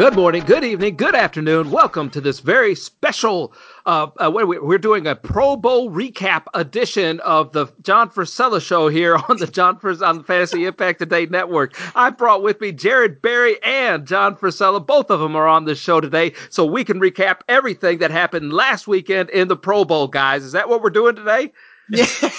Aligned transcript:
Good 0.00 0.16
morning, 0.16 0.44
good 0.44 0.64
evening, 0.64 0.96
good 0.96 1.14
afternoon. 1.14 1.70
Welcome 1.70 2.08
to 2.12 2.22
this 2.22 2.40
very 2.40 2.74
special. 2.74 3.52
Uh, 3.84 4.06
uh, 4.16 4.30
we're 4.32 4.78
doing 4.78 5.06
a 5.06 5.14
Pro 5.14 5.56
Bowl 5.56 5.90
recap 5.90 6.44
edition 6.54 7.20
of 7.20 7.52
the 7.52 7.66
John 7.82 8.08
Frisella 8.08 8.62
show 8.62 8.88
here 8.88 9.16
on 9.28 9.36
the 9.36 9.46
John 9.46 9.78
Fris- 9.78 10.00
on 10.00 10.16
the 10.16 10.24
Fantasy 10.24 10.64
Impact 10.64 11.00
Today 11.00 11.26
Network. 11.26 11.74
I 11.94 12.08
brought 12.08 12.42
with 12.42 12.62
me 12.62 12.72
Jared 12.72 13.20
Berry 13.20 13.62
and 13.62 14.06
John 14.06 14.36
Frisella. 14.36 14.86
Both 14.86 15.10
of 15.10 15.20
them 15.20 15.36
are 15.36 15.46
on 15.46 15.66
the 15.66 15.74
show 15.74 16.00
today, 16.00 16.32
so 16.48 16.64
we 16.64 16.82
can 16.82 16.98
recap 16.98 17.40
everything 17.46 17.98
that 17.98 18.10
happened 18.10 18.54
last 18.54 18.88
weekend 18.88 19.28
in 19.28 19.48
the 19.48 19.56
Pro 19.56 19.84
Bowl. 19.84 20.08
Guys, 20.08 20.44
is 20.44 20.52
that 20.52 20.70
what 20.70 20.82
we're 20.82 20.88
doing 20.88 21.14
today? 21.14 21.52
Yeah. 21.90 22.06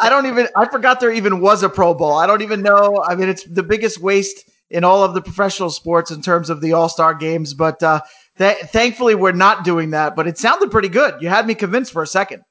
I 0.00 0.08
don't 0.08 0.24
even 0.24 0.48
I 0.56 0.66
forgot 0.66 0.98
there 0.98 1.12
even 1.12 1.42
was 1.42 1.62
a 1.62 1.68
Pro 1.68 1.92
Bowl. 1.92 2.14
I 2.14 2.26
don't 2.26 2.40
even 2.40 2.62
know. 2.62 3.04
I 3.06 3.16
mean, 3.16 3.28
it's 3.28 3.44
the 3.44 3.62
biggest 3.62 4.00
waste 4.00 4.48
in 4.72 4.84
all 4.84 5.04
of 5.04 5.14
the 5.14 5.22
professional 5.22 5.70
sports 5.70 6.10
in 6.10 6.22
terms 6.22 6.50
of 6.50 6.60
the 6.60 6.72
All 6.72 6.88
Star 6.88 7.14
games. 7.14 7.54
But 7.54 7.82
uh, 7.82 8.00
th- 8.38 8.58
thankfully, 8.66 9.14
we're 9.14 9.32
not 9.32 9.64
doing 9.64 9.90
that. 9.90 10.16
But 10.16 10.26
it 10.26 10.38
sounded 10.38 10.70
pretty 10.70 10.88
good. 10.88 11.14
You 11.20 11.28
had 11.28 11.46
me 11.46 11.54
convinced 11.54 11.92
for 11.92 12.02
a 12.02 12.06
second. 12.06 12.42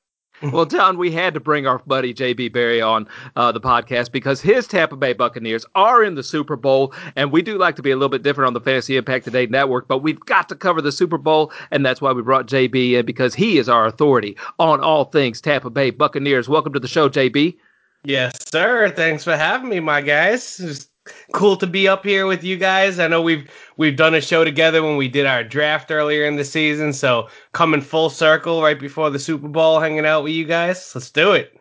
well, 0.52 0.66
John, 0.66 0.98
we 0.98 1.12
had 1.12 1.36
to 1.36 1.40
bring 1.40 1.68
our 1.68 1.80
buddy 1.80 2.16
JB 2.16 2.52
Barry 2.52 2.82
on 2.82 3.08
uh, 3.36 3.52
the 3.52 3.62
podcast 3.62 4.12
because 4.12 4.42
his 4.42 4.66
Tampa 4.66 4.96
Bay 4.96 5.14
Buccaneers 5.14 5.66
are 5.76 6.04
in 6.04 6.16
the 6.16 6.24
Super 6.24 6.56
Bowl, 6.56 6.94
and 7.16 7.32
we 7.32 7.44
do 7.44 7.60
like 7.60 7.76
to 7.76 7.84
be 7.84 7.92
a 7.92 7.96
little 7.96 8.10
bit 8.10 8.24
different 8.24 8.48
on 8.48 8.54
the 8.54 8.62
Fantasy 8.62 8.98
Impact 8.98 9.26
Today 9.26 9.46
network, 9.46 9.88
but 9.88 10.00
we've 10.00 10.20
got 10.22 10.50
to 10.50 10.56
cover 10.56 10.82
the 10.82 10.92
Super 10.92 11.20
Bowl, 11.20 11.52
and 11.70 11.86
that's 11.86 12.02
why 12.02 12.12
we 12.12 12.24
brought 12.24 12.48
JB 12.48 12.94
in 12.94 13.06
because 13.06 13.36
he 13.36 13.60
is 13.60 13.70
our 13.70 13.86
authority 13.86 14.36
on 14.58 14.80
all 14.80 15.06
things 15.06 15.42
Tampa 15.42 15.70
Bay 15.70 15.92
Buccaneers. 15.92 16.50
Welcome 16.50 16.74
to 16.74 16.80
the 16.80 16.88
show, 16.88 17.08
JB. 17.08 17.56
Yes, 18.04 18.50
sir. 18.50 18.90
Thanks 18.90 19.24
for 19.24 19.38
having 19.38 19.70
me, 19.70 19.80
my 19.80 20.02
guys. 20.02 20.58
Just 20.58 20.91
cool 21.34 21.58
to 21.58 21.68
be 21.68 21.88
up 21.88 22.06
here 22.06 22.28
with 22.28 22.44
you 22.44 22.58
guys. 22.58 23.00
I 23.00 23.08
know 23.08 23.22
we've 23.22 23.50
we've 23.78 23.96
done 23.96 24.16
a 24.16 24.22
show 24.22 24.44
together 24.44 24.84
when 24.84 24.98
we 24.98 25.08
did 25.08 25.26
our 25.26 25.44
draft 25.44 25.92
earlier 25.92 26.26
in 26.26 26.36
the 26.36 26.46
season, 26.46 26.94
so 26.94 27.28
coming 27.54 27.82
full 27.82 28.10
circle 28.10 28.62
right 28.62 28.80
before 28.80 29.10
the 29.10 29.20
Super 29.20 29.48
Bowl, 29.48 29.80
hanging 29.80 30.06
out 30.06 30.24
with 30.24 30.34
you 30.34 30.46
guys. 30.46 30.92
Let's 30.94 31.10
do 31.10 31.32
it. 31.34 31.58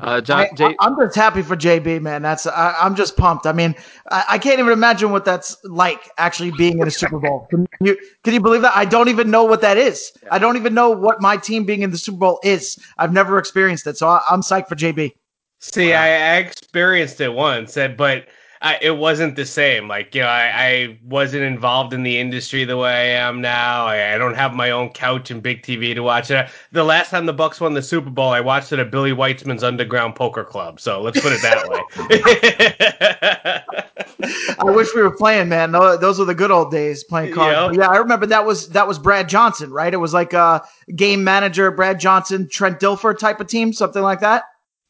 Uh, 0.00 0.20
John, 0.20 0.48
I, 0.58 0.74
am 0.80 0.96
just 0.98 1.14
happy 1.14 1.42
for 1.42 1.56
JB, 1.56 2.02
man. 2.02 2.22
That's 2.22 2.46
I, 2.46 2.74
am 2.80 2.96
just 2.96 3.16
pumped. 3.16 3.46
I 3.46 3.52
mean, 3.52 3.74
I, 4.10 4.24
I, 4.30 4.38
can't 4.38 4.58
even 4.58 4.72
imagine 4.72 5.12
what 5.12 5.24
that's 5.24 5.56
like 5.64 6.10
actually 6.18 6.50
being 6.50 6.80
in 6.80 6.88
a 6.88 6.90
Super 6.90 7.20
Bowl. 7.20 7.46
Can 7.50 7.68
you 7.80 7.96
can 8.24 8.34
you 8.34 8.40
believe 8.40 8.62
that? 8.62 8.76
I 8.76 8.84
don't 8.84 9.08
even 9.08 9.30
know 9.30 9.44
what 9.44 9.60
that 9.60 9.76
is. 9.76 10.12
I 10.30 10.38
don't 10.38 10.56
even 10.56 10.74
know 10.74 10.90
what 10.90 11.20
my 11.20 11.36
team 11.36 11.64
being 11.64 11.82
in 11.82 11.92
the 11.92 11.98
Super 11.98 12.18
Bowl 12.18 12.40
is. 12.42 12.78
I've 12.98 13.12
never 13.12 13.38
experienced 13.38 13.86
it, 13.86 13.96
so 13.96 14.08
I, 14.08 14.22
am 14.30 14.40
psyched 14.40 14.68
for 14.68 14.74
JB. 14.74 15.12
See, 15.60 15.90
wow. 15.90 16.00
I, 16.00 16.06
I 16.06 16.36
experienced 16.38 17.20
it 17.20 17.32
once, 17.32 17.78
but 17.96 18.26
I, 18.62 18.78
it 18.80 18.96
wasn't 18.96 19.34
the 19.34 19.44
same. 19.44 19.88
Like, 19.88 20.14
you 20.14 20.22
know, 20.22 20.28
I, 20.28 20.52
I, 20.54 20.98
wasn't 21.04 21.42
involved 21.42 21.92
in 21.92 22.04
the 22.04 22.18
industry 22.18 22.64
the 22.64 22.76
way 22.76 23.16
I 23.16 23.26
am 23.26 23.40
now. 23.40 23.86
I, 23.86 24.14
I, 24.14 24.18
don't 24.18 24.34
have 24.34 24.54
my 24.54 24.70
own 24.70 24.90
couch 24.90 25.32
and 25.32 25.42
big 25.42 25.62
TV 25.62 25.94
to 25.96 26.00
watch 26.00 26.30
it. 26.30 26.48
The 26.70 26.84
last 26.84 27.10
time 27.10 27.26
the 27.26 27.34
Bucs 27.34 27.60
won 27.60 27.74
the 27.74 27.82
Super 27.82 28.08
Bowl, 28.08 28.30
I 28.30 28.40
watched 28.40 28.72
it 28.72 28.78
at 28.78 28.92
Billy 28.92 29.10
Weitzman's 29.10 29.64
Underground 29.64 30.14
Poker 30.14 30.44
Club. 30.44 30.80
So 30.80 31.02
let's 31.02 31.20
put 31.20 31.32
it 31.32 31.42
that 31.42 31.68
way. 31.68 31.82
I 34.60 34.64
wish 34.70 34.94
we 34.94 35.02
were 35.02 35.16
playing, 35.16 35.48
man. 35.48 35.72
Those 35.72 36.20
were 36.20 36.24
the 36.24 36.34
good 36.34 36.52
old 36.52 36.70
days 36.70 37.02
playing 37.02 37.34
cards. 37.34 37.76
Yep. 37.76 37.84
Yeah, 37.84 37.92
I 37.92 37.96
remember 37.96 38.26
that 38.26 38.46
was 38.46 38.68
that 38.68 38.86
was 38.86 38.96
Brad 38.98 39.28
Johnson, 39.28 39.72
right? 39.72 39.92
It 39.92 39.96
was 39.96 40.14
like 40.14 40.32
a 40.32 40.62
game 40.94 41.24
manager, 41.24 41.72
Brad 41.72 41.98
Johnson, 41.98 42.48
Trent 42.48 42.78
Dilfer 42.78 43.18
type 43.18 43.40
of 43.40 43.48
team, 43.48 43.72
something 43.72 44.02
like 44.02 44.20
that. 44.20 44.44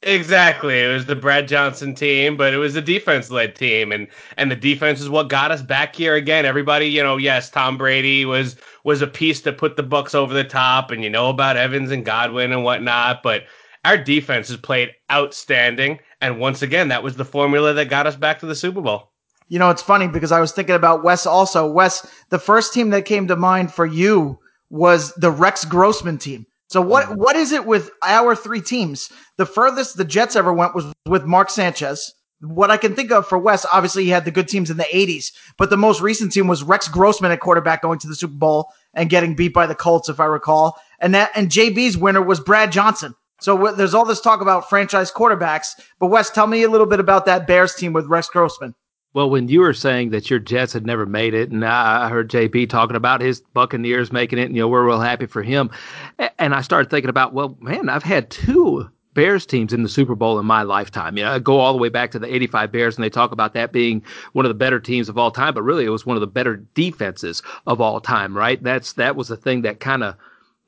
Exactly. 0.04 0.80
It 0.80 0.92
was 0.92 1.06
the 1.06 1.14
Brad 1.14 1.46
Johnson 1.46 1.94
team, 1.94 2.36
but 2.36 2.52
it 2.52 2.56
was 2.56 2.74
a 2.74 2.82
defense 2.82 3.30
led 3.30 3.54
team 3.54 3.92
and 3.92 4.08
and 4.36 4.50
the 4.50 4.56
defense 4.56 5.00
is 5.00 5.08
what 5.08 5.28
got 5.28 5.52
us 5.52 5.62
back 5.62 5.94
here 5.94 6.16
again. 6.16 6.44
Everybody, 6.44 6.86
you 6.86 7.02
know, 7.02 7.16
yes, 7.18 7.48
Tom 7.48 7.78
Brady 7.78 8.24
was 8.24 8.56
was 8.82 9.00
a 9.00 9.06
piece 9.06 9.40
to 9.42 9.52
put 9.52 9.76
the 9.76 9.84
Bucs 9.84 10.14
over 10.14 10.34
the 10.34 10.42
top 10.42 10.90
and 10.90 11.04
you 11.04 11.10
know 11.10 11.28
about 11.28 11.56
Evans 11.56 11.92
and 11.92 12.04
Godwin 12.04 12.50
and 12.50 12.64
whatnot, 12.64 13.22
but 13.22 13.44
our 13.84 13.96
defense 13.96 14.48
has 14.48 14.56
played 14.56 14.90
outstanding 15.10 16.00
and 16.20 16.40
once 16.40 16.62
again 16.62 16.88
that 16.88 17.04
was 17.04 17.14
the 17.14 17.24
formula 17.24 17.72
that 17.72 17.88
got 17.88 18.08
us 18.08 18.16
back 18.16 18.40
to 18.40 18.46
the 18.46 18.56
Super 18.56 18.80
Bowl. 18.80 19.12
You 19.48 19.60
know, 19.60 19.70
it's 19.70 19.82
funny 19.82 20.08
because 20.08 20.32
I 20.32 20.40
was 20.40 20.50
thinking 20.50 20.74
about 20.74 21.04
Wes 21.04 21.26
also. 21.26 21.70
Wes, 21.70 22.04
the 22.30 22.40
first 22.40 22.72
team 22.72 22.90
that 22.90 23.04
came 23.04 23.28
to 23.28 23.36
mind 23.36 23.72
for 23.72 23.86
you 23.86 24.40
was 24.70 25.12
the 25.14 25.30
Rex 25.30 25.64
Grossman 25.64 26.18
team. 26.18 26.46
So 26.72 26.80
what 26.80 27.04
mm-hmm. 27.04 27.20
what 27.20 27.36
is 27.36 27.52
it 27.52 27.66
with 27.66 27.90
our 28.02 28.34
three 28.34 28.62
teams? 28.62 29.10
The 29.36 29.44
furthest 29.44 29.98
the 29.98 30.06
Jets 30.06 30.36
ever 30.36 30.54
went 30.54 30.74
was 30.74 30.86
with 31.06 31.26
Mark 31.26 31.50
Sanchez. 31.50 32.14
What 32.40 32.70
I 32.70 32.78
can 32.78 32.96
think 32.96 33.12
of 33.12 33.26
for 33.26 33.36
Wes, 33.36 33.66
obviously 33.70 34.04
he 34.04 34.08
had 34.08 34.24
the 34.24 34.30
good 34.30 34.48
teams 34.48 34.70
in 34.70 34.78
the 34.78 34.82
80s, 34.84 35.32
but 35.58 35.70
the 35.70 35.76
most 35.76 36.00
recent 36.00 36.32
team 36.32 36.48
was 36.48 36.64
Rex 36.64 36.88
Grossman 36.88 37.30
at 37.30 37.40
quarterback 37.40 37.82
going 37.82 37.98
to 38.00 38.08
the 38.08 38.16
Super 38.16 38.34
Bowl 38.34 38.72
and 38.94 39.10
getting 39.10 39.36
beat 39.36 39.52
by 39.52 39.66
the 39.66 39.74
Colts, 39.74 40.08
if 40.08 40.18
I 40.18 40.24
recall. 40.24 40.80
And 40.98 41.14
that 41.14 41.30
and 41.34 41.50
JB's 41.50 41.98
winner 41.98 42.22
was 42.22 42.40
Brad 42.40 42.72
Johnson. 42.72 43.14
So 43.42 43.54
w- 43.56 43.76
there's 43.76 43.92
all 43.92 44.06
this 44.06 44.22
talk 44.22 44.40
about 44.40 44.70
franchise 44.70 45.12
quarterbacks, 45.12 45.78
but 45.98 46.06
Wes, 46.06 46.30
tell 46.30 46.46
me 46.46 46.62
a 46.62 46.70
little 46.70 46.86
bit 46.86 47.00
about 47.00 47.26
that 47.26 47.46
Bears 47.46 47.74
team 47.74 47.92
with 47.92 48.06
Rex 48.06 48.30
Grossman. 48.30 48.74
Well, 49.14 49.28
when 49.28 49.48
you 49.48 49.60
were 49.60 49.74
saying 49.74 50.10
that 50.10 50.30
your 50.30 50.38
Jets 50.38 50.72
had 50.72 50.86
never 50.86 51.04
made 51.04 51.34
it, 51.34 51.50
and 51.50 51.64
I 51.64 52.08
heard 52.08 52.30
JB 52.30 52.70
talking 52.70 52.96
about 52.96 53.20
his 53.20 53.40
Buccaneers 53.52 54.10
making 54.10 54.38
it, 54.38 54.46
and 54.46 54.56
you 54.56 54.62
know 54.62 54.68
we're 54.68 54.86
real 54.86 55.00
happy 55.00 55.26
for 55.26 55.42
him, 55.42 55.70
and 56.38 56.54
I 56.54 56.62
started 56.62 56.90
thinking 56.90 57.10
about, 57.10 57.34
well, 57.34 57.56
man, 57.60 57.90
I've 57.90 58.02
had 58.02 58.30
two 58.30 58.88
Bears 59.14 59.44
teams 59.44 59.74
in 59.74 59.82
the 59.82 59.88
Super 59.88 60.14
Bowl 60.14 60.38
in 60.38 60.46
my 60.46 60.62
lifetime. 60.62 61.18
You 61.18 61.24
know, 61.24 61.32
I 61.32 61.38
go 61.38 61.58
all 61.58 61.72
the 61.72 61.78
way 61.78 61.90
back 61.90 62.10
to 62.12 62.18
the 62.18 62.34
85 62.34 62.72
Bears 62.72 62.96
and 62.96 63.04
they 63.04 63.10
talk 63.10 63.32
about 63.32 63.52
that 63.54 63.72
being 63.72 64.02
one 64.32 64.46
of 64.46 64.50
the 64.50 64.54
better 64.54 64.80
teams 64.80 65.08
of 65.08 65.18
all 65.18 65.30
time, 65.30 65.52
but 65.52 65.62
really 65.62 65.84
it 65.84 65.90
was 65.90 66.06
one 66.06 66.16
of 66.16 66.22
the 66.22 66.26
better 66.26 66.56
defenses 66.74 67.42
of 67.66 67.80
all 67.80 68.00
time, 68.00 68.34
right? 68.34 68.62
That's 68.62 68.94
that 68.94 69.16
was 69.16 69.28
the 69.28 69.36
thing 69.36 69.62
that 69.62 69.80
kind 69.80 70.02
of 70.02 70.16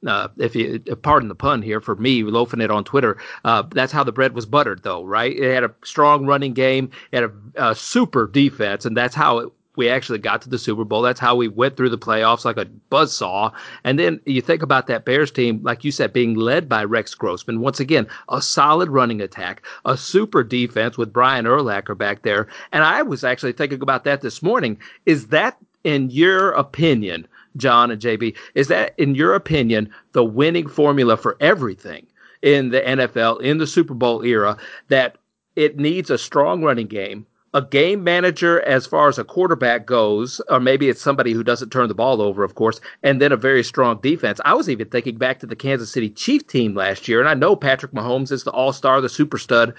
uh, 0.06 0.28
if 0.38 0.54
you 0.54 0.78
pardon 1.02 1.28
the 1.28 1.34
pun 1.34 1.62
here 1.62 1.80
for 1.80 1.96
me 1.96 2.22
loafing 2.22 2.60
it 2.60 2.70
on 2.70 2.84
Twitter, 2.84 3.16
uh, 3.44 3.62
that's 3.70 3.92
how 3.92 4.04
the 4.04 4.12
bread 4.12 4.34
was 4.34 4.46
buttered, 4.46 4.82
though, 4.82 5.04
right? 5.04 5.36
It 5.36 5.54
had 5.54 5.64
a 5.64 5.74
strong 5.84 6.26
running 6.26 6.52
game, 6.52 6.90
it 7.12 7.22
had 7.22 7.30
a, 7.56 7.70
a 7.70 7.74
super 7.74 8.26
defense, 8.26 8.84
and 8.84 8.96
that's 8.96 9.14
how 9.14 9.38
it, 9.38 9.52
we 9.76 9.88
actually 9.88 10.18
got 10.18 10.40
to 10.42 10.48
the 10.48 10.58
Super 10.58 10.84
Bowl. 10.84 11.02
That's 11.02 11.20
how 11.20 11.34
we 11.34 11.48
went 11.48 11.76
through 11.76 11.88
the 11.90 11.98
playoffs 11.98 12.44
like 12.44 12.56
a 12.56 12.68
buzzsaw. 12.90 13.52
And 13.82 13.98
then 13.98 14.20
you 14.24 14.40
think 14.40 14.62
about 14.62 14.86
that 14.86 15.04
Bears 15.04 15.30
team, 15.30 15.60
like 15.62 15.84
you 15.84 15.90
said, 15.90 16.12
being 16.12 16.34
led 16.34 16.68
by 16.68 16.84
Rex 16.84 17.14
Grossman. 17.14 17.60
Once 17.60 17.80
again, 17.80 18.06
a 18.28 18.40
solid 18.40 18.88
running 18.88 19.20
attack, 19.20 19.62
a 19.84 19.96
super 19.96 20.44
defense 20.44 20.96
with 20.96 21.12
Brian 21.12 21.44
Urlacher 21.44 21.96
back 21.98 22.22
there. 22.22 22.46
And 22.72 22.84
I 22.84 23.02
was 23.02 23.24
actually 23.24 23.52
thinking 23.52 23.82
about 23.82 24.04
that 24.04 24.20
this 24.20 24.42
morning. 24.42 24.78
Is 25.06 25.28
that, 25.28 25.58
in 25.82 26.10
your 26.10 26.52
opinion, 26.52 27.26
John 27.56 27.90
and 27.90 28.00
JB, 28.00 28.36
is 28.54 28.68
that, 28.68 28.94
in 28.98 29.14
your 29.14 29.34
opinion, 29.34 29.90
the 30.12 30.24
winning 30.24 30.68
formula 30.68 31.16
for 31.16 31.36
everything 31.40 32.06
in 32.42 32.70
the 32.70 32.80
NFL, 32.80 33.40
in 33.40 33.58
the 33.58 33.66
Super 33.66 33.94
Bowl 33.94 34.22
era, 34.24 34.56
that 34.88 35.18
it 35.56 35.78
needs 35.78 36.10
a 36.10 36.18
strong 36.18 36.62
running 36.62 36.86
game, 36.86 37.26
a 37.54 37.62
game 37.62 38.02
manager 38.02 38.60
as 38.62 38.84
far 38.84 39.08
as 39.08 39.18
a 39.18 39.24
quarterback 39.24 39.86
goes, 39.86 40.40
or 40.48 40.58
maybe 40.58 40.88
it's 40.88 41.00
somebody 41.00 41.32
who 41.32 41.44
doesn't 41.44 41.70
turn 41.70 41.88
the 41.88 41.94
ball 41.94 42.20
over, 42.20 42.42
of 42.42 42.56
course, 42.56 42.80
and 43.04 43.22
then 43.22 43.30
a 43.30 43.36
very 43.36 43.62
strong 43.62 44.00
defense. 44.02 44.40
I 44.44 44.54
was 44.54 44.68
even 44.68 44.88
thinking 44.88 45.16
back 45.16 45.38
to 45.38 45.46
the 45.46 45.54
Kansas 45.54 45.92
City 45.92 46.10
Chief 46.10 46.44
team 46.46 46.74
last 46.74 47.06
year, 47.06 47.20
and 47.20 47.28
I 47.28 47.34
know 47.34 47.54
Patrick 47.54 47.92
Mahomes 47.92 48.32
is 48.32 48.42
the 48.42 48.50
all 48.50 48.72
star, 48.72 49.00
the 49.00 49.08
super 49.08 49.38
stud, 49.38 49.72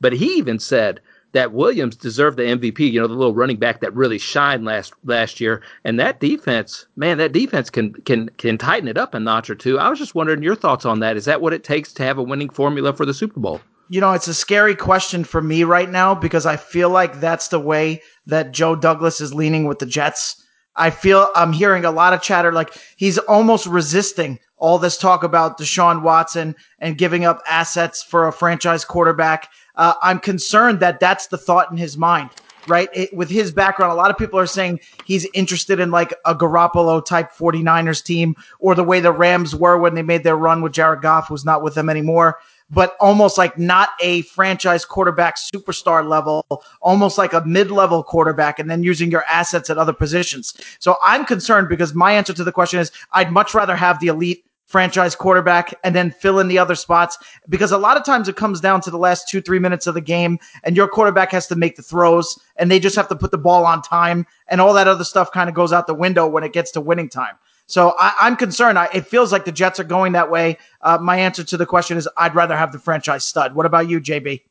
but 0.00 0.14
he 0.14 0.38
even 0.38 0.58
said 0.58 1.00
that 1.32 1.52
Williams 1.52 1.96
deserved 1.96 2.38
the 2.38 2.44
MVP. 2.44 2.90
You 2.90 3.00
know, 3.00 3.06
the 3.06 3.14
little 3.14 3.34
running 3.34 3.58
back 3.58 3.80
that 3.80 3.94
really 3.94 4.18
shined 4.18 4.64
last 4.64 4.92
last 5.04 5.40
year. 5.40 5.62
And 5.84 5.98
that 6.00 6.20
defense, 6.20 6.86
man, 6.96 7.18
that 7.18 7.32
defense 7.32 7.70
can 7.70 7.92
can 8.04 8.28
can 8.38 8.58
tighten 8.58 8.88
it 8.88 8.98
up 8.98 9.14
a 9.14 9.20
notch 9.20 9.50
or 9.50 9.54
two. 9.54 9.78
I 9.78 9.88
was 9.88 9.98
just 9.98 10.14
wondering 10.14 10.42
your 10.42 10.56
thoughts 10.56 10.84
on 10.84 11.00
that. 11.00 11.16
Is 11.16 11.24
that 11.26 11.40
what 11.40 11.52
it 11.52 11.64
takes 11.64 11.92
to 11.94 12.02
have 12.02 12.18
a 12.18 12.22
winning 12.22 12.50
formula 12.50 12.92
for 12.92 13.06
the 13.06 13.14
Super 13.14 13.40
Bowl? 13.40 13.60
You 13.90 14.00
know, 14.00 14.12
it's 14.12 14.28
a 14.28 14.34
scary 14.34 14.74
question 14.74 15.24
for 15.24 15.40
me 15.40 15.64
right 15.64 15.90
now 15.90 16.14
because 16.14 16.44
I 16.44 16.56
feel 16.56 16.90
like 16.90 17.20
that's 17.20 17.48
the 17.48 17.60
way 17.60 18.02
that 18.26 18.52
Joe 18.52 18.76
Douglas 18.76 19.20
is 19.20 19.32
leaning 19.32 19.64
with 19.64 19.78
the 19.78 19.86
Jets. 19.86 20.44
I 20.76 20.90
feel 20.90 21.28
I'm 21.34 21.52
hearing 21.52 21.84
a 21.84 21.90
lot 21.90 22.12
of 22.12 22.22
chatter 22.22 22.52
like 22.52 22.74
he's 22.96 23.18
almost 23.18 23.66
resisting 23.66 24.38
all 24.58 24.78
this 24.78 24.98
talk 24.98 25.22
about 25.22 25.58
Deshaun 25.58 26.02
Watson 26.02 26.54
and 26.78 26.98
giving 26.98 27.24
up 27.24 27.42
assets 27.48 28.02
for 28.02 28.26
a 28.26 28.32
franchise 28.32 28.84
quarterback. 28.84 29.48
Uh, 29.78 29.94
I'm 30.02 30.18
concerned 30.18 30.80
that 30.80 31.00
that's 31.00 31.28
the 31.28 31.38
thought 31.38 31.70
in 31.70 31.76
his 31.76 31.96
mind, 31.96 32.30
right? 32.66 32.88
It, 32.92 33.14
with 33.14 33.30
his 33.30 33.50
background, 33.50 33.92
a 33.92 33.96
lot 33.96 34.10
of 34.10 34.18
people 34.18 34.38
are 34.38 34.46
saying 34.46 34.80
he's 35.04 35.26
interested 35.32 35.80
in 35.80 35.90
like 35.90 36.12
a 36.26 36.34
Garoppolo 36.34 37.04
type 37.04 37.32
49ers 37.32 38.04
team 38.04 38.36
or 38.58 38.74
the 38.74 38.84
way 38.84 39.00
the 39.00 39.12
Rams 39.12 39.54
were 39.54 39.78
when 39.78 39.94
they 39.94 40.02
made 40.02 40.24
their 40.24 40.36
run 40.36 40.60
with 40.60 40.72
Jared 40.72 41.00
Goff, 41.00 41.28
who's 41.28 41.44
not 41.44 41.62
with 41.62 41.74
them 41.74 41.88
anymore 41.88 42.38
but 42.70 42.96
almost 43.00 43.38
like 43.38 43.58
not 43.58 43.90
a 44.00 44.22
franchise 44.22 44.84
quarterback 44.84 45.36
superstar 45.36 46.06
level, 46.06 46.44
almost 46.80 47.18
like 47.18 47.32
a 47.32 47.44
mid 47.44 47.70
level 47.70 48.02
quarterback, 48.02 48.58
and 48.58 48.70
then 48.70 48.82
using 48.82 49.10
your 49.10 49.24
assets 49.24 49.70
at 49.70 49.78
other 49.78 49.92
positions. 49.92 50.54
So 50.78 50.96
I'm 51.02 51.24
concerned 51.24 51.68
because 51.68 51.94
my 51.94 52.12
answer 52.12 52.32
to 52.34 52.44
the 52.44 52.52
question 52.52 52.80
is 52.80 52.92
I'd 53.12 53.32
much 53.32 53.54
rather 53.54 53.76
have 53.76 54.00
the 54.00 54.08
elite 54.08 54.44
franchise 54.68 55.16
quarterback 55.16 55.74
and 55.82 55.96
then 55.96 56.10
fill 56.10 56.38
in 56.38 56.46
the 56.46 56.58
other 56.58 56.74
spots 56.74 57.16
because 57.48 57.72
a 57.72 57.78
lot 57.78 57.96
of 57.96 58.04
times 58.04 58.28
it 58.28 58.36
comes 58.36 58.60
down 58.60 58.82
to 58.82 58.90
the 58.90 58.98
last 58.98 59.26
two, 59.26 59.40
three 59.40 59.58
minutes 59.58 59.86
of 59.86 59.94
the 59.94 60.00
game 60.00 60.38
and 60.62 60.76
your 60.76 60.86
quarterback 60.86 61.32
has 61.32 61.46
to 61.46 61.56
make 61.56 61.74
the 61.74 61.82
throws 61.82 62.38
and 62.56 62.70
they 62.70 62.78
just 62.78 62.94
have 62.94 63.08
to 63.08 63.16
put 63.16 63.30
the 63.30 63.38
ball 63.38 63.64
on 63.64 63.80
time 63.80 64.26
and 64.48 64.60
all 64.60 64.74
that 64.74 64.86
other 64.86 65.04
stuff 65.04 65.32
kind 65.32 65.48
of 65.48 65.54
goes 65.54 65.72
out 65.72 65.86
the 65.86 65.94
window 65.94 66.28
when 66.28 66.44
it 66.44 66.52
gets 66.52 66.70
to 66.70 66.82
winning 66.82 67.08
time. 67.08 67.34
So 67.66 67.94
I, 67.98 68.26
am 68.26 68.36
concerned. 68.36 68.78
I, 68.78 68.88
it 68.94 69.06
feels 69.06 69.32
like 69.32 69.46
the 69.46 69.52
Jets 69.52 69.80
are 69.80 69.84
going 69.84 70.12
that 70.12 70.30
way. 70.30 70.58
Uh, 70.82 70.98
my 71.00 71.18
answer 71.18 71.44
to 71.44 71.56
the 71.56 71.66
question 71.66 71.96
is 71.96 72.08
I'd 72.18 72.34
rather 72.34 72.56
have 72.56 72.72
the 72.72 72.78
franchise 72.78 73.24
stud. 73.24 73.54
What 73.54 73.66
about 73.66 73.88
you, 73.88 74.00
JB? 74.00 74.42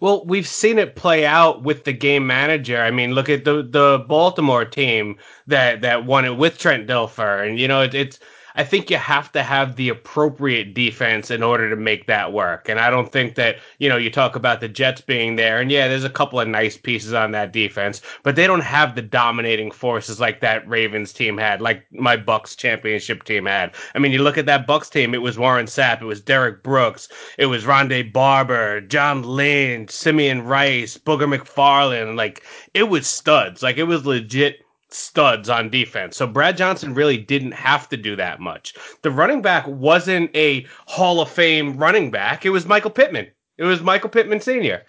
Well, 0.00 0.24
we've 0.26 0.46
seen 0.46 0.78
it 0.78 0.96
play 0.96 1.24
out 1.24 1.62
with 1.62 1.84
the 1.84 1.92
game 1.92 2.26
manager. 2.26 2.82
I 2.82 2.90
mean, 2.90 3.12
look 3.14 3.28
at 3.28 3.44
the 3.44 3.62
the 3.62 4.04
Baltimore 4.08 4.64
team 4.64 5.16
that 5.46 5.82
that 5.82 6.04
won 6.04 6.24
it 6.24 6.36
with 6.36 6.58
Trent 6.58 6.88
Dilfer, 6.88 7.46
and 7.46 7.60
you 7.60 7.68
know 7.68 7.82
it, 7.82 7.94
it's 7.94 8.18
I 8.58 8.64
think 8.64 8.90
you 8.90 8.96
have 8.96 9.30
to 9.32 9.44
have 9.44 9.76
the 9.76 9.88
appropriate 9.88 10.74
defense 10.74 11.30
in 11.30 11.44
order 11.44 11.70
to 11.70 11.76
make 11.76 12.08
that 12.08 12.32
work. 12.32 12.68
And 12.68 12.80
I 12.80 12.90
don't 12.90 13.12
think 13.12 13.36
that, 13.36 13.58
you 13.78 13.88
know, 13.88 13.96
you 13.96 14.10
talk 14.10 14.34
about 14.34 14.60
the 14.60 14.68
Jets 14.68 15.00
being 15.00 15.36
there, 15.36 15.60
and 15.60 15.70
yeah, 15.70 15.86
there's 15.86 16.02
a 16.02 16.10
couple 16.10 16.40
of 16.40 16.48
nice 16.48 16.76
pieces 16.76 17.12
on 17.12 17.30
that 17.30 17.52
defense, 17.52 18.02
but 18.24 18.34
they 18.34 18.48
don't 18.48 18.60
have 18.60 18.96
the 18.96 19.02
dominating 19.02 19.70
forces 19.70 20.18
like 20.18 20.40
that 20.40 20.68
Ravens 20.68 21.12
team 21.12 21.38
had, 21.38 21.60
like 21.60 21.86
my 21.92 22.16
Bucs 22.16 22.56
championship 22.56 23.22
team 23.22 23.46
had. 23.46 23.76
I 23.94 24.00
mean, 24.00 24.10
you 24.10 24.24
look 24.24 24.36
at 24.36 24.46
that 24.46 24.66
Bucs 24.66 24.90
team, 24.90 25.14
it 25.14 25.22
was 25.22 25.38
Warren 25.38 25.66
Sapp, 25.66 26.02
it 26.02 26.06
was 26.06 26.20
Derrick 26.20 26.64
Brooks, 26.64 27.08
it 27.38 27.46
was 27.46 27.62
Rondé 27.62 28.12
Barber, 28.12 28.80
John 28.80 29.22
Lynch, 29.22 29.90
Simeon 29.90 30.42
Rice, 30.42 30.98
Booger 30.98 31.32
McFarland. 31.32 32.16
Like, 32.16 32.42
it 32.74 32.88
was 32.88 33.06
studs. 33.06 33.62
Like, 33.62 33.76
it 33.76 33.84
was 33.84 34.04
legit 34.04 34.64
studs 34.90 35.48
on 35.48 35.70
defense. 35.70 36.16
So 36.16 36.26
Brad 36.26 36.56
Johnson 36.56 36.94
really 36.94 37.18
didn't 37.18 37.52
have 37.52 37.88
to 37.90 37.96
do 37.96 38.16
that 38.16 38.40
much. 38.40 38.74
The 39.02 39.10
running 39.10 39.42
back 39.42 39.66
wasn't 39.66 40.34
a 40.34 40.66
Hall 40.86 41.20
of 41.20 41.28
Fame 41.28 41.76
running 41.76 42.10
back. 42.10 42.46
It 42.46 42.50
was 42.50 42.66
Michael 42.66 42.90
Pittman. 42.90 43.26
It 43.58 43.64
was 43.64 43.82
Michael 43.82 44.10
Pittman 44.10 44.40
Sr. 44.40 44.82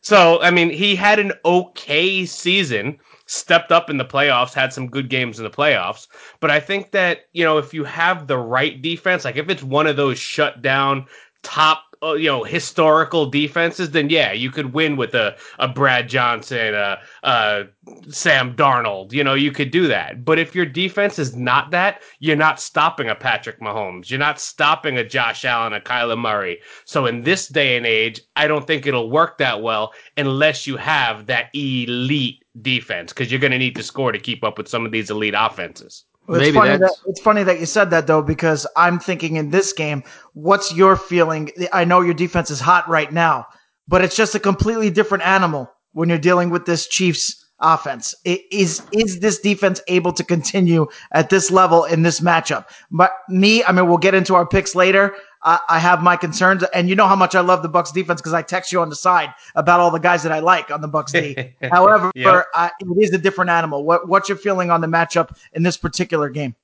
So, 0.00 0.40
I 0.42 0.50
mean, 0.50 0.70
he 0.70 0.96
had 0.96 1.18
an 1.18 1.32
okay 1.44 2.26
season, 2.26 2.98
stepped 3.26 3.70
up 3.70 3.88
in 3.88 3.98
the 3.98 4.04
playoffs, 4.04 4.52
had 4.52 4.72
some 4.72 4.88
good 4.88 5.08
games 5.08 5.38
in 5.38 5.44
the 5.44 5.50
playoffs. 5.50 6.08
But 6.40 6.50
I 6.50 6.58
think 6.58 6.90
that, 6.90 7.26
you 7.32 7.44
know, 7.44 7.58
if 7.58 7.72
you 7.72 7.84
have 7.84 8.26
the 8.26 8.38
right 8.38 8.82
defense, 8.82 9.24
like 9.24 9.36
if 9.36 9.48
it's 9.48 9.62
one 9.62 9.86
of 9.86 9.96
those 9.96 10.18
shut 10.18 10.60
down 10.60 11.06
top 11.42 11.91
Uh, 12.02 12.14
you 12.14 12.26
know 12.26 12.42
historical 12.42 13.26
defenses, 13.26 13.92
then 13.92 14.10
yeah, 14.10 14.32
you 14.32 14.50
could 14.50 14.72
win 14.74 14.96
with 14.96 15.14
a, 15.14 15.36
a 15.60 15.68
Brad 15.68 16.08
Johnson, 16.08 16.74
a, 16.74 16.98
a 17.22 17.64
Sam 18.08 18.56
Darnold. 18.56 19.12
You 19.12 19.22
know, 19.22 19.34
you 19.34 19.52
could 19.52 19.70
do 19.70 19.86
that. 19.86 20.24
But 20.24 20.40
if 20.40 20.52
your 20.52 20.66
defense 20.66 21.20
is 21.20 21.36
not 21.36 21.70
that, 21.70 22.02
you're 22.18 22.34
not 22.34 22.60
stopping 22.60 23.08
a 23.08 23.14
Patrick 23.14 23.60
Mahomes. 23.60 24.10
You're 24.10 24.18
not 24.18 24.40
stopping 24.40 24.98
a 24.98 25.06
Josh 25.06 25.44
Allen, 25.44 25.74
a 25.74 25.80
Kyler 25.80 26.18
Murray. 26.18 26.58
So 26.86 27.06
in 27.06 27.22
this 27.22 27.46
day 27.46 27.76
and 27.76 27.86
age, 27.86 28.20
I 28.34 28.48
don't 28.48 28.66
think 28.66 28.84
it'll 28.84 29.10
work 29.10 29.38
that 29.38 29.62
well 29.62 29.92
unless 30.16 30.66
you 30.66 30.76
have 30.78 31.26
that 31.26 31.50
elite 31.54 32.44
defense 32.62 33.12
because 33.12 33.30
you're 33.30 33.40
going 33.40 33.52
to 33.52 33.58
need 33.58 33.76
to 33.76 33.82
score 33.82 34.10
to 34.10 34.18
keep 34.18 34.42
up 34.42 34.58
with 34.58 34.66
some 34.66 34.84
of 34.84 34.90
these 34.90 35.10
elite 35.10 35.34
offenses. 35.36 36.04
Well, 36.26 36.40
it's, 36.40 36.54
funny 36.54 36.76
that, 36.76 36.92
it's 37.06 37.20
funny 37.20 37.42
that 37.42 37.58
you 37.58 37.66
said 37.66 37.90
that 37.90 38.06
though, 38.06 38.22
because 38.22 38.66
I'm 38.76 38.98
thinking 38.98 39.36
in 39.36 39.50
this 39.50 39.72
game, 39.72 40.04
what's 40.34 40.74
your 40.74 40.96
feeling? 40.96 41.50
I 41.72 41.84
know 41.84 42.00
your 42.00 42.14
defense 42.14 42.50
is 42.50 42.60
hot 42.60 42.88
right 42.88 43.12
now, 43.12 43.46
but 43.88 44.02
it's 44.02 44.16
just 44.16 44.34
a 44.34 44.40
completely 44.40 44.90
different 44.90 45.24
animal 45.26 45.70
when 45.92 46.08
you're 46.08 46.18
dealing 46.18 46.50
with 46.50 46.64
this 46.64 46.86
Chiefs 46.86 47.44
offense. 47.60 48.14
Is 48.24 48.82
is 48.92 49.20
this 49.20 49.40
defense 49.40 49.80
able 49.88 50.12
to 50.12 50.24
continue 50.24 50.86
at 51.12 51.30
this 51.30 51.50
level 51.50 51.84
in 51.84 52.02
this 52.02 52.20
matchup? 52.20 52.66
But 52.90 53.12
me, 53.28 53.64
I 53.64 53.72
mean, 53.72 53.88
we'll 53.88 53.98
get 53.98 54.14
into 54.14 54.34
our 54.34 54.46
picks 54.46 54.74
later. 54.74 55.14
I, 55.44 55.60
I 55.68 55.78
have 55.78 56.02
my 56.02 56.16
concerns, 56.16 56.62
and 56.74 56.88
you 56.88 56.94
know 56.94 57.06
how 57.06 57.16
much 57.16 57.34
I 57.34 57.40
love 57.40 57.62
the 57.62 57.68
Bucs 57.68 57.92
defense 57.92 58.20
because 58.20 58.32
I 58.32 58.42
text 58.42 58.72
you 58.72 58.80
on 58.80 58.88
the 58.88 58.96
side 58.96 59.30
about 59.54 59.80
all 59.80 59.90
the 59.90 59.98
guys 59.98 60.22
that 60.22 60.32
I 60.32 60.38
like 60.38 60.70
on 60.70 60.80
the 60.80 60.88
Bucs 60.88 61.12
D. 61.12 61.54
However, 61.70 62.12
yep. 62.14 62.46
I, 62.54 62.70
it 62.80 63.02
is 63.02 63.12
a 63.12 63.18
different 63.18 63.50
animal. 63.50 63.84
What 63.84 64.08
what's 64.08 64.28
your 64.28 64.38
feeling 64.38 64.70
on 64.70 64.80
the 64.80 64.86
matchup 64.86 65.36
in 65.52 65.62
this 65.62 65.76
particular 65.76 66.28
game? 66.28 66.54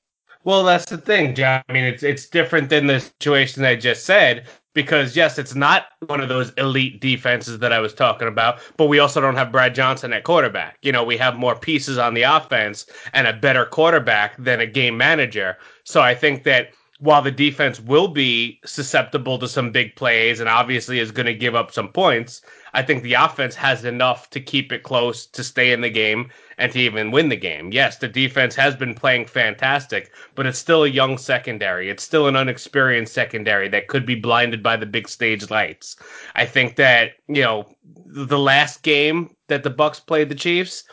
Well, 0.45 0.63
that's 0.63 0.85
the 0.85 0.97
thing, 0.97 1.35
John. 1.35 1.61
I 1.67 1.73
mean, 1.73 1.83
it's 1.83 2.03
it's 2.03 2.27
different 2.27 2.69
than 2.69 2.87
the 2.87 2.99
situation 2.99 3.65
I 3.65 3.75
just 3.75 4.05
said 4.05 4.47
because 4.73 5.15
yes, 5.15 5.37
it's 5.37 5.55
not 5.55 5.87
one 6.07 6.21
of 6.21 6.29
those 6.29 6.51
elite 6.51 7.01
defenses 7.01 7.59
that 7.59 7.73
I 7.73 7.79
was 7.79 7.93
talking 7.93 8.27
about, 8.27 8.59
but 8.77 8.85
we 8.85 8.99
also 8.99 9.19
don't 9.19 9.35
have 9.35 9.51
Brad 9.51 9.75
Johnson 9.75 10.13
at 10.13 10.23
quarterback. 10.23 10.77
You 10.81 10.93
know, 10.93 11.03
we 11.03 11.17
have 11.17 11.35
more 11.35 11.55
pieces 11.55 11.97
on 11.97 12.13
the 12.13 12.21
offense 12.21 12.85
and 13.13 13.27
a 13.27 13.33
better 13.33 13.65
quarterback 13.65 14.37
than 14.37 14.61
a 14.61 14.65
game 14.65 14.95
manager. 14.95 15.57
So 15.83 16.01
I 16.01 16.15
think 16.15 16.43
that 16.43 16.69
while 16.99 17.21
the 17.21 17.31
defense 17.31 17.79
will 17.79 18.09
be 18.09 18.59
susceptible 18.65 19.39
to 19.39 19.47
some 19.47 19.71
big 19.71 19.95
plays 19.95 20.41
and 20.41 20.49
obviously 20.49 20.99
is 20.99 21.11
going 21.11 21.25
to 21.25 21.33
give 21.33 21.55
up 21.55 21.71
some 21.71 21.87
points, 21.87 22.41
I 22.73 22.83
think 22.83 23.03
the 23.03 23.13
offense 23.13 23.55
has 23.55 23.85
enough 23.85 24.29
to 24.31 24.41
keep 24.41 24.73
it 24.73 24.83
close 24.83 25.25
to 25.27 25.41
stay 25.41 25.71
in 25.71 25.79
the 25.79 25.89
game 25.89 26.29
and 26.57 26.71
to 26.73 26.79
even 26.79 27.11
win 27.11 27.29
the 27.29 27.37
game. 27.37 27.71
Yes, 27.71 27.97
the 27.97 28.09
defense 28.09 28.53
has 28.55 28.75
been 28.75 28.93
playing 28.93 29.27
fantastic, 29.27 30.11
but 30.35 30.45
it's 30.45 30.59
still 30.59 30.83
a 30.83 30.89
young 30.89 31.17
secondary. 31.17 31.89
It's 31.89 32.03
still 32.03 32.27
an 32.27 32.35
unexperienced 32.35 33.13
secondary 33.13 33.69
that 33.69 33.87
could 33.87 34.05
be 34.05 34.15
blinded 34.15 34.61
by 34.61 34.75
the 34.75 34.85
big 34.85 35.07
stage 35.07 35.49
lights. 35.49 35.95
I 36.35 36.45
think 36.45 36.75
that, 36.75 37.13
you 37.29 37.41
know, 37.41 37.65
the 38.05 38.39
last 38.39 38.83
game 38.83 39.35
that 39.47 39.63
the 39.63 39.71
Bucs 39.71 40.05
played 40.05 40.27
the 40.27 40.35
Chiefs, 40.35 40.83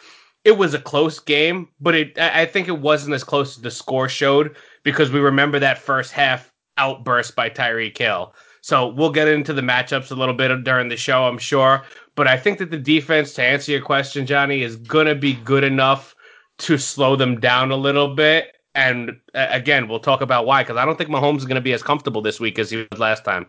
it 0.45 0.57
was 0.57 0.75
a 0.75 0.79
close 0.79 1.19
game, 1.19 1.69
but 1.81 1.97
it 1.97 2.17
I 2.21 2.47
think 2.47 2.69
it 2.69 2.79
wasn't 2.79 3.17
as 3.17 3.25
close 3.25 3.57
as 3.57 3.63
the 3.63 3.71
score 3.73 4.09
showed 4.09 4.55
because 4.87 5.11
we 5.11 5.19
remember 5.19 5.59
that 5.59 5.79
first 5.79 6.13
half 6.13 6.53
outburst 6.79 7.35
by 7.35 7.51
Tyreek 7.51 7.99
Hill. 7.99 8.33
So 8.61 8.87
we'll 8.87 9.11
get 9.11 9.27
into 9.27 9.53
the 9.53 9.61
matchups 9.61 10.13
a 10.13 10.15
little 10.15 10.33
bit 10.33 10.63
during 10.63 10.89
the 10.89 10.97
show, 10.97 11.25
I'm 11.25 11.39
sure. 11.39 11.83
But 12.15 12.29
I 12.29 12.37
think 12.37 12.59
that 12.59 12.71
the 12.71 12.79
defense, 12.79 13.35
to 13.35 13.43
answer 13.43 13.73
your 13.73 13.81
question, 13.81 14.27
Johnny, 14.27 14.63
is 14.63 14.77
going 14.77 15.07
to 15.07 15.17
be 15.17 15.35
good 15.35 15.65
enough 15.65 16.15
to 16.59 16.79
slow 16.79 17.17
them 17.17 17.41
down 17.41 17.73
a 17.73 17.77
little 17.77 18.15
bit. 18.15 18.59
And 18.77 19.17
again, 19.35 19.89
we'll 19.89 19.99
talk 19.99 20.21
about 20.21 20.47
why, 20.47 20.63
because 20.63 20.77
I 20.77 20.85
don't 20.85 20.97
think 20.97 21.11
Mahomes 21.11 21.39
is 21.39 21.47
going 21.47 21.57
to 21.57 21.61
be 21.61 21.73
as 21.73 21.83
comfortable 21.83 22.23
this 22.23 22.39
week 22.39 22.57
as 22.61 22.71
he 22.71 22.87
was 22.89 23.01
last 23.01 23.25
time. 23.25 23.47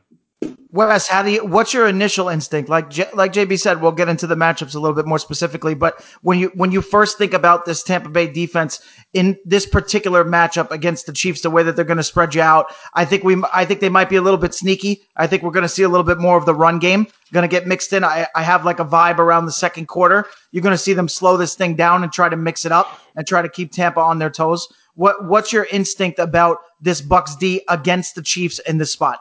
Wes, 0.70 1.08
how 1.08 1.24
do 1.24 1.32
you? 1.32 1.44
What's 1.44 1.74
your 1.74 1.88
initial 1.88 2.30
instinct? 2.30 2.70
Like 2.70 2.92
J, 2.92 3.06
like 3.16 3.34
JB 3.34 3.60
said, 3.60 3.82
we'll 3.82 3.92
get 3.92 4.10
into 4.10 4.28
the 4.28 4.36
matchups 4.36 4.76
a 4.76 4.80
little 4.80 4.96
bit 4.96 5.08
more 5.08 5.18
specifically. 5.18 5.74
But 5.74 6.04
when 6.22 6.38
you 6.38 6.52
when 6.54 6.72
you 6.72 6.82
first 6.82 7.18
think 7.18 7.34
about 7.34 7.66
this 7.66 7.82
Tampa 7.82 8.10
Bay 8.10 8.28
defense 8.28 8.80
in 9.14 9.38
this 9.46 9.66
particular 9.66 10.24
matchup 10.24 10.70
against 10.70 11.08
the 11.08 11.14
Chiefs, 11.14 11.42
the 11.42 11.50
way 11.50 11.64
that 11.64 11.76
they're 11.76 11.86
going 11.86 11.98
to 11.98 12.04
spread 12.04 12.36
you 12.36 12.42
out, 12.42 12.68
I 12.94 13.06
think 13.06 13.24
we 13.24 13.42
I 13.52 13.66
think 13.66 13.80
they 13.80 13.90
might 13.90 14.10
be 14.10 14.18
a 14.18 14.22
little 14.22 14.38
bit 14.38 14.54
sneaky. 14.54 15.02
I 15.16 15.26
think 15.26 15.42
we're 15.42 15.52
going 15.52 15.64
to 15.64 15.70
see 15.70 15.84
a 15.84 15.90
little 15.90 16.06
bit 16.06 16.20
more 16.20 16.38
of 16.38 16.46
the 16.46 16.54
run 16.54 16.78
game 16.78 17.08
going 17.34 17.48
to 17.48 17.54
get 17.54 17.68
mixed 17.68 17.92
in. 17.92 18.04
I, 18.04 18.28
I 18.36 18.44
have 18.44 18.64
like 18.64 18.80
a 18.80 18.86
vibe 18.86 19.18
around 19.18 19.46
the 19.46 19.52
second 19.52 19.88
quarter. 19.88 20.28
You're 20.52 20.64
going 20.64 20.74
to 20.74 20.78
see 20.78 20.94
them 20.94 21.10
slow 21.10 21.38
this 21.38 21.56
thing 21.56 21.76
down 21.76 22.04
and 22.04 22.12
try 22.12 22.30
to 22.30 22.38
mix 22.38 22.66
it 22.66 22.72
up 22.72 23.02
and 23.16 23.28
try 23.28 23.42
to 23.42 23.50
keep 23.50 23.72
Tampa 23.72 24.00
on 24.00 24.20
their 24.20 24.30
toes. 24.30 24.68
What 24.96 25.26
what's 25.26 25.52
your 25.52 25.68
instinct 25.72 26.20
about 26.20 26.60
this 26.82 27.02
Bucs 27.02 27.38
D 27.40 27.64
against 27.70 28.16
the 28.16 28.22
Chiefs 28.22 28.60
in 28.60 28.78
this 28.78 28.92
spot? 28.92 29.20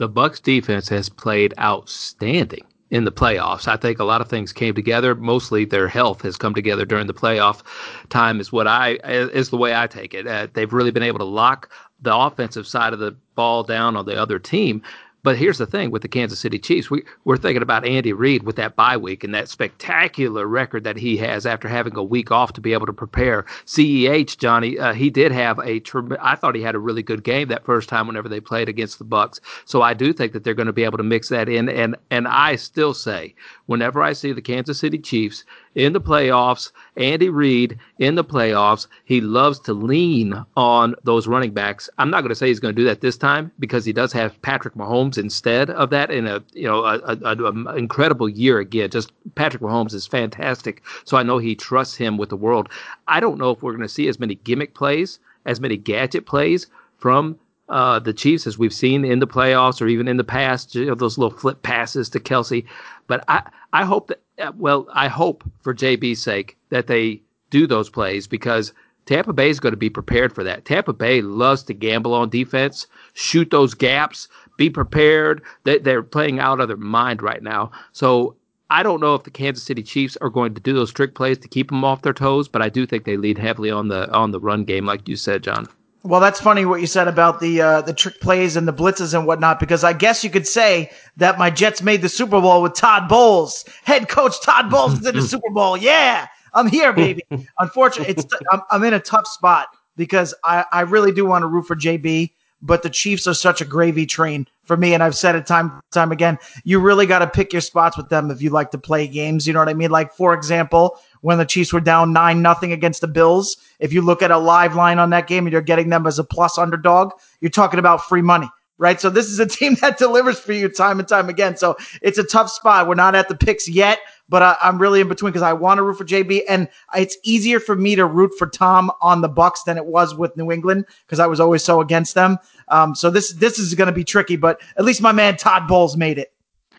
The 0.00 0.08
Bucs 0.08 0.40
defense 0.40 0.88
has 0.88 1.10
played 1.10 1.52
outstanding 1.60 2.64
in 2.90 3.04
the 3.04 3.12
playoffs. 3.12 3.68
I 3.68 3.76
think 3.76 3.98
a 3.98 4.04
lot 4.04 4.22
of 4.22 4.28
things 4.28 4.50
came 4.50 4.74
together. 4.74 5.14
Mostly 5.14 5.66
their 5.66 5.88
health 5.88 6.22
has 6.22 6.38
come 6.38 6.54
together 6.54 6.86
during 6.86 7.06
the 7.06 7.12
playoff 7.12 7.60
time. 8.08 8.40
Is 8.40 8.50
what 8.50 8.66
I 8.66 8.92
is 9.04 9.50
the 9.50 9.58
way 9.58 9.76
I 9.76 9.86
take 9.86 10.14
it. 10.14 10.26
Uh, 10.26 10.46
they've 10.54 10.72
really 10.72 10.90
been 10.90 11.02
able 11.02 11.18
to 11.18 11.26
lock 11.26 11.70
the 12.00 12.16
offensive 12.16 12.66
side 12.66 12.94
of 12.94 12.98
the 12.98 13.14
ball 13.34 13.62
down 13.62 13.94
on 13.94 14.06
the 14.06 14.18
other 14.18 14.38
team. 14.38 14.80
But 15.22 15.36
here's 15.36 15.58
the 15.58 15.66
thing 15.66 15.90
with 15.90 16.02
the 16.02 16.08
Kansas 16.08 16.40
City 16.40 16.58
Chiefs, 16.58 16.90
we, 16.90 17.04
we're 17.24 17.36
thinking 17.36 17.62
about 17.62 17.84
Andy 17.84 18.12
Reid 18.12 18.42
with 18.44 18.56
that 18.56 18.74
bye 18.74 18.96
week 18.96 19.22
and 19.22 19.34
that 19.34 19.48
spectacular 19.48 20.46
record 20.46 20.84
that 20.84 20.96
he 20.96 21.16
has 21.18 21.44
after 21.44 21.68
having 21.68 21.96
a 21.96 22.02
week 22.02 22.30
off 22.30 22.54
to 22.54 22.60
be 22.60 22.72
able 22.72 22.86
to 22.86 22.92
prepare. 22.92 23.44
CEH, 23.66 24.38
Johnny, 24.38 24.78
uh, 24.78 24.94
he 24.94 25.10
did 25.10 25.30
have 25.30 25.58
a, 25.58 25.82
I 26.20 26.36
thought 26.36 26.54
he 26.54 26.62
had 26.62 26.74
a 26.74 26.78
really 26.78 27.02
good 27.02 27.22
game 27.22 27.48
that 27.48 27.64
first 27.64 27.88
time 27.88 28.06
whenever 28.06 28.28
they 28.28 28.40
played 28.40 28.68
against 28.68 28.98
the 28.98 29.04
Bucs. 29.04 29.40
So 29.66 29.82
I 29.82 29.92
do 29.92 30.12
think 30.12 30.32
that 30.32 30.44
they're 30.44 30.54
going 30.54 30.66
to 30.66 30.72
be 30.72 30.84
able 30.84 30.98
to 30.98 31.04
mix 31.04 31.28
that 31.28 31.48
in. 31.48 31.68
And, 31.68 31.96
and 32.10 32.26
I 32.26 32.56
still 32.56 32.94
say, 32.94 33.34
whenever 33.66 34.02
I 34.02 34.14
see 34.14 34.32
the 34.32 34.42
Kansas 34.42 34.78
City 34.78 34.98
Chiefs 34.98 35.44
in 35.74 35.92
the 35.92 36.00
playoffs, 36.00 36.72
Andy 36.96 37.28
Reid 37.28 37.78
in 37.98 38.16
the 38.16 38.24
playoffs, 38.24 38.86
he 39.04 39.20
loves 39.20 39.60
to 39.60 39.72
lean 39.72 40.44
on 40.56 40.94
those 41.04 41.28
running 41.28 41.52
backs. 41.52 41.88
I'm 41.98 42.10
not 42.10 42.22
going 42.22 42.30
to 42.30 42.34
say 42.34 42.48
he's 42.48 42.60
going 42.60 42.74
to 42.74 42.80
do 42.80 42.86
that 42.86 43.00
this 43.00 43.16
time 43.16 43.52
because 43.58 43.84
he 43.84 43.92
does 43.92 44.12
have 44.12 44.40
Patrick 44.42 44.74
Mahomes 44.74 45.16
instead 45.16 45.70
of 45.70 45.90
that 45.90 46.10
in 46.10 46.26
a 46.26 46.42
you 46.52 46.64
know 46.64 46.84
a, 46.84 47.16
a 47.22 47.76
incredible 47.76 48.28
year 48.28 48.58
again. 48.58 48.90
Just 48.90 49.12
Patrick 49.36 49.62
Mahomes 49.62 49.94
is 49.94 50.06
fantastic, 50.06 50.82
so 51.04 51.16
I 51.16 51.22
know 51.22 51.38
he 51.38 51.54
trusts 51.54 51.96
him 51.96 52.18
with 52.18 52.30
the 52.30 52.36
world. 52.36 52.68
I 53.06 53.20
don't 53.20 53.38
know 53.38 53.50
if 53.50 53.62
we're 53.62 53.72
going 53.72 53.82
to 53.82 53.88
see 53.88 54.08
as 54.08 54.18
many 54.18 54.34
gimmick 54.36 54.74
plays, 54.74 55.20
as 55.46 55.60
many 55.60 55.76
gadget 55.76 56.26
plays 56.26 56.66
from 56.98 57.38
uh, 57.70 58.00
the 58.00 58.12
Chiefs 58.12 58.46
as 58.46 58.58
we've 58.58 58.74
seen 58.74 59.04
in 59.04 59.20
the 59.20 59.26
playoffs 59.26 59.80
or 59.80 59.86
even 59.86 60.08
in 60.08 60.16
the 60.16 60.24
past, 60.24 60.74
you 60.74 60.86
know, 60.86 60.94
those 60.94 61.16
little 61.16 61.36
flip 61.36 61.62
passes 61.62 62.08
to 62.10 62.20
Kelce. 62.20 62.66
But 63.10 63.24
I, 63.26 63.42
I 63.72 63.84
hope 63.84 64.06
that, 64.06 64.22
uh, 64.38 64.52
well, 64.56 64.86
I 64.92 65.08
hope 65.08 65.42
for 65.62 65.74
JB's 65.74 66.22
sake 66.22 66.56
that 66.68 66.86
they 66.86 67.20
do 67.50 67.66
those 67.66 67.90
plays 67.90 68.28
because 68.28 68.72
Tampa 69.04 69.32
Bay 69.32 69.50
is 69.50 69.58
going 69.58 69.72
to 69.72 69.76
be 69.76 69.90
prepared 69.90 70.32
for 70.32 70.44
that. 70.44 70.64
Tampa 70.64 70.92
Bay 70.92 71.20
loves 71.20 71.64
to 71.64 71.74
gamble 71.74 72.14
on 72.14 72.28
defense, 72.28 72.86
shoot 73.14 73.50
those 73.50 73.74
gaps, 73.74 74.28
be 74.56 74.70
prepared. 74.70 75.42
They, 75.64 75.78
they're 75.78 76.04
playing 76.04 76.38
out 76.38 76.60
of 76.60 76.68
their 76.68 76.76
mind 76.76 77.20
right 77.20 77.42
now. 77.42 77.72
So 77.90 78.36
I 78.70 78.84
don't 78.84 79.00
know 79.00 79.16
if 79.16 79.24
the 79.24 79.32
Kansas 79.32 79.64
City 79.64 79.82
Chiefs 79.82 80.16
are 80.18 80.30
going 80.30 80.54
to 80.54 80.60
do 80.60 80.72
those 80.72 80.92
trick 80.92 81.16
plays 81.16 81.38
to 81.38 81.48
keep 81.48 81.70
them 81.70 81.82
off 81.84 82.02
their 82.02 82.12
toes, 82.12 82.46
but 82.46 82.62
I 82.62 82.68
do 82.68 82.86
think 82.86 83.06
they 83.06 83.16
lead 83.16 83.38
heavily 83.38 83.72
on 83.72 83.88
the 83.88 84.08
on 84.12 84.30
the 84.30 84.38
run 84.38 84.62
game, 84.62 84.86
like 84.86 85.08
you 85.08 85.16
said, 85.16 85.42
John. 85.42 85.66
Well, 86.02 86.20
that's 86.20 86.40
funny 86.40 86.64
what 86.64 86.80
you 86.80 86.86
said 86.86 87.08
about 87.08 87.40
the 87.40 87.60
uh, 87.60 87.82
the 87.82 87.92
trick 87.92 88.20
plays 88.20 88.56
and 88.56 88.66
the 88.66 88.72
blitzes 88.72 89.12
and 89.12 89.26
whatnot, 89.26 89.60
because 89.60 89.84
I 89.84 89.92
guess 89.92 90.24
you 90.24 90.30
could 90.30 90.46
say 90.46 90.90
that 91.18 91.38
my 91.38 91.50
Jets 91.50 91.82
made 91.82 92.00
the 92.00 92.08
Super 92.08 92.40
Bowl 92.40 92.62
with 92.62 92.74
Todd 92.74 93.06
Bowles, 93.06 93.66
head 93.84 94.08
coach 94.08 94.40
Todd 94.40 94.70
Bowles 94.70 95.00
is 95.00 95.06
in 95.06 95.14
the 95.14 95.22
Super 95.28 95.50
Bowl. 95.50 95.76
Yeah, 95.76 96.26
I'm 96.54 96.68
here, 96.68 96.94
baby. 96.94 97.22
Unfortunately, 97.58 98.14
it's 98.14 98.26
I'm, 98.50 98.62
I'm 98.70 98.82
in 98.84 98.94
a 98.94 99.00
tough 99.00 99.26
spot 99.26 99.68
because 99.96 100.34
I, 100.42 100.64
I 100.72 100.80
really 100.82 101.12
do 101.12 101.26
want 101.26 101.42
to 101.42 101.46
root 101.46 101.66
for 101.66 101.76
JB, 101.76 102.30
but 102.62 102.82
the 102.82 102.90
Chiefs 102.90 103.26
are 103.26 103.34
such 103.34 103.60
a 103.60 103.64
gravy 103.64 104.06
train 104.06 104.46
for 104.64 104.76
me, 104.76 104.94
and 104.94 105.02
I've 105.02 105.16
said 105.16 105.34
it 105.34 105.46
time 105.46 105.80
time 105.90 106.12
again. 106.12 106.38
You 106.64 106.80
really 106.80 107.06
got 107.06 107.20
to 107.20 107.26
pick 107.26 107.52
your 107.52 107.62
spots 107.62 107.96
with 107.96 108.08
them 108.08 108.30
if 108.30 108.42
you 108.42 108.50
like 108.50 108.70
to 108.72 108.78
play 108.78 109.06
games. 109.06 109.46
You 109.46 109.52
know 109.52 109.58
what 109.58 109.68
I 109.68 109.74
mean? 109.74 109.90
Like 109.90 110.12
for 110.12 110.34
example, 110.34 110.98
when 111.22 111.38
the 111.38 111.46
Chiefs 111.46 111.72
were 111.72 111.80
down 111.80 112.12
nine 112.12 112.42
nothing 112.42 112.72
against 112.72 113.00
the 113.00 113.08
Bills, 113.08 113.56
if 113.78 113.92
you 113.92 114.02
look 114.02 114.22
at 114.22 114.30
a 114.30 114.38
live 114.38 114.74
line 114.74 114.98
on 114.98 115.10
that 115.10 115.26
game 115.26 115.46
and 115.46 115.52
you're 115.52 115.62
getting 115.62 115.88
them 115.88 116.06
as 116.06 116.18
a 116.18 116.24
plus 116.24 116.58
underdog, 116.58 117.12
you're 117.40 117.50
talking 117.50 117.78
about 117.78 118.04
free 118.04 118.22
money 118.22 118.48
right? 118.80 119.00
So 119.00 119.10
this 119.10 119.26
is 119.26 119.38
a 119.38 119.46
team 119.58 119.74
that 119.76 119.98
delivers 119.98 120.40
for 120.40 120.52
you 120.52 120.68
time 120.68 120.98
and 120.98 121.06
time 121.06 121.28
again. 121.28 121.56
So 121.56 121.76
it's 122.02 122.18
a 122.18 122.24
tough 122.24 122.50
spot. 122.50 122.88
We're 122.88 122.96
not 122.96 123.14
at 123.14 123.28
the 123.28 123.36
picks 123.36 123.68
yet, 123.68 124.00
but 124.28 124.42
I, 124.42 124.56
am 124.62 124.78
really 124.78 125.00
in 125.00 125.08
between 125.08 125.30
because 125.30 125.42
I 125.42 125.52
want 125.52 125.78
to 125.78 125.82
root 125.82 125.98
for 125.98 126.04
JB, 126.04 126.42
and 126.48 126.68
it's 126.96 127.16
easier 127.22 127.60
for 127.60 127.76
me 127.76 127.94
to 127.94 128.06
root 128.06 128.32
for 128.38 128.48
Tom 128.48 128.90
on 129.00 129.20
the 129.20 129.28
Bucs 129.28 129.64
than 129.64 129.76
it 129.76 129.86
was 129.86 130.16
with 130.16 130.36
New 130.36 130.50
England 130.50 130.86
because 131.06 131.20
I 131.20 131.26
was 131.26 131.38
always 131.38 131.62
so 131.62 131.80
against 131.80 132.14
them. 132.14 132.38
Um, 132.68 132.94
so 132.94 133.10
this 133.10 133.32
this 133.34 133.58
is 133.58 133.74
going 133.74 133.86
to 133.86 133.92
be 133.92 134.04
tricky, 134.04 134.36
but 134.36 134.60
at 134.76 134.84
least 134.84 135.02
my 135.02 135.12
man 135.12 135.36
Todd 135.36 135.68
Bowles 135.68 135.96
made 135.96 136.18
it. 136.18 136.32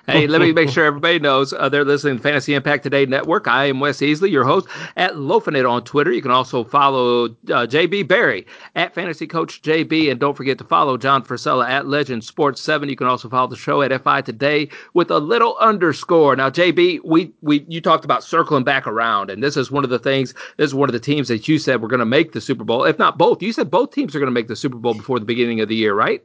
Hey, 0.08 0.26
let 0.26 0.42
me 0.42 0.52
make 0.52 0.70
sure 0.72 0.86
everybody 0.86 1.20
knows 1.20 1.54
uh, 1.54 1.70
they're 1.70 1.86
listening 1.86 2.18
to 2.18 2.24
Fantasy 2.24 2.54
Impact 2.54 2.84
Today 2.84 3.06
Network. 3.06 3.48
I 3.48 3.66
am 3.66 3.80
Wes 3.80 4.00
Easley, 4.00 4.32
your 4.32 4.44
host 4.44 4.68
at 4.98 5.18
Loafing 5.18 5.56
It 5.56 5.66
on 5.66 5.84
Twitter. 5.84 6.12
You 6.12 6.22
can 6.22 6.32
also 6.32 6.64
follow 6.64 7.26
uh, 7.26 7.68
JB 7.68 8.08
Barry 8.08 8.48
at 8.76 8.96
Fantasy 8.96 9.28
Coach 9.28 9.62
JB, 9.62 10.10
and 10.10 10.20
don't 10.20 10.36
forget 10.36 10.58
to 10.58 10.64
follow 10.64 10.98
John 10.98 11.24
Frisella 11.24 11.70
at 11.70 11.88
Legend 11.88 12.24
Sports 12.24 12.62
Seven. 12.62 12.90
You 12.90 12.96
can 12.96 13.08
also 13.08 13.30
follow 13.30 13.48
the 13.48 13.56
show 13.56 13.82
at 13.82 14.04
FI 14.04 14.22
Today 14.22 14.70
with 14.94 15.12
a 15.12 15.20
little 15.20 15.56
underscore. 15.58 16.36
Now, 16.36 16.50
JB, 16.50 17.02
we 17.06 17.32
we 17.42 17.66
you 17.68 17.80
talked 17.80 18.06
about 18.06 18.24
circling 18.24 18.64
back 18.64 18.88
around, 18.88 19.30
and 19.30 19.44
this 19.44 19.56
is 19.56 19.70
one 19.70 19.84
of 19.84 19.92
the 19.92 20.00
things. 20.00 20.34
This 20.58 20.68
is 20.68 20.76
one 20.76 20.90
of 20.90 20.94
the 20.94 21.00
teams 21.00 21.28
that 21.28 21.48
you 21.48 21.60
said 21.60 21.82
we're 21.82 21.88
going 21.88 22.00
to 22.00 22.06
make 22.06 22.32
the 22.32 22.42
Super 22.42 22.64
Bowl, 22.64 22.86
if 22.86 22.98
not 22.98 23.18
both. 23.18 23.42
You 23.44 23.54
said 23.54 23.70
both 23.70 23.92
teams 23.92 24.16
are 24.16 24.20
going 24.20 24.28
to 24.28 24.34
make 24.34 24.48
the 24.48 24.56
Super 24.56 24.78
Bowl 24.78 24.96
before 24.96 25.20
the 25.20 25.26
beginning 25.26 25.62
of 25.62 25.70
the 25.70 25.76
year, 25.76 25.94
right? 25.94 26.24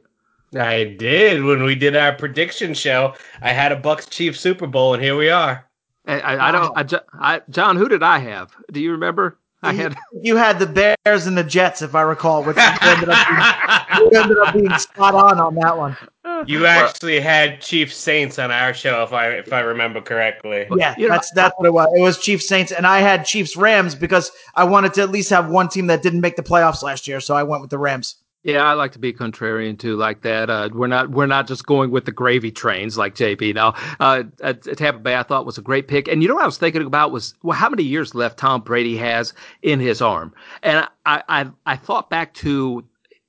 I 0.55 0.95
did 0.97 1.43
when 1.43 1.63
we 1.63 1.75
did 1.75 1.95
our 1.95 2.13
prediction 2.13 2.73
show. 2.73 3.15
I 3.41 3.51
had 3.51 3.71
a 3.71 3.79
Bucs 3.79 4.09
Chiefs 4.09 4.39
Super 4.39 4.67
Bowl, 4.67 4.93
and 4.93 5.03
here 5.03 5.17
we 5.17 5.29
are. 5.29 5.65
I, 6.05 6.19
I, 6.19 6.47
I 6.47 6.51
don't. 6.51 7.11
I, 7.13 7.35
I, 7.35 7.41
John, 7.49 7.75
who 7.75 7.89
did 7.89 8.01
I 8.01 8.19
have? 8.19 8.55
Do 8.71 8.79
you 8.79 8.91
remember? 8.91 9.39
I 9.63 9.73
had 9.73 9.97
you 10.21 10.37
had 10.37 10.59
the 10.59 10.95
Bears 11.05 11.27
and 11.27 11.37
the 11.37 11.43
Jets, 11.43 11.81
if 11.81 11.95
I 11.95 12.01
recall, 12.01 12.43
which 12.43 12.57
ended 12.81 13.09
up 13.09 13.27
being, 13.27 14.15
ended 14.15 14.37
up 14.37 14.53
being 14.53 14.77
spot 14.77 15.15
on 15.15 15.39
on 15.39 15.55
that 15.55 15.77
one. 15.77 15.97
You 16.45 16.65
actually 16.65 17.19
had 17.19 17.61
Chief 17.61 17.91
Saints 17.93 18.37
on 18.37 18.51
our 18.51 18.73
show, 18.73 19.03
if 19.03 19.11
I 19.11 19.29
if 19.29 19.51
I 19.51 19.61
remember 19.61 20.01
correctly. 20.01 20.67
Yeah, 20.75 20.95
that's 20.97 21.31
that's 21.31 21.55
what 21.57 21.65
it 21.65 21.73
was. 21.73 21.89
It 21.95 22.01
was 22.01 22.19
Chief 22.19 22.41
Saints, 22.41 22.71
and 22.71 22.85
I 22.85 22.99
had 22.99 23.25
Chiefs 23.25 23.57
Rams 23.57 23.95
because 23.95 24.31
I 24.55 24.63
wanted 24.63 24.93
to 24.95 25.01
at 25.01 25.09
least 25.09 25.29
have 25.31 25.49
one 25.49 25.67
team 25.67 25.87
that 25.87 26.03
didn't 26.03 26.21
make 26.21 26.35
the 26.35 26.43
playoffs 26.43 26.83
last 26.83 27.07
year, 27.07 27.19
so 27.19 27.35
I 27.35 27.43
went 27.43 27.61
with 27.61 27.71
the 27.71 27.79
Rams. 27.79 28.15
Yeah, 28.47 28.63
I 28.63 28.75
like 28.75 28.93
to 28.93 28.99
be 28.99 29.11
contrarian 29.11 29.77
too, 29.77 29.97
like 29.97 30.21
that. 30.21 30.49
Uh, 30.49 30.69
we're 30.71 30.87
not 30.87 31.09
we're 31.11 31.25
not 31.25 31.49
just 31.49 31.65
going 31.65 31.91
with 31.91 32.05
the 32.05 32.13
gravy 32.13 32.49
trains 32.49 32.97
like 32.97 33.13
JB. 33.13 33.53
Now, 33.53 33.73
uh, 33.99 34.23
Tampa 34.53 35.01
Bay, 35.01 35.17
I 35.17 35.23
thought 35.23 35.45
was 35.45 35.57
a 35.57 35.61
great 35.61 35.89
pick, 35.89 36.07
and 36.07 36.21
you 36.21 36.29
know 36.29 36.35
what 36.35 36.43
I 36.43 36.45
was 36.45 36.57
thinking 36.57 36.81
about 36.83 37.11
was 37.11 37.33
well, 37.43 37.57
how 37.57 37.67
many 37.67 37.83
years 37.83 38.15
left 38.15 38.39
Tom 38.39 38.61
Brady 38.61 38.95
has 38.95 39.33
in 39.63 39.81
his 39.81 40.01
arm, 40.01 40.33
and 40.63 40.87
I 41.05 41.23
I, 41.27 41.47
I 41.65 41.75
thought 41.75 42.09
back 42.09 42.33
to 42.35 42.85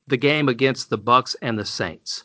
the 0.07 0.17
game 0.17 0.49
against 0.49 0.89
the 0.89 0.99
Bucs 0.99 1.35
and 1.43 1.59
the 1.59 1.65
Saints. 1.65 2.23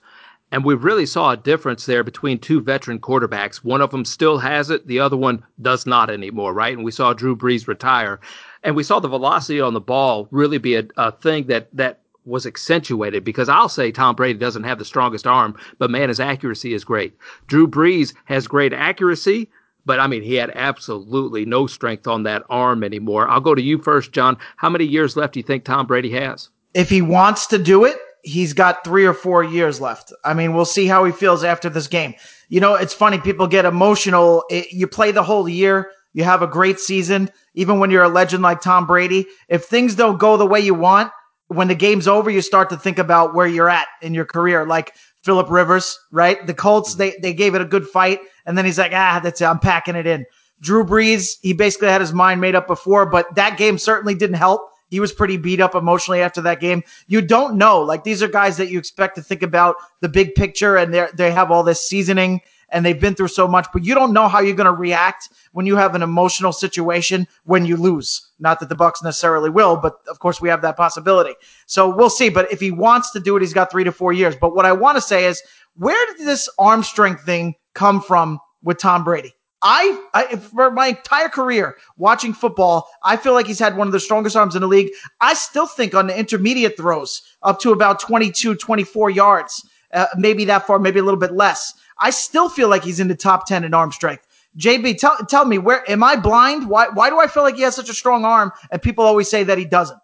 And 0.52 0.64
we 0.64 0.76
really 0.76 1.08
saw 1.08 1.32
a 1.32 1.38
difference 1.38 1.88
there 1.88 2.04
between 2.04 2.38
two 2.38 2.62
veteran 2.62 3.00
quarterbacks. 3.00 3.64
One 3.64 3.82
of 3.82 3.90
them 3.90 4.06
still 4.06 4.38
has 4.38 4.70
it, 4.70 4.86
the 4.86 5.00
other 5.00 5.18
one 5.18 5.44
does 5.64 5.88
not 5.88 6.12
anymore, 6.12 6.54
right? 6.54 6.76
And 6.78 6.86
we 6.86 6.92
saw 6.92 7.12
Drew 7.12 7.36
Brees 7.36 7.68
retire. 7.68 8.20
And 8.62 8.76
we 8.76 8.84
saw 8.84 9.00
the 9.00 9.08
velocity 9.08 9.60
on 9.60 9.74
the 9.74 9.82
ball 9.82 10.28
really 10.30 10.60
be 10.60 10.76
a, 10.76 10.84
a 10.96 11.12
thing 11.12 11.48
that 11.48 11.76
that 11.76 12.03
was 12.26 12.46
accentuated 12.46 13.24
because 13.24 13.50
I'll 13.50 13.70
say 13.70 13.92
Tom 13.92 14.16
Brady 14.16 14.40
doesn't 14.40 14.64
have 14.64 14.80
the 14.80 14.86
strongest 14.86 15.28
arm, 15.28 15.56
but 15.78 15.92
man, 15.92 16.10
his 16.10 16.20
accuracy 16.20 16.74
is 16.74 16.84
great. 16.84 17.18
Drew 17.48 17.68
Brees 17.68 18.14
has 18.26 18.48
great 18.48 18.74
accuracy, 18.74 19.50
but 19.86 20.00
I 20.00 20.08
mean, 20.08 20.24
he 20.24 20.36
had 20.36 20.52
absolutely 20.56 21.46
no 21.46 21.68
strength 21.68 22.08
on 22.08 22.24
that 22.24 22.44
arm 22.50 22.84
anymore. 22.84 23.28
I'll 23.28 23.42
go 23.42 23.56
to 23.56 23.62
you 23.62 23.78
first, 23.78 24.12
John. 24.12 24.38
How 24.58 24.70
many 24.70 24.86
years 24.86 25.18
left 25.18 25.34
do 25.34 25.40
you 25.40 25.44
think 25.44 25.64
Tom 25.64 25.86
Brady 25.86 26.12
has? 26.12 26.50
If 26.74 26.90
he 26.90 27.02
wants 27.02 27.48
to 27.48 27.58
do 27.58 27.84
it, 27.86 27.98
he's 28.24 28.54
got 28.54 28.84
three 28.84 29.06
or 29.06 29.14
four 29.14 29.44
years 29.44 29.82
left. 29.82 30.14
I 30.24 30.34
mean, 30.34 30.54
we'll 30.54 30.66
see 30.66 30.88
how 30.88 31.04
he 31.04 31.12
feels 31.12 31.44
after 31.44 31.70
this 31.70 31.88
game. 31.88 32.16
You 32.50 32.62
know, 32.62 32.76
it's 32.76 32.94
funny. 32.94 33.20
People 33.20 33.48
get 33.48 33.66
emotional. 33.66 34.46
It, 34.50 34.72
you 34.72 34.88
play 34.88 35.12
the 35.12 35.24
whole 35.24 35.48
year. 35.48 35.92
You 36.14 36.24
have 36.24 36.42
a 36.42 36.48
great 36.48 36.80
season. 36.80 37.30
Even 37.54 37.80
when 37.80 37.92
you're 37.92 38.04
a 38.04 38.10
legend 38.10 38.44
like 38.44 38.62
Tom 38.62 38.88
Brady, 38.88 39.28
if 39.50 39.66
things 39.66 39.96
don't 39.96 40.20
go 40.20 40.38
the 40.38 40.46
way 40.46 40.60
you 40.60 40.74
want, 40.74 41.12
when 41.48 41.68
the 41.68 41.76
game's 41.76 42.08
over, 42.08 42.30
you 42.30 42.42
start 42.42 42.70
to 42.70 42.78
think 42.78 43.00
about 43.00 43.34
where 43.34 43.48
you're 43.48 43.70
at 43.70 43.88
in 44.02 44.14
your 44.14 44.26
career. 44.26 44.66
Like 44.66 44.96
Philip 45.24 45.50
Rivers, 45.50 45.98
right? 46.12 46.46
The 46.46 46.54
Colts, 46.54 46.96
they, 46.96 47.16
they 47.22 47.34
gave 47.34 47.56
it 47.56 47.62
a 47.62 47.66
good 47.66 47.88
fight. 47.88 48.20
And 48.46 48.58
then 48.58 48.66
he's 48.66 48.80
like, 48.80 48.92
ah, 48.94 49.20
that's 49.24 49.42
it. 49.42 49.46
I'm 49.46 49.60
packing 49.60 49.96
it 49.96 50.08
in. 50.08 50.26
Drew 50.60 50.84
Brees, 50.84 51.38
he 51.42 51.54
basically 51.54 51.90
had 51.90 52.02
his 52.02 52.14
mind 52.14 52.40
made 52.40 52.56
up 52.56 52.68
before, 52.68 53.06
but 53.06 53.34
that 53.36 53.58
game 53.58 53.78
certainly 53.78 54.16
didn't 54.16 54.38
help. 54.38 54.70
He 54.90 55.00
was 55.00 55.12
pretty 55.12 55.38
beat 55.38 55.60
up 55.60 55.76
emotionally 55.76 56.22
after 56.22 56.40
that 56.42 56.60
game. 56.60 56.84
You 57.08 57.22
don't 57.22 57.58
know. 57.58 57.82
Like 57.82 58.04
these 58.04 58.22
are 58.22 58.28
guys 58.28 58.58
that 58.58 58.70
you 58.70 58.78
expect 58.78 59.16
to 59.16 59.24
think 59.24 59.42
about 59.42 59.76
the 60.02 60.10
big 60.10 60.36
picture 60.36 60.78
and 60.78 60.94
they 60.94 61.08
they 61.16 61.32
have 61.32 61.50
all 61.50 61.64
this 61.64 61.82
seasoning 61.82 62.42
and 62.74 62.86
they've 62.86 63.00
been 63.00 63.16
through 63.16 63.30
so 63.30 63.48
much, 63.48 63.68
but 63.72 63.86
you 63.86 63.94
don't 63.94 64.12
know 64.12 64.28
how 64.28 64.40
you're 64.40 64.56
going 64.56 64.66
to 64.66 64.72
react 64.72 65.30
when 65.52 65.66
you 65.66 65.76
have 65.76 65.96
an 65.96 66.02
emotional 66.02 66.52
situation 66.52 67.28
when 67.46 67.66
you 67.66 67.78
lose. 67.78 68.32
Not 68.40 68.60
that 68.60 68.70
the 68.70 68.76
Bucs 68.76 69.04
necessarily 69.04 69.50
will, 69.50 69.78
but 69.78 70.00
of 70.10 70.20
course 70.20 70.42
we 70.42 70.50
have 70.50 70.62
that 70.64 70.76
possibility. 70.76 71.36
So 71.68 71.88
we'll 71.96 72.10
see. 72.10 72.30
But 72.30 72.52
if 72.52 72.60
he 72.60 72.72
wants 72.72 73.12
to 73.12 73.20
do 73.20 73.38
it, 73.38 73.42
he's 73.42 73.54
got 73.54 73.72
three 73.72 73.84
to 73.84 73.92
four 73.92 74.12
years. 74.12 74.36
But 74.36 74.56
what 74.56 74.66
I 74.66 74.74
want 74.74 74.98
to 74.98 75.02
say 75.02 75.26
is, 75.26 75.42
where 75.76 76.06
did 76.08 76.26
this 76.26 76.50
arm 76.60 76.84
strength 76.84 77.24
thing 77.24 77.56
come 77.74 78.02
from 78.02 78.40
with 78.64 78.80
Tom 78.80 79.04
Brady? 79.04 79.34
I, 79.64 79.98
I, 80.14 80.36
for 80.36 80.72
my 80.72 80.88
entire 80.88 81.30
career 81.30 81.78
watching 81.96 82.34
football, 82.34 82.90
I 83.04 83.16
feel 83.16 83.34
like 83.34 83.48
he's 83.48 83.60
had 83.60 83.78
one 83.78 83.88
of 83.88 83.94
the 83.94 84.00
strongest 84.00 84.36
arms 84.36 84.56
in 84.56 84.62
the 84.62 84.68
league. 84.68 84.92
I 85.22 85.36
still 85.36 85.68
think 85.68 85.96
on 85.96 86.08
the 86.08 86.20
intermediate 86.20 86.76
throws 86.76 87.22
up 87.44 87.62
to 87.62 87.72
about 87.72 88.02
22, 88.02 88.56
24 88.56 89.10
yards, 89.10 89.66
uh, 89.94 90.08
maybe 90.18 90.44
that 90.46 90.68
far, 90.68 90.80
maybe 90.80 91.00
a 91.00 91.04
little 91.04 91.20
bit 91.20 91.32
less. 91.32 91.74
I 92.00 92.10
still 92.10 92.50
feel 92.50 92.70
like 92.70 92.84
he's 92.84 93.00
in 93.00 93.08
the 93.08 93.16
top 93.16 93.48
10 93.48 93.64
in 93.64 93.74
arm 93.74 93.92
strength. 93.92 94.28
JB, 94.58 94.98
tell 95.00 95.18
tell 95.30 95.46
me 95.46 95.58
where 95.58 95.90
am 95.90 96.04
I 96.04 96.16
blind? 96.16 96.70
Why 96.70 96.88
why 96.90 97.10
do 97.10 97.20
I 97.20 97.28
feel 97.28 97.44
like 97.44 97.56
he 97.56 97.64
has 97.64 97.76
such 97.76 97.90
a 97.90 97.94
strong 97.94 98.24
arm 98.24 98.52
and 98.72 98.82
people 98.82 99.04
always 99.04 99.28
say 99.28 99.44
that 99.44 99.58
he 99.58 99.66
doesn't? 99.66 99.98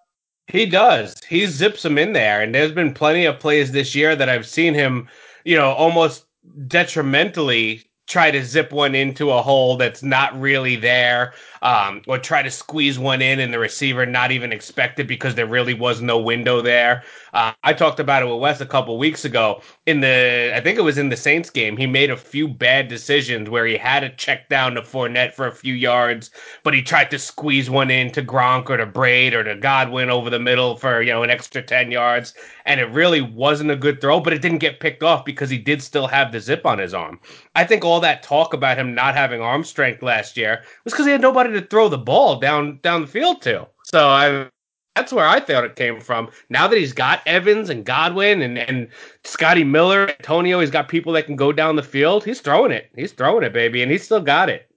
He 0.47 0.65
does. 0.65 1.21
He 1.29 1.45
zips 1.45 1.83
them 1.83 1.99
in 1.99 2.13
there, 2.13 2.41
and 2.41 2.55
there's 2.55 2.71
been 2.71 2.93
plenty 2.93 3.25
of 3.25 3.39
plays 3.39 3.71
this 3.71 3.93
year 3.93 4.15
that 4.15 4.29
I've 4.29 4.47
seen 4.47 4.73
him, 4.73 5.07
you 5.45 5.55
know, 5.55 5.73
almost 5.73 6.25
detrimentally 6.67 7.83
try 8.07 8.31
to 8.31 8.43
zip 8.43 8.71
one 8.71 8.95
into 8.95 9.29
a 9.29 9.41
hole 9.41 9.77
that's 9.77 10.01
not 10.01 10.39
really 10.39 10.75
there 10.75 11.33
um, 11.61 12.01
or 12.07 12.17
try 12.17 12.41
to 12.41 12.51
squeeze 12.51 12.99
one 12.99 13.21
in 13.21 13.39
and 13.39 13.53
the 13.53 13.59
receiver 13.59 14.05
not 14.05 14.31
even 14.31 14.51
expect 14.51 14.99
it 14.99 15.07
because 15.07 15.35
there 15.35 15.45
really 15.45 15.73
was 15.73 16.01
no 16.01 16.19
window 16.19 16.61
there. 16.61 17.03
Uh, 17.33 17.53
I 17.63 17.73
talked 17.73 17.99
about 17.99 18.23
it 18.23 18.25
with 18.25 18.39
Wes 18.39 18.61
a 18.61 18.65
couple 18.65 18.97
weeks 18.97 19.25
ago 19.25 19.61
in 19.85 19.99
the, 20.01 20.51
I 20.55 20.61
think 20.61 20.77
it 20.77 20.83
was 20.83 20.97
in 20.97 21.09
the 21.09 21.17
Saints 21.17 21.49
game. 21.49 21.77
He 21.77 21.85
made 21.87 22.09
a 22.09 22.17
few 22.17 22.47
bad 22.47 22.87
decisions 22.87 23.49
where 23.49 23.65
he 23.65 23.77
had 23.77 23.99
to 24.01 24.09
check 24.15 24.49
down 24.49 24.75
to 24.75 24.81
Fournette 24.81 25.33
for 25.33 25.47
a 25.47 25.51
few 25.51 25.73
yards, 25.73 26.31
but 26.63 26.73
he 26.73 26.81
tried 26.81 27.11
to 27.11 27.19
squeeze 27.19 27.69
one 27.69 27.91
in 27.91 28.11
to 28.11 28.21
Gronk 28.21 28.69
or 28.69 28.77
to 28.77 28.85
Brate 28.85 29.33
or 29.33 29.43
to 29.43 29.55
Godwin 29.55 30.09
over 30.09 30.29
the 30.29 30.39
middle 30.39 30.77
for 30.77 31.01
you 31.01 31.11
know 31.11 31.23
an 31.23 31.29
extra 31.29 31.61
ten 31.61 31.91
yards, 31.91 32.33
and 32.65 32.79
it 32.79 32.89
really 32.89 33.21
wasn't 33.21 33.71
a 33.71 33.75
good 33.75 34.01
throw, 34.01 34.19
but 34.19 34.33
it 34.33 34.41
didn't 34.41 34.59
get 34.59 34.79
picked 34.79 35.03
off 35.03 35.25
because 35.25 35.49
he 35.49 35.57
did 35.57 35.81
still 35.81 36.07
have 36.07 36.31
the 36.31 36.39
zip 36.39 36.65
on 36.65 36.79
his 36.79 36.93
arm. 36.93 37.19
I 37.55 37.63
think 37.63 37.83
all 37.83 37.99
that 38.01 38.23
talk 38.23 38.53
about 38.53 38.77
him 38.77 38.93
not 38.93 39.15
having 39.15 39.41
arm 39.41 39.63
strength 39.63 40.01
last 40.01 40.37
year 40.37 40.63
was 40.83 40.93
because 40.93 41.05
he 41.05 41.11
had 41.11 41.21
nobody 41.21 41.48
to 41.53 41.61
throw 41.61 41.89
the 41.89 41.97
ball 41.97 42.39
down 42.39 42.79
down 42.81 43.01
the 43.01 43.07
field 43.07 43.41
to. 43.43 43.67
So 43.83 44.07
I 44.07 44.49
that's 44.95 45.13
where 45.13 45.25
I 45.25 45.39
thought 45.39 45.63
it 45.63 45.75
came 45.75 46.01
from. 46.01 46.29
Now 46.49 46.67
that 46.67 46.77
he's 46.77 46.93
got 46.93 47.21
Evans 47.25 47.69
and 47.69 47.85
Godwin 47.85 48.41
and, 48.41 48.57
and 48.57 48.89
Scotty 49.23 49.63
Miller, 49.63 50.09
Antonio, 50.09 50.59
he's 50.59 50.71
got 50.71 50.89
people 50.89 51.13
that 51.13 51.25
can 51.25 51.35
go 51.35 51.51
down 51.51 51.75
the 51.75 51.83
field. 51.83 52.25
He's 52.25 52.41
throwing 52.41 52.71
it. 52.71 52.89
He's 52.95 53.13
throwing 53.13 53.43
it, 53.43 53.53
baby, 53.53 53.81
and 53.81 53.91
he's 53.91 54.03
still 54.03 54.21
got 54.21 54.49
it. 54.49 54.69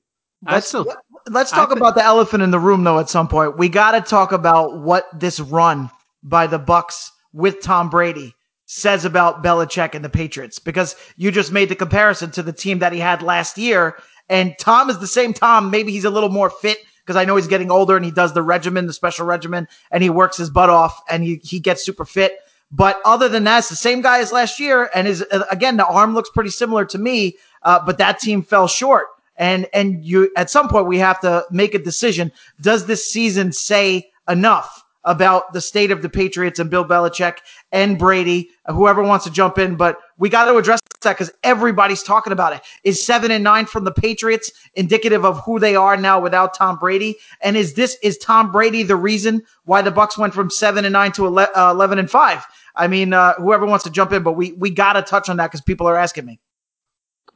I 0.47 0.61
still 0.61 0.87
let's 1.31 1.50
talk 1.50 1.71
th- 1.71 1.76
about 1.76 1.95
the 1.95 2.05
elephant 2.05 2.43
in 2.43 2.50
the 2.50 2.59
room 2.59 2.85
though. 2.85 2.99
At 2.99 3.09
some 3.09 3.29
point, 3.29 3.59
we 3.59 3.69
got 3.69 3.93
to 3.93 4.00
talk 4.00 4.33
about 4.33 4.81
what 4.81 5.09
this 5.19 5.41
run 5.41 5.91
by 6.23 6.47
the 6.47 6.59
Bucs 6.59 7.11
with 7.33 7.61
Tom 7.61 7.91
Brady 7.91 8.35
says 8.67 9.05
about 9.05 9.43
Belichick 9.43 9.95
and 9.95 10.05
the 10.05 10.09
Patriots 10.09 10.59
because 10.59 10.97
you 11.17 11.31
just 11.31 11.52
made 11.52 11.69
the 11.69 11.76
comparison 11.76 12.31
to 12.31 12.43
the 12.43 12.52
team 12.52 12.79
that 12.79 12.93
he 12.93 12.99
had 12.99 13.23
last 13.23 13.59
year. 13.59 13.97
And 14.33 14.59
Tom 14.59 14.89
is 14.89 14.99
the 14.99 15.07
same 15.07 15.35
Tom. 15.35 15.71
Maybe 15.71 15.93
he's 15.93 16.07
a 16.07 16.11
little 16.11 16.31
more 16.31 16.49
fit 16.49 16.79
because 17.05 17.17
I 17.17 17.27
know 17.27 17.37
he's 17.37 17.47
getting 17.47 17.71
older 17.71 17.97
and 17.97 18.05
he 18.05 18.11
does 18.11 18.33
the 18.33 18.43
regimen, 18.43 18.87
the 18.87 18.95
special 18.95 19.27
regimen, 19.27 19.69
and 19.91 20.03
he 20.03 20.09
works 20.09 20.39
his 20.39 20.49
butt 20.49 20.71
off 20.71 21.03
and 21.11 21.23
he, 21.23 21.37
he 21.45 21.61
gets 21.61 21.85
super 21.85 22.07
fit. 22.07 22.39
But 22.71 22.99
other 23.05 23.29
than 23.29 23.45
that, 23.45 23.59
it's 23.59 23.69
the 23.69 23.77
same 23.77 24.01
guy 24.01 24.21
as 24.21 24.33
last 24.33 24.59
year. 24.59 24.89
And 24.95 25.07
is 25.07 25.23
again, 25.51 25.77
the 25.77 25.87
arm 25.87 26.15
looks 26.15 26.31
pretty 26.31 26.49
similar 26.49 26.87
to 26.87 26.99
me, 26.99 27.37
uh, 27.62 27.85
but 27.85 27.99
that 27.99 28.21
team 28.21 28.43
fell 28.43 28.67
short. 28.67 29.09
And, 29.37 29.67
and 29.75 30.03
you, 30.03 30.31
at 30.37 30.49
some 30.49 30.69
point, 30.69 30.87
we 30.87 30.99
have 30.99 31.21
to 31.21 31.45
make 31.51 31.75
a 31.75 31.79
decision. 31.79 32.33
Does 32.62 32.87
this 32.87 33.07
season 33.07 33.53
say 33.53 34.11
enough? 34.29 34.82
About 35.04 35.52
the 35.52 35.61
state 35.61 35.90
of 35.90 36.00
the 36.00 36.09
Patriots 36.09 36.61
and 36.61 36.71
Bill 36.71 36.85
Belichick 36.85 37.38
and 37.73 37.99
Brady, 37.99 38.50
whoever 38.66 39.02
wants 39.02 39.25
to 39.25 39.32
jump 39.32 39.59
in, 39.59 39.75
but 39.75 39.99
we 40.16 40.28
got 40.28 40.44
to 40.44 40.56
address 40.56 40.78
that 41.02 41.18
because 41.18 41.32
everybody's 41.42 42.02
talking 42.02 42.32
about 42.32 42.52
it. 42.52 42.62
Is 42.85 43.04
seven 43.04 43.30
and 43.30 43.42
nine 43.42 43.66
from 43.66 43.85
the 43.85 43.90
Patriots 43.90 44.52
indicative 44.75 45.25
of 45.25 45.40
who 45.44 45.59
they 45.59 45.75
are 45.75 45.97
now 45.97 46.21
without 46.21 46.54
Tom 46.54 46.78
Brady? 46.78 47.16
And 47.40 47.56
is 47.56 47.75
this 47.75 47.97
is 48.02 48.16
Tom 48.18 48.52
Brady 48.52 48.82
the 48.85 48.97
reason 48.97 49.42
why 49.64 49.82
the 49.82 49.90
Bucs 49.90 50.16
went 50.16 50.35
from 50.35 50.50
seven 50.50 50.85
and 50.85 50.92
nine 50.92 51.12
to 51.12 51.26
uh, 51.26 51.71
eleven 51.73 51.99
and 51.99 52.11
five? 52.11 52.44
I 52.76 52.87
mean, 52.87 53.12
uh, 53.12 53.35
whoever 53.35 53.66
wants 53.66 53.85
to 53.85 53.90
jump 53.90 54.12
in, 54.12 54.23
but 54.23 54.32
we 54.32 54.52
we 54.52 54.71
got 54.71 54.94
to 54.94 55.02
touch 55.02 55.28
on 55.28 55.37
that 55.38 55.49
because 55.49 55.61
people 55.61 55.88
are 55.88 55.97
asking 55.97 56.26
me. 56.26 56.40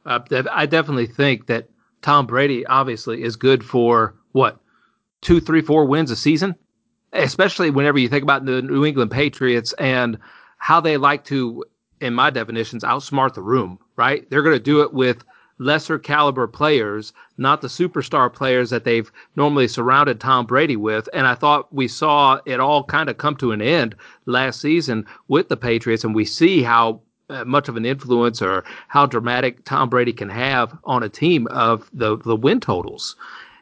Uh, 0.05 0.19
I 0.51 0.65
definitely 0.65 1.07
think 1.07 1.47
that 1.47 1.69
Tom 2.01 2.25
Brady 2.27 2.65
obviously 2.65 3.23
is 3.23 3.35
good 3.35 3.63
for 3.63 4.15
what 4.31 4.59
two, 5.21 5.39
three, 5.41 5.61
four 5.61 5.85
wins 5.85 6.11
a 6.11 6.15
season 6.15 6.55
especially 7.13 7.69
whenever 7.69 7.97
you 7.97 8.09
think 8.09 8.23
about 8.23 8.45
the 8.45 8.61
New 8.61 8.85
England 8.85 9.11
Patriots 9.11 9.73
and 9.73 10.17
how 10.57 10.79
they 10.79 10.97
like 10.97 11.23
to, 11.25 11.63
in 12.01 12.13
my 12.13 12.29
definitions, 12.29 12.83
outsmart 12.83 13.33
the 13.33 13.41
room, 13.41 13.79
right? 13.95 14.29
They're 14.29 14.43
going 14.43 14.55
to 14.55 14.63
do 14.63 14.81
it 14.81 14.93
with 14.93 15.23
lesser 15.59 15.97
caliber 15.97 16.47
players, 16.47 17.13
not 17.37 17.61
the 17.61 17.67
superstar 17.67 18.31
players 18.31 18.69
that 18.69 18.83
they've 18.83 19.11
normally 19.35 19.67
surrounded 19.67 20.19
Tom 20.19 20.45
Brady 20.45 20.75
with. 20.75 21.09
And 21.13 21.25
I 21.25 21.35
thought 21.35 21.73
we 21.73 21.87
saw 21.87 22.39
it 22.45 22.59
all 22.59 22.83
kind 22.83 23.09
of 23.09 23.17
come 23.17 23.35
to 23.37 23.51
an 23.51 23.61
end 23.61 23.95
last 24.25 24.61
season 24.61 25.05
with 25.27 25.49
the 25.49 25.57
Patriots, 25.57 26.03
and 26.03 26.13
we 26.13 26.25
see 26.25 26.61
how 26.61 27.01
uh, 27.29 27.43
much 27.43 27.67
of 27.67 27.75
an 27.75 27.85
influence 27.85 28.41
or 28.41 28.63
how 28.87 29.05
dramatic 29.05 29.65
Tom 29.65 29.89
Brady 29.89 30.13
can 30.13 30.29
have 30.29 30.77
on 30.83 31.03
a 31.03 31.09
team 31.09 31.47
of 31.47 31.89
the 31.93 32.17
the 32.17 32.35
win 32.35 32.59
totals. 32.59 33.15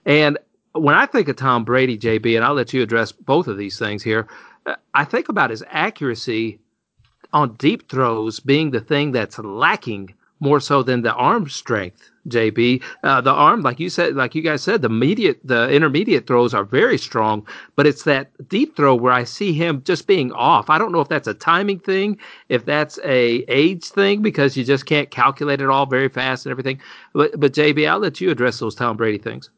And 0.06 0.38
when 0.75 0.96
I 0.96 1.05
think 1.05 1.27
of 1.29 1.38
Tom 1.38 1.63
Brady, 1.63 1.98
JB, 1.98 2.36
and 2.36 2.44
I'll 2.44 2.53
let 2.53 2.74
you 2.74 2.82
address 2.82 3.12
both 3.12 3.48
of 3.48 3.58
these 3.58 3.79
things 3.79 4.03
here, 4.03 4.27
I 4.94 5.05
think 5.05 5.29
about 5.29 5.50
his 5.50 5.63
accuracy 5.70 6.60
on 7.34 7.53
deep 7.53 7.89
throws 7.89 8.39
being 8.39 8.72
the 8.72 8.82
thing 8.82 9.12
that's 9.12 9.39
lacking 9.39 10.13
more 10.39 10.60
so 10.60 10.84
than 10.84 11.01
the 11.01 11.13
arm 11.13 11.48
strength. 11.50 12.12
JB, 12.27 12.84
uh, 13.03 13.22
the 13.22 13.32
arm, 13.32 13.62
like 13.62 13.79
you 13.79 13.89
said, 13.89 14.15
like 14.15 14.34
you 14.34 14.41
guys 14.41 14.63
said, 14.63 14.82
the 14.82 14.89
immediate, 14.89 15.39
the 15.44 15.70
intermediate 15.70 16.25
throws 16.25 16.53
are 16.53 16.63
very 16.63 16.98
strong, 16.98 17.48
but 17.75 17.86
it's 17.86 18.03
that 18.03 18.32
deep 18.50 18.75
throw 18.75 18.96
where 18.96 19.13
I 19.13 19.24
see 19.24 19.53
him 19.53 19.84
just 19.84 20.08
being 20.08 20.32
off. 20.32 20.70
I 20.70 20.79
don't 20.79 20.91
know 20.91 21.01
if 21.01 21.08
that's 21.08 21.27
a 21.27 21.36
timing 21.36 21.79
thing, 21.79 22.17
if 22.50 22.65
that's 22.65 22.98
a 23.03 23.46
age 23.48 23.86
thing 23.86 24.24
because 24.24 24.58
you 24.58 24.63
just 24.63 24.88
can't 24.88 25.12
calculate 25.12 25.62
it 25.62 25.70
all 25.70 25.86
very 25.86 26.10
fast 26.10 26.46
and 26.46 26.51
everything. 26.51 26.82
But, 27.13 27.39
but 27.39 27.53
JB, 27.53 27.88
I'll 27.88 28.00
let 28.00 28.20
you 28.20 28.32
address 28.32 28.60
those 28.60 28.75
Tom 28.75 28.98
Brady 28.98 29.20
things. 29.20 29.51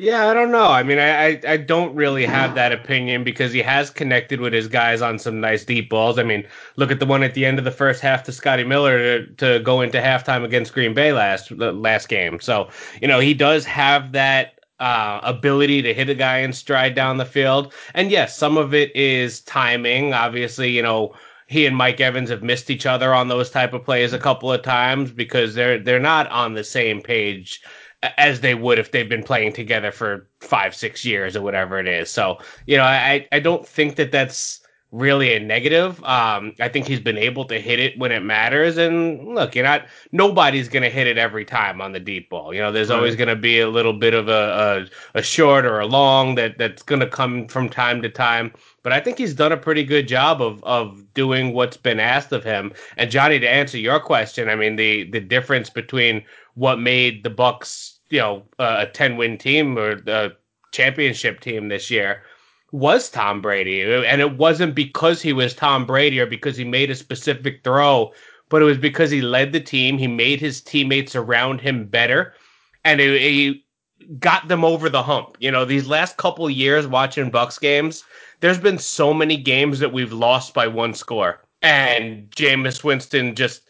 Yeah, 0.00 0.28
I 0.28 0.34
don't 0.34 0.52
know. 0.52 0.68
I 0.68 0.84
mean, 0.84 1.00
I, 1.00 1.40
I, 1.44 1.56
don't 1.56 1.92
really 1.92 2.24
have 2.24 2.54
that 2.54 2.70
opinion 2.70 3.24
because 3.24 3.52
he 3.52 3.60
has 3.62 3.90
connected 3.90 4.40
with 4.40 4.52
his 4.52 4.68
guys 4.68 5.02
on 5.02 5.18
some 5.18 5.40
nice 5.40 5.64
deep 5.64 5.90
balls. 5.90 6.20
I 6.20 6.22
mean, 6.22 6.46
look 6.76 6.92
at 6.92 7.00
the 7.00 7.06
one 7.06 7.24
at 7.24 7.34
the 7.34 7.44
end 7.44 7.58
of 7.58 7.64
the 7.64 7.72
first 7.72 8.00
half 8.00 8.22
to 8.24 8.32
Scotty 8.32 8.62
Miller 8.62 9.26
to, 9.26 9.26
to 9.34 9.58
go 9.64 9.80
into 9.80 9.98
halftime 9.98 10.44
against 10.44 10.72
Green 10.72 10.94
Bay 10.94 11.12
last 11.12 11.50
last 11.50 12.08
game. 12.08 12.38
So 12.38 12.68
you 13.02 13.08
know 13.08 13.18
he 13.18 13.34
does 13.34 13.64
have 13.64 14.12
that 14.12 14.60
uh, 14.78 15.18
ability 15.24 15.82
to 15.82 15.92
hit 15.92 16.08
a 16.08 16.14
guy 16.14 16.38
in 16.38 16.52
stride 16.52 16.94
down 16.94 17.16
the 17.16 17.24
field. 17.24 17.72
And 17.94 18.08
yes, 18.08 18.38
some 18.38 18.56
of 18.56 18.72
it 18.72 18.94
is 18.94 19.40
timing. 19.40 20.14
Obviously, 20.14 20.70
you 20.70 20.82
know 20.82 21.12
he 21.48 21.66
and 21.66 21.76
Mike 21.76 22.00
Evans 22.00 22.30
have 22.30 22.44
missed 22.44 22.70
each 22.70 22.86
other 22.86 23.12
on 23.12 23.26
those 23.26 23.50
type 23.50 23.72
of 23.72 23.84
plays 23.84 24.12
a 24.12 24.18
couple 24.18 24.52
of 24.52 24.62
times 24.62 25.10
because 25.10 25.56
they're 25.56 25.80
they're 25.80 25.98
not 25.98 26.30
on 26.30 26.54
the 26.54 26.62
same 26.62 27.02
page 27.02 27.62
as 28.02 28.40
they 28.40 28.54
would 28.54 28.78
if 28.78 28.92
they've 28.92 29.08
been 29.08 29.24
playing 29.24 29.52
together 29.52 29.90
for 29.90 30.28
five, 30.40 30.74
six 30.74 31.04
years 31.04 31.34
or 31.34 31.42
whatever 31.42 31.78
it 31.78 31.88
is. 31.88 32.10
So, 32.10 32.38
you 32.66 32.76
know, 32.76 32.84
I, 32.84 33.26
I 33.32 33.40
don't 33.40 33.66
think 33.66 33.96
that 33.96 34.12
that's 34.12 34.60
really 34.90 35.34
a 35.34 35.40
negative. 35.40 36.02
Um, 36.04 36.54
I 36.60 36.68
think 36.68 36.86
he's 36.86 37.00
been 37.00 37.18
able 37.18 37.44
to 37.46 37.60
hit 37.60 37.78
it 37.78 37.98
when 37.98 38.10
it 38.10 38.20
matters. 38.20 38.78
And 38.78 39.34
look, 39.34 39.54
you're 39.54 39.64
not, 39.64 39.86
nobody's 40.12 40.68
going 40.68 40.82
to 40.82 40.88
hit 40.88 41.06
it 41.06 41.18
every 41.18 41.44
time 41.44 41.82
on 41.82 41.92
the 41.92 42.00
deep 42.00 42.30
ball. 42.30 42.54
You 42.54 42.60
know, 42.60 42.72
there's 42.72 42.88
right. 42.88 42.96
always 42.96 43.14
going 43.14 43.28
to 43.28 43.36
be 43.36 43.60
a 43.60 43.68
little 43.68 43.92
bit 43.92 44.14
of 44.14 44.28
a, 44.28 44.88
a, 45.14 45.18
a 45.18 45.22
short 45.22 45.66
or 45.66 45.80
a 45.80 45.86
long 45.86 46.36
that, 46.36 46.56
that's 46.56 46.82
going 46.82 47.00
to 47.00 47.06
come 47.06 47.48
from 47.48 47.68
time 47.68 48.00
to 48.00 48.08
time. 48.08 48.52
But 48.82 48.92
I 48.94 49.00
think 49.00 49.18
he's 49.18 49.34
done 49.34 49.52
a 49.52 49.58
pretty 49.58 49.84
good 49.84 50.08
job 50.08 50.40
of, 50.40 50.64
of 50.64 51.04
doing 51.12 51.52
what's 51.52 51.76
been 51.76 52.00
asked 52.00 52.32
of 52.32 52.42
him. 52.42 52.72
And 52.96 53.10
Johnny, 53.10 53.38
to 53.40 53.48
answer 53.48 53.76
your 53.76 54.00
question, 54.00 54.48
I 54.48 54.54
mean, 54.54 54.76
the, 54.76 55.10
the 55.10 55.20
difference 55.20 55.68
between 55.68 56.24
what 56.58 56.80
made 56.80 57.22
the 57.22 57.30
Bucs, 57.30 57.98
you 58.10 58.18
know, 58.18 58.42
a 58.58 58.86
10 58.86 59.16
win 59.16 59.38
team 59.38 59.78
or 59.78 60.02
a 60.06 60.32
championship 60.72 61.40
team 61.40 61.68
this 61.68 61.88
year 61.88 62.22
was 62.72 63.08
Tom 63.08 63.40
Brady. 63.40 63.80
And 63.82 64.20
it 64.20 64.36
wasn't 64.36 64.74
because 64.74 65.22
he 65.22 65.32
was 65.32 65.54
Tom 65.54 65.86
Brady 65.86 66.18
or 66.18 66.26
because 66.26 66.56
he 66.56 66.64
made 66.64 66.90
a 66.90 66.96
specific 66.96 67.62
throw, 67.62 68.12
but 68.48 68.60
it 68.60 68.64
was 68.64 68.76
because 68.76 69.10
he 69.10 69.22
led 69.22 69.52
the 69.52 69.60
team. 69.60 69.98
He 69.98 70.08
made 70.08 70.40
his 70.40 70.60
teammates 70.60 71.14
around 71.14 71.60
him 71.60 71.86
better. 71.86 72.34
And 72.84 73.00
he 73.00 73.64
got 74.18 74.48
them 74.48 74.64
over 74.64 74.88
the 74.88 75.02
hump. 75.02 75.36
You 75.38 75.52
know, 75.52 75.64
these 75.64 75.86
last 75.86 76.16
couple 76.16 76.50
years 76.50 76.88
watching 76.88 77.30
Bucs 77.30 77.60
games, 77.60 78.02
there's 78.40 78.58
been 78.58 78.78
so 78.78 79.14
many 79.14 79.36
games 79.36 79.78
that 79.78 79.92
we've 79.92 80.12
lost 80.12 80.54
by 80.54 80.66
one 80.66 80.94
score. 80.94 81.40
And 81.62 82.30
Jameis 82.30 82.82
Winston 82.82 83.36
just 83.36 83.62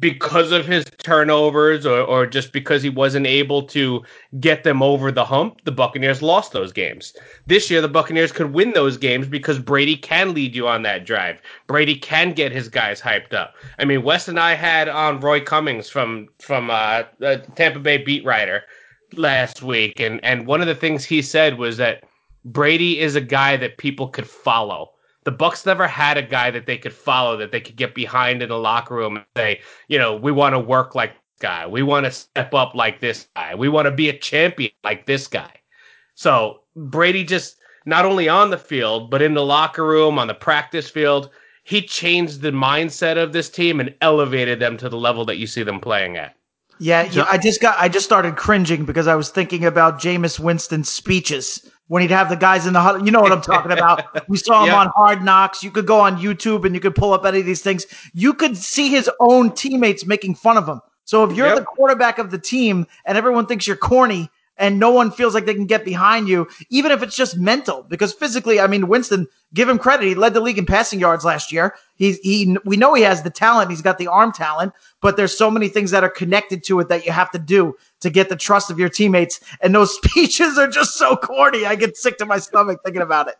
because 0.00 0.52
of 0.52 0.66
his 0.66 0.84
turnovers 0.98 1.86
or, 1.86 2.00
or 2.00 2.26
just 2.26 2.52
because 2.52 2.82
he 2.82 2.90
wasn't 2.90 3.26
able 3.26 3.62
to 3.62 4.02
get 4.40 4.64
them 4.64 4.82
over 4.82 5.10
the 5.10 5.24
hump, 5.24 5.60
the 5.64 5.72
Buccaneers 5.72 6.22
lost 6.22 6.52
those 6.52 6.72
games. 6.72 7.14
This 7.46 7.70
year, 7.70 7.80
the 7.80 7.88
Buccaneers 7.88 8.32
could 8.32 8.52
win 8.52 8.72
those 8.72 8.96
games 8.96 9.26
because 9.26 9.58
Brady 9.58 9.96
can 9.96 10.34
lead 10.34 10.54
you 10.54 10.66
on 10.68 10.82
that 10.82 11.06
drive. 11.06 11.40
Brady 11.66 11.94
can 11.94 12.32
get 12.32 12.52
his 12.52 12.68
guys 12.68 13.00
hyped 13.00 13.32
up. 13.32 13.54
I 13.78 13.84
mean, 13.84 14.02
Wes 14.02 14.28
and 14.28 14.38
I 14.38 14.54
had 14.54 14.88
on 14.88 15.20
Roy 15.20 15.40
Cummings 15.40 15.88
from 15.88 16.28
from 16.38 16.70
uh, 16.70 17.04
Tampa 17.54 17.78
Bay 17.78 17.98
beat 17.98 18.24
writer 18.24 18.62
last 19.14 19.62
week, 19.62 20.00
and 20.00 20.22
and 20.24 20.46
one 20.46 20.60
of 20.60 20.66
the 20.66 20.74
things 20.74 21.04
he 21.04 21.22
said 21.22 21.58
was 21.58 21.76
that 21.76 22.04
Brady 22.44 22.98
is 22.98 23.16
a 23.16 23.20
guy 23.20 23.56
that 23.56 23.78
people 23.78 24.08
could 24.08 24.28
follow 24.28 24.93
the 25.24 25.32
Bucs 25.32 25.66
never 25.66 25.86
had 25.86 26.16
a 26.16 26.22
guy 26.22 26.50
that 26.50 26.66
they 26.66 26.78
could 26.78 26.92
follow 26.92 27.36
that 27.38 27.50
they 27.50 27.60
could 27.60 27.76
get 27.76 27.94
behind 27.94 28.42
in 28.42 28.50
the 28.50 28.58
locker 28.58 28.94
room 28.94 29.16
and 29.16 29.26
say, 29.36 29.60
you 29.88 29.98
know, 29.98 30.14
we 30.14 30.30
want 30.30 30.54
to 30.54 30.58
work 30.58 30.94
like 30.94 31.12
this 31.12 31.40
guy. 31.40 31.66
We 31.66 31.82
want 31.82 32.04
to 32.04 32.12
step 32.12 32.54
up 32.54 32.74
like 32.74 33.00
this 33.00 33.28
guy. 33.34 33.54
We 33.54 33.68
want 33.68 33.86
to 33.86 33.90
be 33.90 34.08
a 34.08 34.18
champion 34.18 34.70
like 34.84 35.06
this 35.06 35.26
guy. 35.26 35.50
So 36.14 36.60
Brady 36.76 37.24
just 37.24 37.56
not 37.86 38.04
only 38.04 38.28
on 38.28 38.50
the 38.50 38.58
field, 38.58 39.10
but 39.10 39.22
in 39.22 39.34
the 39.34 39.44
locker 39.44 39.86
room, 39.86 40.18
on 40.18 40.26
the 40.26 40.34
practice 40.34 40.88
field, 40.88 41.30
he 41.64 41.82
changed 41.82 42.42
the 42.42 42.50
mindset 42.50 43.16
of 43.16 43.32
this 43.32 43.48
team 43.48 43.80
and 43.80 43.94
elevated 44.00 44.60
them 44.60 44.76
to 44.76 44.88
the 44.88 44.96
level 44.96 45.24
that 45.24 45.38
you 45.38 45.46
see 45.46 45.62
them 45.62 45.80
playing 45.80 46.16
at. 46.16 46.36
Yeah, 46.80 47.08
yeah, 47.10 47.26
I 47.30 47.38
just 47.38 47.60
got 47.60 47.78
I 47.78 47.88
just 47.88 48.04
started 48.04 48.36
cringing 48.36 48.84
because 48.84 49.06
I 49.06 49.14
was 49.14 49.30
thinking 49.30 49.64
about 49.64 50.00
Jameis 50.00 50.40
Winston's 50.40 50.88
speeches 50.88 51.70
when 51.88 52.02
he'd 52.02 52.10
have 52.10 52.28
the 52.28 52.36
guys 52.36 52.66
in 52.66 52.72
the 52.72 52.80
huddle. 52.80 53.04
You 53.04 53.10
know 53.10 53.20
what 53.20 53.32
I'm 53.32 53.42
talking 53.42 53.72
about. 53.72 54.04
We 54.28 54.38
saw 54.38 54.62
him 54.62 54.68
yep. 54.68 54.76
on 54.76 54.86
Hard 54.96 55.22
Knocks. 55.22 55.62
You 55.62 55.70
could 55.70 55.86
go 55.86 56.00
on 56.00 56.16
YouTube 56.16 56.64
and 56.64 56.74
you 56.74 56.80
could 56.80 56.94
pull 56.94 57.12
up 57.12 57.24
any 57.26 57.40
of 57.40 57.46
these 57.46 57.60
things. 57.60 57.86
You 58.14 58.32
could 58.32 58.56
see 58.56 58.88
his 58.88 59.10
own 59.20 59.52
teammates 59.52 60.06
making 60.06 60.36
fun 60.36 60.56
of 60.56 60.66
him. 60.66 60.80
So 61.04 61.24
if 61.24 61.36
you're 61.36 61.48
yep. 61.48 61.58
the 61.58 61.64
quarterback 61.64 62.18
of 62.18 62.30
the 62.30 62.38
team 62.38 62.86
and 63.04 63.18
everyone 63.18 63.46
thinks 63.46 63.66
you're 63.66 63.76
corny, 63.76 64.30
and 64.56 64.78
no 64.78 64.90
one 64.90 65.10
feels 65.10 65.34
like 65.34 65.46
they 65.46 65.54
can 65.54 65.66
get 65.66 65.84
behind 65.84 66.28
you, 66.28 66.48
even 66.70 66.92
if 66.92 67.02
it's 67.02 67.16
just 67.16 67.36
mental. 67.36 67.82
Because 67.88 68.12
physically, 68.12 68.60
I 68.60 68.66
mean, 68.66 68.88
Winston, 68.88 69.26
give 69.52 69.68
him 69.68 69.78
credit. 69.78 70.06
He 70.06 70.14
led 70.14 70.34
the 70.34 70.40
league 70.40 70.58
in 70.58 70.66
passing 70.66 71.00
yards 71.00 71.24
last 71.24 71.52
year. 71.52 71.74
He's 71.96 72.18
he 72.18 72.56
we 72.64 72.76
know 72.76 72.94
he 72.94 73.02
has 73.02 73.22
the 73.22 73.30
talent. 73.30 73.70
He's 73.70 73.82
got 73.82 73.98
the 73.98 74.06
arm 74.06 74.32
talent, 74.32 74.72
but 75.00 75.16
there's 75.16 75.36
so 75.36 75.50
many 75.50 75.68
things 75.68 75.90
that 75.90 76.04
are 76.04 76.10
connected 76.10 76.64
to 76.64 76.80
it 76.80 76.88
that 76.88 77.04
you 77.04 77.12
have 77.12 77.30
to 77.32 77.38
do 77.38 77.74
to 78.00 78.10
get 78.10 78.28
the 78.28 78.36
trust 78.36 78.70
of 78.70 78.78
your 78.78 78.88
teammates. 78.88 79.40
And 79.60 79.74
those 79.74 79.94
speeches 80.02 80.58
are 80.58 80.68
just 80.68 80.94
so 80.94 81.16
corny. 81.16 81.66
I 81.66 81.74
get 81.74 81.96
sick 81.96 82.18
to 82.18 82.26
my 82.26 82.38
stomach 82.38 82.80
thinking 82.84 83.02
about 83.02 83.28
it. 83.28 83.36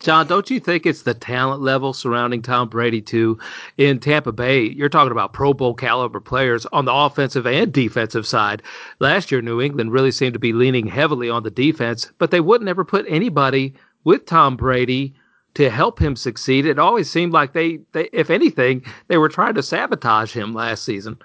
John, 0.00 0.26
don't 0.26 0.50
you 0.50 0.60
think 0.60 0.84
it's 0.84 1.02
the 1.02 1.14
talent 1.14 1.62
level 1.62 1.92
surrounding 1.92 2.42
Tom 2.42 2.68
Brady 2.68 3.00
too? 3.00 3.38
In 3.78 4.00
Tampa 4.00 4.32
Bay, 4.32 4.64
you're 4.64 4.88
talking 4.88 5.12
about 5.12 5.32
Pro 5.32 5.54
Bowl 5.54 5.74
caliber 5.74 6.20
players 6.20 6.66
on 6.66 6.84
the 6.84 6.92
offensive 6.92 7.46
and 7.46 7.72
defensive 7.72 8.26
side. 8.26 8.62
Last 8.98 9.30
year, 9.30 9.40
New 9.40 9.60
England 9.60 9.92
really 9.92 10.10
seemed 10.10 10.34
to 10.34 10.38
be 10.38 10.52
leaning 10.52 10.86
heavily 10.86 11.30
on 11.30 11.42
the 11.42 11.50
defense, 11.50 12.10
but 12.18 12.30
they 12.30 12.40
wouldn't 12.40 12.68
ever 12.68 12.84
put 12.84 13.06
anybody 13.08 13.74
with 14.04 14.26
Tom 14.26 14.56
Brady 14.56 15.14
to 15.54 15.70
help 15.70 16.00
him 16.00 16.16
succeed. 16.16 16.66
It 16.66 16.78
always 16.78 17.10
seemed 17.10 17.32
like 17.32 17.52
they, 17.52 17.78
they 17.92 18.08
if 18.12 18.30
anything, 18.30 18.84
they 19.08 19.18
were 19.18 19.28
trying 19.28 19.54
to 19.54 19.62
sabotage 19.62 20.32
him 20.32 20.52
last 20.52 20.84
season. 20.84 21.16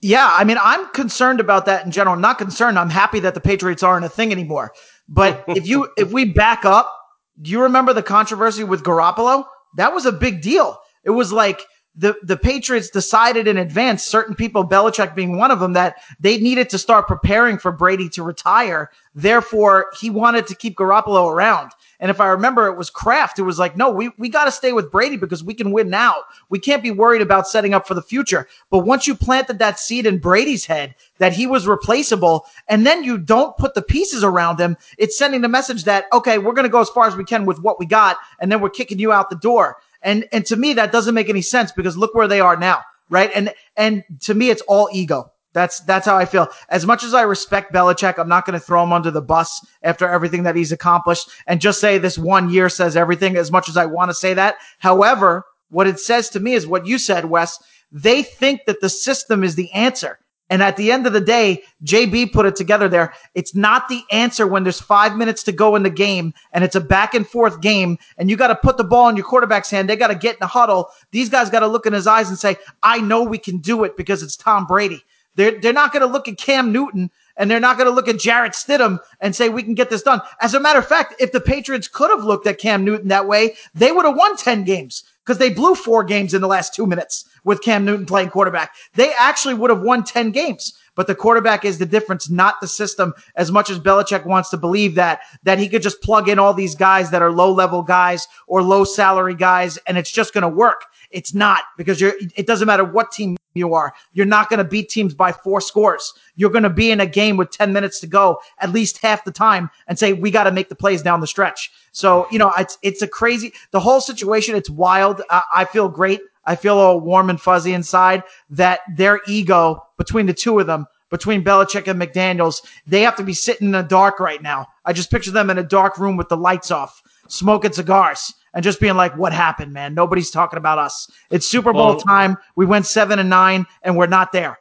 Yeah, 0.00 0.30
I 0.32 0.44
mean, 0.44 0.58
I'm 0.62 0.86
concerned 0.90 1.40
about 1.40 1.66
that 1.66 1.84
in 1.84 1.90
general. 1.90 2.14
I'm 2.14 2.20
Not 2.20 2.38
concerned. 2.38 2.78
I'm 2.78 2.90
happy 2.90 3.18
that 3.20 3.34
the 3.34 3.40
Patriots 3.40 3.82
aren't 3.82 4.04
a 4.04 4.08
thing 4.08 4.30
anymore. 4.30 4.72
But 5.08 5.44
if 5.48 5.66
you 5.66 5.88
if 5.96 6.12
we 6.12 6.24
back 6.24 6.64
up 6.64 7.03
do 7.40 7.50
you 7.50 7.62
remember 7.62 7.92
the 7.92 8.02
controversy 8.02 8.64
with 8.64 8.84
Garoppolo? 8.84 9.44
That 9.76 9.92
was 9.92 10.06
a 10.06 10.12
big 10.12 10.40
deal. 10.40 10.78
It 11.04 11.10
was 11.10 11.32
like 11.32 11.60
the, 11.96 12.16
the 12.22 12.36
Patriots 12.36 12.90
decided 12.90 13.46
in 13.46 13.56
advance, 13.56 14.02
certain 14.02 14.34
people, 14.34 14.66
Belichick 14.66 15.14
being 15.14 15.38
one 15.38 15.50
of 15.50 15.60
them, 15.60 15.74
that 15.74 15.96
they 16.18 16.38
needed 16.38 16.68
to 16.70 16.78
start 16.78 17.06
preparing 17.06 17.58
for 17.58 17.70
Brady 17.70 18.08
to 18.10 18.22
retire. 18.22 18.90
Therefore, 19.14 19.86
he 20.00 20.10
wanted 20.10 20.46
to 20.48 20.56
keep 20.56 20.76
Garoppolo 20.76 21.30
around. 21.30 21.70
And 22.00 22.10
if 22.10 22.20
I 22.20 22.26
remember, 22.26 22.66
it 22.66 22.76
was 22.76 22.90
Kraft 22.90 23.36
who 23.36 23.44
was 23.44 23.60
like, 23.60 23.76
no, 23.76 23.90
we, 23.90 24.10
we 24.18 24.28
got 24.28 24.46
to 24.46 24.52
stay 24.52 24.72
with 24.72 24.90
Brady 24.90 25.16
because 25.16 25.44
we 25.44 25.54
can 25.54 25.70
win 25.70 25.88
now. 25.88 26.16
We 26.48 26.58
can't 26.58 26.82
be 26.82 26.90
worried 26.90 27.22
about 27.22 27.46
setting 27.46 27.74
up 27.74 27.86
for 27.86 27.94
the 27.94 28.02
future. 28.02 28.48
But 28.70 28.80
once 28.80 29.06
you 29.06 29.14
planted 29.14 29.60
that 29.60 29.78
seed 29.78 30.04
in 30.04 30.18
Brady's 30.18 30.66
head 30.66 30.96
that 31.18 31.32
he 31.32 31.46
was 31.46 31.68
replaceable, 31.68 32.46
and 32.66 32.84
then 32.84 33.04
you 33.04 33.18
don't 33.18 33.56
put 33.56 33.74
the 33.74 33.82
pieces 33.82 34.24
around 34.24 34.58
him, 34.58 34.76
it's 34.98 35.16
sending 35.16 35.42
the 35.42 35.48
message 35.48 35.84
that, 35.84 36.06
okay, 36.12 36.38
we're 36.38 36.52
going 36.52 36.64
to 36.64 36.68
go 36.68 36.80
as 36.80 36.90
far 36.90 37.06
as 37.06 37.14
we 37.14 37.24
can 37.24 37.46
with 37.46 37.60
what 37.60 37.78
we 37.78 37.86
got, 37.86 38.16
and 38.40 38.50
then 38.50 38.60
we're 38.60 38.68
kicking 38.68 38.98
you 38.98 39.12
out 39.12 39.30
the 39.30 39.36
door. 39.36 39.76
And 40.04 40.28
and 40.30 40.46
to 40.46 40.56
me, 40.56 40.74
that 40.74 40.92
doesn't 40.92 41.14
make 41.14 41.28
any 41.28 41.42
sense 41.42 41.72
because 41.72 41.96
look 41.96 42.14
where 42.14 42.28
they 42.28 42.40
are 42.40 42.56
now, 42.56 42.82
right? 43.08 43.30
And 43.34 43.52
and 43.76 44.04
to 44.20 44.34
me, 44.34 44.50
it's 44.50 44.62
all 44.62 44.88
ego. 44.92 45.32
That's 45.54 45.80
that's 45.80 46.04
how 46.04 46.16
I 46.16 46.26
feel. 46.26 46.48
As 46.68 46.84
much 46.84 47.02
as 47.02 47.14
I 47.14 47.22
respect 47.22 47.72
Belichick, 47.72 48.18
I'm 48.18 48.28
not 48.28 48.44
going 48.44 48.58
to 48.58 48.64
throw 48.64 48.82
him 48.82 48.92
under 48.92 49.10
the 49.10 49.22
bus 49.22 49.64
after 49.82 50.06
everything 50.06 50.42
that 50.42 50.56
he's 50.56 50.72
accomplished 50.72 51.30
and 51.46 51.60
just 51.60 51.80
say 51.80 51.96
this 51.96 52.18
one 52.18 52.50
year 52.50 52.68
says 52.68 52.96
everything. 52.96 53.36
As 53.36 53.50
much 53.50 53.68
as 53.68 53.76
I 53.76 53.86
want 53.86 54.10
to 54.10 54.14
say 54.14 54.34
that, 54.34 54.56
however, 54.78 55.44
what 55.70 55.86
it 55.86 55.98
says 55.98 56.28
to 56.30 56.40
me 56.40 56.52
is 56.52 56.66
what 56.66 56.86
you 56.86 56.98
said, 56.98 57.26
Wes. 57.26 57.58
They 57.90 58.22
think 58.24 58.62
that 58.66 58.80
the 58.80 58.88
system 58.88 59.44
is 59.44 59.54
the 59.54 59.72
answer. 59.72 60.18
And 60.50 60.62
at 60.62 60.76
the 60.76 60.92
end 60.92 61.06
of 61.06 61.14
the 61.14 61.20
day, 61.20 61.62
JB 61.84 62.32
put 62.32 62.44
it 62.44 62.54
together 62.54 62.88
there. 62.88 63.14
It's 63.34 63.54
not 63.54 63.88
the 63.88 64.02
answer 64.12 64.46
when 64.46 64.62
there's 64.62 64.80
five 64.80 65.16
minutes 65.16 65.42
to 65.44 65.52
go 65.52 65.74
in 65.74 65.82
the 65.82 65.90
game 65.90 66.34
and 66.52 66.62
it's 66.62 66.76
a 66.76 66.80
back 66.80 67.14
and 67.14 67.26
forth 67.26 67.60
game 67.62 67.98
and 68.18 68.28
you 68.28 68.36
got 68.36 68.48
to 68.48 68.56
put 68.56 68.76
the 68.76 68.84
ball 68.84 69.08
in 69.08 69.16
your 69.16 69.24
quarterback's 69.24 69.70
hand. 69.70 69.88
They 69.88 69.96
got 69.96 70.08
to 70.08 70.14
get 70.14 70.34
in 70.34 70.40
the 70.40 70.46
huddle. 70.46 70.90
These 71.12 71.30
guys 71.30 71.48
got 71.48 71.60
to 71.60 71.66
look 71.66 71.86
in 71.86 71.94
his 71.94 72.06
eyes 72.06 72.28
and 72.28 72.38
say, 72.38 72.56
I 72.82 73.00
know 73.00 73.22
we 73.22 73.38
can 73.38 73.58
do 73.58 73.84
it 73.84 73.96
because 73.96 74.22
it's 74.22 74.36
Tom 74.36 74.66
Brady. 74.66 75.02
They're, 75.36 75.58
they're 75.58 75.72
not 75.72 75.92
going 75.92 76.02
to 76.02 76.12
look 76.12 76.28
at 76.28 76.36
Cam 76.36 76.72
Newton 76.72 77.10
and 77.36 77.50
they're 77.50 77.58
not 77.58 77.78
going 77.78 77.88
to 77.88 77.94
look 77.94 78.06
at 78.06 78.18
Jarrett 78.18 78.52
Stidham 78.52 79.00
and 79.20 79.34
say, 79.34 79.48
we 79.48 79.62
can 79.62 79.74
get 79.74 79.90
this 79.90 80.02
done. 80.02 80.20
As 80.40 80.54
a 80.54 80.60
matter 80.60 80.78
of 80.78 80.86
fact, 80.86 81.14
if 81.18 81.32
the 81.32 81.40
Patriots 81.40 81.88
could 81.88 82.10
have 82.10 82.22
looked 82.22 82.46
at 82.46 82.58
Cam 82.58 82.84
Newton 82.84 83.08
that 83.08 83.26
way, 83.26 83.56
they 83.74 83.90
would 83.90 84.04
have 84.04 84.16
won 84.16 84.36
10 84.36 84.64
games 84.64 85.04
because 85.24 85.38
they 85.38 85.50
blew 85.50 85.74
four 85.74 86.04
games 86.04 86.34
in 86.34 86.42
the 86.42 86.48
last 86.48 86.74
two 86.74 86.86
minutes 86.86 87.24
with 87.44 87.62
Cam 87.62 87.84
Newton 87.84 88.06
playing 88.06 88.30
quarterback. 88.30 88.74
They 88.94 89.12
actually 89.18 89.54
would 89.54 89.70
have 89.70 89.82
won 89.82 90.04
10 90.04 90.30
games. 90.30 90.74
But 90.96 91.08
the 91.08 91.14
quarterback 91.14 91.64
is 91.64 91.78
the 91.78 91.86
difference, 91.86 92.30
not 92.30 92.60
the 92.60 92.68
system. 92.68 93.14
As 93.34 93.50
much 93.50 93.68
as 93.68 93.80
Belichick 93.80 94.26
wants 94.26 94.50
to 94.50 94.56
believe 94.56 94.94
that, 94.94 95.20
that 95.42 95.58
he 95.58 95.68
could 95.68 95.82
just 95.82 96.00
plug 96.02 96.28
in 96.28 96.38
all 96.38 96.54
these 96.54 96.74
guys 96.74 97.10
that 97.10 97.22
are 97.22 97.32
low 97.32 97.52
level 97.52 97.82
guys 97.82 98.28
or 98.46 98.62
low 98.62 98.84
salary 98.84 99.34
guys 99.34 99.76
and 99.86 99.98
it's 99.98 100.12
just 100.12 100.32
going 100.32 100.42
to 100.42 100.48
work. 100.48 100.84
It's 101.10 101.34
not 101.34 101.62
because 101.76 102.00
you're, 102.00 102.14
it 102.36 102.46
doesn't 102.46 102.66
matter 102.66 102.84
what 102.84 103.10
team 103.10 103.36
you 103.54 103.74
are. 103.74 103.94
You're 104.12 104.26
not 104.26 104.50
going 104.50 104.58
to 104.58 104.64
beat 104.64 104.88
teams 104.88 105.14
by 105.14 105.32
four 105.32 105.60
scores. 105.60 106.12
You're 106.36 106.50
going 106.50 106.64
to 106.64 106.70
be 106.70 106.90
in 106.90 107.00
a 107.00 107.06
game 107.06 107.36
with 107.36 107.50
10 107.50 107.72
minutes 107.72 108.00
to 108.00 108.06
go 108.06 108.40
at 108.58 108.72
least 108.72 108.98
half 108.98 109.24
the 109.24 109.32
time 109.32 109.70
and 109.86 109.98
say, 109.98 110.12
we 110.12 110.30
got 110.30 110.44
to 110.44 110.52
make 110.52 110.68
the 110.68 110.74
plays 110.74 111.02
down 111.02 111.20
the 111.20 111.26
stretch. 111.26 111.72
So, 111.92 112.26
you 112.30 112.38
know, 112.38 112.52
it's, 112.58 112.78
it's 112.82 113.02
a 113.02 113.08
crazy, 113.08 113.52
the 113.70 113.80
whole 113.80 114.00
situation. 114.00 114.56
It's 114.56 114.70
wild. 114.70 115.22
I, 115.30 115.42
I 115.54 115.64
feel 115.64 115.88
great. 115.88 116.20
I 116.46 116.56
feel 116.56 116.76
all 116.78 117.00
warm 117.00 117.30
and 117.30 117.40
fuzzy 117.40 117.72
inside 117.72 118.22
that 118.50 118.80
their 118.96 119.20
ego 119.26 119.82
between 119.96 120.26
the 120.26 120.34
two 120.34 120.58
of 120.58 120.66
them, 120.66 120.86
between 121.08 121.44
Belichick 121.44 121.88
and 121.88 122.00
McDaniels, 122.00 122.66
they 122.86 123.02
have 123.02 123.16
to 123.16 123.22
be 123.22 123.32
sitting 123.32 123.68
in 123.68 123.72
the 123.72 123.82
dark 123.82 124.20
right 124.20 124.42
now. 124.42 124.66
I 124.84 124.92
just 124.92 125.10
picture 125.10 125.30
them 125.30 125.48
in 125.48 125.58
a 125.58 125.62
dark 125.62 125.96
room 125.96 126.16
with 126.16 126.28
the 126.28 126.36
lights 126.36 126.70
off, 126.70 127.02
smoking 127.28 127.72
cigars 127.72 128.34
and 128.54 128.62
just 128.62 128.80
being 128.80 128.96
like, 128.96 129.16
what 129.16 129.32
happened, 129.32 129.72
man? 129.72 129.94
Nobody's 129.94 130.30
talking 130.30 130.56
about 130.56 130.78
us. 130.78 131.10
It's 131.30 131.46
Super 131.46 131.72
Bowl 131.72 131.88
well, 131.88 132.00
time. 132.00 132.36
We 132.56 132.66
went 132.66 132.86
seven 132.86 133.18
and 133.18 133.28
nine 133.28 133.66
and 133.82 133.96
we're 133.96 134.06
not 134.06 134.32
there. 134.32 134.58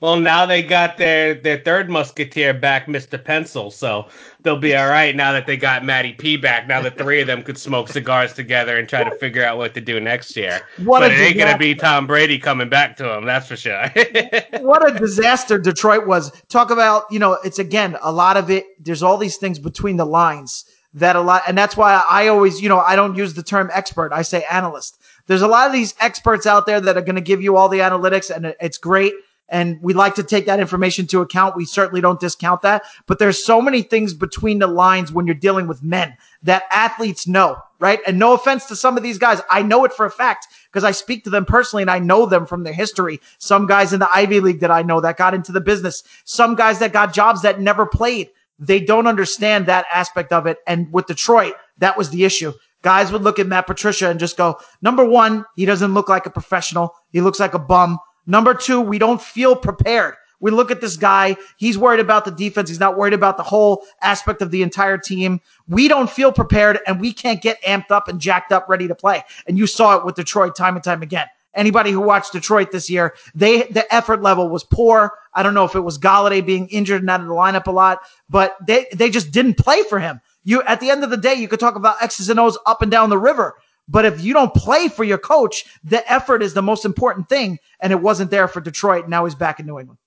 Well, 0.00 0.20
now 0.20 0.44
they 0.44 0.62
got 0.62 0.98
their 0.98 1.32
their 1.32 1.56
third 1.56 1.88
musketeer 1.88 2.52
back, 2.52 2.88
Mr. 2.88 3.22
Pencil, 3.22 3.70
so 3.70 4.08
they'll 4.42 4.58
be 4.58 4.76
all 4.76 4.88
right 4.88 5.16
now 5.16 5.32
that 5.32 5.46
they 5.46 5.56
got 5.56 5.82
Matty 5.82 6.12
P 6.12 6.36
back. 6.36 6.66
Now 6.66 6.82
the 6.82 6.90
three 6.90 7.22
of 7.22 7.26
them 7.26 7.42
could 7.42 7.56
smoke 7.56 7.88
cigars 7.88 8.34
together 8.34 8.76
and 8.76 8.86
try 8.86 9.02
to 9.02 9.16
figure 9.16 9.42
out 9.42 9.56
what 9.56 9.72
to 9.72 9.80
do 9.80 9.98
next 10.00 10.36
year. 10.36 10.60
What 10.84 11.00
but 11.00 11.12
it 11.12 11.20
ain't 11.20 11.38
gonna 11.38 11.56
be 11.56 11.74
Tom 11.74 12.06
Brady 12.06 12.38
coming 12.38 12.68
back 12.68 12.98
to 12.98 13.16
him, 13.16 13.24
that's 13.24 13.46
for 13.46 13.56
sure. 13.56 13.90
what 14.60 14.86
a 14.86 14.98
disaster 14.98 15.58
Detroit 15.58 16.06
was. 16.06 16.30
Talk 16.50 16.70
about, 16.70 17.04
you 17.10 17.18
know, 17.18 17.38
it's 17.42 17.58
again 17.58 17.96
a 18.02 18.12
lot 18.12 18.36
of 18.36 18.50
it. 18.50 18.66
There's 18.80 19.02
all 19.02 19.16
these 19.16 19.38
things 19.38 19.58
between 19.58 19.96
the 19.96 20.04
lines 20.04 20.66
that 20.94 21.16
a 21.16 21.20
lot, 21.20 21.42
and 21.46 21.58
that's 21.58 21.76
why 21.76 22.02
I 22.08 22.28
always, 22.28 22.60
you 22.60 22.68
know, 22.68 22.78
I 22.78 22.96
don't 22.96 23.16
use 23.16 23.34
the 23.34 23.42
term 23.42 23.70
expert. 23.72 24.12
I 24.12 24.22
say 24.22 24.44
analyst. 24.50 24.98
There's 25.26 25.42
a 25.42 25.48
lot 25.48 25.66
of 25.66 25.72
these 25.72 25.94
experts 26.00 26.46
out 26.46 26.66
there 26.66 26.80
that 26.80 26.96
are 26.96 27.02
going 27.02 27.14
to 27.16 27.20
give 27.20 27.42
you 27.42 27.56
all 27.56 27.68
the 27.68 27.78
analytics, 27.78 28.34
and 28.34 28.54
it's 28.60 28.78
great 28.78 29.14
and 29.48 29.80
we 29.82 29.92
like 29.92 30.14
to 30.14 30.22
take 30.22 30.46
that 30.46 30.60
information 30.60 31.06
to 31.08 31.20
account. 31.20 31.56
We 31.56 31.64
certainly 31.64 32.00
don't 32.00 32.20
discount 32.20 32.62
that, 32.62 32.82
but 33.06 33.18
there's 33.18 33.44
so 33.44 33.60
many 33.60 33.82
things 33.82 34.14
between 34.14 34.58
the 34.58 34.66
lines 34.66 35.12
when 35.12 35.26
you're 35.26 35.34
dealing 35.34 35.66
with 35.66 35.82
men 35.82 36.16
that 36.42 36.64
athletes 36.70 37.26
know, 37.26 37.58
right? 37.78 38.00
And 38.06 38.18
no 38.18 38.32
offense 38.32 38.66
to 38.66 38.76
some 38.76 38.96
of 38.96 39.02
these 39.02 39.18
guys. 39.18 39.40
I 39.50 39.62
know 39.62 39.84
it 39.84 39.92
for 39.92 40.06
a 40.06 40.10
fact 40.10 40.48
because 40.72 40.84
I 40.84 40.92
speak 40.92 41.24
to 41.24 41.30
them 41.30 41.44
personally 41.44 41.82
and 41.82 41.90
I 41.90 41.98
know 41.98 42.26
them 42.26 42.46
from 42.46 42.64
their 42.64 42.72
history. 42.72 43.20
Some 43.38 43.66
guys 43.66 43.92
in 43.92 44.00
the 44.00 44.08
Ivy 44.12 44.40
League 44.40 44.60
that 44.60 44.70
I 44.70 44.82
know 44.82 45.00
that 45.00 45.18
got 45.18 45.34
into 45.34 45.52
the 45.52 45.60
business, 45.60 46.02
some 46.24 46.54
guys 46.54 46.78
that 46.78 46.92
got 46.92 47.12
jobs 47.12 47.42
that 47.42 47.60
never 47.60 47.86
played. 47.86 48.30
They 48.58 48.80
don't 48.80 49.06
understand 49.06 49.66
that 49.66 49.86
aspect 49.92 50.32
of 50.32 50.46
it. 50.46 50.58
And 50.66 50.92
with 50.92 51.06
Detroit, 51.06 51.54
that 51.78 51.98
was 51.98 52.10
the 52.10 52.24
issue. 52.24 52.52
Guys 52.82 53.10
would 53.10 53.22
look 53.22 53.38
at 53.38 53.46
Matt 53.46 53.66
Patricia 53.66 54.10
and 54.10 54.20
just 54.20 54.36
go, 54.36 54.58
number 54.82 55.04
one, 55.04 55.44
he 55.56 55.64
doesn't 55.64 55.94
look 55.94 56.08
like 56.08 56.26
a 56.26 56.30
professional. 56.30 56.94
He 57.10 57.20
looks 57.20 57.40
like 57.40 57.54
a 57.54 57.58
bum. 57.58 57.98
Number 58.26 58.54
two, 58.54 58.80
we 58.80 58.98
don't 58.98 59.20
feel 59.20 59.56
prepared. 59.56 60.14
We 60.40 60.50
look 60.50 60.70
at 60.70 60.82
this 60.82 60.98
guy. 60.98 61.36
He's 61.56 61.78
worried 61.78 62.00
about 62.00 62.26
the 62.26 62.30
defense. 62.30 62.68
He's 62.68 62.80
not 62.80 62.98
worried 62.98 63.14
about 63.14 63.38
the 63.38 63.42
whole 63.42 63.84
aspect 64.02 64.42
of 64.42 64.50
the 64.50 64.62
entire 64.62 64.98
team. 64.98 65.40
We 65.68 65.88
don't 65.88 66.10
feel 66.10 66.32
prepared 66.32 66.80
and 66.86 67.00
we 67.00 67.14
can't 67.14 67.40
get 67.40 67.62
amped 67.62 67.90
up 67.90 68.08
and 68.08 68.20
jacked 68.20 68.52
up 68.52 68.68
ready 68.68 68.86
to 68.86 68.94
play. 68.94 69.24
And 69.46 69.56
you 69.56 69.66
saw 69.66 69.96
it 69.96 70.04
with 70.04 70.16
Detroit 70.16 70.54
time 70.54 70.74
and 70.74 70.84
time 70.84 71.00
again. 71.02 71.26
Anybody 71.54 71.90
who 71.92 72.00
watched 72.00 72.32
Detroit 72.32 72.72
this 72.72 72.90
year, 72.90 73.14
they 73.34 73.62
the 73.64 73.92
effort 73.94 74.22
level 74.22 74.48
was 74.48 74.64
poor. 74.64 75.12
I 75.34 75.42
don't 75.42 75.54
know 75.54 75.64
if 75.64 75.74
it 75.74 75.80
was 75.80 75.98
Golladay 75.98 76.44
being 76.44 76.68
injured 76.68 77.00
and 77.00 77.10
out 77.10 77.20
of 77.20 77.26
the 77.26 77.32
lineup 77.32 77.66
a 77.66 77.72
lot, 77.72 78.00
but 78.28 78.56
they 78.66 78.86
they 78.92 79.10
just 79.10 79.30
didn't 79.30 79.58
play 79.58 79.82
for 79.84 79.98
him. 79.98 80.20
You 80.44 80.62
at 80.62 80.80
the 80.80 80.90
end 80.90 81.04
of 81.04 81.10
the 81.10 81.16
day, 81.16 81.34
you 81.34 81.48
could 81.48 81.60
talk 81.60 81.76
about 81.76 82.02
X's 82.02 82.28
and 82.28 82.40
O's 82.40 82.58
up 82.66 82.82
and 82.82 82.90
down 82.90 83.10
the 83.10 83.18
river. 83.18 83.54
But 83.86 84.04
if 84.06 84.22
you 84.22 84.32
don't 84.32 84.54
play 84.54 84.88
for 84.88 85.04
your 85.04 85.18
coach, 85.18 85.64
the 85.84 86.10
effort 86.10 86.42
is 86.42 86.54
the 86.54 86.62
most 86.62 86.84
important 86.84 87.28
thing. 87.28 87.58
And 87.80 87.92
it 87.92 88.00
wasn't 88.00 88.30
there 88.30 88.48
for 88.48 88.60
Detroit. 88.60 89.08
Now 89.08 89.24
he's 89.24 89.34
back 89.34 89.60
in 89.60 89.66
New 89.66 89.78
England. 89.78 89.98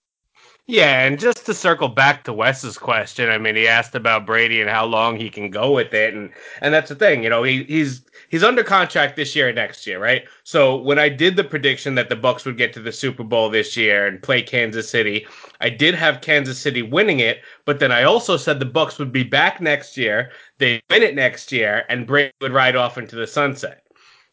Yeah, 0.69 1.05
and 1.05 1.17
just 1.17 1.45
to 1.45 1.53
circle 1.53 1.87
back 1.87 2.25
to 2.25 2.33
Wes's 2.33 2.77
question, 2.77 3.29
I 3.29 3.37
mean, 3.37 3.55
he 3.55 3.69
asked 3.69 3.95
about 3.95 4.25
Brady 4.25 4.59
and 4.59 4.69
how 4.69 4.85
long 4.85 5.15
he 5.15 5.29
can 5.29 5.49
go 5.49 5.71
with 5.71 5.93
it, 5.93 6.13
and 6.13 6.29
and 6.59 6.73
that's 6.73 6.89
the 6.89 6.95
thing, 6.95 7.23
you 7.23 7.29
know, 7.29 7.41
he, 7.41 7.63
he's 7.63 8.01
he's 8.29 8.43
under 8.43 8.63
contract 8.63 9.15
this 9.15 9.35
year 9.35 9.47
and 9.47 9.55
next 9.55 9.85
year, 9.87 9.99
right? 9.99 10.25
So 10.43 10.77
when 10.77 10.99
I 10.99 11.09
did 11.09 11.35
the 11.35 11.43
prediction 11.43 11.95
that 11.95 12.09
the 12.09 12.15
Bucs 12.15 12.45
would 12.45 12.57
get 12.57 12.73
to 12.73 12.79
the 12.79 12.91
Super 12.91 13.23
Bowl 13.23 13.49
this 13.49 13.75
year 13.75 14.07
and 14.07 14.21
play 14.21 14.41
Kansas 14.41 14.89
City, 14.89 15.25
I 15.61 15.69
did 15.69 15.95
have 15.95 16.21
Kansas 16.21 16.59
City 16.59 16.81
winning 16.81 17.19
it, 17.19 17.41
but 17.65 17.79
then 17.79 17.91
I 17.91 18.03
also 18.03 18.37
said 18.37 18.59
the 18.59 18.65
Bucs 18.65 18.99
would 18.99 19.11
be 19.11 19.23
back 19.23 19.61
next 19.61 19.97
year, 19.97 20.31
they 20.57 20.81
win 20.89 21.03
it 21.03 21.15
next 21.15 21.51
year, 21.51 21.85
and 21.89 22.07
Brady 22.07 22.33
would 22.41 22.53
ride 22.53 22.75
off 22.75 22.97
into 22.97 23.15
the 23.15 23.27
sunset. 23.27 23.83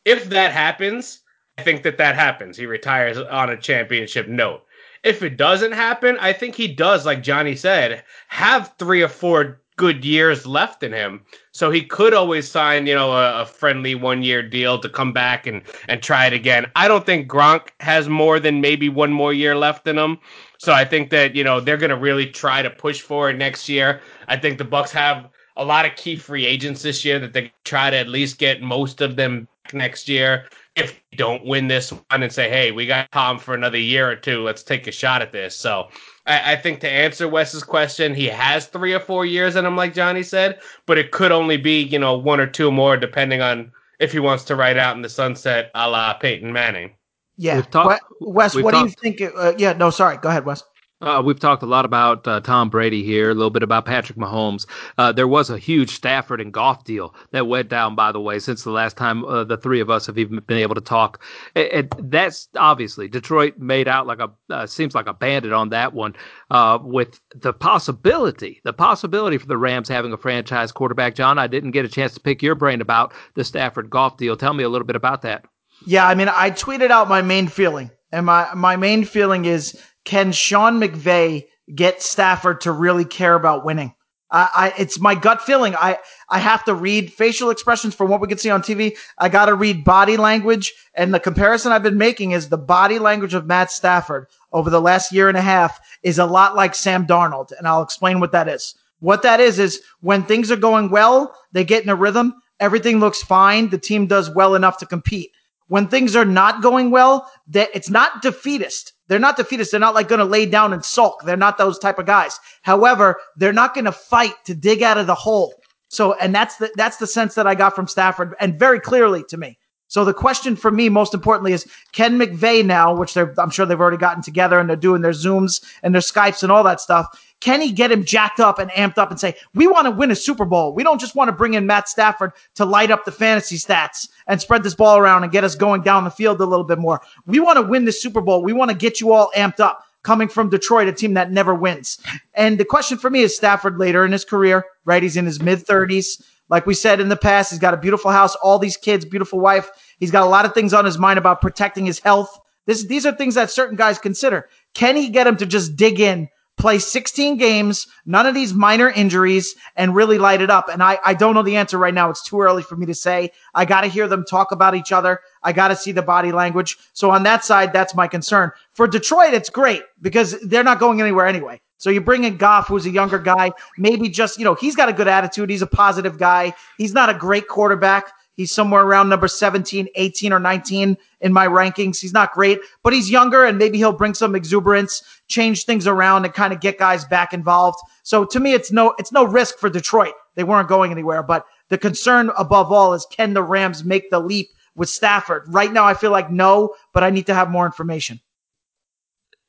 If 0.04 0.28
that 0.30 0.52
happens, 0.52 1.20
I 1.56 1.62
think 1.62 1.82
that 1.84 1.98
that 1.98 2.14
happens. 2.14 2.56
He 2.56 2.66
retires 2.66 3.18
on 3.18 3.50
a 3.50 3.56
championship 3.56 4.28
note. 4.28 4.64
If 5.04 5.22
it 5.22 5.36
doesn't 5.36 5.72
happen, 5.72 6.16
I 6.18 6.32
think 6.32 6.54
he 6.54 6.66
does, 6.66 7.04
like 7.04 7.22
Johnny 7.22 7.54
said, 7.56 8.04
have 8.28 8.74
three 8.78 9.02
or 9.02 9.08
four 9.08 9.60
good 9.76 10.04
years 10.04 10.46
left 10.46 10.82
in 10.82 10.92
him. 10.92 11.24
So 11.52 11.70
he 11.70 11.82
could 11.82 12.14
always 12.14 12.50
sign, 12.50 12.86
you 12.86 12.94
know, 12.94 13.12
a, 13.12 13.42
a, 13.42 13.46
friendly 13.46 13.94
one 13.94 14.22
year 14.22 14.42
deal 14.42 14.78
to 14.78 14.88
come 14.88 15.12
back 15.12 15.46
and, 15.46 15.62
and 15.88 16.02
try 16.02 16.26
it 16.26 16.32
again. 16.32 16.66
I 16.76 16.88
don't 16.88 17.06
think 17.06 17.28
Gronk 17.28 17.68
has 17.80 18.08
more 18.08 18.38
than 18.38 18.60
maybe 18.60 18.88
one 18.88 19.12
more 19.12 19.32
year 19.32 19.56
left 19.56 19.86
in 19.86 19.98
him. 19.98 20.18
So 20.58 20.72
I 20.72 20.84
think 20.84 21.10
that, 21.10 21.34
you 21.34 21.44
know, 21.44 21.60
they're 21.60 21.76
going 21.76 21.90
to 21.90 21.96
really 21.96 22.26
try 22.26 22.62
to 22.62 22.70
push 22.70 23.00
for 23.00 23.30
it 23.30 23.36
next 23.36 23.68
year. 23.68 24.00
I 24.28 24.36
think 24.36 24.58
the 24.58 24.64
Bucs 24.64 24.90
have 24.90 25.28
a 25.56 25.64
lot 25.64 25.86
of 25.86 25.96
key 25.96 26.16
free 26.16 26.46
agents 26.46 26.82
this 26.82 27.04
year 27.04 27.18
that 27.18 27.32
they 27.32 27.52
try 27.64 27.90
to 27.90 27.96
at 27.96 28.08
least 28.08 28.38
get 28.38 28.62
most 28.62 29.00
of 29.00 29.16
them 29.16 29.48
next 29.72 30.08
year 30.08 30.46
if 30.74 30.92
they 31.10 31.16
don't 31.16 31.44
win 31.44 31.68
this 31.68 31.92
one 31.92 32.22
and 32.22 32.32
say, 32.32 32.48
hey, 32.48 32.72
we 32.72 32.86
got 32.86 33.10
Tom 33.12 33.38
for 33.38 33.54
another 33.54 33.78
year 33.78 34.10
or 34.10 34.16
two. 34.16 34.42
Let's 34.42 34.62
take 34.62 34.86
a 34.86 34.92
shot 34.92 35.22
at 35.22 35.32
this. 35.32 35.56
So 35.56 35.88
I, 36.26 36.52
I, 36.52 36.56
think 36.56 36.80
to 36.80 36.88
answer 36.88 37.28
Wes's 37.28 37.62
question, 37.62 38.14
he 38.14 38.26
has 38.26 38.66
three 38.66 38.94
or 38.94 39.00
four 39.00 39.26
years 39.26 39.56
in 39.56 39.66
him, 39.66 39.76
like 39.76 39.94
Johnny 39.94 40.22
said, 40.22 40.60
but 40.86 40.96
it 40.96 41.10
could 41.10 41.32
only 41.32 41.56
be, 41.56 41.82
you 41.82 41.98
know, 41.98 42.16
one 42.16 42.40
or 42.40 42.46
two 42.46 42.70
more 42.70 42.96
depending 42.96 43.42
on 43.42 43.70
if 44.00 44.12
he 44.12 44.18
wants 44.18 44.44
to 44.44 44.56
ride 44.56 44.78
out 44.78 44.96
in 44.96 45.02
the 45.02 45.08
sunset 45.08 45.70
a 45.74 45.88
la 45.88 46.14
Peyton 46.14 46.52
Manning. 46.52 46.92
Yeah. 47.36 47.60
Talked, 47.62 48.04
Wes, 48.20 48.54
what 48.54 48.72
talked, 48.72 49.00
do 49.00 49.08
you 49.08 49.14
think? 49.16 49.32
Uh, 49.36 49.52
yeah, 49.58 49.72
no, 49.72 49.90
sorry. 49.90 50.16
Go 50.16 50.28
ahead, 50.28 50.44
Wes. 50.44 50.62
Uh, 51.04 51.20
we've 51.20 51.38
talked 51.38 51.62
a 51.62 51.66
lot 51.66 51.84
about 51.84 52.26
uh, 52.26 52.40
Tom 52.40 52.70
Brady 52.70 53.04
here, 53.04 53.30
a 53.30 53.34
little 53.34 53.50
bit 53.50 53.62
about 53.62 53.84
Patrick 53.84 54.16
Mahomes. 54.16 54.64
Uh, 54.96 55.12
there 55.12 55.28
was 55.28 55.50
a 55.50 55.58
huge 55.58 55.90
Stafford 55.90 56.40
and 56.40 56.50
Goff 56.50 56.84
deal 56.84 57.14
that 57.32 57.46
went 57.46 57.68
down, 57.68 57.94
by 57.94 58.10
the 58.10 58.20
way, 58.20 58.38
since 58.38 58.64
the 58.64 58.70
last 58.70 58.96
time 58.96 59.22
uh, 59.26 59.44
the 59.44 59.58
three 59.58 59.80
of 59.80 59.90
us 59.90 60.06
have 60.06 60.16
even 60.16 60.40
been 60.46 60.56
able 60.56 60.74
to 60.74 60.80
talk. 60.80 61.22
It, 61.54 61.92
that's 62.10 62.48
obviously 62.56 63.06
Detroit 63.06 63.58
made 63.58 63.86
out 63.86 64.06
like 64.06 64.20
a 64.20 64.30
uh, 64.48 64.66
seems 64.66 64.94
like 64.94 65.06
a 65.06 65.12
bandit 65.12 65.52
on 65.52 65.68
that 65.68 65.92
one. 65.92 66.16
Uh, 66.50 66.78
with 66.80 67.20
the 67.34 67.52
possibility, 67.52 68.62
the 68.64 68.72
possibility 68.72 69.36
for 69.36 69.46
the 69.46 69.58
Rams 69.58 69.88
having 69.88 70.12
a 70.14 70.16
franchise 70.16 70.72
quarterback. 70.72 71.14
John, 71.14 71.38
I 71.38 71.48
didn't 71.48 71.72
get 71.72 71.84
a 71.84 71.88
chance 71.88 72.14
to 72.14 72.20
pick 72.20 72.42
your 72.42 72.54
brain 72.54 72.80
about 72.80 73.12
the 73.34 73.44
Stafford 73.44 73.90
Goff 73.90 74.16
deal. 74.16 74.38
Tell 74.38 74.54
me 74.54 74.64
a 74.64 74.70
little 74.70 74.86
bit 74.86 74.96
about 74.96 75.20
that. 75.22 75.44
Yeah, 75.84 76.06
I 76.06 76.14
mean, 76.14 76.28
I 76.28 76.50
tweeted 76.50 76.90
out 76.90 77.08
my 77.10 77.20
main 77.20 77.48
feeling, 77.48 77.90
and 78.10 78.24
my 78.24 78.48
my 78.54 78.76
main 78.76 79.04
feeling 79.04 79.44
is 79.44 79.78
can 80.04 80.32
Sean 80.32 80.80
McVay 80.80 81.46
get 81.74 82.02
Stafford 82.02 82.62
to 82.62 82.72
really 82.72 83.04
care 83.04 83.34
about 83.34 83.64
winning? 83.64 83.94
I, 84.34 84.48
I, 84.54 84.72
it's 84.80 84.98
my 84.98 85.14
gut 85.14 85.42
feeling. 85.42 85.76
I, 85.76 85.98
I 86.28 86.40
have 86.40 86.64
to 86.64 86.74
read 86.74 87.12
facial 87.12 87.50
expressions 87.50 87.94
from 87.94 88.10
what 88.10 88.20
we 88.20 88.26
can 88.26 88.38
see 88.38 88.50
on 88.50 88.62
TV. 88.62 88.96
I 89.16 89.28
got 89.28 89.46
to 89.46 89.54
read 89.54 89.84
body 89.84 90.16
language. 90.16 90.74
And 90.94 91.14
the 91.14 91.20
comparison 91.20 91.70
I've 91.70 91.84
been 91.84 91.98
making 91.98 92.32
is 92.32 92.48
the 92.48 92.58
body 92.58 92.98
language 92.98 93.34
of 93.34 93.46
Matt 93.46 93.70
Stafford 93.70 94.26
over 94.52 94.70
the 94.70 94.80
last 94.80 95.12
year 95.12 95.28
and 95.28 95.38
a 95.38 95.42
half 95.42 95.78
is 96.02 96.18
a 96.18 96.26
lot 96.26 96.56
like 96.56 96.74
Sam 96.74 97.06
Darnold. 97.06 97.52
And 97.56 97.68
I'll 97.68 97.82
explain 97.82 98.18
what 98.18 98.32
that 98.32 98.48
is. 98.48 98.74
What 98.98 99.22
that 99.22 99.38
is, 99.38 99.58
is 99.58 99.82
when 100.00 100.24
things 100.24 100.50
are 100.50 100.56
going 100.56 100.90
well, 100.90 101.34
they 101.52 101.62
get 101.62 101.84
in 101.84 101.90
a 101.90 101.94
rhythm. 101.94 102.34
Everything 102.58 102.98
looks 102.98 103.22
fine. 103.22 103.68
The 103.68 103.78
team 103.78 104.06
does 104.06 104.30
well 104.30 104.56
enough 104.56 104.78
to 104.78 104.86
compete. 104.86 105.30
When 105.68 105.86
things 105.86 106.16
are 106.16 106.24
not 106.24 106.62
going 106.62 106.90
well, 106.90 107.30
that 107.48 107.68
it's 107.72 107.90
not 107.90 108.22
defeatist. 108.22 108.93
They're 109.08 109.18
not 109.18 109.36
defeatist. 109.36 109.70
They're 109.70 109.80
not 109.80 109.94
like 109.94 110.08
going 110.08 110.20
to 110.20 110.24
lay 110.24 110.46
down 110.46 110.72
and 110.72 110.84
sulk. 110.84 111.22
They're 111.24 111.36
not 111.36 111.58
those 111.58 111.78
type 111.78 111.98
of 111.98 112.06
guys. 112.06 112.38
However, 112.62 113.20
they're 113.36 113.52
not 113.52 113.74
going 113.74 113.84
to 113.84 113.92
fight 113.92 114.34
to 114.46 114.54
dig 114.54 114.82
out 114.82 114.98
of 114.98 115.06
the 115.06 115.14
hole. 115.14 115.54
So, 115.88 116.14
and 116.14 116.34
that's 116.34 116.56
the, 116.56 116.70
that's 116.76 116.96
the 116.96 117.06
sense 117.06 117.34
that 117.34 117.46
I 117.46 117.54
got 117.54 117.76
from 117.76 117.86
Stafford 117.86 118.34
and 118.40 118.58
very 118.58 118.80
clearly 118.80 119.22
to 119.28 119.36
me. 119.36 119.58
So 119.88 120.04
the 120.04 120.14
question 120.14 120.56
for 120.56 120.70
me, 120.70 120.88
most 120.88 121.14
importantly, 121.14 121.52
is 121.52 121.70
Ken 121.92 122.18
McVay 122.18 122.64
now, 122.64 122.94
which 122.94 123.16
I'm 123.16 123.50
sure 123.50 123.64
they've 123.66 123.80
already 123.80 123.98
gotten 123.98 124.22
together 124.22 124.58
and 124.58 124.68
they're 124.68 124.76
doing 124.76 125.02
their 125.02 125.12
Zooms 125.12 125.62
and 125.82 125.94
their 125.94 126.02
Skypes 126.02 126.42
and 126.42 126.50
all 126.50 126.64
that 126.64 126.80
stuff. 126.80 127.06
Can 127.44 127.60
he 127.60 127.72
get 127.72 127.92
him 127.92 128.06
jacked 128.06 128.40
up 128.40 128.58
and 128.58 128.70
amped 128.70 128.96
up 128.96 129.10
and 129.10 129.20
say, 129.20 129.36
we 129.52 129.66
want 129.66 129.84
to 129.84 129.90
win 129.90 130.10
a 130.10 130.16
Super 130.16 130.46
Bowl. 130.46 130.72
We 130.72 130.82
don't 130.82 130.98
just 130.98 131.14
want 131.14 131.28
to 131.28 131.32
bring 131.32 131.52
in 131.52 131.66
Matt 131.66 131.90
Stafford 131.90 132.32
to 132.54 132.64
light 132.64 132.90
up 132.90 133.04
the 133.04 133.12
fantasy 133.12 133.56
stats 133.56 134.08
and 134.26 134.40
spread 134.40 134.62
this 134.62 134.74
ball 134.74 134.96
around 134.96 135.24
and 135.24 135.30
get 135.30 135.44
us 135.44 135.54
going 135.54 135.82
down 135.82 136.04
the 136.04 136.10
field 136.10 136.40
a 136.40 136.46
little 136.46 136.64
bit 136.64 136.78
more. 136.78 137.02
We 137.26 137.40
want 137.40 137.58
to 137.58 137.62
win 137.62 137.84
the 137.84 137.92
Super 137.92 138.22
Bowl. 138.22 138.42
We 138.42 138.54
want 138.54 138.70
to 138.70 138.76
get 138.76 138.98
you 138.98 139.12
all 139.12 139.30
amped 139.36 139.60
up 139.60 139.84
coming 140.04 140.26
from 140.26 140.48
Detroit, 140.48 140.88
a 140.88 140.92
team 140.94 141.12
that 141.14 141.32
never 141.32 141.54
wins. 141.54 141.98
And 142.32 142.56
the 142.56 142.64
question 142.64 142.96
for 142.96 143.10
me 143.10 143.20
is 143.20 143.36
Stafford 143.36 143.78
later 143.78 144.06
in 144.06 144.12
his 144.12 144.24
career, 144.24 144.64
right? 144.86 145.02
He's 145.02 145.18
in 145.18 145.26
his 145.26 145.42
mid 145.42 145.66
30s. 145.66 146.22
Like 146.48 146.64
we 146.64 146.72
said 146.72 146.98
in 146.98 147.10
the 147.10 147.16
past, 147.16 147.50
he's 147.50 147.58
got 147.58 147.74
a 147.74 147.78
beautiful 147.78 148.10
house, 148.10 148.34
all 148.36 148.58
these 148.58 148.78
kids, 148.78 149.04
beautiful 149.04 149.38
wife. 149.38 149.68
He's 149.98 150.10
got 150.10 150.22
a 150.22 150.30
lot 150.30 150.46
of 150.46 150.54
things 150.54 150.72
on 150.72 150.86
his 150.86 150.96
mind 150.96 151.18
about 151.18 151.42
protecting 151.42 151.84
his 151.84 151.98
health. 151.98 152.40
This, 152.64 152.86
these 152.86 153.04
are 153.04 153.12
things 153.12 153.34
that 153.34 153.50
certain 153.50 153.76
guys 153.76 153.98
consider. 153.98 154.48
Can 154.72 154.96
he 154.96 155.10
get 155.10 155.26
him 155.26 155.36
to 155.36 155.44
just 155.44 155.76
dig 155.76 156.00
in 156.00 156.30
play 156.56 156.78
16 156.78 157.36
games, 157.36 157.86
none 158.06 158.26
of 158.26 158.34
these 158.34 158.54
minor 158.54 158.88
injuries, 158.90 159.54
and 159.76 159.94
really 159.94 160.18
light 160.18 160.40
it 160.40 160.50
up? 160.50 160.68
And 160.68 160.82
I, 160.82 160.98
I 161.04 161.14
don't 161.14 161.34
know 161.34 161.42
the 161.42 161.56
answer 161.56 161.78
right 161.78 161.94
now. 161.94 162.10
It's 162.10 162.22
too 162.22 162.40
early 162.40 162.62
for 162.62 162.76
me 162.76 162.86
to 162.86 162.94
say. 162.94 163.30
I 163.54 163.64
got 163.64 163.82
to 163.82 163.88
hear 163.88 164.08
them 164.08 164.24
talk 164.24 164.52
about 164.52 164.74
each 164.74 164.92
other. 164.92 165.20
I 165.42 165.52
got 165.52 165.68
to 165.68 165.76
see 165.76 165.92
the 165.92 166.02
body 166.02 166.32
language. 166.32 166.78
So 166.92 167.10
on 167.10 167.22
that 167.24 167.44
side, 167.44 167.72
that's 167.72 167.94
my 167.94 168.08
concern. 168.08 168.50
For 168.72 168.86
Detroit, 168.86 169.34
it's 169.34 169.50
great 169.50 169.82
because 170.00 170.40
they're 170.40 170.64
not 170.64 170.78
going 170.78 171.00
anywhere 171.00 171.26
anyway. 171.26 171.60
So 171.78 171.90
you 171.90 172.00
bring 172.00 172.24
in 172.24 172.36
Goff, 172.38 172.68
who's 172.68 172.86
a 172.86 172.90
younger 172.90 173.18
guy, 173.18 173.52
maybe 173.76 174.08
just, 174.08 174.38
you 174.38 174.44
know, 174.44 174.54
he's 174.54 174.74
got 174.74 174.88
a 174.88 174.92
good 174.92 175.08
attitude. 175.08 175.50
He's 175.50 175.60
a 175.60 175.66
positive 175.66 176.18
guy. 176.18 176.54
He's 176.78 176.94
not 176.94 177.10
a 177.10 177.14
great 177.14 177.46
quarterback. 177.48 178.10
He's 178.36 178.52
somewhere 178.52 178.82
around 178.82 179.08
number 179.08 179.28
17, 179.28 179.88
18, 179.94 180.32
or 180.32 180.40
19 180.40 180.96
in 181.20 181.32
my 181.32 181.46
rankings. 181.46 182.00
He's 182.00 182.12
not 182.12 182.32
great, 182.32 182.60
but 182.82 182.92
he's 182.92 183.10
younger 183.10 183.44
and 183.44 183.58
maybe 183.58 183.78
he'll 183.78 183.92
bring 183.92 184.14
some 184.14 184.34
exuberance, 184.34 185.02
change 185.28 185.64
things 185.64 185.86
around 185.86 186.24
and 186.24 186.34
kind 186.34 186.52
of 186.52 186.60
get 186.60 186.78
guys 186.78 187.04
back 187.04 187.32
involved. 187.32 187.78
So 188.02 188.24
to 188.24 188.40
me, 188.40 188.52
it's 188.52 188.72
no, 188.72 188.94
it's 188.98 189.12
no 189.12 189.24
risk 189.24 189.58
for 189.58 189.70
Detroit. 189.70 190.14
They 190.34 190.44
weren't 190.44 190.68
going 190.68 190.90
anywhere, 190.90 191.22
but 191.22 191.46
the 191.68 191.78
concern 191.78 192.30
above 192.36 192.72
all 192.72 192.92
is 192.92 193.06
can 193.10 193.34
the 193.34 193.42
Rams 193.42 193.84
make 193.84 194.10
the 194.10 194.20
leap 194.20 194.50
with 194.74 194.88
Stafford? 194.88 195.44
Right 195.46 195.72
now, 195.72 195.84
I 195.84 195.94
feel 195.94 196.10
like 196.10 196.30
no, 196.30 196.74
but 196.92 197.04
I 197.04 197.10
need 197.10 197.26
to 197.26 197.34
have 197.34 197.50
more 197.50 197.66
information. 197.66 198.20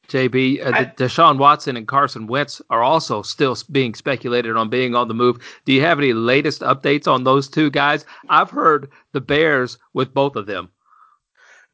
JB, 0.08 0.66
uh, 0.66 0.72
I, 0.72 0.86
Deshaun 0.86 1.38
Watson 1.38 1.78
and 1.78 1.88
Carson 1.88 2.28
Wentz 2.28 2.62
are 2.70 2.84
also 2.84 3.22
still 3.22 3.58
being 3.72 3.94
speculated 3.94 4.56
on 4.56 4.70
being 4.70 4.96
on 4.96 5.08
the 5.08 5.14
move. 5.14 5.38
Do 5.66 5.74
you 5.74 5.82
have 5.82 6.00
any 6.00 6.14
latest 6.14 6.62
updates 6.62 7.08
on 7.08 7.24
those 7.24 7.48
two 7.48 7.70
guys? 7.70 8.06
I've 8.30 8.50
heard 8.50 8.90
the 9.14 9.22
Bears 9.22 9.78
with 9.94 10.14
both 10.14 10.36
of 10.36 10.46
them. 10.46 10.70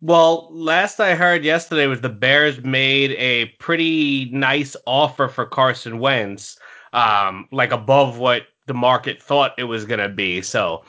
Well, 0.02 0.50
last 0.52 1.00
I 1.00 1.14
heard 1.14 1.46
yesterday 1.46 1.86
was 1.86 2.02
the 2.02 2.10
Bears 2.10 2.64
made 2.64 3.12
a 3.12 3.46
pretty 3.60 4.32
nice 4.32 4.76
offer 4.88 5.28
for 5.28 5.46
Carson 5.46 6.00
Wentz, 6.00 6.58
um, 6.94 7.48
like 7.52 7.72
above 7.72 8.18
what 8.18 8.48
the 8.66 8.74
market 8.74 9.22
thought 9.22 9.54
it 9.60 9.66
was 9.66 9.86
going 9.86 10.00
to 10.00 10.10
be. 10.10 10.42
So 10.42 10.84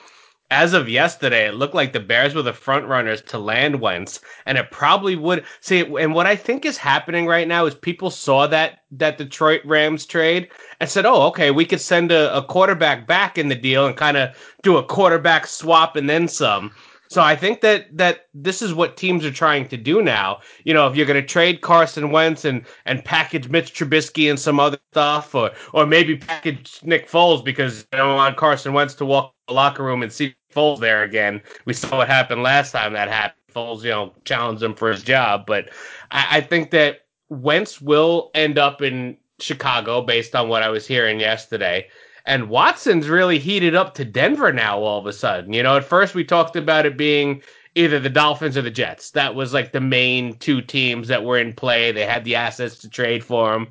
as 0.53 0.75
of 0.75 0.87
yesterday, 0.87 1.49
it 1.49 1.55
looked 1.55 1.75
like 1.75 1.95
the 1.95 1.99
Bears 1.99 2.35
were 2.35 2.43
the 2.43 2.53
front 2.53 2.87
runners 2.87 3.23
to 3.23 3.39
land 3.39 3.81
Wentz, 3.81 4.21
and 4.45 4.59
it 4.59 4.71
probably 4.71 5.17
would 5.17 5.45
see. 5.61 5.81
And 5.81 6.15
what 6.15 6.27
I 6.27 6.37
think 6.37 6.67
is 6.67 6.77
happening 6.77 7.27
right 7.27 7.49
now 7.49 7.65
is 7.65 7.75
people 7.75 8.11
saw 8.11 8.47
that 8.49 8.81
that 8.91 9.17
Detroit 9.17 9.63
Rams 9.65 10.05
trade 10.05 10.51
and 10.79 10.91
said, 10.91 11.07
"Oh, 11.07 11.23
okay, 11.29 11.51
we 11.51 11.65
could 11.65 11.81
send 11.81 12.13
a, 12.13 12.37
a 12.37 12.45
quarterback 12.45 13.07
back 13.07 13.39
in 13.39 13.49
the 13.49 13.55
deal 13.55 13.87
and 13.87 13.97
kind 13.97 14.19
of 14.19 14.37
do 14.63 14.77
a 14.77 14.85
quarterback 14.85 15.47
swap 15.47 15.97
and 15.97 16.11
then 16.11 16.29
some." 16.29 16.71
So 17.13 17.21
I 17.21 17.37
think 17.37 17.61
that 17.61 17.95
that 17.95 18.29
this 18.33 18.63
is 18.63 18.73
what 18.73 18.97
teams 18.97 19.27
are 19.27 19.31
trying 19.31 19.69
to 19.69 19.77
do 19.77 20.01
now. 20.01 20.41
You 20.65 20.73
know, 20.73 20.87
if 20.87 20.97
you're 20.97 21.05
going 21.05 21.21
to 21.21 21.27
trade 21.27 21.61
Carson 21.61 22.11
Wentz 22.11 22.47
and 22.47 22.65
and 22.87 23.05
package 23.05 23.51
Mitch 23.51 23.75
Trubisky 23.75 24.31
and 24.31 24.41
some 24.41 24.59
other 24.59 24.79
stuff, 24.93 25.35
or 25.35 25.51
or 25.75 25.85
maybe 25.85 26.17
package 26.17 26.81
Nick 26.83 27.11
Foles 27.11 27.45
because 27.45 27.81
you 27.93 27.99
don't 27.99 28.17
want 28.17 28.39
Carson 28.39 28.73
Wentz 28.73 28.95
to 28.95 29.05
walk 29.05 29.35
the 29.47 29.53
locker 29.53 29.83
room 29.83 30.03
and 30.03 30.11
see 30.11 30.35
Foles 30.55 30.81
there 30.81 31.03
again. 31.03 31.43
We 31.67 31.75
saw 31.75 31.99
what 31.99 32.09
happened 32.09 32.43
last 32.43 32.73
time 32.73 32.95
that 32.95 33.11
happened. 33.11 33.43
Foles, 33.55 33.83
you 33.83 33.91
know, 33.91 34.15
challenged 34.25 34.63
him 34.63 34.75
for 34.75 34.91
his 34.91 35.03
job, 35.03 35.45
but 35.47 35.69
I, 36.13 36.39
I 36.39 36.41
think 36.41 36.71
that 36.71 37.01
Wentz 37.29 37.83
will 37.83 38.31
end 38.33 38.59
up 38.59 38.81
in 38.81 39.19
Chicago 39.39 40.01
based 40.01 40.35
on 40.35 40.49
what 40.49 40.63
I 40.63 40.71
was 40.71 40.87
hearing 40.87 41.21
yesterday. 41.21 41.89
And 42.25 42.49
Watson's 42.49 43.09
really 43.09 43.39
heated 43.39 43.75
up 43.75 43.95
to 43.95 44.05
Denver 44.05 44.53
now 44.53 44.79
all 44.79 44.99
of 44.99 45.07
a 45.07 45.13
sudden. 45.13 45.53
You 45.53 45.63
know, 45.63 45.77
at 45.77 45.85
first 45.85 46.15
we 46.15 46.25
talked 46.25 46.57
about 46.57 46.87
it 46.87 46.97
being 46.97 47.43
either 47.75 47.99
the 47.99 48.09
Dolphins 48.09 48.57
or 48.57 48.63
the 48.63 48.71
Jets. 48.71 49.11
That 49.11 49.35
was 49.35 49.53
like 49.53 49.73
the 49.73 49.81
main 49.81 50.35
two 50.39 50.61
teams 50.61 51.09
that 51.09 51.25
were 51.25 51.39
in 51.39 51.53
play. 51.53 51.91
They 51.91 52.07
had 52.07 52.25
the 52.25 52.37
assets 52.37 52.79
to 52.79 52.89
trade 52.89 53.25
for 53.25 53.55
him. 53.55 53.69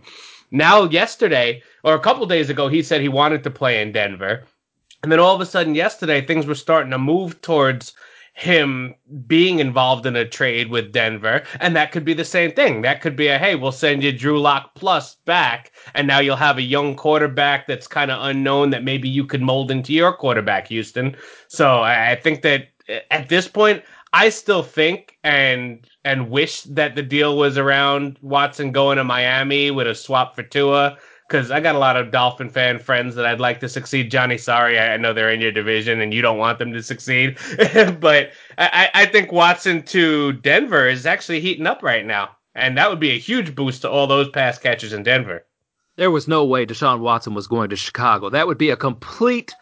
Now, 0.51 0.83
yesterday, 0.83 1.63
or 1.83 1.93
a 1.93 1.99
couple 1.99 2.25
days 2.25 2.49
ago, 2.49 2.67
he 2.67 2.83
said 2.83 2.99
he 2.99 3.07
wanted 3.07 3.43
to 3.43 3.49
play 3.49 3.81
in 3.81 3.93
Denver. 3.93 4.43
And 5.01 5.11
then 5.11 5.19
all 5.19 5.33
of 5.33 5.41
a 5.41 5.45
sudden, 5.45 5.73
yesterday, 5.73 6.21
things 6.21 6.45
were 6.45 6.55
starting 6.55 6.91
to 6.91 6.97
move 6.97 7.41
towards 7.41 7.93
him 8.33 8.95
being 9.27 9.59
involved 9.59 10.05
in 10.05 10.15
a 10.15 10.27
trade 10.27 10.69
with 10.69 10.91
Denver. 10.91 11.43
And 11.59 11.75
that 11.75 11.91
could 11.91 12.05
be 12.05 12.13
the 12.13 12.25
same 12.25 12.51
thing. 12.51 12.81
That 12.81 13.01
could 13.01 13.15
be 13.15 13.27
a 13.27 13.37
hey, 13.37 13.55
we'll 13.55 13.71
send 13.71 14.03
you 14.03 14.11
Drew 14.11 14.39
Lock 14.39 14.73
plus 14.75 15.15
back. 15.25 15.71
And 15.93 16.07
now 16.07 16.19
you'll 16.19 16.35
have 16.37 16.57
a 16.57 16.63
young 16.63 16.95
quarterback 16.95 17.67
that's 17.67 17.87
kind 17.87 18.09
of 18.09 18.23
unknown 18.23 18.69
that 18.71 18.83
maybe 18.83 19.09
you 19.09 19.25
could 19.25 19.41
mold 19.41 19.69
into 19.69 19.93
your 19.93 20.13
quarterback, 20.13 20.67
Houston. 20.67 21.15
So 21.47 21.81
I 21.81 22.15
think 22.15 22.41
that 22.43 22.69
uh, 22.89 22.99
at 23.11 23.29
this 23.29 23.47
point, 23.47 23.83
I 24.13 24.29
still 24.29 24.63
think 24.63 25.17
and 25.23 25.85
and 26.03 26.29
wish 26.29 26.63
that 26.63 26.95
the 26.95 27.03
deal 27.03 27.37
was 27.37 27.57
around 27.57 28.17
Watson 28.21 28.71
going 28.71 28.97
to 28.97 29.03
Miami 29.03 29.71
with 29.71 29.87
a 29.87 29.95
swap 29.95 30.35
for 30.35 30.43
Tua 30.43 30.97
because 31.31 31.49
I 31.49 31.61
got 31.61 31.75
a 31.75 31.79
lot 31.79 31.95
of 31.95 32.11
Dolphin 32.11 32.49
fan 32.49 32.77
friends 32.77 33.15
that 33.15 33.25
I'd 33.25 33.39
like 33.39 33.61
to 33.61 33.69
succeed. 33.69 34.11
Johnny, 34.11 34.37
sorry, 34.37 34.77
I 34.77 34.97
know 34.97 35.13
they're 35.13 35.31
in 35.31 35.39
your 35.39 35.53
division 35.53 36.01
and 36.01 36.13
you 36.13 36.21
don't 36.21 36.37
want 36.37 36.59
them 36.59 36.73
to 36.73 36.83
succeed, 36.83 37.37
but 38.01 38.31
I, 38.57 38.89
I 38.93 39.05
think 39.05 39.31
Watson 39.31 39.81
to 39.83 40.33
Denver 40.33 40.89
is 40.89 41.05
actually 41.05 41.39
heating 41.39 41.67
up 41.67 41.83
right 41.83 42.05
now, 42.05 42.31
and 42.53 42.77
that 42.77 42.89
would 42.89 42.99
be 42.99 43.11
a 43.11 43.17
huge 43.17 43.55
boost 43.55 43.83
to 43.83 43.89
all 43.89 44.07
those 44.07 44.27
pass 44.27 44.57
catchers 44.57 44.91
in 44.91 45.03
Denver. 45.03 45.45
There 45.95 46.11
was 46.11 46.27
no 46.27 46.43
way 46.43 46.65
Deshaun 46.65 46.99
Watson 46.99 47.33
was 47.33 47.47
going 47.47 47.69
to 47.69 47.77
Chicago. 47.77 48.29
That 48.29 48.47
would 48.47 48.57
be 48.57 48.69
a 48.69 48.75
complete 48.75 49.53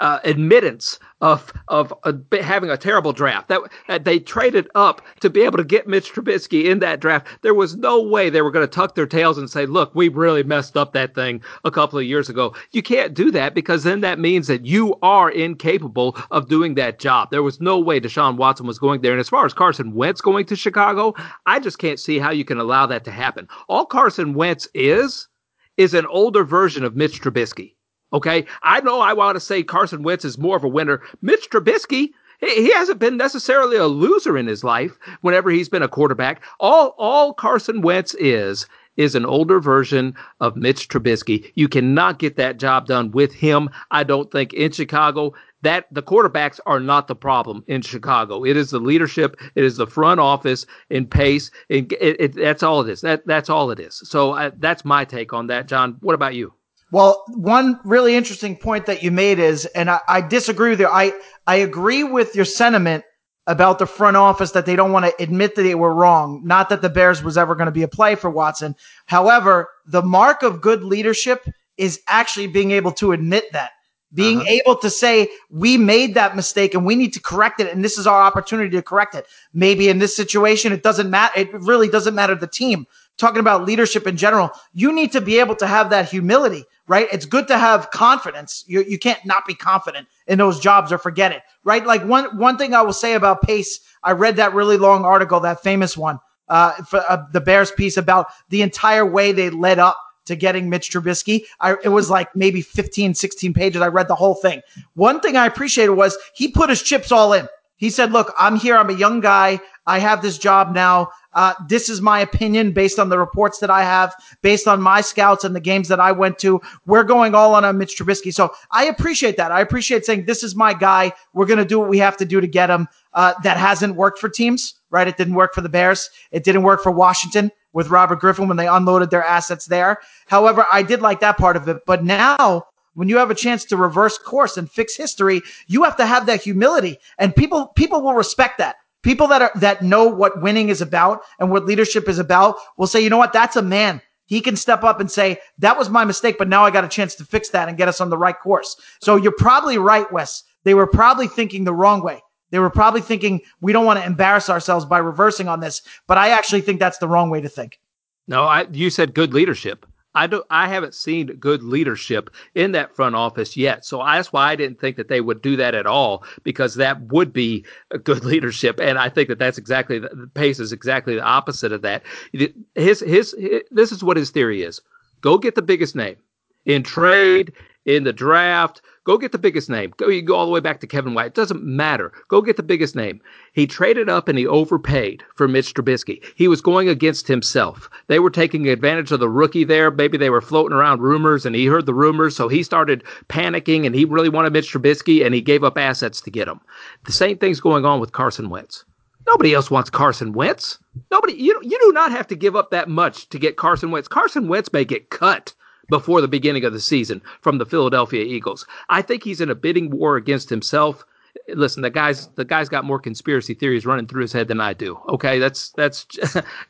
uh, 0.00 0.18
admittance 0.24 0.98
of 1.20 1.52
of 1.68 1.92
uh, 2.04 2.12
having 2.40 2.70
a 2.70 2.76
terrible 2.76 3.12
draft. 3.12 3.48
That, 3.48 4.04
they 4.04 4.18
traded 4.18 4.68
up 4.74 5.02
to 5.20 5.30
be 5.30 5.42
able 5.42 5.58
to 5.58 5.64
get 5.64 5.86
Mitch 5.86 6.12
Trubisky 6.12 6.64
in 6.64 6.78
that 6.80 7.00
draft. 7.00 7.28
There 7.42 7.54
was 7.54 7.76
no 7.76 8.00
way 8.00 8.30
they 8.30 8.42
were 8.42 8.50
going 8.50 8.66
to 8.66 8.72
tuck 8.72 8.94
their 8.94 9.06
tails 9.06 9.38
and 9.38 9.48
say, 9.48 9.66
"Look, 9.66 9.94
we 9.94 10.08
really 10.08 10.42
messed 10.42 10.76
up 10.76 10.92
that 10.94 11.14
thing 11.14 11.42
a 11.64 11.70
couple 11.70 11.98
of 11.98 12.04
years 12.04 12.28
ago." 12.28 12.54
You 12.72 12.82
can't 12.82 13.14
do 13.14 13.30
that 13.32 13.54
because 13.54 13.84
then 13.84 14.00
that 14.00 14.18
means 14.18 14.46
that 14.48 14.64
you 14.64 14.96
are 15.02 15.30
incapable 15.30 16.16
of 16.30 16.48
doing 16.48 16.74
that 16.74 16.98
job. 16.98 17.30
There 17.30 17.42
was 17.42 17.60
no 17.60 17.78
way 17.78 18.00
Deshaun 18.00 18.36
Watson 18.36 18.66
was 18.66 18.78
going 18.78 19.02
there. 19.02 19.12
And 19.12 19.20
as 19.20 19.28
far 19.28 19.44
as 19.44 19.54
Carson 19.54 19.94
Wentz 19.94 20.20
going 20.20 20.46
to 20.46 20.56
Chicago, 20.56 21.14
I 21.46 21.60
just 21.60 21.78
can't 21.78 22.00
see 22.00 22.18
how 22.18 22.30
you 22.30 22.44
can 22.44 22.58
allow 22.58 22.86
that 22.86 23.04
to 23.04 23.10
happen. 23.10 23.48
All 23.68 23.84
Carson 23.84 24.34
Wentz 24.34 24.66
is 24.74 25.28
is 25.76 25.94
an 25.94 26.06
older 26.06 26.44
version 26.44 26.84
of 26.84 26.96
Mitch 26.96 27.20
Trubisky. 27.20 27.74
Okay. 28.12 28.44
I 28.62 28.80
know 28.80 29.00
I 29.00 29.12
want 29.12 29.36
to 29.36 29.40
say 29.40 29.62
Carson 29.62 30.02
Wentz 30.02 30.24
is 30.24 30.38
more 30.38 30.56
of 30.56 30.64
a 30.64 30.68
winner. 30.68 31.00
Mitch 31.22 31.48
Trubisky, 31.50 32.10
he 32.40 32.72
hasn't 32.72 32.98
been 32.98 33.16
necessarily 33.16 33.76
a 33.76 33.86
loser 33.86 34.36
in 34.36 34.46
his 34.46 34.64
life 34.64 34.98
whenever 35.20 35.50
he's 35.50 35.68
been 35.68 35.82
a 35.82 35.88
quarterback. 35.88 36.42
All, 36.58 36.94
all 36.98 37.34
Carson 37.34 37.82
Wentz 37.82 38.14
is, 38.14 38.66
is 38.96 39.14
an 39.14 39.26
older 39.26 39.60
version 39.60 40.14
of 40.40 40.56
Mitch 40.56 40.88
Trubisky. 40.88 41.52
You 41.54 41.68
cannot 41.68 42.18
get 42.18 42.36
that 42.36 42.58
job 42.58 42.86
done 42.86 43.10
with 43.12 43.32
him. 43.32 43.70
I 43.90 44.04
don't 44.04 44.30
think 44.30 44.52
in 44.54 44.72
Chicago 44.72 45.34
that 45.62 45.86
the 45.92 46.02
quarterbacks 46.02 46.58
are 46.66 46.80
not 46.80 47.06
the 47.06 47.14
problem 47.14 47.62
in 47.66 47.82
Chicago. 47.82 48.44
It 48.44 48.56
is 48.56 48.70
the 48.70 48.80
leadership. 48.80 49.36
It 49.54 49.64
is 49.64 49.76
the 49.76 49.86
front 49.86 50.18
office 50.18 50.66
in 50.88 51.06
Pace. 51.06 51.50
It, 51.68 51.92
it, 51.92 52.16
it, 52.18 52.34
that's 52.34 52.62
all 52.62 52.80
it 52.80 52.90
is. 52.90 53.02
That, 53.02 53.26
that's 53.26 53.50
all 53.50 53.70
it 53.70 53.78
is. 53.78 54.00
So 54.08 54.32
uh, 54.32 54.50
that's 54.58 54.84
my 54.84 55.04
take 55.04 55.32
on 55.32 55.46
that. 55.48 55.68
John, 55.68 55.96
what 56.00 56.14
about 56.14 56.34
you? 56.34 56.52
Well, 56.92 57.24
one 57.28 57.78
really 57.84 58.14
interesting 58.14 58.56
point 58.56 58.86
that 58.86 59.02
you 59.02 59.10
made 59.10 59.38
is, 59.38 59.66
and 59.66 59.90
I, 59.90 60.00
I, 60.08 60.20
disagree 60.20 60.70
with 60.70 60.80
you. 60.80 60.88
I, 60.88 61.12
I 61.46 61.56
agree 61.56 62.02
with 62.02 62.34
your 62.34 62.44
sentiment 62.44 63.04
about 63.46 63.78
the 63.78 63.86
front 63.86 64.16
office 64.16 64.52
that 64.52 64.66
they 64.66 64.76
don't 64.76 64.92
want 64.92 65.06
to 65.06 65.22
admit 65.22 65.54
that 65.54 65.62
they 65.62 65.74
were 65.74 65.94
wrong. 65.94 66.42
Not 66.44 66.68
that 66.68 66.82
the 66.82 66.90
Bears 66.90 67.22
was 67.22 67.38
ever 67.38 67.54
going 67.54 67.66
to 67.66 67.72
be 67.72 67.82
a 67.82 67.88
play 67.88 68.14
for 68.14 68.30
Watson. 68.30 68.74
However, 69.06 69.68
the 69.86 70.02
mark 70.02 70.42
of 70.42 70.60
good 70.60 70.82
leadership 70.82 71.48
is 71.76 72.00
actually 72.08 72.48
being 72.48 72.72
able 72.72 72.92
to 72.92 73.12
admit 73.12 73.52
that. 73.52 73.70
Being 74.12 74.38
uh-huh. 74.40 74.50
able 74.50 74.76
to 74.76 74.90
say, 74.90 75.28
we 75.50 75.76
made 75.76 76.14
that 76.14 76.34
mistake 76.34 76.74
and 76.74 76.84
we 76.84 76.96
need 76.96 77.12
to 77.12 77.20
correct 77.20 77.60
it. 77.60 77.72
And 77.72 77.84
this 77.84 77.96
is 77.96 78.08
our 78.08 78.20
opportunity 78.20 78.70
to 78.70 78.82
correct 78.82 79.14
it. 79.14 79.26
Maybe 79.54 79.88
in 79.88 80.00
this 80.00 80.16
situation, 80.16 80.72
it 80.72 80.82
doesn't 80.82 81.08
matter. 81.08 81.40
It 81.40 81.52
really 81.52 81.88
doesn't 81.88 82.14
matter 82.14 82.34
the 82.34 82.48
team 82.48 82.86
talking 83.20 83.40
about 83.40 83.64
leadership 83.64 84.06
in 84.06 84.16
general, 84.16 84.50
you 84.72 84.92
need 84.92 85.12
to 85.12 85.20
be 85.20 85.38
able 85.38 85.54
to 85.56 85.66
have 85.66 85.90
that 85.90 86.08
humility, 86.08 86.64
right? 86.88 87.06
It's 87.12 87.26
good 87.26 87.46
to 87.48 87.58
have 87.58 87.90
confidence. 87.90 88.64
You, 88.66 88.82
you 88.82 88.98
can't 88.98 89.24
not 89.24 89.46
be 89.46 89.54
confident 89.54 90.08
in 90.26 90.38
those 90.38 90.58
jobs 90.58 90.90
or 90.90 90.98
forget 90.98 91.30
it, 91.30 91.42
right? 91.62 91.86
Like 91.86 92.04
one, 92.04 92.36
one 92.38 92.56
thing 92.56 92.74
I 92.74 92.82
will 92.82 92.92
say 92.94 93.14
about 93.14 93.42
Pace, 93.42 93.80
I 94.02 94.12
read 94.12 94.36
that 94.36 94.54
really 94.54 94.78
long 94.78 95.04
article, 95.04 95.38
that 95.40 95.62
famous 95.62 95.96
one, 95.96 96.18
uh, 96.48 96.72
for 96.84 97.04
uh, 97.08 97.24
the 97.32 97.40
Bears 97.40 97.70
piece 97.70 97.96
about 97.96 98.26
the 98.48 98.62
entire 98.62 99.06
way 99.06 99.32
they 99.32 99.50
led 99.50 99.78
up 99.78 99.96
to 100.24 100.36
getting 100.36 100.70
Mitch 100.70 100.90
Trubisky. 100.90 101.44
I, 101.60 101.76
it 101.84 101.88
was 101.88 102.08
like 102.08 102.34
maybe 102.34 102.62
15, 102.62 103.14
16 103.14 103.52
pages. 103.52 103.82
I 103.82 103.88
read 103.88 104.08
the 104.08 104.14
whole 104.14 104.34
thing. 104.34 104.62
One 104.94 105.20
thing 105.20 105.36
I 105.36 105.46
appreciated 105.46 105.92
was 105.92 106.16
he 106.34 106.48
put 106.48 106.70
his 106.70 106.82
chips 106.82 107.12
all 107.12 107.32
in. 107.32 107.48
He 107.80 107.88
said, 107.88 108.12
look, 108.12 108.32
I'm 108.38 108.56
here. 108.56 108.76
I'm 108.76 108.90
a 108.90 108.94
young 108.94 109.20
guy. 109.20 109.58
I 109.86 109.98
have 110.00 110.20
this 110.20 110.36
job 110.36 110.74
now. 110.74 111.08
Uh, 111.32 111.54
this 111.66 111.88
is 111.88 112.02
my 112.02 112.20
opinion 112.20 112.72
based 112.72 112.98
on 112.98 113.08
the 113.08 113.18
reports 113.18 113.58
that 113.60 113.70
I 113.70 113.82
have, 113.82 114.14
based 114.42 114.68
on 114.68 114.82
my 114.82 115.00
scouts 115.00 115.44
and 115.44 115.56
the 115.56 115.60
games 115.60 115.88
that 115.88 115.98
I 115.98 116.12
went 116.12 116.38
to. 116.40 116.60
We're 116.84 117.04
going 117.04 117.34
all 117.34 117.54
on 117.54 117.64
a 117.64 117.72
Mitch 117.72 117.96
Trubisky. 117.96 118.34
So 118.34 118.52
I 118.70 118.84
appreciate 118.84 119.38
that. 119.38 119.50
I 119.50 119.62
appreciate 119.62 120.04
saying, 120.04 120.26
this 120.26 120.42
is 120.42 120.54
my 120.54 120.74
guy. 120.74 121.12
We're 121.32 121.46
going 121.46 121.58
to 121.58 121.64
do 121.64 121.80
what 121.80 121.88
we 121.88 121.96
have 121.98 122.18
to 122.18 122.26
do 122.26 122.38
to 122.40 122.46
get 122.46 122.68
him. 122.68 122.86
Uh, 123.14 123.32
that 123.42 123.56
hasn't 123.56 123.96
worked 123.96 124.18
for 124.18 124.28
teams, 124.28 124.74
right? 124.90 125.08
It 125.08 125.16
didn't 125.16 125.34
work 125.34 125.54
for 125.54 125.62
the 125.62 125.68
Bears. 125.68 126.10
It 126.30 126.44
didn't 126.44 126.62
work 126.62 126.82
for 126.82 126.92
Washington 126.92 127.50
with 127.72 127.88
Robert 127.88 128.20
Griffin 128.20 128.46
when 128.46 128.56
they 128.56 128.68
unloaded 128.68 129.10
their 129.10 129.24
assets 129.24 129.66
there. 129.66 129.98
However, 130.26 130.66
I 130.70 130.82
did 130.82 131.00
like 131.00 131.20
that 131.20 131.38
part 131.38 131.56
of 131.56 131.66
it. 131.68 131.78
But 131.86 132.04
now 132.04 132.66
when 133.00 133.08
you 133.08 133.16
have 133.16 133.30
a 133.30 133.34
chance 133.34 133.64
to 133.64 133.78
reverse 133.78 134.18
course 134.18 134.58
and 134.58 134.70
fix 134.70 134.94
history, 134.94 135.40
you 135.66 135.84
have 135.84 135.96
to 135.96 136.04
have 136.04 136.26
that 136.26 136.42
humility 136.42 136.98
and 137.16 137.34
people, 137.34 137.68
people 137.68 138.02
will 138.02 138.12
respect 138.12 138.58
that. 138.58 138.76
People 139.02 139.26
that 139.28 139.40
are, 139.40 139.50
that 139.54 139.80
know 139.80 140.06
what 140.06 140.42
winning 140.42 140.68
is 140.68 140.82
about 140.82 141.22
and 141.38 141.50
what 141.50 141.64
leadership 141.64 142.10
is 142.10 142.18
about 142.18 142.56
will 142.76 142.86
say, 142.86 143.00
you 143.00 143.08
know 143.08 143.16
what? 143.16 143.32
That's 143.32 143.56
a 143.56 143.62
man. 143.62 144.02
He 144.26 144.42
can 144.42 144.54
step 144.54 144.84
up 144.84 145.00
and 145.00 145.10
say, 145.10 145.38
that 145.60 145.78
was 145.78 145.88
my 145.88 146.04
mistake, 146.04 146.36
but 146.36 146.46
now 146.46 146.62
I 146.62 146.70
got 146.70 146.84
a 146.84 146.88
chance 146.88 147.14
to 147.14 147.24
fix 147.24 147.48
that 147.48 147.70
and 147.70 147.78
get 147.78 147.88
us 147.88 148.02
on 148.02 148.10
the 148.10 148.18
right 148.18 148.38
course. 148.38 148.76
So 149.00 149.16
you're 149.16 149.32
probably 149.32 149.78
right, 149.78 150.12
Wes. 150.12 150.42
They 150.64 150.74
were 150.74 150.86
probably 150.86 151.26
thinking 151.26 151.64
the 151.64 151.72
wrong 151.72 152.02
way. 152.02 152.20
They 152.50 152.58
were 152.58 152.68
probably 152.68 153.00
thinking 153.00 153.40
we 153.62 153.72
don't 153.72 153.86
want 153.86 153.98
to 153.98 154.04
embarrass 154.04 154.50
ourselves 154.50 154.84
by 154.84 154.98
reversing 154.98 155.48
on 155.48 155.60
this, 155.60 155.80
but 156.06 156.18
I 156.18 156.28
actually 156.28 156.60
think 156.60 156.78
that's 156.78 156.98
the 156.98 157.08
wrong 157.08 157.30
way 157.30 157.40
to 157.40 157.48
think. 157.48 157.80
No, 158.28 158.44
I, 158.44 158.66
you 158.70 158.90
said 158.90 159.14
good 159.14 159.32
leadership. 159.32 159.86
I 160.14 160.26
do 160.26 160.42
I 160.50 160.68
haven't 160.68 160.94
seen 160.94 161.26
good 161.38 161.62
leadership 161.62 162.30
in 162.54 162.72
that 162.72 162.94
front 162.94 163.14
office 163.14 163.56
yet. 163.56 163.84
So 163.84 163.98
that's 164.04 164.32
why 164.32 164.50
I 164.50 164.56
didn't 164.56 164.80
think 164.80 164.96
that 164.96 165.08
they 165.08 165.20
would 165.20 165.40
do 165.40 165.56
that 165.56 165.74
at 165.74 165.86
all 165.86 166.24
because 166.42 166.74
that 166.74 167.00
would 167.12 167.32
be 167.32 167.64
good 168.02 168.24
leadership. 168.32 168.80
And 168.80 168.98
I 168.98 169.08
think 169.08 169.28
that 169.28 169.38
that's 169.38 169.58
exactly 169.58 169.98
the 169.98 170.30
Pace 170.34 170.58
is 170.58 170.72
exactly 170.72 171.14
the 171.14 171.22
opposite 171.22 171.72
of 171.72 171.82
that. 171.82 172.02
His, 172.32 172.50
his, 172.74 173.00
his 173.00 173.34
this 173.70 173.92
is 173.92 174.02
what 174.02 174.16
his 174.16 174.30
theory 174.30 174.62
is. 174.62 174.80
Go 175.20 175.38
get 175.38 175.54
the 175.54 175.62
biggest 175.62 175.94
name 175.94 176.16
in 176.64 176.82
trade, 176.82 177.52
in 177.84 178.04
the 178.04 178.12
draft, 178.12 178.82
Go 179.04 179.16
get 179.16 179.32
the 179.32 179.38
biggest 179.38 179.70
name. 179.70 179.94
Go, 179.96 180.08
you 180.08 180.20
go 180.20 180.34
all 180.34 180.44
the 180.44 180.52
way 180.52 180.60
back 180.60 180.80
to 180.80 180.86
Kevin 180.86 181.14
White. 181.14 181.28
It 181.28 181.34
doesn't 181.34 181.64
matter. 181.64 182.12
Go 182.28 182.42
get 182.42 182.58
the 182.58 182.62
biggest 182.62 182.94
name. 182.94 183.20
He 183.54 183.66
traded 183.66 184.10
up 184.10 184.28
and 184.28 184.38
he 184.38 184.46
overpaid 184.46 185.22
for 185.36 185.48
Mitch 185.48 185.72
Trubisky. 185.72 186.22
He 186.36 186.48
was 186.48 186.60
going 186.60 186.88
against 186.88 187.26
himself. 187.26 187.88
They 188.08 188.18
were 188.18 188.28
taking 188.28 188.68
advantage 188.68 189.10
of 189.10 189.20
the 189.20 189.28
rookie 189.28 189.64
there. 189.64 189.90
Maybe 189.90 190.18
they 190.18 190.28
were 190.28 190.42
floating 190.42 190.76
around 190.76 191.00
rumors 191.00 191.46
and 191.46 191.56
he 191.56 191.64
heard 191.64 191.86
the 191.86 191.94
rumors. 191.94 192.36
So 192.36 192.48
he 192.48 192.62
started 192.62 193.02
panicking 193.28 193.86
and 193.86 193.94
he 193.94 194.04
really 194.04 194.28
wanted 194.28 194.52
Mitch 194.52 194.70
Trubisky 194.70 195.24
and 195.24 195.34
he 195.34 195.40
gave 195.40 195.64
up 195.64 195.78
assets 195.78 196.20
to 196.20 196.30
get 196.30 196.46
him. 196.48 196.60
The 197.06 197.12
same 197.12 197.38
thing's 197.38 197.60
going 197.60 197.86
on 197.86 198.00
with 198.00 198.12
Carson 198.12 198.50
Wentz. 198.50 198.84
Nobody 199.26 199.54
else 199.54 199.70
wants 199.70 199.88
Carson 199.88 200.32
Wentz. 200.34 200.78
Nobody, 201.10 201.34
you, 201.34 201.58
you 201.62 201.78
do 201.80 201.92
not 201.92 202.10
have 202.10 202.26
to 202.26 202.36
give 202.36 202.54
up 202.54 202.70
that 202.70 202.88
much 202.88 203.28
to 203.30 203.38
get 203.38 203.56
Carson 203.56 203.90
Wentz. 203.90 204.08
Carson 204.08 204.48
Wentz 204.48 204.72
may 204.72 204.84
get 204.84 205.08
cut 205.08 205.54
before 205.90 206.20
the 206.20 206.28
beginning 206.28 206.64
of 206.64 206.72
the 206.72 206.80
season 206.80 207.20
from 207.42 207.58
the 207.58 207.66
Philadelphia 207.66 208.24
Eagles. 208.24 208.66
I 208.88 209.02
think 209.02 209.22
he's 209.22 209.40
in 209.40 209.50
a 209.50 209.54
bidding 209.54 209.90
war 209.90 210.16
against 210.16 210.48
himself. 210.48 211.04
Listen, 211.48 211.82
the 211.82 211.90
guy's 211.90 212.26
the 212.28 212.44
guy's 212.44 212.68
got 212.68 212.84
more 212.84 212.98
conspiracy 212.98 213.54
theories 213.54 213.86
running 213.86 214.06
through 214.06 214.22
his 214.22 214.32
head 214.32 214.48
than 214.48 214.60
I 214.60 214.72
do. 214.72 214.98
Okay, 215.08 215.38
that's 215.38 215.70
that's 215.70 216.06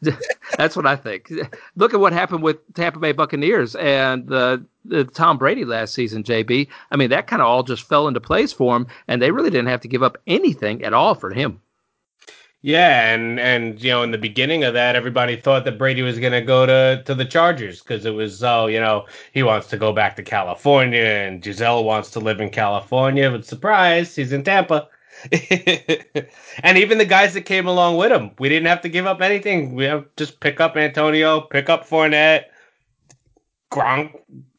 that's 0.58 0.76
what 0.76 0.86
I 0.86 0.96
think. 0.96 1.32
Look 1.76 1.94
at 1.94 2.00
what 2.00 2.12
happened 2.12 2.42
with 2.42 2.58
Tampa 2.74 2.98
Bay 2.98 3.12
Buccaneers 3.12 3.74
and 3.76 4.26
the, 4.26 4.64
the 4.84 5.04
Tom 5.04 5.38
Brady 5.38 5.64
last 5.64 5.94
season, 5.94 6.22
JB. 6.22 6.68
I 6.90 6.96
mean, 6.96 7.10
that 7.10 7.26
kind 7.26 7.40
of 7.40 7.48
all 7.48 7.62
just 7.62 7.88
fell 7.88 8.06
into 8.06 8.20
place 8.20 8.52
for 8.52 8.76
him, 8.76 8.86
and 9.08 9.22
they 9.22 9.30
really 9.30 9.50
didn't 9.50 9.68
have 9.68 9.80
to 9.82 9.88
give 9.88 10.02
up 10.02 10.18
anything 10.26 10.84
at 10.84 10.92
all 10.92 11.14
for 11.14 11.30
him. 11.30 11.60
Yeah, 12.62 13.14
and 13.14 13.40
and 13.40 13.82
you 13.82 13.90
know, 13.90 14.02
in 14.02 14.10
the 14.10 14.18
beginning 14.18 14.64
of 14.64 14.74
that, 14.74 14.94
everybody 14.94 15.36
thought 15.36 15.64
that 15.64 15.78
Brady 15.78 16.02
was 16.02 16.18
going 16.18 16.32
to 16.32 16.42
go 16.42 16.66
to 16.66 17.02
to 17.06 17.14
the 17.14 17.24
Chargers 17.24 17.80
because 17.80 18.04
it 18.04 18.10
was 18.10 18.42
oh, 18.44 18.66
you 18.66 18.78
know, 18.80 19.06
he 19.32 19.42
wants 19.42 19.68
to 19.68 19.78
go 19.78 19.92
back 19.94 20.16
to 20.16 20.22
California, 20.22 21.00
and 21.02 21.42
Gisele 21.42 21.84
wants 21.84 22.10
to 22.10 22.20
live 22.20 22.40
in 22.40 22.50
California. 22.50 23.30
But 23.30 23.46
surprise, 23.46 24.14
he's 24.14 24.32
in 24.32 24.44
Tampa. 24.44 24.88
and 26.62 26.78
even 26.78 26.98
the 26.98 27.04
guys 27.06 27.34
that 27.34 27.42
came 27.42 27.66
along 27.66 27.96
with 27.96 28.12
him, 28.12 28.30
we 28.38 28.48
didn't 28.48 28.68
have 28.68 28.80
to 28.82 28.88
give 28.88 29.06
up 29.06 29.20
anything. 29.22 29.74
We 29.74 29.84
have 29.84 30.06
just 30.16 30.40
pick 30.40 30.60
up 30.60 30.76
Antonio, 30.76 31.42
pick 31.42 31.68
up 31.68 31.86
Fournette, 31.88 32.44
Gronk 33.70 34.14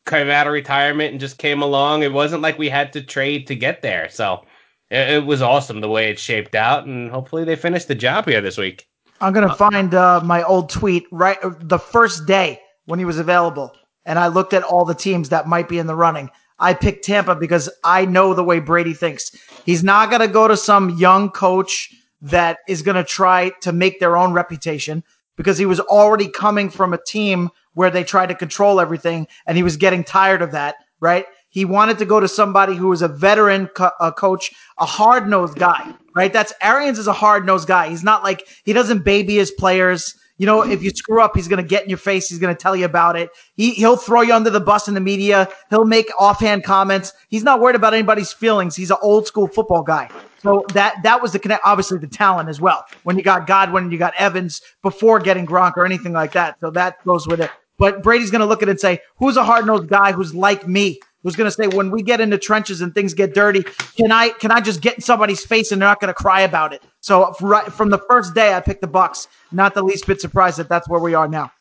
came 0.06 0.30
out 0.30 0.48
of 0.48 0.54
retirement 0.54 1.12
and 1.12 1.20
just 1.20 1.38
came 1.38 1.62
along. 1.62 2.04
It 2.04 2.14
wasn't 2.14 2.42
like 2.42 2.58
we 2.58 2.70
had 2.70 2.94
to 2.94 3.02
trade 3.02 3.48
to 3.48 3.56
get 3.56 3.82
there. 3.82 4.10
So 4.10 4.44
it, 4.92 5.10
it 5.10 5.26
was 5.26 5.42
awesome 5.42 5.80
the 5.80 5.90
way 5.90 6.12
it 6.12 6.20
shaped 6.20 6.54
out, 6.54 6.86
and 6.86 7.10
hopefully 7.10 7.44
they 7.44 7.56
finish 7.56 7.86
the 7.86 7.96
job 7.96 8.28
here 8.28 8.42
this 8.42 8.58
week. 8.58 8.88
I'm 9.22 9.34
gonna 9.34 9.56
find 9.56 9.94
uh, 9.94 10.22
my 10.24 10.44
old 10.44 10.70
tweet 10.70 11.06
right 11.12 11.38
the 11.42 11.80
first 11.80 12.26
day 12.26 12.60
when 12.86 13.00
he 13.00 13.06
was 13.06 13.18
available, 13.18 13.74
and 14.06 14.20
I 14.20 14.28
looked 14.28 14.54
at 14.54 14.64
all 14.64 14.84
the 14.84 14.96
teams 14.96 15.30
that 15.30 15.48
might 15.48 15.70
be 15.70 15.80
in 15.80 15.88
the 15.88 15.96
running. 15.96 16.30
I 16.60 16.74
picked 16.74 17.06
Tampa 17.06 17.36
because 17.36 17.70
I 17.84 18.06
know 18.06 18.34
the 18.34 18.44
way 18.44 18.60
Brady 18.60 18.94
thinks. 18.94 19.32
He's 19.66 19.84
not 19.84 20.12
gonna 20.12 20.28
go 20.28 20.48
to 20.48 20.58
some 20.58 20.92
young 20.92 21.30
coach 21.30 21.94
that 22.22 22.60
is 22.68 22.82
gonna 22.82 23.04
try 23.04 23.52
to 23.62 23.72
make 23.72 24.00
their 24.00 24.18
own 24.18 24.34
reputation 24.34 25.04
because 25.38 25.58
he 25.58 25.66
was 25.66 25.80
already 25.80 26.28
coming 26.28 26.70
from 26.70 26.94
a 26.94 27.04
team 27.04 27.50
where 27.74 27.90
they 27.90 28.04
tried 28.04 28.28
to 28.28 28.36
control 28.36 28.80
everything, 28.80 29.28
and 29.46 29.56
he 29.56 29.64
was 29.64 29.78
getting 29.78 30.04
tired 30.04 30.42
of 30.42 30.52
that. 30.52 30.76
Right? 31.00 31.26
He 31.52 31.66
wanted 31.66 32.00
to 32.00 32.06
go 32.06 32.20
to 32.20 32.28
somebody 32.30 32.76
who 32.76 32.88
was 32.88 33.02
a 33.02 33.10
veteran 33.10 33.68
co- 33.68 33.92
a 34.00 34.12
coach, 34.12 34.52
a 34.80 34.86
hard 34.86 35.28
nosed 35.28 35.60
guy, 35.60 35.94
right? 36.16 36.32
That's 36.32 36.54
Arians 36.62 36.98
is 36.98 37.08
a 37.08 37.14
hard 37.14 37.46
nosed 37.46 37.68
guy. 37.68 37.90
He's 37.90 38.04
not 38.04 38.24
like 38.24 38.48
he 38.64 38.74
doesn't 38.74 39.04
baby 39.04 39.36
his 39.36 39.52
players. 39.52 40.16
You 40.38 40.48
know, 40.48 40.64
if 40.64 40.82
you 40.82 40.90
screw 40.90 41.22
up, 41.22 41.36
he's 41.36 41.48
going 41.48 41.62
to 41.62 41.68
get 41.68 41.84
in 41.84 41.90
your 41.90 42.00
face. 42.00 42.30
He's 42.30 42.40
going 42.40 42.56
to 42.56 42.60
tell 42.60 42.76
you 42.76 42.86
about 42.86 43.16
it. 43.16 43.30
He, 43.58 43.72
he'll 43.72 43.98
throw 43.98 44.22
you 44.22 44.34
under 44.34 44.50
the 44.50 44.62
bus 44.62 44.88
in 44.88 44.96
the 44.96 45.02
media. 45.02 45.48
He'll 45.70 45.86
make 45.86 46.10
offhand 46.18 46.64
comments. 46.64 47.14
He's 47.28 47.44
not 47.44 47.60
worried 47.60 47.76
about 47.76 47.94
anybody's 47.94 48.34
feelings. 48.34 48.76
He's 48.76 48.90
an 48.90 48.98
old 49.04 49.28
school 49.28 49.48
football 49.48 49.84
guy. 49.84 50.10
So 50.42 50.66
that 50.74 50.96
that 51.04 51.22
was 51.22 51.34
the 51.34 51.40
connect. 51.40 51.62
Obviously, 51.66 52.00
the 52.00 52.08
talent 52.08 52.50
as 52.50 52.60
well. 52.62 52.86
When 53.04 53.18
you 53.18 53.24
got 53.24 53.46
Godwin, 53.46 53.92
you 53.92 54.00
got 54.00 54.16
Evans 54.18 54.62
before 54.82 55.20
getting 55.20 55.46
Gronk 55.46 55.78
or 55.78 55.86
anything 55.86 56.14
like 56.14 56.32
that. 56.32 56.60
So 56.62 56.72
that 56.72 57.04
goes 57.06 57.28
with 57.28 57.42
it. 57.42 57.52
But 57.78 58.02
Brady's 58.02 58.32
going 58.32 58.40
to 58.40 58.48
look 58.48 58.64
at 58.64 58.70
it 58.70 58.72
and 58.72 58.80
say, 58.80 59.00
"Who's 59.18 59.38
a 59.38 59.44
hard 59.44 59.68
nosed 59.68 59.90
guy 59.90 60.14
who's 60.14 60.34
like 60.34 60.68
me?" 60.68 61.00
Who's 61.24 61.36
going 61.36 61.50
to 61.50 61.52
say, 61.52 61.68
"When 61.68 61.92
we 61.92 62.02
get 62.02 62.20
into 62.20 62.38
trenches 62.38 62.82
and 62.82 62.94
things 62.94 63.14
get 63.14 63.34
dirty, 63.34 63.64
can 63.96 64.12
I 64.12 64.30
can 64.30 64.52
I 64.52 64.60
just 64.60 64.82
get 64.82 64.96
in 64.96 65.02
somebody's 65.02 65.46
face 65.46 65.72
and 65.72 65.82
they're 65.82 65.90
not 65.90 66.00
going 66.00 66.08
to 66.10 66.14
cry 66.14 66.42
about 66.42 66.74
it?" 66.74 66.84
So 67.02 67.34
right 67.42 67.72
from 67.72 67.90
the 67.90 68.00
first 68.10 68.34
day, 68.34 68.54
I 68.54 68.60
picked 68.60 68.82
the 68.82 68.88
Bucs. 68.88 69.28
Not 69.52 69.74
the 69.74 69.84
least 69.84 70.08
bit 70.08 70.22
surprised 70.22 70.58
that 70.58 70.70
that's 70.70 70.90
where 70.90 71.00
we 71.00 71.14
are 71.14 71.28
now. 71.28 71.52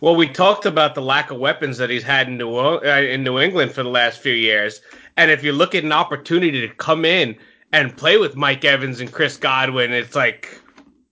Well, 0.00 0.14
we 0.14 0.28
talked 0.28 0.66
about 0.66 0.94
the 0.94 1.02
lack 1.02 1.30
of 1.30 1.38
weapons 1.38 1.78
that 1.78 1.88
he's 1.88 2.02
had 2.02 2.28
in 2.28 2.36
New 2.36 2.54
uh, 2.54 2.80
in 2.80 3.22
New 3.24 3.38
England 3.38 3.72
for 3.72 3.82
the 3.82 3.88
last 3.88 4.20
few 4.20 4.34
years, 4.34 4.80
and 5.16 5.30
if 5.30 5.42
you 5.42 5.52
look 5.52 5.74
at 5.74 5.84
an 5.84 5.92
opportunity 5.92 6.66
to 6.66 6.74
come 6.74 7.04
in 7.04 7.36
and 7.72 7.96
play 7.96 8.18
with 8.18 8.36
Mike 8.36 8.64
Evans 8.64 9.00
and 9.00 9.10
Chris 9.10 9.36
Godwin, 9.36 9.92
it's 9.92 10.14
like, 10.14 10.60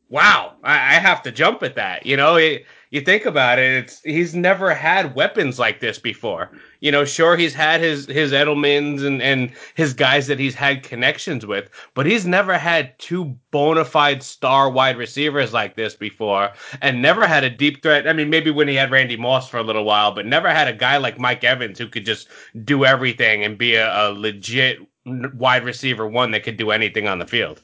wow, 0.09 0.53
I, 0.63 0.75
I 0.75 0.95
have 1.01 1.23
to 1.23 1.33
jump 1.33 1.63
at 1.63 1.77
that. 1.77 2.05
You 2.07 2.17
know, 2.17 2.37
it, 2.37 2.65
you 2.91 3.01
think 3.01 3.25
about 3.25 3.59
it, 3.59 3.73
it's 3.73 4.01
he's 4.03 4.35
never 4.35 4.73
had 4.75 5.15
weapons 5.15 5.59
like 5.59 5.81
this 5.81 5.99
before. 5.99 6.51
You 6.85 6.93
know, 6.93 7.07
sure 7.07 7.35
he's 7.35 7.55
had 7.55 7.81
his 7.81 8.05
his 8.05 8.33
Edelmans 8.33 9.07
and 9.07 9.23
and 9.23 9.51
his 9.75 9.95
guys 9.95 10.27
that 10.27 10.39
he's 10.39 10.55
had 10.55 10.83
connections 10.83 11.47
with, 11.47 11.71
but 11.95 12.05
he's 12.05 12.27
never 12.27 12.59
had 12.59 12.99
two 12.99 13.35
bona 13.51 13.87
fide 13.87 14.23
star 14.23 14.69
wide 14.69 14.99
receivers 14.99 15.55
like 15.55 15.77
this 15.77 15.97
before, 15.97 16.51
and 16.83 17.01
never 17.01 17.27
had 17.27 17.43
a 17.43 17.49
deep 17.49 17.83
threat. 17.83 18.07
I 18.07 18.13
mean, 18.13 18.29
maybe 18.29 18.51
when 18.51 18.69
he 18.69 18.75
had 18.75 18.91
Randy 18.91 19.17
Moss 19.17 19.49
for 19.49 19.57
a 19.57 19.63
little 19.63 19.85
while, 19.85 20.13
but 20.13 20.27
never 20.27 20.51
had 20.51 20.69
a 20.69 20.75
guy 20.75 20.99
like 20.99 21.19
Mike 21.19 21.43
Evans 21.43 21.79
who 21.79 21.89
could 21.89 22.05
just 22.05 22.29
do 22.65 22.85
everything 22.85 23.43
and 23.43 23.57
be 23.57 23.77
a, 23.77 23.91
a 23.91 24.13
legit 24.13 24.81
wide 25.07 25.65
receiver 25.65 26.07
one 26.07 26.33
that 26.33 26.43
could 26.43 26.59
do 26.59 26.71
anything 26.71 27.09
on 27.09 27.19
the 27.19 27.27
field. 27.27 27.63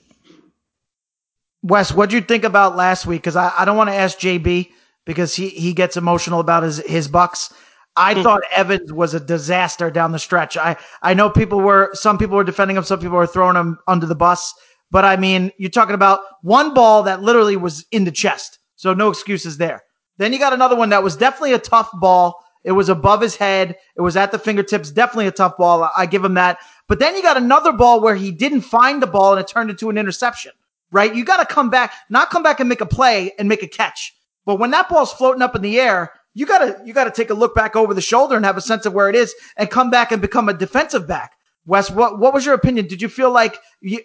Wes, 1.62 1.92
what'd 1.92 2.14
you 2.14 2.22
think 2.22 2.44
about 2.44 2.74
last 2.74 3.04
week? 3.04 3.20
Because 3.20 3.36
I, 3.36 3.52
I 3.58 3.66
don't 3.66 3.76
want 3.76 3.90
to 3.90 3.94
ask 3.94 4.18
JB 4.18 4.70
because 5.04 5.34
he, 5.34 5.50
he 5.50 5.74
gets 5.74 5.98
emotional 5.98 6.40
about 6.40 6.62
his, 6.62 6.78
his 6.86 7.06
Bucs. 7.06 7.52
I 7.96 8.14
hmm. 8.14 8.22
thought 8.22 8.42
Evans 8.54 8.92
was 8.92 9.14
a 9.14 9.20
disaster 9.20 9.90
down 9.90 10.12
the 10.12 10.18
stretch. 10.18 10.56
I, 10.56 10.76
I 11.02 11.14
know 11.14 11.30
people 11.30 11.60
were 11.60 11.90
some 11.94 12.18
people 12.18 12.36
were 12.36 12.44
defending 12.44 12.76
him, 12.76 12.84
some 12.84 13.00
people 13.00 13.16
were 13.16 13.26
throwing 13.26 13.56
him 13.56 13.78
under 13.86 14.06
the 14.06 14.14
bus. 14.14 14.54
But 14.90 15.04
I 15.04 15.16
mean, 15.16 15.52
you're 15.58 15.70
talking 15.70 15.94
about 15.94 16.20
one 16.42 16.74
ball 16.74 17.02
that 17.04 17.22
literally 17.22 17.56
was 17.56 17.86
in 17.92 18.04
the 18.04 18.10
chest. 18.10 18.58
So 18.76 18.94
no 18.94 19.08
excuses 19.08 19.58
there. 19.58 19.82
Then 20.18 20.32
you 20.32 20.38
got 20.38 20.52
another 20.52 20.76
one 20.76 20.90
that 20.90 21.02
was 21.02 21.16
definitely 21.16 21.52
a 21.52 21.58
tough 21.58 21.90
ball. 21.94 22.44
It 22.64 22.72
was 22.72 22.88
above 22.88 23.20
his 23.20 23.36
head. 23.36 23.76
It 23.96 24.02
was 24.02 24.16
at 24.16 24.32
the 24.32 24.38
fingertips. 24.38 24.90
Definitely 24.90 25.28
a 25.28 25.32
tough 25.32 25.56
ball. 25.56 25.90
I 25.96 26.06
give 26.06 26.24
him 26.24 26.34
that. 26.34 26.58
But 26.88 26.98
then 26.98 27.14
you 27.14 27.22
got 27.22 27.36
another 27.36 27.72
ball 27.72 28.00
where 28.00 28.16
he 28.16 28.30
didn't 28.30 28.62
find 28.62 29.02
the 29.02 29.06
ball 29.06 29.32
and 29.32 29.40
it 29.40 29.48
turned 29.48 29.70
into 29.70 29.88
an 29.90 29.96
interception, 29.96 30.52
right? 30.90 31.14
You 31.14 31.24
got 31.24 31.38
to 31.38 31.54
come 31.54 31.70
back, 31.70 31.94
not 32.10 32.30
come 32.30 32.42
back 32.42 32.60
and 32.60 32.68
make 32.68 32.80
a 32.80 32.86
play 32.86 33.32
and 33.38 33.48
make 33.48 33.62
a 33.62 33.68
catch. 33.68 34.14
But 34.44 34.58
when 34.58 34.72
that 34.72 34.88
ball's 34.88 35.12
floating 35.12 35.42
up 35.42 35.54
in 35.54 35.62
the 35.62 35.80
air, 35.80 36.12
you 36.34 36.46
gotta 36.46 36.80
you 36.84 36.92
gotta 36.92 37.10
take 37.10 37.30
a 37.30 37.34
look 37.34 37.54
back 37.54 37.76
over 37.76 37.94
the 37.94 38.00
shoulder 38.00 38.36
and 38.36 38.44
have 38.44 38.56
a 38.56 38.62
sense 38.62 38.86
of 38.86 38.92
where 38.92 39.08
it 39.08 39.16
is 39.16 39.34
and 39.56 39.70
come 39.70 39.90
back 39.90 40.12
and 40.12 40.22
become 40.22 40.48
a 40.48 40.54
defensive 40.54 41.06
back. 41.06 41.32
Wes, 41.66 41.90
what 41.90 42.18
what 42.18 42.32
was 42.32 42.46
your 42.46 42.54
opinion? 42.54 42.86
Did 42.86 43.02
you 43.02 43.08
feel 43.08 43.30
like 43.30 43.58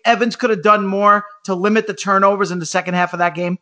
Evans 0.03 0.35
could 0.35 0.49
have 0.49 0.63
done 0.63 0.85
more 0.85 1.25
to 1.45 1.55
limit 1.55 1.87
the 1.87 1.93
turnovers 1.93 2.51
in 2.51 2.59
the 2.59 2.65
second 2.65 2.95
half 2.95 3.13
of 3.13 3.19
that 3.19 3.35
game? 3.35 3.57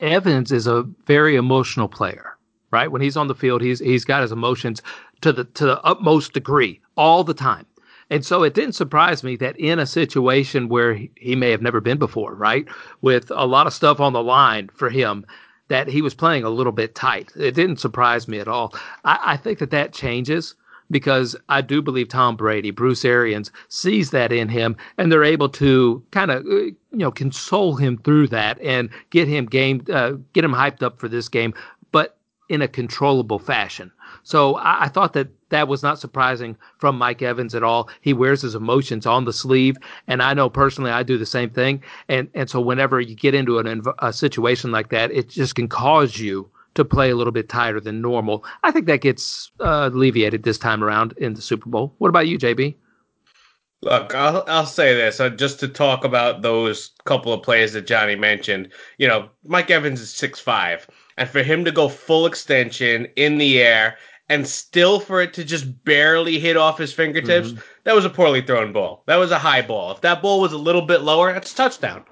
Evans 0.00 0.52
is 0.52 0.66
a 0.66 0.82
very 1.06 1.36
emotional 1.36 1.88
player, 1.88 2.36
right? 2.70 2.90
When 2.90 3.00
he's 3.00 3.16
on 3.16 3.28
the 3.28 3.34
field, 3.34 3.62
he's 3.62 3.78
he's 3.78 4.04
got 4.04 4.22
his 4.22 4.32
emotions 4.32 4.82
to 5.20 5.32
the 5.32 5.44
to 5.44 5.66
the 5.66 5.80
utmost 5.82 6.32
degree 6.32 6.80
all 6.96 7.24
the 7.24 7.34
time. 7.34 7.66
And 8.08 8.24
so 8.24 8.44
it 8.44 8.54
didn't 8.54 8.74
surprise 8.74 9.24
me 9.24 9.36
that 9.36 9.58
in 9.58 9.78
a 9.80 9.86
situation 9.86 10.68
where 10.68 10.94
he 11.16 11.34
may 11.34 11.50
have 11.50 11.62
never 11.62 11.80
been 11.80 11.98
before, 11.98 12.34
right, 12.34 12.66
with 13.00 13.32
a 13.34 13.46
lot 13.46 13.66
of 13.66 13.72
stuff 13.72 13.98
on 13.98 14.12
the 14.12 14.22
line 14.22 14.70
for 14.72 14.90
him, 14.90 15.26
that 15.68 15.88
he 15.88 16.02
was 16.02 16.14
playing 16.14 16.44
a 16.44 16.50
little 16.50 16.72
bit 16.72 16.94
tight. 16.94 17.32
It 17.36 17.54
didn't 17.54 17.78
surprise 17.78 18.28
me 18.28 18.38
at 18.38 18.48
all. 18.48 18.74
I, 19.04 19.18
I 19.24 19.36
think 19.36 19.58
that 19.58 19.70
that 19.70 19.92
changes 19.92 20.54
because 20.90 21.34
I 21.48 21.60
do 21.60 21.82
believe 21.82 22.08
Tom 22.08 22.36
Brady, 22.36 22.70
Bruce 22.70 23.04
Arians 23.04 23.50
sees 23.68 24.10
that 24.10 24.32
in 24.32 24.48
him, 24.48 24.76
and 24.98 25.10
they're 25.10 25.24
able 25.24 25.48
to 25.50 26.02
kind 26.12 26.30
of 26.30 26.44
uh, 26.46 26.50
you 26.50 26.76
know 26.92 27.10
console 27.10 27.76
him 27.76 27.98
through 27.98 28.28
that 28.28 28.60
and 28.60 28.90
get 29.10 29.28
him 29.28 29.46
game, 29.46 29.84
uh, 29.92 30.12
get 30.32 30.44
him 30.44 30.52
hyped 30.52 30.82
up 30.82 30.98
for 30.98 31.08
this 31.08 31.28
game, 31.28 31.54
but 31.92 32.18
in 32.48 32.62
a 32.62 32.68
controllable 32.68 33.38
fashion. 33.38 33.90
So 34.26 34.56
I, 34.56 34.86
I 34.86 34.88
thought 34.88 35.12
that 35.12 35.28
that 35.50 35.68
was 35.68 35.84
not 35.84 36.00
surprising 36.00 36.56
from 36.78 36.98
Mike 36.98 37.22
Evans 37.22 37.54
at 37.54 37.62
all. 37.62 37.88
He 38.00 38.12
wears 38.12 38.42
his 38.42 38.56
emotions 38.56 39.06
on 39.06 39.24
the 39.24 39.32
sleeve, 39.32 39.76
and 40.08 40.20
I 40.20 40.34
know 40.34 40.50
personally 40.50 40.90
I 40.90 41.04
do 41.04 41.16
the 41.16 41.24
same 41.24 41.48
thing. 41.48 41.80
And 42.08 42.28
and 42.34 42.50
so 42.50 42.60
whenever 42.60 43.00
you 43.00 43.14
get 43.14 43.34
into 43.34 43.60
an, 43.60 43.84
a 44.00 44.12
situation 44.12 44.72
like 44.72 44.88
that, 44.88 45.12
it 45.12 45.28
just 45.28 45.54
can 45.54 45.68
cause 45.68 46.18
you 46.18 46.50
to 46.74 46.84
play 46.84 47.10
a 47.10 47.14
little 47.14 47.32
bit 47.32 47.48
tighter 47.48 47.80
than 47.80 48.00
normal. 48.00 48.44
I 48.64 48.72
think 48.72 48.86
that 48.86 49.00
gets 49.00 49.52
uh, 49.60 49.90
alleviated 49.92 50.42
this 50.42 50.58
time 50.58 50.82
around 50.82 51.14
in 51.18 51.34
the 51.34 51.40
Super 51.40 51.70
Bowl. 51.70 51.94
What 51.98 52.08
about 52.08 52.26
you, 52.26 52.36
JB? 52.36 52.74
Look, 53.82 54.12
I'll 54.12 54.42
I'll 54.48 54.66
say 54.66 54.92
this 54.92 55.20
uh, 55.20 55.28
just 55.28 55.60
to 55.60 55.68
talk 55.68 56.02
about 56.02 56.42
those 56.42 56.90
couple 57.04 57.32
of 57.32 57.44
plays 57.44 57.74
that 57.74 57.86
Johnny 57.86 58.16
mentioned. 58.16 58.72
You 58.98 59.06
know, 59.06 59.28
Mike 59.44 59.70
Evans 59.70 60.00
is 60.00 60.10
six 60.10 60.40
five, 60.40 60.88
and 61.16 61.28
for 61.28 61.44
him 61.44 61.64
to 61.64 61.70
go 61.70 61.88
full 61.88 62.26
extension 62.26 63.06
in 63.14 63.38
the 63.38 63.62
air 63.62 63.96
and 64.28 64.46
still 64.46 64.98
for 64.98 65.20
it 65.20 65.34
to 65.34 65.44
just 65.44 65.84
barely 65.84 66.38
hit 66.38 66.56
off 66.56 66.78
his 66.78 66.92
fingertips, 66.92 67.50
mm-hmm. 67.50 67.60
that 67.84 67.94
was 67.94 68.04
a 68.04 68.10
poorly 68.10 68.42
thrown 68.42 68.72
ball. 68.72 69.02
That 69.06 69.16
was 69.16 69.30
a 69.30 69.38
high 69.38 69.62
ball. 69.62 69.92
If 69.92 70.00
that 70.00 70.22
ball 70.22 70.40
was 70.40 70.52
a 70.52 70.58
little 70.58 70.82
bit 70.82 71.02
lower, 71.02 71.32
that's 71.32 71.52
a 71.52 71.56
touchdown. 71.56 72.04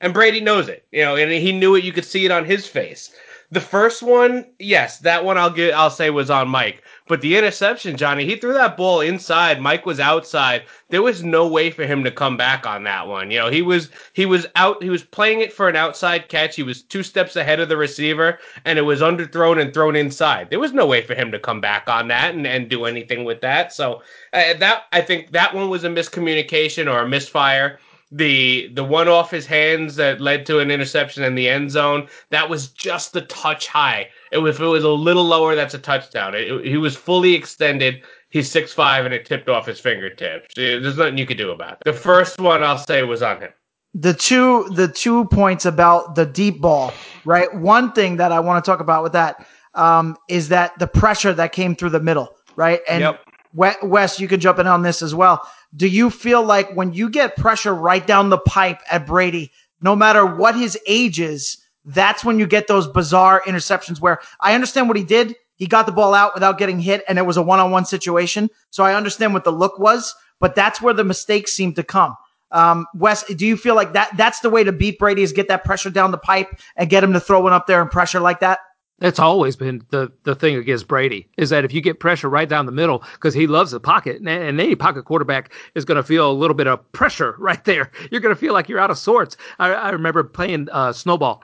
And 0.00 0.14
Brady 0.14 0.40
knows 0.40 0.68
it, 0.68 0.86
you 0.90 1.04
know, 1.04 1.16
and 1.16 1.30
he 1.30 1.52
knew 1.52 1.74
it. 1.74 1.84
You 1.84 1.92
could 1.92 2.06
see 2.06 2.24
it 2.24 2.30
on 2.30 2.46
his 2.46 2.66
face. 2.66 3.12
The 3.50 3.60
first 3.60 4.02
one, 4.02 4.46
yes, 4.58 4.98
that 5.00 5.24
one 5.24 5.36
I'll 5.36 5.50
get. 5.50 5.74
I'll 5.74 5.90
say 5.90 6.08
was 6.10 6.30
on 6.30 6.48
Mike. 6.48 6.82
But 7.10 7.22
the 7.22 7.36
interception, 7.36 7.96
Johnny, 7.96 8.24
he 8.24 8.36
threw 8.36 8.52
that 8.52 8.76
ball 8.76 9.00
inside. 9.00 9.60
Mike 9.60 9.84
was 9.84 9.98
outside. 9.98 10.62
There 10.90 11.02
was 11.02 11.24
no 11.24 11.44
way 11.44 11.72
for 11.72 11.84
him 11.84 12.04
to 12.04 12.10
come 12.12 12.36
back 12.36 12.68
on 12.68 12.84
that 12.84 13.08
one. 13.08 13.32
You 13.32 13.40
know, 13.40 13.50
he 13.50 13.62
was 13.62 13.90
he 14.12 14.26
was 14.26 14.46
out. 14.54 14.80
He 14.80 14.90
was 14.90 15.02
playing 15.02 15.40
it 15.40 15.52
for 15.52 15.68
an 15.68 15.74
outside 15.74 16.28
catch. 16.28 16.54
He 16.54 16.62
was 16.62 16.82
two 16.82 17.02
steps 17.02 17.34
ahead 17.34 17.58
of 17.58 17.68
the 17.68 17.76
receiver, 17.76 18.38
and 18.64 18.78
it 18.78 18.82
was 18.82 19.00
underthrown 19.00 19.60
and 19.60 19.74
thrown 19.74 19.96
inside. 19.96 20.50
There 20.50 20.60
was 20.60 20.72
no 20.72 20.86
way 20.86 21.02
for 21.02 21.16
him 21.16 21.32
to 21.32 21.40
come 21.40 21.60
back 21.60 21.88
on 21.88 22.06
that 22.06 22.32
and, 22.32 22.46
and 22.46 22.70
do 22.70 22.84
anything 22.84 23.24
with 23.24 23.40
that. 23.40 23.72
So 23.72 24.02
uh, 24.32 24.54
that 24.60 24.84
I 24.92 25.00
think 25.00 25.32
that 25.32 25.52
one 25.52 25.68
was 25.68 25.82
a 25.82 25.88
miscommunication 25.88 26.88
or 26.88 27.00
a 27.00 27.08
misfire 27.08 27.80
the 28.12 28.70
the 28.74 28.84
one 28.84 29.08
off 29.08 29.30
his 29.30 29.46
hands 29.46 29.96
that 29.96 30.20
led 30.20 30.44
to 30.46 30.58
an 30.58 30.70
interception 30.70 31.22
in 31.22 31.34
the 31.34 31.48
end 31.48 31.70
zone 31.70 32.08
that 32.30 32.48
was 32.48 32.68
just 32.68 33.14
a 33.14 33.20
touch 33.22 33.68
high 33.68 34.08
if 34.32 34.60
it 34.60 34.66
was 34.66 34.84
a 34.84 34.88
little 34.88 35.24
lower 35.24 35.54
that's 35.54 35.74
a 35.74 35.78
touchdown. 35.78 36.34
It, 36.34 36.64
he 36.64 36.76
was 36.76 36.96
fully 36.96 37.34
extended. 37.34 38.02
He's 38.30 38.50
six 38.50 38.72
five 38.72 39.04
and 39.04 39.14
it 39.14 39.26
tipped 39.26 39.48
off 39.48 39.66
his 39.66 39.80
fingertips. 39.80 40.54
There's 40.54 40.96
nothing 40.96 41.18
you 41.18 41.26
could 41.26 41.38
do 41.38 41.50
about 41.50 41.72
it. 41.72 41.78
The 41.84 41.92
first 41.92 42.40
one 42.40 42.62
i'll 42.62 42.78
say 42.78 43.02
was 43.02 43.22
on 43.22 43.40
him. 43.40 43.50
The 43.94 44.14
two 44.14 44.68
the 44.70 44.88
two 44.88 45.24
points 45.26 45.64
about 45.64 46.14
the 46.14 46.26
deep 46.26 46.60
ball 46.60 46.92
right? 47.24 47.52
One 47.54 47.92
thing 47.92 48.16
that 48.16 48.32
i 48.32 48.40
want 48.40 48.64
to 48.64 48.70
talk 48.70 48.80
about 48.80 49.02
with 49.02 49.12
that 49.12 49.46
um, 49.74 50.16
is 50.28 50.48
that 50.48 50.78
the 50.78 50.86
pressure 50.86 51.32
that 51.32 51.52
came 51.52 51.74
through 51.74 51.90
the 51.90 52.00
middle 52.00 52.36
right? 52.56 52.80
And 52.88 53.00
yep. 53.00 53.20
wes 53.52 54.20
you 54.20 54.28
can 54.28 54.40
jump 54.40 54.58
in 54.58 54.66
on 54.66 54.82
this 54.82 55.02
as 55.02 55.14
well. 55.14 55.42
Do 55.76 55.88
you 55.88 56.10
feel 56.10 56.42
like 56.42 56.70
when 56.74 56.92
you 56.92 57.08
get 57.08 57.36
pressure 57.36 57.74
right 57.74 58.06
down 58.06 58.28
the 58.28 58.38
pipe 58.38 58.80
at 58.90 59.06
Brady, 59.06 59.52
no 59.80 59.94
matter 59.96 60.26
what 60.26 60.56
his 60.56 60.78
age 60.86 61.20
is, 61.20 61.58
that's 61.84 62.24
when 62.24 62.38
you 62.38 62.46
get 62.46 62.66
those 62.66 62.86
bizarre 62.86 63.42
interceptions 63.46 64.00
where 64.00 64.20
I 64.40 64.54
understand 64.54 64.88
what 64.88 64.96
he 64.96 65.04
did. 65.04 65.34
He 65.56 65.66
got 65.66 65.86
the 65.86 65.92
ball 65.92 66.14
out 66.14 66.34
without 66.34 66.58
getting 66.58 66.80
hit 66.80 67.04
and 67.08 67.18
it 67.18 67.26
was 67.26 67.36
a 67.36 67.42
one 67.42 67.60
on 67.60 67.70
one 67.70 67.84
situation. 67.84 68.48
So 68.70 68.84
I 68.84 68.94
understand 68.94 69.34
what 69.34 69.44
the 69.44 69.52
look 69.52 69.78
was, 69.78 70.14
but 70.38 70.54
that's 70.54 70.80
where 70.80 70.94
the 70.94 71.04
mistakes 71.04 71.52
seem 71.52 71.74
to 71.74 71.82
come. 71.82 72.16
Um, 72.52 72.86
Wes, 72.94 73.24
do 73.24 73.46
you 73.46 73.56
feel 73.56 73.74
like 73.74 73.92
that 73.92 74.10
that's 74.16 74.40
the 74.40 74.50
way 74.50 74.64
to 74.64 74.72
beat 74.72 74.98
Brady 74.98 75.22
is 75.22 75.32
get 75.32 75.48
that 75.48 75.64
pressure 75.64 75.90
down 75.90 76.10
the 76.10 76.18
pipe 76.18 76.48
and 76.76 76.90
get 76.90 77.04
him 77.04 77.12
to 77.12 77.20
throw 77.20 77.40
one 77.40 77.52
up 77.52 77.66
there 77.66 77.80
and 77.80 77.90
pressure 77.90 78.20
like 78.20 78.40
that? 78.40 78.58
That's 79.00 79.18
always 79.18 79.56
been 79.56 79.82
the, 79.90 80.12
the 80.24 80.34
thing 80.34 80.56
against 80.56 80.86
Brady 80.86 81.26
is 81.38 81.48
that 81.50 81.64
if 81.64 81.72
you 81.72 81.80
get 81.80 82.00
pressure 82.00 82.28
right 82.28 82.48
down 82.48 82.66
the 82.66 82.72
middle, 82.72 83.02
because 83.14 83.32
he 83.32 83.46
loves 83.46 83.70
the 83.70 83.80
pocket, 83.80 84.18
and, 84.18 84.28
and 84.28 84.60
any 84.60 84.74
pocket 84.74 85.04
quarterback 85.04 85.54
is 85.74 85.86
going 85.86 85.96
to 85.96 86.02
feel 86.02 86.30
a 86.30 86.34
little 86.34 86.54
bit 86.54 86.66
of 86.66 86.92
pressure 86.92 87.34
right 87.38 87.64
there. 87.64 87.90
You're 88.10 88.20
going 88.20 88.34
to 88.34 88.40
feel 88.40 88.52
like 88.52 88.68
you're 88.68 88.78
out 88.78 88.90
of 88.90 88.98
sorts. 88.98 89.38
I, 89.58 89.72
I 89.72 89.90
remember 89.90 90.22
playing 90.22 90.68
uh, 90.70 90.92
snowball 90.92 91.42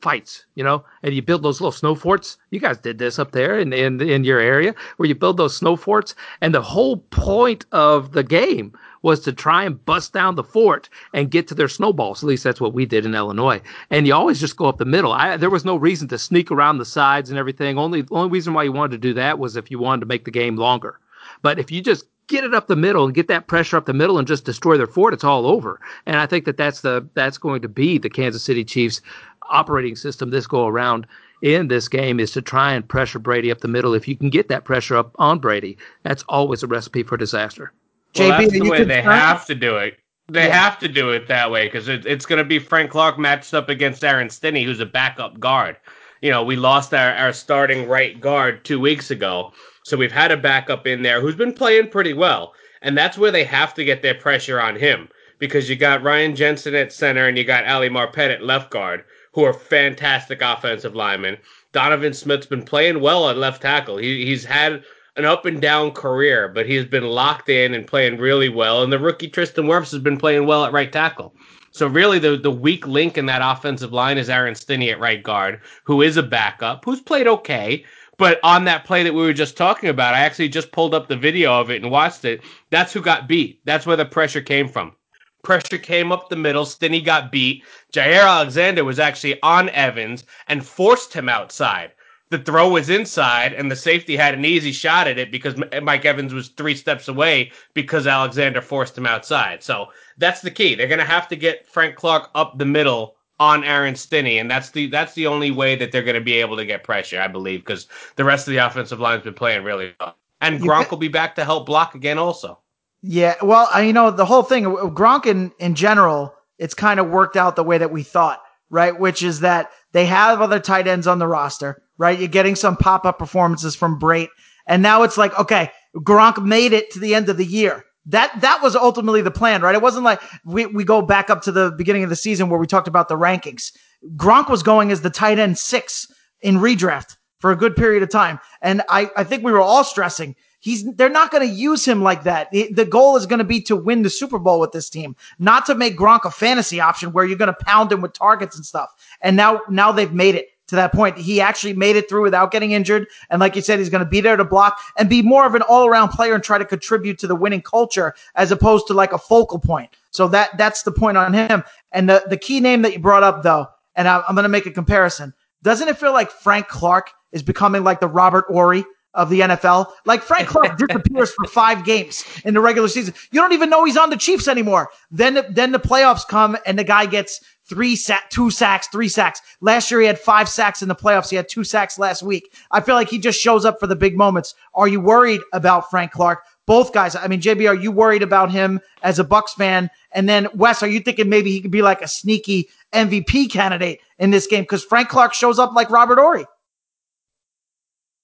fights, 0.00 0.44
you 0.54 0.64
know, 0.64 0.84
and 1.02 1.14
you 1.14 1.22
build 1.22 1.42
those 1.42 1.60
little 1.60 1.72
snow 1.72 1.94
forts. 1.94 2.36
You 2.50 2.60
guys 2.60 2.78
did 2.78 2.98
this 2.98 3.18
up 3.18 3.32
there 3.32 3.58
in, 3.58 3.72
in 3.72 4.00
in 4.00 4.24
your 4.24 4.40
area 4.40 4.74
where 4.96 5.08
you 5.08 5.14
build 5.14 5.36
those 5.36 5.56
snow 5.56 5.76
forts, 5.76 6.14
and 6.40 6.54
the 6.54 6.62
whole 6.62 6.98
point 6.98 7.66
of 7.72 8.12
the 8.12 8.22
game 8.22 8.72
was 9.02 9.20
to 9.20 9.32
try 9.32 9.64
and 9.64 9.84
bust 9.84 10.12
down 10.12 10.34
the 10.34 10.42
fort 10.42 10.88
and 11.14 11.30
get 11.30 11.46
to 11.48 11.54
their 11.54 11.68
snowballs. 11.68 12.22
At 12.22 12.28
least 12.28 12.44
that's 12.44 12.60
what 12.60 12.74
we 12.74 12.84
did 12.84 13.06
in 13.06 13.14
Illinois. 13.14 13.60
And 13.90 14.06
you 14.06 14.14
always 14.14 14.40
just 14.40 14.56
go 14.56 14.66
up 14.66 14.78
the 14.78 14.84
middle. 14.84 15.12
I, 15.12 15.36
there 15.36 15.50
was 15.50 15.64
no 15.64 15.76
reason 15.76 16.08
to 16.08 16.18
sneak 16.18 16.50
around 16.50 16.78
the 16.78 16.84
sides 16.84 17.30
and 17.30 17.38
everything. 17.38 17.78
Only 17.78 18.04
only 18.10 18.30
reason 18.30 18.54
why 18.54 18.64
you 18.64 18.72
wanted 18.72 18.92
to 18.92 19.08
do 19.08 19.14
that 19.14 19.38
was 19.38 19.56
if 19.56 19.70
you 19.70 19.78
wanted 19.78 20.00
to 20.00 20.06
make 20.06 20.24
the 20.24 20.30
game 20.30 20.56
longer. 20.56 20.98
But 21.42 21.58
if 21.58 21.70
you 21.70 21.80
just 21.80 22.06
get 22.28 22.44
it 22.44 22.54
up 22.54 22.66
the 22.66 22.76
middle 22.76 23.04
and 23.06 23.14
get 23.14 23.28
that 23.28 23.46
pressure 23.46 23.76
up 23.76 23.86
the 23.86 23.92
middle 23.92 24.18
and 24.18 24.28
just 24.28 24.44
destroy 24.44 24.76
their 24.76 24.86
fort, 24.86 25.14
it's 25.14 25.24
all 25.24 25.46
over. 25.46 25.80
And 26.06 26.16
I 26.16 26.26
think 26.26 26.44
that 26.44 26.56
that's 26.56 26.82
the 26.82 27.08
that's 27.14 27.38
going 27.38 27.62
to 27.62 27.68
be 27.68 27.98
the 27.98 28.10
Kansas 28.10 28.44
City 28.44 28.64
Chiefs 28.64 29.00
operating 29.48 29.96
system 29.96 30.30
this 30.30 30.46
go 30.46 30.66
around 30.66 31.06
in 31.42 31.68
this 31.68 31.88
game 31.88 32.18
is 32.18 32.32
to 32.32 32.42
try 32.42 32.72
and 32.72 32.88
pressure 32.88 33.18
Brady 33.18 33.50
up 33.50 33.60
the 33.60 33.68
middle. 33.68 33.94
If 33.94 34.08
you 34.08 34.16
can 34.16 34.30
get 34.30 34.48
that 34.48 34.64
pressure 34.64 34.96
up 34.96 35.14
on 35.18 35.38
Brady, 35.38 35.76
that's 36.02 36.24
always 36.28 36.62
a 36.62 36.66
recipe 36.66 37.02
for 37.02 37.16
disaster. 37.16 37.72
Well, 38.16 38.32
JB, 38.32 38.38
that's 38.38 38.52
the 38.52 38.70
way 38.70 38.84
they 38.84 39.02
have 39.02 39.46
to 39.46 39.54
do 39.54 39.76
it. 39.76 39.98
They 40.30 40.46
yeah. 40.46 40.62
have 40.62 40.78
to 40.80 40.88
do 40.88 41.10
it 41.10 41.26
that 41.28 41.50
way 41.50 41.66
because 41.66 41.88
it, 41.88 42.04
it's 42.04 42.26
going 42.26 42.38
to 42.38 42.44
be 42.44 42.58
Frank 42.58 42.90
Clark 42.90 43.18
matched 43.18 43.54
up 43.54 43.68
against 43.68 44.04
Aaron 44.04 44.28
Stinnie, 44.28 44.64
who's 44.64 44.80
a 44.80 44.86
backup 44.86 45.40
guard. 45.40 45.76
You 46.20 46.30
know, 46.30 46.42
we 46.42 46.56
lost 46.56 46.92
our, 46.92 47.14
our 47.14 47.32
starting 47.32 47.88
right 47.88 48.20
guard 48.20 48.64
two 48.64 48.80
weeks 48.80 49.10
ago. 49.10 49.52
So 49.84 49.96
we've 49.96 50.12
had 50.12 50.30
a 50.30 50.36
backup 50.36 50.86
in 50.86 51.02
there 51.02 51.20
who's 51.20 51.36
been 51.36 51.54
playing 51.54 51.88
pretty 51.88 52.12
well. 52.12 52.52
And 52.82 52.96
that's 52.96 53.16
where 53.16 53.30
they 53.30 53.44
have 53.44 53.72
to 53.74 53.84
get 53.84 54.02
their 54.02 54.14
pressure 54.14 54.60
on 54.60 54.76
him 54.76 55.08
because 55.38 55.70
you 55.70 55.76
got 55.76 56.02
Ryan 56.02 56.36
Jensen 56.36 56.74
at 56.74 56.92
center 56.92 57.26
and 57.26 57.38
you 57.38 57.44
got 57.44 57.66
Ali 57.66 57.88
Marpet 57.88 58.32
at 58.32 58.42
left 58.42 58.70
guard, 58.70 59.04
who 59.38 59.44
are 59.44 59.52
fantastic 59.52 60.42
offensive 60.42 60.96
linemen. 60.96 61.38
Donovan 61.70 62.12
Smith's 62.12 62.46
been 62.46 62.64
playing 62.64 63.00
well 63.00 63.30
at 63.30 63.36
left 63.36 63.62
tackle. 63.62 63.96
He, 63.96 64.26
he's 64.26 64.44
had 64.44 64.82
an 65.14 65.24
up 65.24 65.46
and 65.46 65.62
down 65.62 65.92
career, 65.92 66.48
but 66.48 66.66
he's 66.66 66.84
been 66.84 67.04
locked 67.04 67.48
in 67.48 67.72
and 67.72 67.86
playing 67.86 68.18
really 68.18 68.48
well. 68.48 68.82
And 68.82 68.92
the 68.92 68.98
rookie 68.98 69.28
Tristan 69.28 69.66
Wirfs 69.66 69.92
has 69.92 70.00
been 70.00 70.18
playing 70.18 70.46
well 70.46 70.64
at 70.64 70.72
right 70.72 70.92
tackle. 70.92 71.36
So 71.70 71.86
really, 71.86 72.18
the 72.18 72.36
the 72.36 72.50
weak 72.50 72.84
link 72.88 73.16
in 73.16 73.26
that 73.26 73.40
offensive 73.40 73.92
line 73.92 74.18
is 74.18 74.28
Aaron 74.28 74.56
Stinnie 74.56 74.90
at 74.90 74.98
right 74.98 75.22
guard, 75.22 75.60
who 75.84 76.02
is 76.02 76.16
a 76.16 76.22
backup, 76.24 76.84
who's 76.84 77.00
played 77.00 77.28
okay. 77.28 77.84
But 78.16 78.40
on 78.42 78.64
that 78.64 78.86
play 78.86 79.04
that 79.04 79.14
we 79.14 79.22
were 79.22 79.32
just 79.32 79.56
talking 79.56 79.88
about, 79.88 80.14
I 80.14 80.20
actually 80.22 80.48
just 80.48 80.72
pulled 80.72 80.94
up 80.94 81.06
the 81.06 81.16
video 81.16 81.52
of 81.52 81.70
it 81.70 81.80
and 81.80 81.92
watched 81.92 82.24
it. 82.24 82.40
That's 82.70 82.92
who 82.92 83.00
got 83.00 83.28
beat. 83.28 83.60
That's 83.64 83.86
where 83.86 83.96
the 83.96 84.04
pressure 84.04 84.40
came 84.40 84.66
from. 84.66 84.96
Pressure 85.42 85.78
came 85.78 86.12
up 86.12 86.28
the 86.28 86.36
middle. 86.36 86.64
Stinnie 86.64 87.00
got 87.00 87.32
beat. 87.32 87.64
Jaire 87.92 88.26
Alexander 88.26 88.84
was 88.84 88.98
actually 88.98 89.40
on 89.42 89.68
Evans 89.70 90.24
and 90.48 90.66
forced 90.66 91.12
him 91.12 91.28
outside 91.28 91.92
the 92.30 92.38
throw 92.38 92.68
was 92.68 92.90
inside 92.90 93.52
and 93.52 93.70
the 93.70 93.76
safety 93.76 94.16
had 94.16 94.34
an 94.34 94.44
easy 94.44 94.72
shot 94.72 95.08
at 95.08 95.18
it 95.18 95.32
because 95.32 95.54
Mike 95.82 96.04
Evans 96.04 96.34
was 96.34 96.48
three 96.48 96.74
steps 96.74 97.08
away 97.08 97.50
because 97.74 98.06
Alexander 98.06 98.60
forced 98.60 98.98
him 98.98 99.06
outside. 99.06 99.62
So 99.62 99.88
that's 100.18 100.42
the 100.42 100.50
key. 100.50 100.74
They're 100.74 100.88
going 100.88 100.98
to 100.98 101.04
have 101.04 101.28
to 101.28 101.36
get 101.36 101.66
Frank 101.66 101.96
Clark 101.96 102.30
up 102.34 102.58
the 102.58 102.66
middle 102.66 103.16
on 103.40 103.62
Aaron 103.64 103.94
Stinnie, 103.94 104.38
and 104.38 104.50
that's 104.50 104.70
the 104.70 104.88
that's 104.88 105.14
the 105.14 105.26
only 105.26 105.52
way 105.52 105.76
that 105.76 105.92
they're 105.92 106.02
going 106.02 106.16
to 106.16 106.20
be 106.20 106.34
able 106.34 106.56
to 106.56 106.64
get 106.64 106.82
pressure, 106.82 107.20
I 107.20 107.28
believe, 107.28 107.60
because 107.60 107.86
the 108.16 108.24
rest 108.24 108.48
of 108.48 108.52
the 108.52 108.58
offensive 108.58 108.98
line's 108.98 109.22
been 109.22 109.34
playing 109.34 109.62
really 109.62 109.94
well. 110.00 110.16
And 110.40 110.60
Gronk 110.60 110.90
will 110.90 110.98
be 110.98 111.08
back 111.08 111.36
to 111.36 111.44
help 111.44 111.66
block 111.66 111.94
again, 111.94 112.18
also. 112.18 112.58
Yeah, 113.02 113.34
well, 113.42 113.68
you 113.82 113.92
know, 113.92 114.10
the 114.10 114.24
whole 114.24 114.42
thing, 114.42 114.66
uh, 114.66 114.70
Gronk 114.90 115.26
in 115.26 115.52
in 115.58 115.74
general, 115.74 116.34
it's 116.58 116.74
kind 116.74 116.98
of 116.98 117.08
worked 117.08 117.36
out 117.36 117.56
the 117.56 117.62
way 117.64 117.78
that 117.78 117.92
we 117.92 118.02
thought, 118.02 118.40
right? 118.70 118.98
Which 118.98 119.22
is 119.22 119.40
that 119.40 119.70
they 119.92 120.06
have 120.06 120.40
other 120.40 120.58
tight 120.58 120.88
ends 120.88 121.06
on 121.06 121.18
the 121.18 121.28
roster 121.28 121.82
right? 121.98 122.18
You're 122.18 122.28
getting 122.28 122.54
some 122.54 122.76
pop 122.76 123.04
up 123.04 123.18
performances 123.18 123.76
from 123.76 123.98
Brate. 123.98 124.28
And 124.66 124.82
now 124.82 125.02
it's 125.02 125.18
like, 125.18 125.38
okay, 125.38 125.70
Gronk 125.96 126.42
made 126.42 126.72
it 126.72 126.90
to 126.92 127.00
the 127.00 127.14
end 127.14 127.28
of 127.28 127.36
the 127.36 127.44
year. 127.44 127.84
That 128.06 128.40
that 128.40 128.62
was 128.62 128.74
ultimately 128.74 129.20
the 129.20 129.30
plan, 129.30 129.60
right? 129.60 129.74
It 129.74 129.82
wasn't 129.82 130.04
like 130.04 130.22
we, 130.44 130.64
we 130.64 130.82
go 130.82 131.02
back 131.02 131.28
up 131.28 131.42
to 131.42 131.52
the 131.52 131.72
beginning 131.76 132.04
of 132.04 132.08
the 132.08 132.16
season 132.16 132.48
where 132.48 132.58
we 132.58 132.66
talked 132.66 132.88
about 132.88 133.08
the 133.08 133.18
rankings. 133.18 133.70
Gronk 134.16 134.48
was 134.48 134.62
going 134.62 134.90
as 134.90 135.02
the 135.02 135.10
tight 135.10 135.38
end 135.38 135.58
six 135.58 136.06
in 136.40 136.56
redraft 136.56 137.16
for 137.40 137.50
a 137.50 137.56
good 137.56 137.76
period 137.76 138.02
of 138.02 138.08
time. 138.08 138.38
And 138.62 138.82
I, 138.88 139.10
I 139.16 139.24
think 139.24 139.44
we 139.44 139.52
were 139.52 139.60
all 139.60 139.84
stressing 139.84 140.36
he's 140.60 140.84
they're 140.94 141.08
not 141.08 141.30
going 141.30 141.46
to 141.46 141.52
use 141.54 141.84
him 141.84 142.02
like 142.02 142.24
that. 142.24 142.50
The, 142.50 142.72
the 142.72 142.84
goal 142.84 143.16
is 143.16 143.26
going 143.26 143.38
to 143.38 143.44
be 143.44 143.60
to 143.62 143.76
win 143.76 144.02
the 144.02 144.10
Super 144.10 144.38
Bowl 144.38 144.60
with 144.60 144.72
this 144.72 144.90
team, 144.90 145.16
not 145.38 145.66
to 145.66 145.74
make 145.74 145.96
Gronk 145.96 146.24
a 146.24 146.30
fantasy 146.30 146.80
option 146.80 147.12
where 147.12 147.24
you're 147.24 147.38
going 147.38 147.54
to 147.54 147.64
pound 147.64 147.92
him 147.92 148.00
with 148.00 148.12
targets 148.12 148.56
and 148.56 148.64
stuff. 148.64 148.90
And 149.20 149.36
now 149.36 149.60
now 149.68 149.92
they've 149.92 150.12
made 150.12 150.34
it 150.34 150.48
to 150.68 150.76
that 150.76 150.92
point. 150.92 151.16
He 151.18 151.40
actually 151.40 151.72
made 151.72 151.96
it 151.96 152.08
through 152.08 152.22
without 152.22 152.50
getting 152.50 152.72
injured. 152.72 153.08
And 153.30 153.40
like 153.40 153.56
you 153.56 153.62
said, 153.62 153.78
he's 153.78 153.88
going 153.88 154.04
to 154.04 154.08
be 154.08 154.20
there 154.20 154.36
to 154.36 154.44
block 154.44 154.78
and 154.96 155.08
be 155.08 155.22
more 155.22 155.46
of 155.46 155.54
an 155.54 155.62
all 155.62 155.86
around 155.86 156.10
player 156.10 156.34
and 156.34 156.44
try 156.44 156.58
to 156.58 156.64
contribute 156.64 157.18
to 157.20 157.26
the 157.26 157.34
winning 157.34 157.62
culture 157.62 158.14
as 158.34 158.52
opposed 158.52 158.86
to 158.88 158.94
like 158.94 159.12
a 159.12 159.18
focal 159.18 159.58
point. 159.58 159.90
So 160.10 160.28
that, 160.28 160.56
that's 160.58 160.82
the 160.82 160.92
point 160.92 161.16
on 161.16 161.32
him. 161.32 161.64
And 161.92 162.08
the, 162.08 162.22
the 162.28 162.36
key 162.36 162.60
name 162.60 162.82
that 162.82 162.92
you 162.92 162.98
brought 162.98 163.22
up 163.22 163.42
though, 163.42 163.66
and 163.96 164.06
I, 164.06 164.22
I'm 164.28 164.34
going 164.34 164.42
to 164.44 164.50
make 164.50 164.66
a 164.66 164.70
comparison. 164.70 165.32
Doesn't 165.62 165.88
it 165.88 165.98
feel 165.98 166.12
like 166.12 166.30
Frank 166.30 166.68
Clark 166.68 167.12
is 167.32 167.42
becoming 167.42 167.82
like 167.82 168.00
the 168.00 168.08
Robert 168.08 168.44
Horry 168.48 168.84
of 169.18 169.28
the 169.28 169.40
NFL. 169.40 169.90
Like 170.06 170.22
Frank 170.22 170.48
Clark 170.48 170.78
disappears 170.88 171.32
for 171.32 171.46
five 171.48 171.84
games 171.84 172.24
in 172.44 172.54
the 172.54 172.60
regular 172.60 172.88
season. 172.88 173.12
You 173.32 173.40
don't 173.40 173.52
even 173.52 173.68
know 173.68 173.84
he's 173.84 173.96
on 173.96 174.10
the 174.10 174.16
Chiefs 174.16 174.46
anymore. 174.46 174.88
Then, 175.10 175.44
then 175.50 175.72
the 175.72 175.80
playoffs 175.80 176.26
come 176.26 176.56
and 176.64 176.78
the 176.78 176.84
guy 176.84 177.04
gets 177.04 177.40
three 177.68 177.96
sack, 177.96 178.30
two 178.30 178.50
sacks, 178.50 178.86
three 178.86 179.08
sacks. 179.08 179.42
Last 179.60 179.90
year 179.90 180.00
he 180.00 180.06
had 180.06 180.20
five 180.20 180.48
sacks 180.48 180.82
in 180.82 180.88
the 180.88 180.94
playoffs. 180.94 181.28
He 181.28 181.36
had 181.36 181.48
two 181.48 181.64
sacks 181.64 181.98
last 181.98 182.22
week. 182.22 182.54
I 182.70 182.80
feel 182.80 182.94
like 182.94 183.10
he 183.10 183.18
just 183.18 183.40
shows 183.40 183.64
up 183.64 183.80
for 183.80 183.88
the 183.88 183.96
big 183.96 184.16
moments. 184.16 184.54
Are 184.74 184.88
you 184.88 185.00
worried 185.00 185.40
about 185.52 185.90
Frank 185.90 186.12
Clark? 186.12 186.44
Both 186.64 186.92
guys. 186.92 187.16
I 187.16 187.26
mean, 187.26 187.40
JB, 187.40 187.68
are 187.68 187.74
you 187.74 187.90
worried 187.90 188.22
about 188.22 188.52
him 188.52 188.80
as 189.02 189.18
a 189.18 189.24
Bucs 189.24 189.50
fan? 189.50 189.90
And 190.12 190.28
then 190.28 190.46
Wes, 190.54 190.80
are 190.82 190.88
you 190.88 191.00
thinking 191.00 191.28
maybe 191.28 191.50
he 191.50 191.60
could 191.60 191.72
be 191.72 191.82
like 191.82 192.02
a 192.02 192.08
sneaky 192.08 192.68
MVP 192.92 193.50
candidate 193.50 193.98
in 194.18 194.30
this 194.30 194.46
game? 194.46 194.62
Because 194.62 194.84
Frank 194.84 195.08
Clark 195.08 195.34
shows 195.34 195.58
up 195.58 195.72
like 195.74 195.90
Robert 195.90 196.18
Horry. 196.18 196.46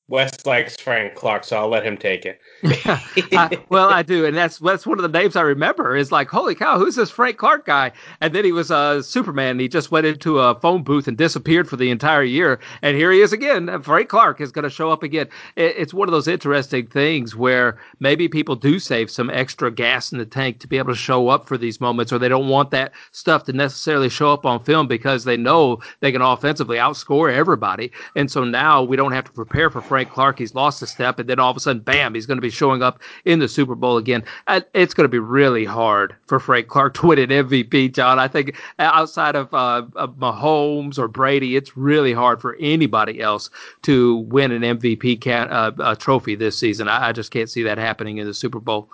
Wes 0.09 0.45
likes 0.45 0.77
Frank 0.77 1.15
Clark, 1.15 1.45
so 1.45 1.57
I'll 1.57 1.69
let 1.69 1.85
him 1.85 1.97
take 1.97 2.27
it. 2.27 2.39
well, 3.71 3.89
I 3.89 4.03
do, 4.03 4.27
and 4.27 4.37
that's 4.37 4.59
that's 4.59 4.87
one 4.87 4.99
of 4.99 5.03
the 5.03 5.19
names 5.19 5.35
I 5.35 5.41
remember. 5.41 5.97
Is 5.97 6.13
like, 6.13 6.29
holy 6.29 6.55
cow, 6.55 6.79
who's 6.79 6.97
this 6.97 7.11
Frank 7.11 7.39
Clark 7.39 7.65
guy? 7.65 7.91
And 8.21 8.35
then 8.35 8.45
he 8.45 8.53
was 8.53 8.71
a 8.71 8.77
uh, 8.77 9.03
Superman. 9.03 9.59
He 9.59 9.67
just 9.67 9.91
went 9.91 10.05
into 10.05 10.41
a 10.41 10.61
phone 10.61 10.83
booth 10.83 11.09
and 11.09 11.17
disappeared 11.17 11.71
for 11.71 11.77
the 11.77 11.91
entire 11.91 12.23
year. 12.23 12.61
And 12.83 12.99
here 12.99 13.13
he 13.13 13.23
is 13.23 13.33
again. 13.33 13.81
Frank 13.81 14.11
Clark 14.11 14.43
is 14.43 14.53
going 14.53 14.65
to 14.65 14.71
show 14.71 14.91
up 14.91 15.03
again. 15.03 15.27
It, 15.57 15.75
it's 15.79 15.95
one 15.95 16.07
of 16.07 16.13
those 16.13 16.29
interesting 16.29 16.87
things 16.87 17.35
where 17.35 17.79
maybe 17.99 18.29
people 18.29 18.57
do 18.57 18.79
save 18.79 19.11
some 19.11 19.31
extra 19.31 19.71
gas 19.71 20.13
in 20.13 20.19
the 20.19 20.27
tank 20.27 20.61
to 20.61 20.69
be 20.69 20.77
able 20.77 20.93
to 20.93 20.99
show 20.99 21.29
up 21.29 21.49
for 21.49 21.57
these 21.57 21.81
moments, 21.81 22.13
or 22.13 22.19
they 22.19 22.29
don't 22.29 22.49
want 22.49 22.71
that 22.73 22.93
stuff 23.13 23.45
to 23.45 23.55
necessarily 23.55 24.11
show 24.11 24.31
up 24.31 24.45
on 24.45 24.63
film 24.63 24.87
because 24.87 25.25
they 25.25 25.39
know 25.39 25.81
they 26.01 26.13
can 26.13 26.21
offensively 26.21 26.77
outscore 26.77 27.33
everybody. 27.33 27.91
And 28.17 28.31
so 28.31 28.45
now 28.45 28.83
we 28.83 28.97
don't 28.97 29.13
have 29.13 29.25
to 29.25 29.33
prepare 29.33 29.71
for. 29.71 29.94
Frank 29.95 30.11
Clark. 30.11 30.41
He's 30.41 30.57
lost 30.57 30.83
a 30.83 30.89
step, 30.89 31.21
and 31.21 31.29
then 31.29 31.39
all 31.39 31.53
of 31.53 31.57
a 31.57 31.61
sudden, 31.61 31.81
bam, 31.81 32.17
he's 32.17 32.27
going 32.27 32.37
to 32.37 32.43
be 32.43 32.51
showing 32.51 32.83
up 32.83 33.01
in 33.25 33.39
the 33.39 33.47
Super 33.47 33.77
Bowl 33.77 33.97
again. 33.97 34.25
It's 34.49 34.93
going 34.93 35.05
to 35.05 35.09
be 35.09 35.21
really 35.21 35.65
hard 35.65 36.17
for 36.27 36.41
Frank 36.41 36.67
Clark 36.67 36.95
to 36.95 37.07
win 37.07 37.21
an 37.21 37.29
MVP, 37.29 37.95
John. 37.95 38.19
I 38.19 38.27
think 38.27 38.57
outside 38.81 39.37
of, 39.37 39.55
uh, 39.55 39.87
of 39.95 40.17
Mahomes 40.17 40.99
or 40.99 41.07
Brady, 41.07 41.55
it's 41.55 41.77
really 41.77 42.13
hard 42.13 42.41
for 42.41 42.57
anybody 42.59 43.21
else 43.21 43.51
to 43.83 44.17
win 44.17 44.51
an 44.51 44.63
MVP 44.63 45.21
can, 45.21 45.49
uh, 45.53 45.71
uh, 45.79 45.95
trophy 45.95 46.35
this 46.35 46.59
season. 46.59 46.89
I, 46.89 47.11
I, 47.11 47.13
just 47.13 47.31
can't 47.31 47.49
see 47.49 47.63
that 47.63 47.79
happening 47.79 48.19
in 48.19 48.27
the 48.27 48.35
Super 48.35 48.59
Bowl. 48.59 48.91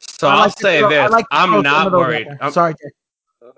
So 0.00 0.28
I'll 0.28 0.50
say 0.50 0.80
throw, 0.80 0.90
this: 0.90 1.10
like 1.10 1.24
I'm 1.30 1.62
not 1.62 1.92
worried. 1.92 2.28
I'm, 2.42 2.52
Sorry. 2.52 2.74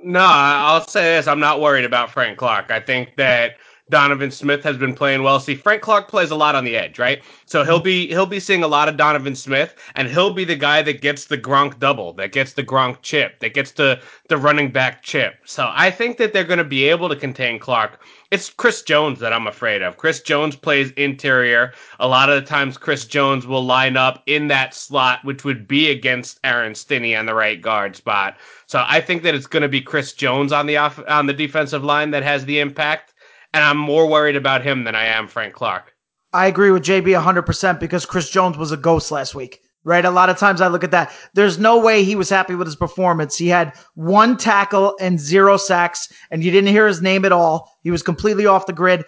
No, 0.01 0.20
I'll 0.22 0.86
say 0.86 1.16
this: 1.16 1.26
I'm 1.26 1.40
not 1.40 1.61
worried 1.61 1.86
about 1.86 2.12
Frank 2.12 2.38
Clark. 2.38 2.70
I 2.70 2.78
think 2.78 3.16
that 3.16 3.57
Donovan 3.91 4.30
Smith 4.30 4.64
has 4.64 4.78
been 4.78 4.95
playing 4.95 5.22
well. 5.22 5.39
See, 5.39 5.55
Frank 5.55 5.82
Clark 5.82 6.09
plays 6.09 6.30
a 6.30 6.37
lot 6.37 6.55
on 6.55 6.64
the 6.64 6.74
edge, 6.76 6.99
right? 6.99 7.22
So 7.45 7.64
he'll 7.64 7.80
be 7.80 8.09
he'll 8.09 8.24
be 8.24 8.41
seeing 8.41 8.62
a 8.62 8.68
lot 8.68 8.89
of 8.89 8.97
Donovan 8.97 9.37
Smith, 9.37 9.74
and 9.95 10.09
he'll 10.09 10.32
be 10.32 10.45
the 10.45 10.57
guy 10.57 10.80
that 10.82 11.03
gets 11.03 11.26
the 11.26 11.37
Gronk 11.37 11.78
double, 11.78 12.14
that 12.14 12.32
gets 12.32 12.55
the 12.55 12.62
Gronk 12.62 13.03
chip, 13.03 13.41
that 13.41 13.53
gets 13.53 13.72
the 13.72 14.01
the 14.28 14.39
running 14.39 14.70
back 14.70 15.03
chip. 15.03 15.35
So 15.45 15.70
I 15.74 15.91
think 15.91 16.16
that 16.16 16.32
they're 16.32 16.45
going 16.45 16.59
to 16.59 16.64
be 16.64 16.85
able 16.85 17.11
to 17.11 17.16
contain 17.16 17.59
Clark. 17.59 18.01
It's 18.30 18.49
Chris 18.49 18.82
Jones 18.82 19.20
that 19.20 19.35
I'm 19.35 19.47
afraid 19.47 19.82
of. 19.82 19.99
Chris 19.99 20.20
Jones 20.20 20.57
plays 20.57 20.91
interior. 20.93 21.72
A 22.01 22.09
lot 22.09 22.30
of 22.30 22.43
the 22.43 22.49
times, 22.49 22.78
Chris 22.78 23.05
Jones 23.05 23.47
will 23.47 23.64
line 23.64 23.99
up 23.99 24.22
in 24.26 24.49
that 24.49 24.74
slot, 24.74 25.24
which 25.24 25.45
would 25.45 25.68
be 25.68 25.91
against 25.91 26.41
Aaron 26.43 26.74
Stinnie 26.74 27.14
on 27.14 27.26
the 27.26 27.35
right 27.35 27.61
guard 27.61 27.95
spot. 27.95 28.39
So 28.66 28.85
I 28.89 29.01
think 29.01 29.22
that 29.22 29.35
it's 29.35 29.47
going 29.47 29.62
to 29.62 29.68
be 29.68 29.82
Chris 29.82 30.14
Jones 30.14 30.53
on 30.53 30.66
the 30.66 30.78
off 30.78 30.99
on 31.07 31.26
the 31.26 31.35
defensive 31.35 31.85
line 31.85 32.11
that 32.12 32.22
has 32.22 32.47
the 32.47 32.61
impact 32.61 33.14
and 33.55 33.64
I'm 33.64 33.78
more 33.78 34.07
worried 34.07 34.36
about 34.36 34.62
him 34.62 34.84
than 34.84 34.94
I 34.94 35.07
am 35.07 35.28
Frank 35.28 35.55
Clark. 35.55 35.94
I 36.34 36.46
agree 36.48 36.72
with 36.72 36.82
JB 36.82 37.18
100% 37.18 37.80
because 37.80 38.05
Chris 38.05 38.28
Jones 38.28 38.59
was 38.59 38.72
a 38.72 38.76
ghost 38.76 39.11
last 39.12 39.34
week. 39.34 39.61
right? 39.84 40.05
A 40.05 40.11
lot 40.11 40.30
of 40.30 40.38
times 40.38 40.61
I 40.61 40.68
look 40.68 40.82
at 40.82 40.90
that. 40.90 41.12
There's 41.34 41.59
no 41.59 41.78
way 41.78 42.02
he 42.02 42.16
was 42.16 42.30
happy 42.30 42.55
with 42.55 42.66
his 42.66 42.74
performance. 42.76 43.36
He 43.36 43.48
had 43.48 43.74
one 43.94 44.36
tackle 44.36 44.96
and 44.98 45.20
zero 45.20 45.57
sacks, 45.57 46.12
and 46.30 46.42
you 46.42 46.50
didn't 46.50 46.70
hear 46.70 46.86
his 46.86 47.02
name 47.02 47.24
at 47.24 47.32
all. 47.32 47.70
He 47.82 47.90
was 47.90 48.02
completely 48.02 48.46
off 48.46 48.66
the 48.66 48.72
grid. 48.72 49.05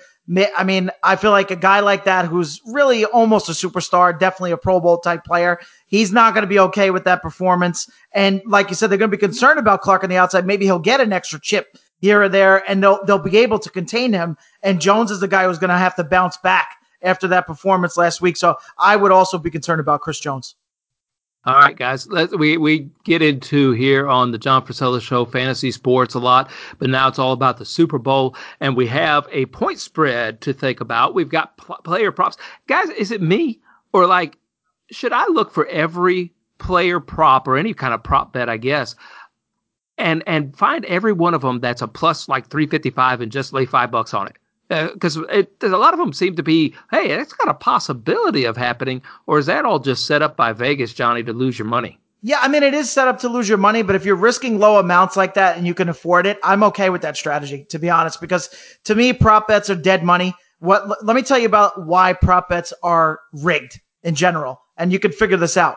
I 0.56 0.64
mean, 0.64 0.90
I 1.02 1.16
feel 1.16 1.30
like 1.30 1.50
a 1.50 1.56
guy 1.56 1.80
like 1.80 2.04
that 2.04 2.26
who's 2.26 2.60
really 2.66 3.04
almost 3.04 3.48
a 3.48 3.52
superstar, 3.52 4.18
definitely 4.18 4.50
a 4.50 4.56
Pro 4.56 4.80
Bowl 4.80 4.98
type 4.98 5.24
player, 5.24 5.60
he's 5.86 6.12
not 6.12 6.34
going 6.34 6.42
to 6.42 6.48
be 6.48 6.58
okay 6.58 6.90
with 6.90 7.04
that 7.04 7.22
performance. 7.22 7.88
And 8.12 8.42
like 8.44 8.68
you 8.68 8.74
said, 8.74 8.90
they're 8.90 8.98
going 8.98 9.10
to 9.10 9.16
be 9.16 9.20
concerned 9.20 9.58
about 9.58 9.82
Clark 9.82 10.02
on 10.04 10.10
the 10.10 10.16
outside. 10.16 10.44
Maybe 10.46 10.64
he'll 10.66 10.78
get 10.80 11.00
an 11.00 11.12
extra 11.12 11.40
chip 11.40 11.78
here 11.98 12.22
or 12.22 12.28
there, 12.28 12.68
and 12.70 12.82
they'll 12.82 13.04
they'll 13.04 13.18
be 13.18 13.38
able 13.38 13.58
to 13.58 13.70
contain 13.70 14.12
him. 14.12 14.36
And 14.62 14.80
Jones 14.80 15.10
is 15.10 15.20
the 15.20 15.28
guy 15.28 15.44
who's 15.44 15.58
going 15.58 15.70
to 15.70 15.78
have 15.78 15.94
to 15.96 16.04
bounce 16.04 16.36
back 16.38 16.76
after 17.02 17.28
that 17.28 17.46
performance 17.46 17.96
last 17.96 18.20
week. 18.20 18.36
So 18.36 18.56
I 18.78 18.96
would 18.96 19.12
also 19.12 19.38
be 19.38 19.50
concerned 19.50 19.80
about 19.80 20.00
Chris 20.00 20.18
Jones. 20.18 20.56
All 21.46 21.54
right, 21.54 21.76
guys. 21.76 22.08
Let, 22.08 22.36
we 22.36 22.56
we 22.56 22.90
get 23.04 23.22
into 23.22 23.70
here 23.70 24.08
on 24.08 24.32
the 24.32 24.38
John 24.38 24.66
Frisella 24.66 25.00
Show 25.00 25.24
fantasy 25.24 25.70
sports 25.70 26.14
a 26.14 26.18
lot, 26.18 26.50
but 26.80 26.90
now 26.90 27.06
it's 27.06 27.20
all 27.20 27.32
about 27.32 27.58
the 27.58 27.64
Super 27.64 27.98
Bowl, 27.98 28.34
and 28.58 28.76
we 28.76 28.88
have 28.88 29.28
a 29.30 29.46
point 29.46 29.78
spread 29.78 30.40
to 30.40 30.52
think 30.52 30.80
about. 30.80 31.14
We've 31.14 31.28
got 31.28 31.56
pl- 31.56 31.78
player 31.84 32.10
props, 32.10 32.36
guys. 32.66 32.88
Is 32.90 33.12
it 33.12 33.22
me 33.22 33.60
or 33.92 34.06
like 34.06 34.38
should 34.90 35.12
I 35.12 35.26
look 35.28 35.52
for 35.52 35.66
every 35.66 36.32
player 36.58 36.98
prop 36.98 37.46
or 37.46 37.56
any 37.56 37.74
kind 37.74 37.94
of 37.94 38.02
prop 38.02 38.32
bet? 38.32 38.48
I 38.48 38.56
guess, 38.56 38.96
and 39.98 40.22
and 40.26 40.56
find 40.56 40.84
every 40.86 41.12
one 41.12 41.34
of 41.34 41.40
them 41.42 41.60
that's 41.60 41.82
a 41.82 41.88
plus 41.88 42.28
like 42.28 42.48
three 42.48 42.66
fifty 42.66 42.90
five 42.90 43.20
and 43.20 43.32
just 43.32 43.52
lay 43.52 43.66
five 43.66 43.90
bucks 43.90 44.14
on 44.14 44.28
it 44.28 44.36
because 44.68 45.16
uh, 45.16 45.42
a 45.62 45.68
lot 45.68 45.92
of 45.94 45.98
them 46.00 46.12
seem 46.12 46.34
to 46.36 46.42
be, 46.42 46.74
hey, 46.90 47.08
that's 47.08 47.32
got 47.32 47.48
a 47.48 47.54
possibility 47.54 48.44
of 48.44 48.56
happening, 48.56 49.02
or 49.26 49.38
is 49.38 49.46
that 49.46 49.64
all 49.64 49.78
just 49.78 50.06
set 50.06 50.22
up 50.22 50.36
by 50.36 50.52
Vegas, 50.52 50.92
Johnny, 50.92 51.22
to 51.22 51.32
lose 51.32 51.58
your 51.58 51.66
money? 51.66 51.98
Yeah, 52.22 52.38
I 52.40 52.48
mean, 52.48 52.62
it 52.62 52.74
is 52.74 52.90
set 52.90 53.06
up 53.06 53.20
to 53.20 53.28
lose 53.28 53.48
your 53.48 53.58
money, 53.58 53.82
but 53.82 53.94
if 53.94 54.04
you're 54.04 54.16
risking 54.16 54.58
low 54.58 54.78
amounts 54.78 55.16
like 55.16 55.34
that 55.34 55.56
and 55.56 55.66
you 55.66 55.74
can 55.74 55.88
afford 55.88 56.26
it, 56.26 56.38
I'm 56.42 56.64
okay 56.64 56.90
with 56.90 57.02
that 57.02 57.16
strategy, 57.16 57.64
to 57.68 57.78
be 57.78 57.88
honest, 57.88 58.20
because 58.20 58.50
to 58.84 58.94
me, 58.94 59.12
prop 59.12 59.46
bets 59.46 59.70
are 59.70 59.76
dead 59.76 60.02
money. 60.02 60.34
What, 60.58 61.04
let 61.04 61.14
me 61.14 61.22
tell 61.22 61.38
you 61.38 61.46
about 61.46 61.86
why 61.86 62.14
prop 62.14 62.48
bets 62.48 62.72
are 62.82 63.20
rigged 63.32 63.80
in 64.02 64.14
general, 64.14 64.60
and 64.76 64.92
you 64.92 64.98
can 64.98 65.12
figure 65.12 65.36
this 65.36 65.56
out. 65.56 65.76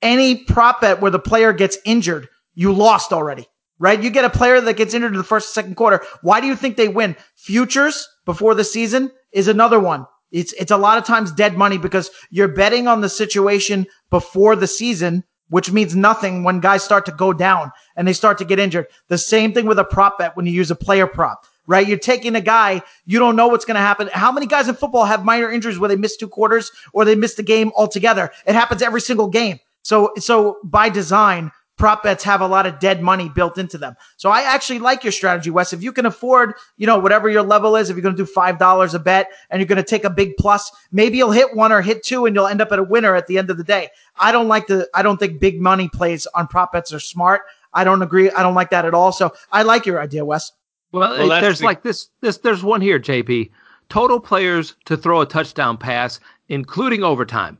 Any 0.00 0.36
prop 0.36 0.80
bet 0.80 1.00
where 1.00 1.10
the 1.10 1.18
player 1.18 1.52
gets 1.52 1.76
injured, 1.84 2.28
you 2.54 2.72
lost 2.72 3.12
already 3.12 3.46
right? 3.82 4.00
You 4.00 4.10
get 4.10 4.24
a 4.24 4.30
player 4.30 4.60
that 4.60 4.76
gets 4.76 4.94
injured 4.94 5.10
in 5.10 5.18
the 5.18 5.24
first 5.24 5.52
second 5.52 5.74
quarter. 5.74 6.04
Why 6.22 6.40
do 6.40 6.46
you 6.46 6.54
think 6.54 6.76
they 6.76 6.86
win? 6.86 7.16
Futures 7.34 8.08
before 8.24 8.54
the 8.54 8.62
season 8.62 9.10
is 9.32 9.48
another 9.48 9.80
one. 9.80 10.06
It's, 10.30 10.52
it's 10.52 10.70
a 10.70 10.76
lot 10.76 10.98
of 10.98 11.04
times 11.04 11.32
dead 11.32 11.58
money 11.58 11.78
because 11.78 12.12
you're 12.30 12.46
betting 12.46 12.86
on 12.86 13.00
the 13.00 13.08
situation 13.08 13.88
before 14.08 14.54
the 14.54 14.68
season, 14.68 15.24
which 15.48 15.72
means 15.72 15.96
nothing 15.96 16.44
when 16.44 16.60
guys 16.60 16.84
start 16.84 17.04
to 17.06 17.12
go 17.12 17.32
down 17.32 17.72
and 17.96 18.06
they 18.06 18.12
start 18.12 18.38
to 18.38 18.44
get 18.44 18.60
injured. 18.60 18.86
The 19.08 19.18
same 19.18 19.52
thing 19.52 19.66
with 19.66 19.80
a 19.80 19.84
prop 19.84 20.16
bet 20.16 20.36
when 20.36 20.46
you 20.46 20.52
use 20.52 20.70
a 20.70 20.76
player 20.76 21.08
prop, 21.08 21.44
right? 21.66 21.86
You're 21.86 21.98
taking 21.98 22.36
a 22.36 22.40
guy, 22.40 22.82
you 23.04 23.18
don't 23.18 23.34
know 23.34 23.48
what's 23.48 23.64
going 23.64 23.74
to 23.74 23.80
happen. 23.80 24.08
How 24.12 24.30
many 24.30 24.46
guys 24.46 24.68
in 24.68 24.76
football 24.76 25.06
have 25.06 25.24
minor 25.24 25.50
injuries 25.50 25.80
where 25.80 25.88
they 25.88 25.96
miss 25.96 26.16
two 26.16 26.28
quarters 26.28 26.70
or 26.92 27.04
they 27.04 27.16
miss 27.16 27.34
the 27.34 27.42
game 27.42 27.72
altogether? 27.76 28.30
It 28.46 28.54
happens 28.54 28.80
every 28.80 29.00
single 29.00 29.26
game. 29.26 29.58
So, 29.82 30.12
so 30.18 30.58
by 30.62 30.88
design, 30.88 31.50
prop 31.76 32.02
bets 32.02 32.22
have 32.22 32.40
a 32.40 32.46
lot 32.46 32.66
of 32.66 32.78
dead 32.78 33.02
money 33.02 33.28
built 33.28 33.58
into 33.58 33.78
them. 33.78 33.94
So 34.16 34.30
I 34.30 34.42
actually 34.42 34.78
like 34.78 35.02
your 35.02 35.12
strategy, 35.12 35.50
Wes. 35.50 35.72
If 35.72 35.82
you 35.82 35.92
can 35.92 36.06
afford, 36.06 36.54
you 36.76 36.86
know, 36.86 36.98
whatever 36.98 37.28
your 37.28 37.42
level 37.42 37.76
is, 37.76 37.90
if 37.90 37.96
you're 37.96 38.02
going 38.02 38.16
to 38.16 38.24
do 38.24 38.30
$5 38.30 38.94
a 38.94 38.98
bet 38.98 39.30
and 39.50 39.60
you're 39.60 39.66
going 39.66 39.76
to 39.76 39.82
take 39.82 40.04
a 40.04 40.10
big 40.10 40.36
plus, 40.38 40.70
maybe 40.92 41.18
you'll 41.18 41.32
hit 41.32 41.56
one 41.56 41.72
or 41.72 41.82
hit 41.82 42.02
two 42.02 42.26
and 42.26 42.36
you'll 42.36 42.46
end 42.46 42.60
up 42.60 42.72
at 42.72 42.78
a 42.78 42.82
winner 42.82 43.14
at 43.16 43.26
the 43.26 43.38
end 43.38 43.50
of 43.50 43.56
the 43.56 43.64
day. 43.64 43.88
I 44.16 44.32
don't 44.32 44.48
like 44.48 44.66
the, 44.66 44.88
I 44.94 45.02
don't 45.02 45.18
think 45.18 45.40
big 45.40 45.60
money 45.60 45.88
plays 45.88 46.26
on 46.34 46.46
prop 46.46 46.72
bets 46.72 46.92
are 46.92 47.00
smart. 47.00 47.42
I 47.74 47.84
don't 47.84 48.02
agree. 48.02 48.30
I 48.30 48.42
don't 48.42 48.54
like 48.54 48.70
that 48.70 48.84
at 48.84 48.94
all. 48.94 49.12
So 49.12 49.32
I 49.50 49.62
like 49.62 49.86
your 49.86 50.00
idea, 50.00 50.24
Wes. 50.24 50.52
Well, 50.92 51.10
well 51.26 51.40
there's 51.40 51.60
the- 51.60 51.64
like 51.64 51.82
this, 51.82 52.08
this, 52.20 52.36
there's 52.38 52.62
one 52.62 52.80
here, 52.80 53.00
JB. 53.00 53.50
Total 53.88 54.20
players 54.20 54.74
to 54.84 54.96
throw 54.96 55.20
a 55.20 55.26
touchdown 55.26 55.76
pass, 55.76 56.20
including 56.48 57.02
overtime, 57.02 57.58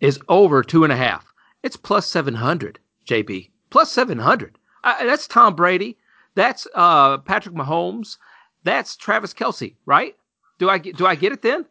is 0.00 0.20
over 0.28 0.62
two 0.62 0.84
and 0.84 0.92
a 0.92 0.96
half. 0.96 1.32
It's 1.62 1.76
plus 1.76 2.06
700. 2.06 2.78
JB. 3.06 3.50
Plus 3.70 3.90
700. 3.90 4.58
Uh, 4.82 5.04
that's 5.04 5.26
Tom 5.26 5.54
Brady. 5.54 5.98
That's 6.34 6.66
uh, 6.74 7.18
Patrick 7.18 7.54
Mahomes. 7.54 8.18
That's 8.64 8.96
Travis 8.96 9.34
Kelce, 9.34 9.74
right? 9.86 10.16
Do 10.58 10.70
I 10.70 10.78
get, 10.78 10.96
do 10.96 11.06
I 11.06 11.14
get 11.14 11.32
it 11.32 11.42
then? 11.42 11.66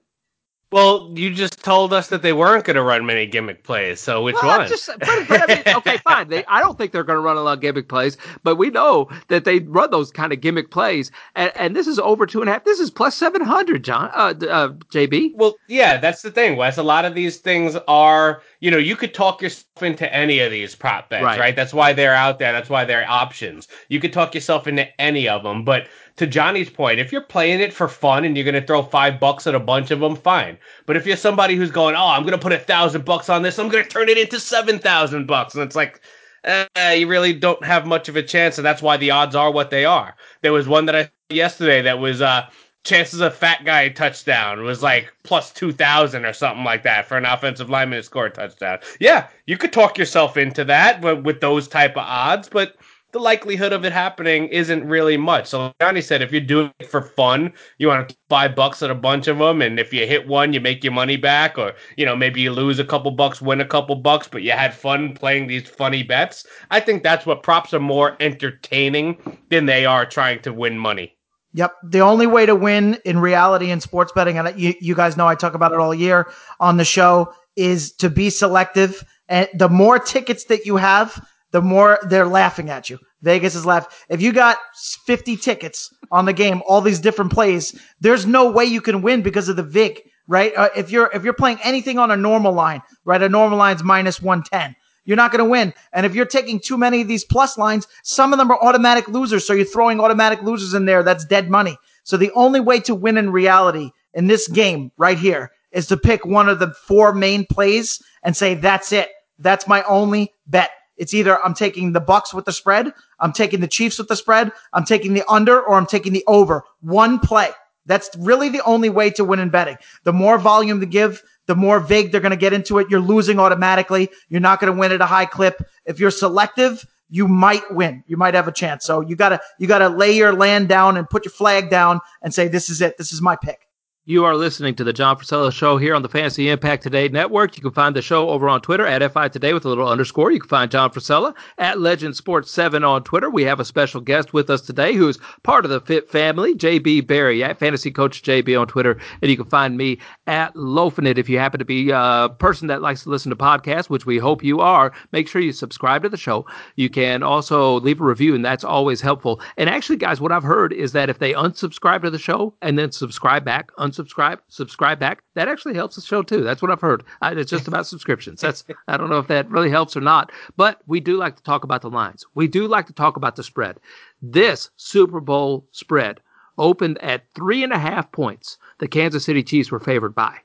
Well, 0.73 1.11
you 1.13 1.31
just 1.31 1.63
told 1.63 1.93
us 1.93 2.07
that 2.07 2.23
they 2.23 2.33
weren't 2.33 2.65
going 2.65 2.77
to 2.77 2.81
run 2.81 3.05
many 3.05 3.27
gimmick 3.27 3.63
plays. 3.63 3.99
So 3.99 4.23
which 4.23 4.35
well, 4.41 4.57
one? 4.57 4.67
Just, 4.67 4.87
but, 4.87 5.27
but, 5.27 5.47
I 5.47 5.53
mean, 5.53 5.75
okay, 5.77 5.97
fine. 6.03 6.29
They, 6.29 6.43
I 6.45 6.61
don't 6.61 6.75
think 6.79 6.91
they're 6.91 7.03
going 7.03 7.17
to 7.17 7.21
run 7.21 7.37
a 7.37 7.41
lot 7.41 7.53
of 7.53 7.59
gimmick 7.59 7.87
plays, 7.87 8.17
but 8.41 8.55
we 8.55 8.71
know 8.71 9.07
that 9.27 9.45
they 9.45 9.59
run 9.59 9.91
those 9.91 10.11
kind 10.11 10.33
of 10.33 10.41
gimmick 10.41 10.71
plays. 10.71 11.11
And, 11.35 11.51
and 11.55 11.75
this 11.75 11.85
is 11.85 11.99
over 11.99 12.25
two 12.25 12.41
and 12.41 12.49
a 12.49 12.53
half. 12.53 12.63
This 12.63 12.79
is 12.79 12.89
plus 12.89 13.15
seven 13.15 13.41
hundred, 13.41 13.83
John. 13.83 14.09
Uh, 14.15 14.33
uh, 14.49 14.69
JB. 14.91 15.35
Well, 15.35 15.53
yeah, 15.67 15.97
that's 15.97 16.23
the 16.23 16.31
thing, 16.31 16.55
Wes. 16.55 16.79
A 16.79 16.83
lot 16.83 17.05
of 17.05 17.13
these 17.13 17.37
things 17.37 17.77
are, 17.87 18.41
you 18.63 18.71
know, 18.71 18.77
you 18.77 18.95
could 18.95 19.13
talk 19.13 19.41
yourself 19.41 19.83
into 19.83 20.11
any 20.15 20.39
of 20.39 20.49
these 20.49 20.73
prop 20.73 21.09
bets, 21.09 21.21
right? 21.21 21.37
right? 21.37 21.53
That's 21.53 21.73
why 21.73 21.91
they're 21.91 22.15
out 22.15 22.39
there. 22.39 22.53
That's 22.53 22.69
why 22.69 22.85
they're 22.85 23.05
options. 23.09 23.67
You 23.89 23.99
could 23.99 24.13
talk 24.13 24.33
yourself 24.33 24.67
into 24.67 24.87
any 25.01 25.27
of 25.27 25.43
them, 25.43 25.65
but 25.65 25.87
to 26.15 26.25
Johnny's 26.25 26.69
point, 26.69 27.01
if 27.01 27.11
you're 27.11 27.19
playing 27.19 27.59
it 27.59 27.73
for 27.73 27.89
fun 27.89 28.23
and 28.23 28.37
you're 28.37 28.45
going 28.45 28.61
to 28.61 28.65
throw 28.65 28.81
five 28.81 29.19
bucks 29.19 29.47
at 29.47 29.53
a 29.53 29.59
bunch 29.59 29.91
of 29.91 29.99
them, 29.99 30.15
fine. 30.15 30.57
But 30.85 30.95
if 30.95 31.05
you're 31.05 31.17
somebody 31.17 31.57
who's 31.57 31.71
going, 31.71 31.95
oh, 31.97 32.07
I'm 32.07 32.21
going 32.21 32.31
to 32.31 32.37
put 32.37 32.53
a 32.53 32.57
thousand 32.57 33.03
bucks 33.03 33.27
on 33.27 33.41
this, 33.41 33.59
I'm 33.59 33.67
going 33.67 33.83
to 33.83 33.89
turn 33.89 34.07
it 34.07 34.17
into 34.17 34.39
seven 34.39 34.79
thousand 34.79 35.27
bucks, 35.27 35.55
and 35.55 35.63
it's 35.65 35.75
like, 35.75 35.99
eh, 36.45 36.93
you 36.93 37.07
really 37.07 37.33
don't 37.33 37.65
have 37.65 37.85
much 37.85 38.07
of 38.07 38.15
a 38.15 38.23
chance, 38.23 38.57
and 38.57 38.65
that's 38.65 38.81
why 38.81 38.95
the 38.95 39.11
odds 39.11 39.35
are 39.35 39.51
what 39.51 39.71
they 39.71 39.83
are. 39.83 40.15
There 40.41 40.53
was 40.53 40.69
one 40.69 40.85
that 40.85 40.95
I 40.95 41.11
yesterday 41.29 41.81
that 41.81 41.99
was 41.99 42.21
uh, 42.21 42.47
chances 42.83 43.21
of 43.21 43.35
fat 43.35 43.63
guy 43.65 43.89
touchdown 43.89 44.63
was 44.63 44.83
like 44.83 45.13
plus 45.23 45.51
2000 45.51 46.25
or 46.25 46.33
something 46.33 46.65
like 46.65 46.83
that 46.83 47.07
for 47.07 47.17
an 47.17 47.25
offensive 47.25 47.69
lineman 47.69 47.99
to 47.99 48.03
score 48.03 48.25
a 48.25 48.29
touchdown. 48.29 48.79
Yeah, 48.99 49.27
you 49.47 49.57
could 49.57 49.73
talk 49.73 49.97
yourself 49.97 50.37
into 50.37 50.65
that 50.65 51.01
with 51.23 51.39
those 51.39 51.67
type 51.67 51.91
of 51.91 52.03
odds, 52.05 52.49
but 52.49 52.75
the 53.13 53.19
likelihood 53.19 53.71
of 53.73 53.85
it 53.85 53.93
happening 53.93 54.47
isn't 54.47 54.87
really 54.87 55.17
much. 55.17 55.47
So 55.47 55.71
Johnny 55.79 56.01
said, 56.01 56.23
if 56.23 56.31
you're 56.31 56.41
doing 56.41 56.73
it 56.79 56.89
for 56.89 57.01
fun, 57.01 57.53
you 57.77 57.87
want 57.87 58.09
to 58.09 58.15
five 58.27 58.55
bucks 58.55 58.81
at 58.81 58.89
a 58.89 58.95
bunch 58.95 59.27
of 59.27 59.37
them, 59.37 59.61
and 59.61 59.79
if 59.79 59.93
you 59.93 60.05
hit 60.07 60.27
one, 60.27 60.51
you 60.51 60.59
make 60.59 60.83
your 60.83 60.93
money 60.93 61.15
back, 61.15 61.57
or 61.57 61.73
you 61.95 62.05
know 62.05 62.15
maybe 62.15 62.41
you 62.41 62.51
lose 62.51 62.79
a 62.79 62.85
couple 62.85 63.11
bucks, 63.11 63.41
win 63.41 63.61
a 63.61 63.65
couple 63.65 63.95
bucks, 63.95 64.27
but 64.27 64.41
you 64.41 64.51
had 64.51 64.73
fun 64.73 65.13
playing 65.13 65.45
these 65.47 65.69
funny 65.69 66.01
bets. 66.01 66.45
I 66.71 66.79
think 66.79 67.03
that's 67.03 67.25
what 67.25 67.43
props 67.43 67.73
are 67.73 67.79
more 67.79 68.17
entertaining 68.19 69.39
than 69.49 69.67
they 69.67 69.85
are 69.85 70.07
trying 70.07 70.41
to 70.41 70.51
win 70.51 70.77
money. 70.77 71.15
Yep. 71.53 71.75
The 71.83 71.99
only 71.99 72.27
way 72.27 72.45
to 72.45 72.55
win 72.55 72.97
in 73.05 73.19
reality 73.19 73.69
in 73.69 73.79
sports 73.79 74.11
betting, 74.11 74.37
and 74.37 74.59
you, 74.59 74.73
you 74.81 74.95
guys 74.95 75.15
know 75.15 75.27
I 75.27 75.35
talk 75.35 75.53
about 75.53 75.71
it 75.71 75.79
all 75.79 75.93
year 75.93 76.31
on 76.59 76.77
the 76.77 76.85
show, 76.85 77.33
is 77.55 77.91
to 77.93 78.09
be 78.09 78.29
selective. 78.29 79.03
And 79.29 79.47
the 79.53 79.69
more 79.69 79.99
tickets 79.99 80.45
that 80.45 80.65
you 80.65 80.77
have, 80.77 81.23
the 81.51 81.61
more 81.61 81.99
they're 82.09 82.27
laughing 82.27 82.69
at 82.69 82.89
you. 82.89 82.97
Vegas 83.21 83.55
is 83.55 83.65
laughing. 83.65 83.91
If 84.09 84.21
you 84.21 84.33
got 84.33 84.57
50 85.05 85.37
tickets 85.37 85.93
on 86.11 86.25
the 86.25 86.33
game, 86.33 86.61
all 86.67 86.81
these 86.81 86.99
different 86.99 87.31
plays, 87.31 87.79
there's 88.01 88.25
no 88.25 88.51
way 88.51 88.65
you 88.65 88.81
can 88.81 89.01
win 89.01 89.21
because 89.21 89.47
of 89.47 89.55
the 89.55 89.63
VIG, 89.63 90.01
right? 90.27 90.51
Uh, 90.57 90.69
if 90.75 90.91
you're 90.91 91.09
if 91.13 91.23
you're 91.23 91.33
playing 91.33 91.59
anything 91.63 91.99
on 91.99 92.11
a 92.11 92.17
normal 92.17 92.51
line, 92.51 92.81
right? 93.05 93.21
A 93.21 93.29
normal 93.29 93.57
line's 93.57 93.83
minus 93.83 94.21
110. 94.21 94.75
You're 95.05 95.17
not 95.17 95.31
going 95.31 95.43
to 95.43 95.49
win. 95.49 95.73
And 95.91 96.05
if 96.05 96.15
you're 96.15 96.25
taking 96.25 96.59
too 96.59 96.77
many 96.77 97.01
of 97.01 97.07
these 97.07 97.25
plus 97.25 97.57
lines, 97.57 97.87
some 98.03 98.33
of 98.33 98.39
them 98.39 98.51
are 98.51 98.63
automatic 98.63 99.07
losers. 99.07 99.45
So 99.45 99.53
you're 99.53 99.65
throwing 99.65 99.99
automatic 99.99 100.41
losers 100.41 100.73
in 100.73 100.85
there. 100.85 101.03
That's 101.03 101.25
dead 101.25 101.49
money. 101.49 101.77
So 102.03 102.17
the 102.17 102.31
only 102.35 102.59
way 102.59 102.79
to 102.81 102.95
win 102.95 103.17
in 103.17 103.31
reality 103.31 103.91
in 104.13 104.27
this 104.27 104.47
game 104.47 104.91
right 104.97 105.17
here 105.17 105.51
is 105.71 105.87
to 105.87 105.97
pick 105.97 106.25
one 106.25 106.47
of 106.47 106.59
the 106.59 106.73
four 106.87 107.13
main 107.13 107.45
plays 107.45 108.01
and 108.23 108.37
say, 108.37 108.53
that's 108.55 108.91
it. 108.91 109.09
That's 109.39 109.67
my 109.67 109.83
only 109.83 110.33
bet. 110.47 110.71
It's 110.97 111.13
either 111.13 111.43
I'm 111.43 111.55
taking 111.55 111.91
the 111.91 112.01
Bucs 112.01 112.33
with 112.33 112.45
the 112.45 112.51
spread, 112.51 112.93
I'm 113.19 113.33
taking 113.33 113.61
the 113.61 113.67
Chiefs 113.67 113.97
with 113.97 114.07
the 114.07 114.15
spread, 114.15 114.51
I'm 114.73 114.85
taking 114.85 115.13
the 115.15 115.23
under, 115.27 115.59
or 115.59 115.75
I'm 115.75 115.87
taking 115.87 116.13
the 116.13 116.23
over. 116.27 116.63
One 116.81 117.19
play. 117.19 117.49
That's 117.85 118.09
really 118.17 118.49
the 118.49 118.63
only 118.63 118.89
way 118.89 119.09
to 119.11 119.23
win 119.23 119.39
in 119.39 119.49
betting. 119.49 119.77
The 120.03 120.13
more 120.13 120.37
volume 120.37 120.79
to 120.79 120.85
give, 120.85 121.21
the 121.47 121.55
more 121.55 121.79
vague 121.79 122.11
they're 122.11 122.21
going 122.21 122.31
to 122.31 122.37
get 122.37 122.53
into 122.53 122.77
it. 122.77 122.87
You're 122.89 122.99
losing 122.99 123.39
automatically. 123.39 124.09
You're 124.29 124.41
not 124.41 124.59
going 124.59 124.71
to 124.71 124.79
win 124.79 124.91
at 124.91 125.01
a 125.01 125.05
high 125.05 125.25
clip. 125.25 125.61
If 125.85 125.99
you're 125.99 126.11
selective, 126.11 126.85
you 127.09 127.27
might 127.27 127.71
win. 127.71 128.03
You 128.07 128.17
might 128.17 128.33
have 128.33 128.47
a 128.47 128.51
chance. 128.51 128.85
So 128.85 129.01
you 129.01 129.15
gotta 129.15 129.39
you 129.59 129.67
gotta 129.67 129.89
lay 129.89 130.15
your 130.15 130.33
land 130.33 130.67
down 130.67 130.97
and 130.97 131.07
put 131.07 131.25
your 131.25 131.31
flag 131.31 131.69
down 131.69 131.99
and 132.23 132.33
say 132.33 132.47
this 132.47 132.69
is 132.69 132.81
it. 132.81 132.97
This 132.97 133.13
is 133.13 133.21
my 133.21 133.35
pick. 133.35 133.67
You 134.05 134.25
are 134.25 134.35
listening 134.35 134.75
to 134.75 134.83
the 134.83 134.91
John 134.91 135.15
Frisella 135.15 135.49
Show 135.49 135.77
here 135.77 135.95
on 135.95 136.01
the 136.01 136.09
Fantasy 136.09 136.49
Impact 136.49 136.83
Today 136.83 137.07
Network. 137.07 137.55
You 137.55 137.63
can 137.63 137.71
find 137.71 137.95
the 137.95 138.01
show 138.01 138.31
over 138.31 138.49
on 138.49 138.59
Twitter 138.59 138.85
at 138.85 139.13
FI 139.13 139.29
Today 139.29 139.53
with 139.53 139.63
a 139.63 139.69
little 139.69 139.87
underscore. 139.87 140.29
You 140.29 140.41
can 140.41 140.49
find 140.49 140.69
John 140.69 140.89
Frisella 140.89 141.33
at 141.57 141.79
Legend 141.79 142.13
Sports 142.13 142.51
7 142.51 142.83
on 142.83 143.05
Twitter. 143.05 143.29
We 143.29 143.43
have 143.43 143.61
a 143.61 143.65
special 143.65 144.01
guest 144.01 144.33
with 144.33 144.49
us 144.49 144.59
today 144.59 144.93
who 144.93 145.07
is 145.07 145.19
part 145.43 145.63
of 145.63 145.71
the 145.71 145.79
Fit 145.79 146.09
family, 146.09 146.53
JB 146.53 147.07
Barry, 147.07 147.45
at 147.45 147.57
Fantasy 147.57 147.91
Coach 147.91 148.23
JB 148.23 148.59
on 148.59 148.67
Twitter. 148.67 148.99
And 149.21 149.31
you 149.31 149.37
can 149.37 149.45
find 149.45 149.77
me 149.77 149.99
at 150.27 150.53
Loafing 150.53 151.07
It. 151.07 151.17
If 151.17 151.29
you 151.29 151.39
happen 151.39 151.59
to 151.59 151.65
be 151.65 151.91
a 151.91 152.29
person 152.39 152.67
that 152.67 152.81
likes 152.81 153.03
to 153.03 153.09
listen 153.09 153.29
to 153.29 153.37
podcasts, 153.37 153.89
which 153.89 154.05
we 154.05 154.17
hope 154.17 154.43
you 154.43 154.59
are, 154.59 154.91
make 155.13 155.29
sure 155.29 155.41
you 155.41 155.53
subscribe 155.53 156.03
to 156.03 156.09
the 156.09 156.17
show. 156.17 156.45
You 156.75 156.89
can 156.89 157.23
also 157.23 157.79
leave 157.79 158.01
a 158.01 158.03
review, 158.03 158.35
and 158.35 158.43
that's 158.43 158.65
always 158.65 158.99
helpful. 158.99 159.39
And 159.55 159.69
actually, 159.69 159.95
guys, 159.95 160.19
what 160.19 160.33
I've 160.33 160.43
heard 160.43 160.73
is 160.73 160.91
that 160.91 161.09
if 161.09 161.19
they 161.19 161.31
unsubscribe 161.31 162.01
to 162.01 162.09
the 162.09 162.19
show 162.19 162.53
and 162.61 162.77
then 162.77 162.91
subscribe 162.91 163.45
back, 163.45 163.71
unsubscribe, 163.93 164.39
subscribe 164.47 164.99
back. 164.99 165.23
That 165.35 165.47
actually 165.47 165.75
helps 165.75 165.95
the 165.95 166.01
show 166.01 166.23
too. 166.23 166.43
That's 166.43 166.61
what 166.61 166.71
I've 166.71 166.81
heard. 166.81 167.03
I, 167.21 167.31
it's 167.31 167.49
just 167.49 167.67
about 167.67 167.87
subscriptions. 167.93 168.41
That's 168.41 168.63
I 168.87 168.97
don't 168.97 169.09
know 169.09 169.19
if 169.19 169.27
that 169.27 169.49
really 169.49 169.69
helps 169.69 169.95
or 169.95 170.01
not, 170.01 170.31
but 170.57 170.81
we 170.87 170.99
do 170.99 171.17
like 171.17 171.35
to 171.35 171.43
talk 171.43 171.63
about 171.63 171.81
the 171.81 171.89
lines. 171.89 172.25
We 172.35 172.47
do 172.47 172.67
like 172.67 172.87
to 172.87 172.93
talk 172.93 173.17
about 173.17 173.35
the 173.35 173.43
spread. 173.43 173.79
This 174.21 174.69
Super 174.77 175.19
Bowl 175.19 175.67
spread 175.71 176.19
opened 176.57 176.97
at 176.99 177.23
three 177.33 177.63
and 177.63 177.73
a 177.73 177.79
half 177.79 178.11
points. 178.11 178.57
The 178.79 178.87
Kansas 178.87 179.25
City 179.25 179.43
Chiefs 179.43 179.71
were 179.71 179.79
favored 179.79 180.15
by. 180.15 180.37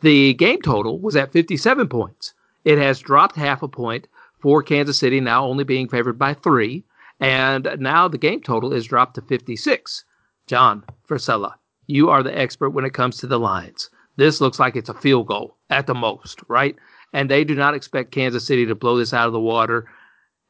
The 0.00 0.34
game 0.34 0.62
total 0.62 0.98
was 0.98 1.16
at 1.16 1.32
57 1.32 1.88
points. 1.88 2.34
It 2.64 2.78
has 2.78 3.00
dropped 3.00 3.36
half 3.36 3.62
a 3.62 3.68
point 3.68 4.08
for 4.38 4.62
Kansas 4.62 4.98
City, 4.98 5.20
now 5.20 5.44
only 5.46 5.64
being 5.64 5.88
favored 5.88 6.18
by 6.18 6.34
three. 6.34 6.84
And 7.20 7.68
now 7.78 8.08
the 8.08 8.16
game 8.18 8.40
total 8.40 8.72
is 8.72 8.86
dropped 8.86 9.14
to 9.16 9.20
56. 9.22 10.04
John 10.46 10.84
Frisella, 11.08 11.54
you 11.90 12.08
are 12.08 12.22
the 12.22 12.36
expert 12.36 12.70
when 12.70 12.84
it 12.84 12.94
comes 12.94 13.18
to 13.18 13.26
the 13.26 13.38
lines. 13.38 13.90
This 14.16 14.40
looks 14.40 14.58
like 14.58 14.76
it's 14.76 14.88
a 14.88 14.94
field 14.94 15.26
goal 15.26 15.56
at 15.70 15.86
the 15.86 15.94
most, 15.94 16.40
right? 16.48 16.76
And 17.12 17.30
they 17.30 17.44
do 17.44 17.54
not 17.54 17.74
expect 17.74 18.12
Kansas 18.12 18.46
City 18.46 18.66
to 18.66 18.74
blow 18.74 18.96
this 18.96 19.12
out 19.12 19.26
of 19.26 19.32
the 19.32 19.40
water. 19.40 19.88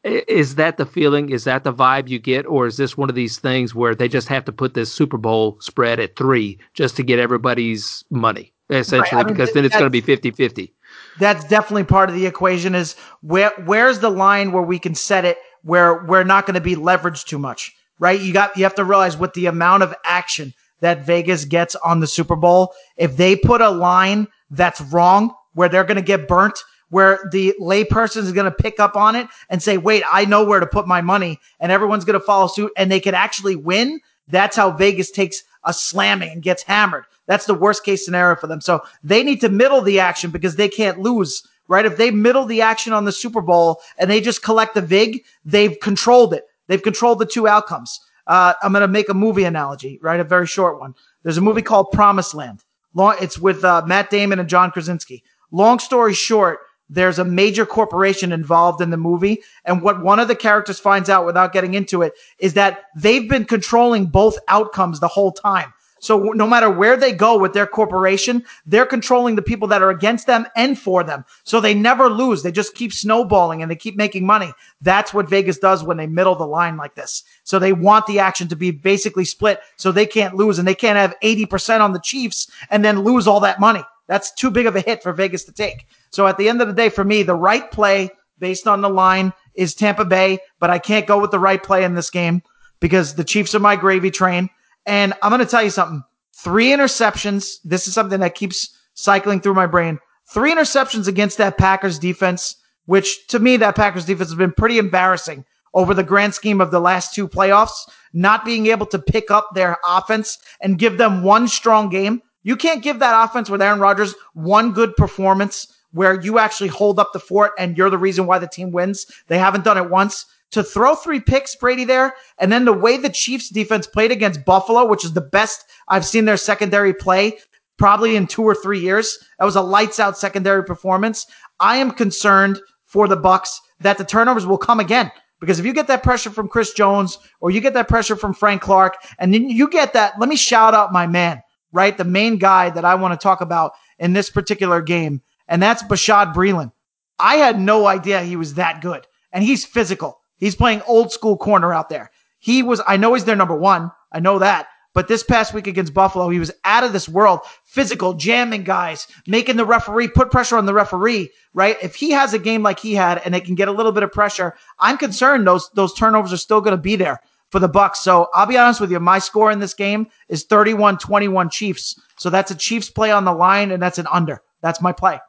Is 0.02 0.54
that 0.54 0.76
the 0.76 0.86
feeling? 0.86 1.30
Is 1.30 1.44
that 1.44 1.64
the 1.64 1.72
vibe 1.72 2.08
you 2.08 2.18
get? 2.18 2.46
Or 2.46 2.66
is 2.66 2.76
this 2.76 2.96
one 2.96 3.08
of 3.08 3.14
these 3.14 3.38
things 3.38 3.74
where 3.74 3.94
they 3.94 4.08
just 4.08 4.28
have 4.28 4.44
to 4.46 4.52
put 4.52 4.74
this 4.74 4.92
Super 4.92 5.18
Bowl 5.18 5.58
spread 5.60 6.00
at 6.00 6.16
three 6.16 6.58
just 6.74 6.96
to 6.96 7.02
get 7.02 7.18
everybody's 7.18 8.04
money, 8.10 8.52
essentially, 8.70 9.16
right. 9.16 9.24
I 9.24 9.28
mean, 9.28 9.34
because 9.34 9.52
then 9.52 9.64
it's 9.64 9.74
going 9.74 9.84
to 9.84 9.90
be 9.90 10.00
50 10.00 10.30
50? 10.30 10.74
That's 11.18 11.44
definitely 11.44 11.84
part 11.84 12.08
of 12.08 12.14
the 12.14 12.26
equation 12.26 12.74
is 12.74 12.96
where 13.20 13.52
where's 13.64 14.00
the 14.00 14.10
line 14.10 14.52
where 14.52 14.62
we 14.62 14.78
can 14.78 14.94
set 14.94 15.24
it 15.24 15.38
where 15.62 16.02
we're 16.04 16.24
not 16.24 16.46
going 16.46 16.54
to 16.54 16.60
be 16.60 16.76
leveraged 16.76 17.26
too 17.26 17.38
much, 17.38 17.72
right? 17.98 18.18
You 18.18 18.32
got 18.32 18.56
you 18.56 18.64
have 18.64 18.74
to 18.76 18.84
realize 18.84 19.16
with 19.16 19.34
the 19.34 19.46
amount 19.46 19.82
of 19.82 19.94
action 20.04 20.54
that 20.80 21.04
Vegas 21.04 21.44
gets 21.44 21.74
on 21.76 22.00
the 22.00 22.06
Super 22.06 22.36
Bowl, 22.36 22.74
if 22.96 23.16
they 23.16 23.36
put 23.36 23.60
a 23.60 23.70
line 23.70 24.26
that's 24.50 24.80
wrong, 24.80 25.34
where 25.54 25.68
they're 25.68 25.84
going 25.84 25.96
to 25.96 26.02
get 26.02 26.28
burnt, 26.28 26.58
where 26.90 27.20
the 27.32 27.54
layperson 27.60 28.18
is 28.18 28.32
going 28.32 28.44
to 28.44 28.50
pick 28.50 28.78
up 28.80 28.96
on 28.96 29.16
it 29.16 29.26
and 29.48 29.62
say, 29.62 29.78
wait, 29.78 30.02
I 30.10 30.24
know 30.24 30.44
where 30.44 30.60
to 30.60 30.66
put 30.66 30.86
my 30.86 31.00
money 31.00 31.38
and 31.60 31.72
everyone's 31.72 32.04
going 32.04 32.18
to 32.18 32.24
follow 32.24 32.48
suit 32.48 32.72
and 32.76 32.90
they 32.90 33.00
can 33.00 33.14
actually 33.14 33.56
win. 33.56 34.00
That's 34.28 34.56
how 34.56 34.72
Vegas 34.72 35.10
takes 35.10 35.42
a 35.64 35.72
slamming 35.72 36.30
and 36.30 36.42
gets 36.42 36.62
hammered. 36.62 37.04
That's 37.26 37.46
the 37.46 37.54
worst 37.54 37.84
case 37.84 38.04
scenario 38.04 38.36
for 38.36 38.46
them. 38.48 38.60
So 38.60 38.82
they 39.04 39.22
need 39.22 39.40
to 39.42 39.48
middle 39.48 39.82
the 39.82 40.00
action 40.00 40.30
because 40.30 40.56
they 40.56 40.68
can't 40.68 40.98
lose, 40.98 41.42
right? 41.68 41.86
If 41.86 41.96
they 41.96 42.10
middle 42.10 42.44
the 42.44 42.62
action 42.62 42.92
on 42.92 43.04
the 43.04 43.12
Super 43.12 43.40
Bowl 43.40 43.80
and 43.98 44.10
they 44.10 44.20
just 44.20 44.42
collect 44.42 44.74
the 44.74 44.80
VIG, 44.80 45.24
they've 45.44 45.78
controlled 45.80 46.34
it. 46.34 46.44
They've 46.66 46.82
controlled 46.82 47.18
the 47.18 47.26
two 47.26 47.46
outcomes. 47.46 48.00
Uh, 48.30 48.54
I'm 48.62 48.70
going 48.70 48.82
to 48.82 48.88
make 48.88 49.08
a 49.08 49.14
movie 49.14 49.42
analogy, 49.42 49.98
right? 50.00 50.20
A 50.20 50.24
very 50.24 50.46
short 50.46 50.78
one. 50.78 50.94
There's 51.24 51.36
a 51.36 51.40
movie 51.40 51.62
called 51.62 51.90
Promised 51.90 52.32
Land. 52.32 52.62
Long, 52.94 53.16
it's 53.20 53.36
with 53.36 53.64
uh, 53.64 53.82
Matt 53.84 54.08
Damon 54.08 54.38
and 54.38 54.48
John 54.48 54.70
Krasinski. 54.70 55.24
Long 55.50 55.80
story 55.80 56.14
short, 56.14 56.60
there's 56.88 57.18
a 57.18 57.24
major 57.24 57.66
corporation 57.66 58.30
involved 58.30 58.80
in 58.80 58.90
the 58.90 58.96
movie. 58.96 59.42
And 59.64 59.82
what 59.82 60.04
one 60.04 60.20
of 60.20 60.28
the 60.28 60.36
characters 60.36 60.78
finds 60.78 61.08
out 61.10 61.26
without 61.26 61.52
getting 61.52 61.74
into 61.74 62.02
it 62.02 62.12
is 62.38 62.54
that 62.54 62.84
they've 62.96 63.28
been 63.28 63.46
controlling 63.46 64.06
both 64.06 64.38
outcomes 64.46 65.00
the 65.00 65.08
whole 65.08 65.32
time. 65.32 65.74
So 66.00 66.18
no 66.18 66.46
matter 66.46 66.70
where 66.70 66.96
they 66.96 67.12
go 67.12 67.38
with 67.38 67.52
their 67.52 67.66
corporation, 67.66 68.42
they're 68.66 68.86
controlling 68.86 69.36
the 69.36 69.42
people 69.42 69.68
that 69.68 69.82
are 69.82 69.90
against 69.90 70.26
them 70.26 70.46
and 70.56 70.78
for 70.78 71.04
them. 71.04 71.24
So 71.44 71.60
they 71.60 71.74
never 71.74 72.08
lose. 72.08 72.42
They 72.42 72.50
just 72.50 72.74
keep 72.74 72.92
snowballing 72.92 73.62
and 73.62 73.70
they 73.70 73.76
keep 73.76 73.96
making 73.96 74.26
money. 74.26 74.52
That's 74.80 75.14
what 75.14 75.28
Vegas 75.28 75.58
does 75.58 75.84
when 75.84 75.98
they 75.98 76.06
middle 76.06 76.34
the 76.34 76.46
line 76.46 76.76
like 76.76 76.94
this. 76.94 77.22
So 77.44 77.58
they 77.58 77.72
want 77.72 78.06
the 78.06 78.18
action 78.18 78.48
to 78.48 78.56
be 78.56 78.70
basically 78.70 79.24
split 79.24 79.60
so 79.76 79.92
they 79.92 80.06
can't 80.06 80.34
lose 80.34 80.58
and 80.58 80.66
they 80.66 80.74
can't 80.74 80.96
have 80.96 81.14
80% 81.22 81.80
on 81.80 81.92
the 81.92 82.00
Chiefs 82.00 82.50
and 82.70 82.84
then 82.84 83.00
lose 83.00 83.26
all 83.26 83.40
that 83.40 83.60
money. 83.60 83.84
That's 84.06 84.32
too 84.32 84.50
big 84.50 84.66
of 84.66 84.74
a 84.74 84.80
hit 84.80 85.02
for 85.02 85.12
Vegas 85.12 85.44
to 85.44 85.52
take. 85.52 85.86
So 86.10 86.26
at 86.26 86.36
the 86.36 86.48
end 86.48 86.60
of 86.60 86.66
the 86.66 86.74
day, 86.74 86.88
for 86.88 87.04
me, 87.04 87.22
the 87.22 87.34
right 87.34 87.70
play 87.70 88.10
based 88.40 88.66
on 88.66 88.80
the 88.80 88.88
line 88.88 89.32
is 89.54 89.74
Tampa 89.74 90.04
Bay, 90.04 90.38
but 90.58 90.70
I 90.70 90.78
can't 90.78 91.06
go 91.06 91.20
with 91.20 91.30
the 91.30 91.38
right 91.38 91.62
play 91.62 91.84
in 91.84 91.94
this 91.94 92.10
game 92.10 92.42
because 92.80 93.14
the 93.14 93.22
Chiefs 93.24 93.54
are 93.54 93.60
my 93.60 93.76
gravy 93.76 94.10
train. 94.10 94.50
And 94.86 95.14
I'm 95.22 95.30
going 95.30 95.44
to 95.44 95.50
tell 95.50 95.62
you 95.62 95.70
something. 95.70 96.02
Three 96.36 96.68
interceptions. 96.68 97.58
This 97.64 97.86
is 97.86 97.94
something 97.94 98.20
that 98.20 98.34
keeps 98.34 98.76
cycling 98.94 99.40
through 99.40 99.54
my 99.54 99.66
brain. 99.66 99.98
Three 100.32 100.54
interceptions 100.54 101.08
against 101.08 101.38
that 101.38 101.58
Packers 101.58 101.98
defense, 101.98 102.56
which 102.86 103.26
to 103.28 103.38
me, 103.38 103.56
that 103.58 103.76
Packers 103.76 104.04
defense 104.04 104.30
has 104.30 104.38
been 104.38 104.52
pretty 104.52 104.78
embarrassing 104.78 105.44
over 105.74 105.94
the 105.94 106.02
grand 106.02 106.34
scheme 106.34 106.60
of 106.60 106.70
the 106.70 106.80
last 106.80 107.14
two 107.14 107.28
playoffs, 107.28 107.88
not 108.12 108.44
being 108.44 108.66
able 108.66 108.86
to 108.86 108.98
pick 108.98 109.30
up 109.30 109.48
their 109.54 109.76
offense 109.86 110.38
and 110.60 110.78
give 110.78 110.98
them 110.98 111.22
one 111.22 111.46
strong 111.46 111.88
game. 111.88 112.22
You 112.42 112.56
can't 112.56 112.82
give 112.82 112.98
that 113.00 113.24
offense 113.24 113.50
with 113.50 113.62
Aaron 113.62 113.80
Rodgers 113.80 114.14
one 114.34 114.72
good 114.72 114.96
performance 114.96 115.66
where 115.92 116.20
you 116.20 116.38
actually 116.38 116.68
hold 116.68 116.98
up 116.98 117.12
the 117.12 117.20
fort 117.20 117.52
and 117.58 117.76
you're 117.76 117.90
the 117.90 117.98
reason 117.98 118.26
why 118.26 118.38
the 118.38 118.46
team 118.46 118.70
wins. 118.70 119.06
They 119.26 119.38
haven't 119.38 119.64
done 119.64 119.76
it 119.76 119.90
once 119.90 120.26
to 120.52 120.62
throw 120.62 120.94
three 120.94 121.20
picks, 121.20 121.54
Brady 121.54 121.84
there, 121.84 122.14
and 122.38 122.50
then 122.50 122.64
the 122.64 122.72
way 122.72 122.96
the 122.96 123.08
Chiefs 123.08 123.48
defense 123.48 123.86
played 123.86 124.10
against 124.10 124.44
Buffalo, 124.44 124.84
which 124.84 125.04
is 125.04 125.12
the 125.12 125.20
best 125.20 125.64
I've 125.88 126.04
seen 126.04 126.24
their 126.24 126.36
secondary 126.36 126.92
play 126.92 127.38
probably 127.80 128.14
in 128.14 128.26
two 128.26 128.42
or 128.42 128.54
three 128.54 128.78
years. 128.78 129.18
That 129.38 129.46
was 129.46 129.56
a 129.56 129.62
lights 129.62 129.98
out 129.98 130.18
secondary 130.18 130.62
performance. 130.62 131.26
I 131.60 131.78
am 131.78 131.90
concerned 131.90 132.60
for 132.84 133.08
the 133.08 133.16
Bucs 133.16 133.56
that 133.80 133.96
the 133.96 134.04
turnovers 134.04 134.46
will 134.46 134.58
come 134.58 134.80
again. 134.80 135.10
Because 135.40 135.58
if 135.58 135.64
you 135.64 135.72
get 135.72 135.86
that 135.86 136.02
pressure 136.02 136.28
from 136.28 136.48
Chris 136.48 136.74
Jones 136.74 137.18
or 137.40 137.50
you 137.50 137.62
get 137.62 137.72
that 137.72 137.88
pressure 137.88 138.16
from 138.16 138.34
Frank 138.34 138.60
Clark 138.60 138.96
and 139.18 139.32
then 139.32 139.48
you 139.48 139.66
get 139.66 139.94
that, 139.94 140.20
let 140.20 140.28
me 140.28 140.36
shout 140.36 140.74
out 140.74 140.92
my 140.92 141.06
man, 141.06 141.40
right? 141.72 141.96
The 141.96 142.04
main 142.04 142.36
guy 142.36 142.68
that 142.68 142.84
I 142.84 142.94
want 142.96 143.18
to 143.18 143.22
talk 143.22 143.40
about 143.40 143.72
in 143.98 144.12
this 144.12 144.28
particular 144.28 144.82
game. 144.82 145.22
And 145.48 145.62
that's 145.62 145.82
Bashaud 145.82 146.34
Breeland. 146.34 146.72
I 147.18 147.36
had 147.36 147.58
no 147.58 147.86
idea 147.86 148.20
he 148.20 148.36
was 148.36 148.54
that 148.54 148.82
good 148.82 149.06
and 149.32 149.42
he's 149.42 149.64
physical. 149.64 150.19
He's 150.40 150.56
playing 150.56 150.82
old 150.86 151.12
school 151.12 151.36
corner 151.36 151.72
out 151.72 151.88
there. 151.88 152.10
He 152.40 152.62
was, 152.62 152.80
I 152.86 152.96
know 152.96 153.14
he's 153.14 153.26
their 153.26 153.36
number 153.36 153.54
one. 153.54 153.92
I 154.10 154.18
know 154.18 154.38
that. 154.40 154.66
But 154.92 155.06
this 155.06 155.22
past 155.22 155.54
week 155.54 155.68
against 155.68 155.94
Buffalo, 155.94 156.28
he 156.30 156.40
was 156.40 156.50
out 156.64 156.82
of 156.82 156.92
this 156.92 157.08
world, 157.08 157.40
physical, 157.64 158.14
jamming 158.14 158.64
guys, 158.64 159.06
making 159.26 159.56
the 159.56 159.64
referee 159.64 160.08
put 160.08 160.32
pressure 160.32 160.56
on 160.56 160.66
the 160.66 160.74
referee, 160.74 161.30
right? 161.54 161.76
If 161.80 161.94
he 161.94 162.10
has 162.10 162.34
a 162.34 162.40
game 162.40 162.64
like 162.64 162.80
he 162.80 162.94
had 162.94 163.22
and 163.24 163.32
they 163.32 163.40
can 163.40 163.54
get 163.54 163.68
a 163.68 163.72
little 163.72 163.92
bit 163.92 164.02
of 164.02 164.10
pressure, 164.10 164.56
I'm 164.80 164.98
concerned 164.98 165.46
those, 165.46 165.70
those 165.74 165.94
turnovers 165.94 166.32
are 166.32 166.38
still 166.38 166.60
going 166.60 166.76
to 166.76 166.82
be 166.82 166.96
there 166.96 167.20
for 167.50 167.60
the 167.60 167.68
Bucs. 167.68 167.96
So 167.96 168.28
I'll 168.34 168.46
be 168.46 168.58
honest 168.58 168.80
with 168.80 168.90
you. 168.90 168.98
My 168.98 169.20
score 169.20 169.52
in 169.52 169.60
this 169.60 169.74
game 169.74 170.08
is 170.28 170.44
31-21 170.46 171.52
Chiefs. 171.52 172.00
So 172.18 172.28
that's 172.28 172.50
a 172.50 172.56
Chiefs 172.56 172.90
play 172.90 173.12
on 173.12 173.24
the 173.24 173.32
line 173.32 173.70
and 173.70 173.80
that's 173.80 173.98
an 173.98 174.08
under. 174.10 174.42
That's 174.60 174.80
my 174.80 174.92
play. 174.92 175.20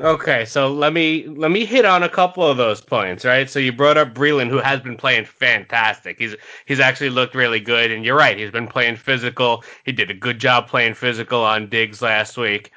Okay, 0.00 0.46
so 0.46 0.72
let 0.72 0.94
me 0.94 1.26
let 1.26 1.50
me 1.50 1.66
hit 1.66 1.84
on 1.84 2.02
a 2.02 2.08
couple 2.08 2.42
of 2.42 2.56
those 2.56 2.80
points, 2.80 3.22
right? 3.22 3.50
So 3.50 3.58
you 3.58 3.70
brought 3.70 3.98
up 3.98 4.14
Breeland, 4.14 4.48
who 4.48 4.56
has 4.56 4.80
been 4.80 4.96
playing 4.96 5.26
fantastic. 5.26 6.18
He's 6.18 6.34
he's 6.64 6.80
actually 6.80 7.10
looked 7.10 7.34
really 7.34 7.60
good, 7.60 7.90
and 7.90 8.02
you're 8.02 8.16
right, 8.16 8.38
he's 8.38 8.50
been 8.50 8.66
playing 8.66 8.96
physical. 8.96 9.62
He 9.84 9.92
did 9.92 10.10
a 10.10 10.14
good 10.14 10.38
job 10.38 10.68
playing 10.68 10.94
physical 10.94 11.44
on 11.44 11.68
Diggs 11.68 12.00
last 12.00 12.38
week, 12.38 12.70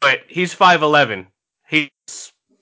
but 0.00 0.20
he's 0.28 0.54
five 0.54 0.80
eleven. 0.80 1.26
He's 1.66 1.90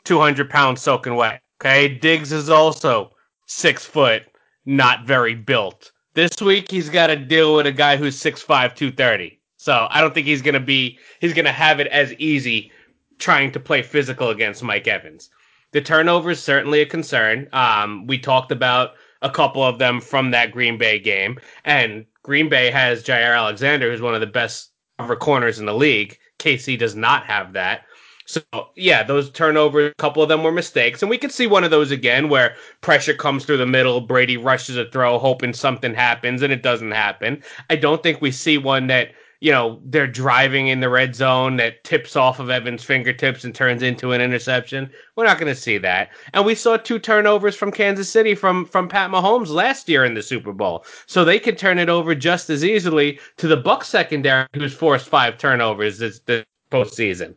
two 0.05 0.19
hundred 0.19 0.49
pounds 0.49 0.81
soaking 0.81 1.17
wet. 1.17 1.43
Okay, 1.61 1.89
Diggs 1.89 2.33
is 2.33 2.49
also 2.49 3.13
six 3.47 3.85
foot, 3.85 4.23
not 4.65 5.07
very 5.07 5.35
built. 5.35 5.93
This 6.15 6.41
week 6.41 6.71
he's 6.71 6.89
got 6.89 7.09
to 7.09 7.17
deal 7.17 7.55
with 7.57 7.67
a 7.67 7.73
guy 7.73 7.97
who's 7.97 8.19
6'5", 8.19 8.75
230. 8.75 9.39
So 9.59 9.87
I 9.91 10.01
don't 10.01 10.15
think 10.15 10.27
he's 10.27 10.41
gonna 10.41 10.61
be 10.61 10.99
he's 11.21 11.35
gonna 11.35 11.53
have 11.53 11.79
it 11.79 11.89
as 11.89 12.15
easy 12.15 12.73
trying 13.19 13.53
to 13.53 13.61
play 13.61 13.83
physical 13.83 14.31
against 14.31 14.63
Mike 14.63 14.89
Evans. 14.89 15.31
The 15.73 15.81
turnover 15.81 16.31
is 16.31 16.43
certainly 16.43 16.81
a 16.81 16.87
concern. 16.87 17.49
Um, 17.53 18.07
we 18.07 18.19
talked 18.19 18.53
about 18.53 18.93
a 19.21 19.31
couple 19.31 19.63
of 19.63 19.79
them 19.79 20.01
from 20.01 20.31
that 20.31 20.53
Green 20.53 20.79
Bay 20.79 20.99
game, 20.99 21.39
and 21.65 22.07
Green 22.23 22.49
Bay 22.49 22.71
has 22.71 23.03
Jaire 23.03 23.37
Alexander, 23.37 23.91
who's 23.91 24.01
one 24.01 24.15
of 24.15 24.21
the 24.21 24.27
best 24.27 24.71
cover 24.99 25.17
corners 25.17 25.59
in 25.59 25.67
the 25.67 25.75
league. 25.75 26.19
KC 26.39 26.79
does 26.79 26.95
not 26.95 27.27
have 27.27 27.53
that. 27.53 27.83
So 28.27 28.43
yeah, 28.77 29.03
those 29.03 29.31
turnovers, 29.31 29.91
a 29.91 29.95
couple 30.03 30.23
of 30.23 30.29
them 30.29 30.43
were 30.43 30.53
mistakes, 30.53 31.03
and 31.03 31.09
we 31.09 31.17
could 31.17 31.33
see 31.33 31.47
one 31.47 31.65
of 31.65 31.71
those 31.71 31.91
again 31.91 32.29
where 32.29 32.55
pressure 32.83 33.15
comes 33.15 33.45
through 33.45 33.57
the 33.57 33.67
middle, 33.67 34.03
Brady 34.03 34.37
rushes 34.37 34.77
a 34.77 34.85
throw, 34.91 35.19
hoping 35.19 35.55
something 35.55 35.95
happens, 35.95 36.43
and 36.43 36.53
it 36.53 36.63
doesn't 36.63 36.91
happen. 36.91 37.43
I 37.71 37.77
don't 37.77 38.03
think 38.03 38.21
we 38.21 38.31
see 38.31 38.59
one 38.59 38.87
that 38.89 39.13
you 39.41 39.53
know, 39.53 39.81
they're 39.85 40.09
driving 40.09 40.67
in 40.67 40.81
the 40.81 40.89
red 40.89 41.15
zone 41.15 41.57
that 41.57 41.85
tips 41.85 42.17
off 42.17 42.41
of 42.41 42.51
Evans' 42.51 42.83
fingertips 42.83 43.45
and 43.45 43.55
turns 43.55 43.83
into 43.83 44.13
an 44.13 44.21
interception. 44.21 44.91
We're 45.15 45.27
not 45.27 45.39
going 45.39 45.55
to 45.55 45.61
see 45.61 45.79
that. 45.79 46.11
And 46.35 46.45
we 46.45 46.57
saw 46.57 46.77
two 46.77 46.99
turnovers 46.99 47.55
from 47.55 47.71
Kansas 47.71 48.11
City 48.11 48.35
from 48.35 48.65
from 48.67 48.89
Pat 48.89 49.11
Mahomes 49.11 49.49
last 49.49 49.89
year 49.89 50.05
in 50.05 50.15
the 50.15 50.23
Super 50.23 50.53
Bowl. 50.53 50.85
So 51.07 51.25
they 51.25 51.39
could 51.39 51.57
turn 51.57 51.79
it 51.79 51.89
over 51.89 52.15
just 52.15 52.51
as 52.51 52.65
easily 52.65 53.21
to 53.37 53.47
the 53.47 53.57
Buck 53.57 53.85
secondary 53.85 54.47
who's 54.55 54.75
forced 54.75 55.09
five 55.09 55.39
turnovers 55.39 55.99
this, 55.99 56.19
this 56.21 56.45
postseason. 56.71 57.35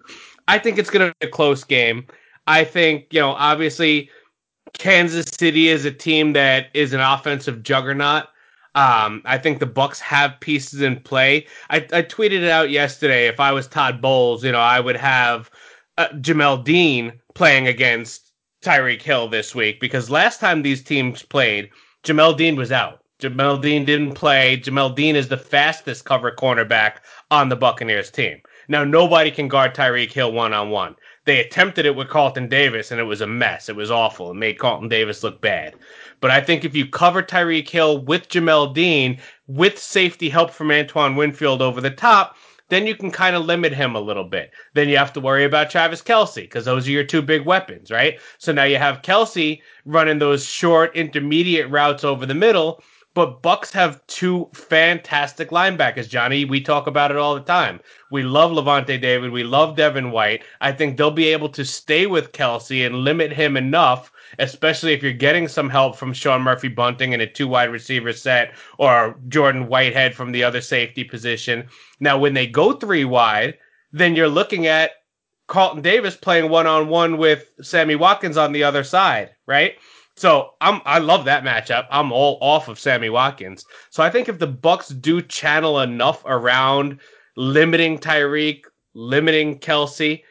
I 0.47 0.58
think 0.58 0.78
it's 0.78 0.89
going 0.89 1.08
to 1.08 1.16
be 1.20 1.28
a 1.28 1.32
close 1.32 1.64
game. 1.64 2.08
I 2.47 2.64
think, 2.64 3.14
you 3.14 3.20
know, 3.20 3.32
obviously 3.32 4.10
Kansas 4.74 5.28
City 5.38 5.68
is 5.68 5.86
a 5.86 5.91
team 5.91 6.34
that 6.34 6.68
is 6.74 6.93
an 6.93 6.99
offensive 6.99 7.62
juggernaut. 7.62 8.26
Um, 8.74 9.22
I 9.26 9.38
think 9.38 9.59
the 9.59 9.67
Bucs 9.67 9.99
have 9.99 10.39
pieces 10.39 10.82
in 10.82 11.01
play. 11.01 11.45
I, 11.69 11.78
I, 11.91 12.03
tweeted 12.03 12.43
it 12.43 12.49
out 12.49 12.69
yesterday. 12.69 13.28
If 13.28 13.38
I 13.41 13.51
was 13.51 13.67
Todd 13.67 14.01
Bowles, 14.01 14.45
you 14.45 14.51
know, 14.53 14.61
I 14.61 14.80
would 14.80 14.95
have 14.95 15.51
uh, 15.97 16.07
Jamel 16.13 16.63
Dean 16.63 17.11
playing 17.36 17.67
against 17.67 18.32
Tyreek 18.63 19.01
Hill 19.01 19.28
this 19.28 19.53
week 19.53 19.82
because 19.82 20.09
last 20.09 20.39
time 20.39 20.61
these 20.61 20.82
teams 20.82 21.22
played, 21.22 21.69
Jamel 22.05 22.38
Dean 22.38 22.55
was 22.55 22.72
out. 22.72 23.01
Jamel 23.22 23.61
Dean 23.61 23.84
didn't 23.84 24.13
play. 24.13 24.57
Jamel 24.57 24.95
Dean 24.95 25.15
is 25.15 25.28
the 25.28 25.38
fastest 25.38 26.05
cover 26.05 26.32
cornerback 26.32 26.97
on 27.30 27.49
the 27.49 27.55
Buccaneers 27.57 28.09
team. 28.09 28.41
Now 28.67 28.84
nobody 28.84 29.32
can 29.32 29.47
guard 29.49 29.76
Tyreek 29.76 30.13
Hill 30.13 30.32
one 30.32 30.53
on 30.53 30.69
one. 30.69 30.95
They 31.26 31.39
attempted 31.39 31.86
it 31.86 31.95
with 31.95 32.09
Carlton 32.09 32.47
Davis 32.47 32.91
and 32.91 32.99
it 32.99 33.05
was 33.05 33.22
a 33.22 33.28
mess. 33.28 33.69
It 33.69 33.76
was 33.76 33.91
awful. 33.91 34.32
It 34.32 34.36
made 34.36 34.57
Carlton 34.57 34.89
Davis 34.89 35.24
look 35.24 35.39
bad. 35.39 35.76
But 36.19 36.32
I 36.32 36.41
think 36.41 36.65
if 36.65 36.76
you 36.76 36.88
cover 36.88 37.22
Tyreek 37.22 37.69
Hill 37.69 38.03
with 38.03 38.30
Jamel 38.30 38.74
Dean, 38.74 39.19
with 39.47 39.78
safety 39.78 40.30
help 40.30 40.51
from 40.51 40.72
Antoine 40.72 41.15
Winfield 41.15 41.61
over 41.61 41.80
the 41.80 41.91
top, 41.91 42.36
then 42.69 42.88
you 42.88 42.95
can 42.95 43.11
kind 43.11 43.36
of 43.36 43.45
limit 43.45 43.74
him 43.74 43.95
a 43.95 43.99
little 43.99 44.24
bit. 44.24 44.51
Then 44.74 44.88
you 44.88 44.97
have 44.97 45.11
to 45.13 45.19
worry 45.19 45.43
about 45.43 45.69
Travis 45.69 46.01
Kelce 46.01 46.36
because 46.36 46.65
those 46.65 46.88
are 46.88 46.91
your 46.91 47.03
two 47.03 47.22
big 47.22 47.45
weapons, 47.45 47.91
right? 47.91 48.17
So 48.38 48.53
now 48.53 48.63
you 48.63 48.78
have 48.78 49.01
Kelce 49.01 49.61
running 49.86 50.19
those 50.19 50.45
short 50.45 50.95
intermediate 50.95 51.69
routes 51.69 52.05
over 52.05 52.26
the 52.26 52.34
middle. 52.34 52.82
But 53.14 53.43
Bucs 53.43 53.72
have 53.74 54.05
two 54.07 54.49
fantastic 54.53 55.49
linebackers, 55.49 56.07
Johnny. 56.07 56.45
We 56.45 56.62
talk 56.62 56.88
about 56.88 57.12
it 57.12 57.18
all 57.18 57.36
the 57.36 57.41
time. 57.41 57.82
We 58.09 58.24
love 58.24 58.51
Lavonte 58.51 59.01
David. 59.01 59.32
We 59.32 59.43
love 59.43 59.76
Devin 59.76 60.12
White. 60.12 60.43
I 60.62 60.72
think 60.72 60.95
they'll 60.95 61.12
be 61.12 61.28
able 61.28 61.49
to 61.49 61.66
stay 61.66 62.07
with 62.07 62.32
Kelce 62.32 62.86
and 62.86 63.03
limit 63.03 63.34
him 63.34 63.57
enough, 63.57 64.14
especially 64.39 64.93
if 64.93 65.03
you're 65.03 65.12
getting 65.12 65.49
some 65.49 65.70
help 65.70 65.97
from 65.97 66.14
Sean 66.14 66.41
Murphy 66.41 66.70
Bunting 66.70 67.12
in 67.12 67.20
a 67.20 67.28
two 67.28 67.49
wide 67.49 67.70
receiver 67.70 68.14
set 68.14 68.53
or 68.78 69.20
Jordan 69.28 69.68
Whitehead 69.68 70.16
from 70.16 70.32
the 70.32 70.45
other 70.45 70.62
safety 70.62 71.03
position. 71.03 71.68
Now, 71.99 72.18
when 72.18 72.34
they 72.34 72.47
go 72.47 72.72
three 72.72 73.03
wide, 73.03 73.57
then 73.91 74.16
you're 74.16 74.30
looking 74.30 74.68
at 74.68 74.91
Carlton 75.47 75.82
Davis 75.82 76.16
playing 76.16 76.49
one 76.49 76.66
on 76.66 76.88
one 76.88 77.18
with 77.18 77.49
Sammy 77.62 77.95
Watkins 77.95 78.38
on 78.38 78.53
the 78.53 78.64
other 78.64 78.86
side, 78.86 79.32
right? 79.45 79.76
So 80.22 80.53
I'm 80.61 80.82
I 80.86 80.99
love 80.99 81.26
that 81.26 81.43
matchup. 81.43 81.88
I'm 81.89 82.11
all 82.11 82.38
off 82.41 82.67
of 82.67 82.78
Sammy 82.78 83.09
Watkins. 83.09 83.65
So 83.89 84.03
I 84.03 84.11
think 84.11 84.30
if 84.30 84.38
the 84.38 84.47
Bucs 84.47 85.01
do 85.01 85.19
channel 85.19 85.80
enough 85.80 86.22
around 86.26 86.99
limiting 87.38 87.97
Tyreek, 87.97 88.65
limiting 88.93 89.57
Kelce, 89.57 90.22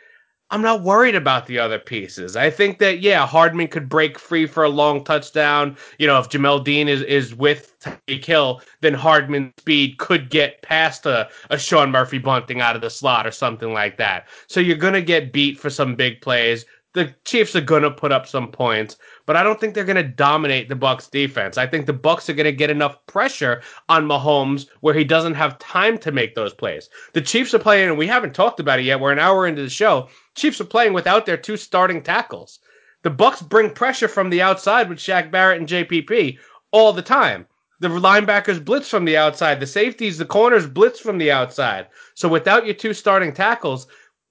I'm 0.53 0.63
not 0.63 0.85
worried 0.85 1.17
about 1.17 1.49
the 1.49 1.59
other 1.59 1.81
pieces. 1.81 2.37
I 2.37 2.51
think 2.51 2.79
that 2.79 3.01
yeah, 3.01 3.27
Hardman 3.27 3.67
could 3.67 3.89
break 3.89 4.17
free 4.17 4.47
for 4.47 4.63
a 4.63 4.69
long 4.69 5.03
touchdown. 5.03 5.77
You 5.99 6.07
know, 6.07 6.21
if 6.21 6.29
Jamel 6.29 6.63
Dean 6.63 6.87
is, 6.87 7.03
is 7.03 7.35
with 7.35 7.77
Tyreek 7.81 8.25
Hill, 8.25 8.63
then 8.83 8.95
Hardman's 8.95 9.55
speed 9.59 9.99
could 9.99 10.31
get 10.31 10.63
past 10.63 11.05
a, 11.05 11.29
a 11.51 11.59
Sean 11.59 11.91
Murphy 11.91 12.19
bunting 12.19 12.61
out 12.61 12.77
of 12.77 12.83
the 12.83 12.91
slot 12.91 13.27
or 13.27 13.33
something 13.33 13.73
like 13.73 13.97
that. 13.97 14.29
So 14.47 14.61
you're 14.61 14.77
gonna 14.77 15.03
get 15.03 15.33
beat 15.33 15.59
for 15.59 15.69
some 15.69 15.97
big 15.97 16.21
plays. 16.21 16.65
The 16.93 17.15
Chiefs 17.25 17.55
are 17.55 17.61
gonna 17.61 17.91
put 17.91 18.11
up 18.11 18.27
some 18.27 18.53
points, 18.53 18.97
but 19.31 19.37
I 19.37 19.45
don't 19.45 19.61
think 19.61 19.75
they're 19.75 19.85
going 19.85 19.95
to 19.95 20.03
dominate 20.03 20.69
the 20.69 20.75
Bucs 20.75 21.09
defense. 21.09 21.57
I 21.57 21.65
think 21.65 21.87
the 21.87 21.95
Bucs 21.95 22.29
are 22.29 22.33
going 22.33 22.47
to 22.47 22.53
get 22.53 22.69
enough 22.69 22.97
pressure 23.07 23.63
on 23.89 24.09
Mahomes 24.09 24.67
where 24.81 24.93
he 24.93 25.05
doesn't 25.05 25.35
have 25.35 25.57
time 25.61 25.99
to 25.99 26.11
make 26.11 26.35
those 26.35 26.53
plays. 26.53 26.91
The 27.13 27.21
Chiefs 27.21 27.55
are 27.55 27.61
playing, 27.61 27.91
and 27.91 27.97
we 27.97 28.09
haven't 28.09 28.35
talked 28.35 28.59
about 28.59 28.81
it 28.81 28.87
yet. 28.87 28.99
We're 28.99 29.13
an 29.13 29.21
hour 29.21 29.47
into 29.47 29.63
the 29.63 29.71
show. 29.71 30.09
Chiefs 30.35 30.61
are 30.61 30.65
playing 30.65 30.95
without 30.95 31.27
their 31.27 31.37
two 31.37 31.57
starting 31.57 32.03
tackles. 32.03 32.59
The 33.05 33.13
Bucs 33.13 33.49
bring 33.49 33.71
pressure 33.71 34.09
from 34.09 34.31
the 34.31 34.43
outside 34.43 34.89
with 34.89 34.99
Shaq 34.99 35.31
Barrett 35.31 35.61
and 35.61 35.69
JPP 35.69 36.37
all 36.73 36.93
the 36.93 37.01
time. 37.01 37.47
The 37.79 37.87
linebackers 37.87 38.65
blitz 38.65 38.89
from 38.89 39.05
the 39.05 39.17
outside. 39.17 39.61
The 39.61 39.67
safeties, 39.69 40.19
the 40.19 40.25
corners 40.25 40.67
blitz 40.67 40.99
from 40.99 41.19
the 41.19 41.31
outside. 41.31 41.87
So 42.17 42.29
without 42.29 42.65
your 42.65 42.75
two 42.75 42.95
starting 42.95 43.33
tackles, 43.33 43.87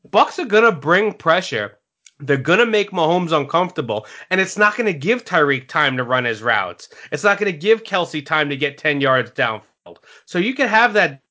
Bucs 0.10 0.40
are 0.40 0.46
going 0.46 0.66
to 0.66 0.74
bring 0.74 1.14
pressure 1.14 1.79
they're 2.20 2.38
going 2.38 2.60
to 2.60 2.66
make 2.66 2.92
Mahomes 2.92 3.32
uncomfortable, 3.32 4.06
and 4.30 4.42
it's 4.42 4.58
not 4.58 4.76
going 4.76 4.92
to 4.92 4.98
give 4.98 5.26
Tyreek 5.26 5.68
time 5.68 5.98
to 5.98 6.04
run 6.04 6.26
his 6.26 6.42
routes. 6.42 6.90
It's 7.12 7.24
not 7.24 7.38
going 7.38 7.52
to 7.52 7.58
give 7.58 7.84
Kelce 7.84 8.26
time 8.26 8.50
to 8.50 8.58
get 8.58 8.78
10 8.78 9.02
yards 9.02 9.32
downfield. 9.32 9.98
So 10.26 10.38
you 10.38 10.54
can 10.54 10.68
have 10.68 10.94
that 10.94 11.22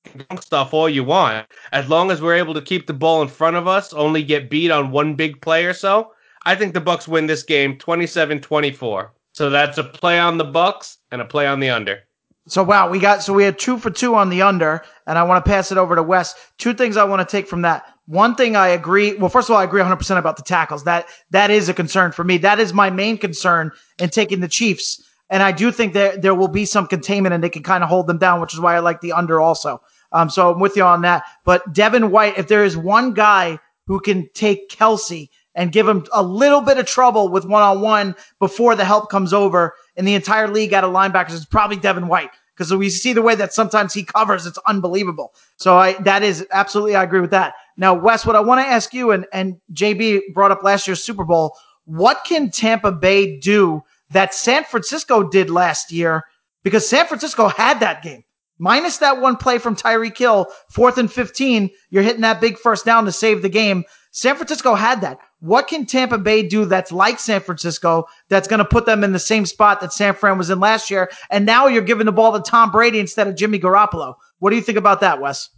stuff 0.40 0.72
all 0.72 0.88
you 0.88 1.04
want. 1.04 1.46
As 1.72 1.88
long 1.88 2.10
as 2.10 2.22
we're 2.22 2.34
able 2.34 2.54
to 2.54 2.62
keep 2.62 2.86
the 2.86 2.94
ball 2.94 3.22
in 3.22 3.28
front 3.28 3.56
of 3.56 3.68
us, 3.68 3.92
only 3.92 4.22
get 4.22 4.50
beat 4.50 4.70
on 4.70 4.90
one 4.90 5.14
big 5.14 5.40
play 5.42 5.64
or 5.64 5.74
so, 5.74 6.12
I 6.44 6.54
think 6.54 6.72
the 6.72 6.80
Bucs 6.80 7.06
win 7.06 7.26
this 7.26 7.42
game 7.42 7.76
27-24. 7.76 9.10
So 9.32 9.50
that's 9.50 9.78
a 9.78 9.84
play 9.84 10.18
on 10.18 10.38
the 10.38 10.44
Bucs 10.44 10.96
and 11.12 11.20
a 11.20 11.24
play 11.24 11.46
on 11.46 11.60
the 11.60 11.70
under. 11.70 12.00
So 12.48 12.62
wow, 12.62 12.88
we 12.88 12.98
got 12.98 13.22
so 13.22 13.32
we 13.32 13.44
had 13.44 13.58
two 13.58 13.78
for 13.78 13.90
two 13.90 14.14
on 14.14 14.30
the 14.30 14.42
under, 14.42 14.82
and 15.06 15.18
I 15.18 15.22
want 15.22 15.44
to 15.44 15.48
pass 15.48 15.70
it 15.70 15.78
over 15.78 15.94
to 15.94 16.02
Wes. 16.02 16.34
Two 16.56 16.74
things 16.74 16.96
I 16.96 17.04
want 17.04 17.26
to 17.26 17.36
take 17.36 17.46
from 17.46 17.62
that. 17.62 17.84
One 18.06 18.34
thing 18.34 18.56
I 18.56 18.68
agree. 18.68 19.14
Well, 19.14 19.28
first 19.28 19.50
of 19.50 19.54
all, 19.54 19.60
I 19.60 19.64
agree 19.64 19.82
100% 19.82 20.18
about 20.18 20.36
the 20.36 20.42
tackles. 20.42 20.84
That 20.84 21.08
that 21.30 21.50
is 21.50 21.68
a 21.68 21.74
concern 21.74 22.12
for 22.12 22.24
me. 22.24 22.38
That 22.38 22.58
is 22.58 22.72
my 22.72 22.90
main 22.90 23.18
concern 23.18 23.70
in 23.98 24.08
taking 24.08 24.40
the 24.40 24.48
Chiefs. 24.48 25.02
And 25.30 25.42
I 25.42 25.52
do 25.52 25.70
think 25.70 25.92
that 25.92 26.22
there 26.22 26.34
will 26.34 26.48
be 26.48 26.64
some 26.64 26.86
containment 26.86 27.34
and 27.34 27.44
they 27.44 27.50
can 27.50 27.62
kind 27.62 27.84
of 27.84 27.90
hold 27.90 28.06
them 28.06 28.16
down, 28.16 28.40
which 28.40 28.54
is 28.54 28.60
why 28.60 28.74
I 28.74 28.78
like 28.78 29.02
the 29.02 29.12
under 29.12 29.40
also. 29.40 29.82
Um, 30.12 30.30
so 30.30 30.50
I'm 30.52 30.58
with 30.58 30.74
you 30.74 30.84
on 30.84 31.02
that. 31.02 31.24
But 31.44 31.74
Devin 31.74 32.10
White, 32.10 32.38
if 32.38 32.48
there 32.48 32.64
is 32.64 32.78
one 32.78 33.12
guy 33.12 33.58
who 33.86 34.00
can 34.00 34.28
take 34.32 34.70
Kelce 34.70 35.28
and 35.58 35.72
give 35.72 35.88
him 35.88 36.06
a 36.12 36.22
little 36.22 36.60
bit 36.60 36.78
of 36.78 36.86
trouble 36.86 37.28
with 37.28 37.44
one 37.44 37.62
on 37.62 37.80
one 37.80 38.14
before 38.38 38.76
the 38.76 38.84
help 38.84 39.10
comes 39.10 39.32
over 39.32 39.74
in 39.96 40.04
the 40.04 40.14
entire 40.14 40.46
league 40.46 40.72
out 40.72 40.84
of 40.84 40.92
linebackers, 40.92 41.34
it's 41.34 41.44
probably 41.44 41.76
Devin 41.76 42.06
White 42.06 42.30
because 42.54 42.72
we 42.72 42.88
see 42.88 43.12
the 43.12 43.22
way 43.22 43.34
that 43.34 43.52
sometimes 43.52 43.92
he 43.92 44.04
covers. 44.04 44.46
It's 44.46 44.58
unbelievable. 44.68 45.34
So 45.56 45.76
I, 45.76 45.94
that 45.94 46.22
is 46.22 46.46
absolutely, 46.52 46.94
I 46.94 47.02
agree 47.02 47.20
with 47.20 47.32
that. 47.32 47.54
Now, 47.76 47.92
Wes, 47.92 48.24
what 48.24 48.36
I 48.36 48.40
want 48.40 48.60
to 48.60 48.66
ask 48.66 48.94
you, 48.94 49.10
and, 49.10 49.26
and 49.32 49.60
JB 49.72 50.32
brought 50.32 50.52
up 50.52 50.62
last 50.62 50.86
year's 50.86 51.02
Super 51.02 51.24
Bowl, 51.24 51.56
what 51.86 52.22
can 52.24 52.52
Tampa 52.52 52.92
Bay 52.92 53.36
do 53.40 53.82
that 54.10 54.34
San 54.34 54.62
Francisco 54.62 55.24
did 55.24 55.50
last 55.50 55.90
year? 55.90 56.22
Because 56.62 56.88
San 56.88 57.06
Francisco 57.08 57.48
had 57.48 57.80
that 57.80 58.04
game. 58.04 58.22
Minus 58.60 58.98
that 58.98 59.20
one 59.20 59.36
play 59.36 59.58
from 59.58 59.74
Tyreek 59.74 60.16
Hill, 60.16 60.46
fourth 60.70 60.98
and 60.98 61.10
15, 61.10 61.68
you're 61.90 62.02
hitting 62.04 62.22
that 62.22 62.40
big 62.40 62.58
first 62.58 62.84
down 62.84 63.04
to 63.06 63.12
save 63.12 63.42
the 63.42 63.48
game. 63.48 63.84
San 64.12 64.36
Francisco 64.36 64.74
had 64.74 65.00
that. 65.00 65.18
What 65.40 65.68
can 65.68 65.86
Tampa 65.86 66.18
Bay 66.18 66.42
do 66.42 66.64
that's 66.64 66.90
like 66.90 67.20
San 67.20 67.40
Francisco 67.40 68.06
that's 68.28 68.48
going 68.48 68.58
to 68.58 68.64
put 68.64 68.86
them 68.86 69.04
in 69.04 69.12
the 69.12 69.18
same 69.18 69.46
spot 69.46 69.80
that 69.80 69.92
San 69.92 70.14
Fran 70.14 70.36
was 70.36 70.50
in 70.50 70.58
last 70.58 70.90
year? 70.90 71.10
And 71.30 71.46
now 71.46 71.68
you're 71.68 71.82
giving 71.82 72.06
the 72.06 72.12
ball 72.12 72.32
to 72.32 72.40
Tom 72.40 72.70
Brady 72.70 72.98
instead 72.98 73.28
of 73.28 73.36
Jimmy 73.36 73.60
Garoppolo. 73.60 74.14
What 74.40 74.50
do 74.50 74.56
you 74.56 74.62
think 74.62 74.78
about 74.78 75.00
that, 75.00 75.20
Wes? 75.20 75.50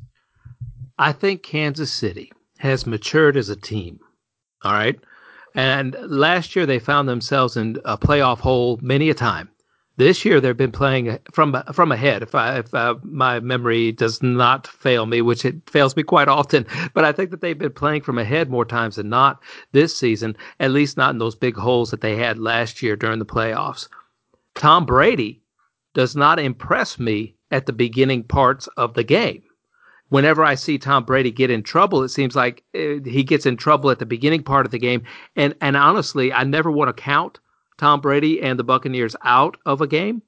I 0.98 1.12
think 1.12 1.42
Kansas 1.42 1.90
City 1.90 2.30
has 2.58 2.86
matured 2.86 3.38
as 3.38 3.48
a 3.48 3.56
team. 3.56 4.00
All 4.62 4.72
right. 4.72 4.98
And 5.54 5.96
last 6.02 6.54
year 6.54 6.66
they 6.66 6.78
found 6.78 7.08
themselves 7.08 7.56
in 7.56 7.78
a 7.86 7.96
playoff 7.96 8.38
hole 8.38 8.78
many 8.82 9.08
a 9.08 9.14
time. 9.14 9.48
This 10.00 10.24
year 10.24 10.40
they've 10.40 10.56
been 10.56 10.72
playing 10.72 11.18
from 11.30 11.62
from 11.74 11.92
ahead. 11.92 12.22
If 12.22 12.34
I, 12.34 12.60
if 12.60 12.72
my 13.02 13.38
memory 13.40 13.92
does 13.92 14.22
not 14.22 14.66
fail 14.66 15.04
me, 15.04 15.20
which 15.20 15.44
it 15.44 15.68
fails 15.68 15.94
me 15.94 16.02
quite 16.02 16.26
often, 16.26 16.64
but 16.94 17.04
I 17.04 17.12
think 17.12 17.30
that 17.30 17.42
they've 17.42 17.58
been 17.58 17.74
playing 17.74 18.00
from 18.00 18.16
ahead 18.16 18.48
more 18.48 18.64
times 18.64 18.96
than 18.96 19.10
not 19.10 19.42
this 19.72 19.94
season. 19.94 20.38
At 20.58 20.70
least 20.70 20.96
not 20.96 21.10
in 21.10 21.18
those 21.18 21.34
big 21.34 21.54
holes 21.54 21.90
that 21.90 22.00
they 22.00 22.16
had 22.16 22.38
last 22.38 22.80
year 22.80 22.96
during 22.96 23.18
the 23.18 23.26
playoffs. 23.26 23.88
Tom 24.54 24.86
Brady 24.86 25.42
does 25.92 26.16
not 26.16 26.38
impress 26.38 26.98
me 26.98 27.34
at 27.50 27.66
the 27.66 27.74
beginning 27.74 28.24
parts 28.24 28.68
of 28.78 28.94
the 28.94 29.04
game 29.04 29.42
whenever 30.08 30.42
I 30.42 30.54
see 30.54 30.78
Tom 30.78 31.04
Brady 31.04 31.30
get 31.30 31.50
in 31.50 31.62
trouble, 31.62 32.02
it 32.02 32.08
seems 32.08 32.34
like 32.34 32.64
uh, 32.74 33.04
he 33.04 33.22
gets 33.22 33.44
in 33.44 33.58
trouble 33.58 33.90
at 33.90 33.98
the 33.98 34.06
beginning 34.06 34.44
part 34.44 34.64
of 34.64 34.72
the 34.72 34.78
game. 34.78 35.02
And 35.36 35.54
and 35.60 35.76
honestly, 35.76 36.32
I 36.32 36.44
never 36.44 36.70
want 36.70 36.88
to 36.88 37.02
count 37.02 37.38
Tom 37.80 38.00
Brady 38.00 38.42
and 38.42 38.58
the 38.58 38.64
Buccaneers 38.64 39.16
out 39.24 39.56
of 39.64 39.80
a 39.80 39.86
game. 39.86 40.22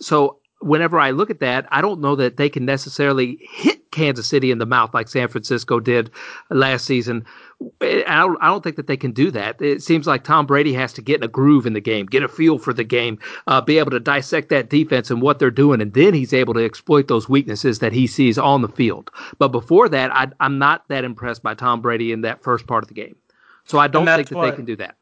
So 0.00 0.38
whenever 0.60 0.98
I 0.98 1.10
look 1.10 1.30
at 1.30 1.40
that, 1.40 1.66
I 1.70 1.82
don't 1.82 2.00
know 2.00 2.16
that 2.16 2.38
they 2.38 2.48
can 2.48 2.64
necessarily 2.64 3.38
hit 3.42 3.90
Kansas 3.90 4.26
City 4.26 4.50
in 4.50 4.58
the 4.58 4.66
mouth 4.66 4.94
like 4.94 5.08
San 5.08 5.28
Francisco 5.28 5.80
did 5.80 6.10
last 6.50 6.86
season. 6.86 7.26
I 7.82 8.02
don't, 8.06 8.38
I 8.40 8.46
don't 8.46 8.64
think 8.64 8.76
that 8.76 8.86
they 8.86 8.96
can 8.96 9.12
do 9.12 9.30
that. 9.32 9.60
It 9.60 9.82
seems 9.82 10.06
like 10.06 10.24
Tom 10.24 10.46
Brady 10.46 10.72
has 10.72 10.92
to 10.94 11.02
get 11.02 11.16
in 11.16 11.24
a 11.24 11.28
groove 11.28 11.66
in 11.66 11.74
the 11.74 11.80
game, 11.80 12.06
get 12.06 12.22
a 12.22 12.28
feel 12.28 12.58
for 12.58 12.72
the 12.72 12.84
game, 12.84 13.18
uh, 13.46 13.60
be 13.60 13.78
able 13.78 13.90
to 13.90 14.00
dissect 14.00 14.48
that 14.48 14.70
defense 14.70 15.10
and 15.10 15.20
what 15.20 15.38
they're 15.38 15.50
doing, 15.50 15.82
and 15.82 15.92
then 15.92 16.14
he's 16.14 16.32
able 16.32 16.54
to 16.54 16.64
exploit 16.64 17.08
those 17.08 17.28
weaknesses 17.28 17.80
that 17.80 17.92
he 17.92 18.06
sees 18.06 18.38
on 18.38 18.62
the 18.62 18.68
field. 18.68 19.10
But 19.38 19.48
before 19.48 19.88
that, 19.90 20.10
I, 20.14 20.28
I'm 20.40 20.58
not 20.58 20.88
that 20.88 21.04
impressed 21.04 21.42
by 21.42 21.54
Tom 21.54 21.82
Brady 21.82 22.12
in 22.12 22.22
that 22.22 22.42
first 22.42 22.66
part 22.66 22.82
of 22.82 22.88
the 22.88 22.94
game. 22.94 23.16
So 23.64 23.78
I 23.78 23.88
don't 23.88 24.06
think 24.06 24.28
that 24.28 24.36
what, 24.36 24.50
they 24.50 24.56
can 24.56 24.64
do 24.64 24.76
that. 24.76 24.96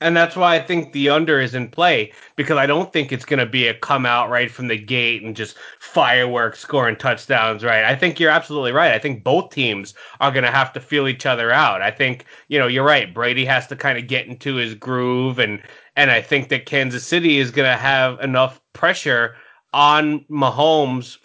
And 0.00 0.16
that's 0.16 0.36
why 0.36 0.56
I 0.56 0.60
think 0.60 0.92
the 0.92 1.08
under 1.08 1.40
is 1.40 1.54
in 1.54 1.68
play 1.68 2.12
because 2.36 2.58
I 2.58 2.66
don't 2.66 2.92
think 2.92 3.12
it's 3.12 3.24
going 3.24 3.38
to 3.38 3.46
be 3.46 3.68
a 3.68 3.74
come 3.74 4.04
out 4.04 4.28
right 4.28 4.50
from 4.50 4.66
the 4.68 4.76
gate 4.76 5.22
and 5.22 5.36
just 5.36 5.56
fireworks 5.78 6.58
scoring 6.58 6.96
touchdowns, 6.96 7.64
right? 7.64 7.84
I 7.84 7.94
think 7.94 8.18
you're 8.18 8.30
absolutely 8.30 8.72
right. 8.72 8.92
I 8.92 8.98
think 8.98 9.24
both 9.24 9.50
teams 9.50 9.94
are 10.20 10.32
going 10.32 10.44
to 10.44 10.50
have 10.50 10.72
to 10.74 10.80
feel 10.80 11.06
each 11.08 11.26
other 11.26 11.52
out. 11.52 11.80
I 11.80 11.90
think, 11.90 12.26
you 12.48 12.58
know, 12.58 12.66
you're 12.66 12.84
right. 12.84 13.14
Brady 13.14 13.44
has 13.44 13.66
to 13.68 13.76
kind 13.76 13.96
of 13.96 14.06
get 14.08 14.26
into 14.26 14.56
his 14.56 14.74
groove 14.74 15.38
and 15.38 15.62
and 15.96 16.10
I 16.10 16.20
think 16.20 16.48
that 16.48 16.66
Kansas 16.66 17.06
City 17.06 17.38
is 17.38 17.52
going 17.52 17.70
to 17.70 17.78
have 17.78 18.18
enough 18.18 18.60
pressure 18.72 19.36
on 19.74 20.20
Mahomes 20.30 21.18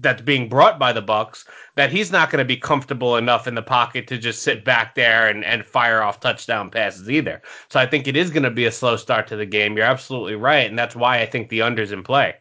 that's 0.00 0.22
being 0.22 0.48
brought 0.48 0.76
by 0.76 0.92
the 0.92 1.00
Bucs 1.00 1.44
that 1.76 1.92
he's 1.92 2.10
not 2.10 2.30
going 2.30 2.40
to 2.40 2.44
be 2.44 2.56
comfortable 2.56 3.16
enough 3.16 3.46
in 3.46 3.54
the 3.54 3.62
pocket 3.62 4.08
to 4.08 4.18
just 4.18 4.42
sit 4.42 4.64
back 4.64 4.96
there 4.96 5.28
and, 5.28 5.44
and 5.44 5.64
fire 5.64 6.02
off 6.02 6.18
touchdown 6.18 6.68
passes 6.68 7.08
either. 7.08 7.40
So 7.68 7.78
I 7.78 7.86
think 7.86 8.08
it 8.08 8.16
is 8.16 8.30
going 8.30 8.42
to 8.42 8.50
be 8.50 8.66
a 8.66 8.72
slow 8.72 8.96
start 8.96 9.28
to 9.28 9.36
the 9.36 9.46
game. 9.46 9.76
You're 9.76 9.86
absolutely 9.86 10.34
right, 10.34 10.68
and 10.68 10.76
that's 10.76 10.96
why 10.96 11.20
I 11.20 11.26
think 11.26 11.48
the 11.48 11.62
under's 11.62 11.92
in 11.92 12.02
play. 12.02 12.34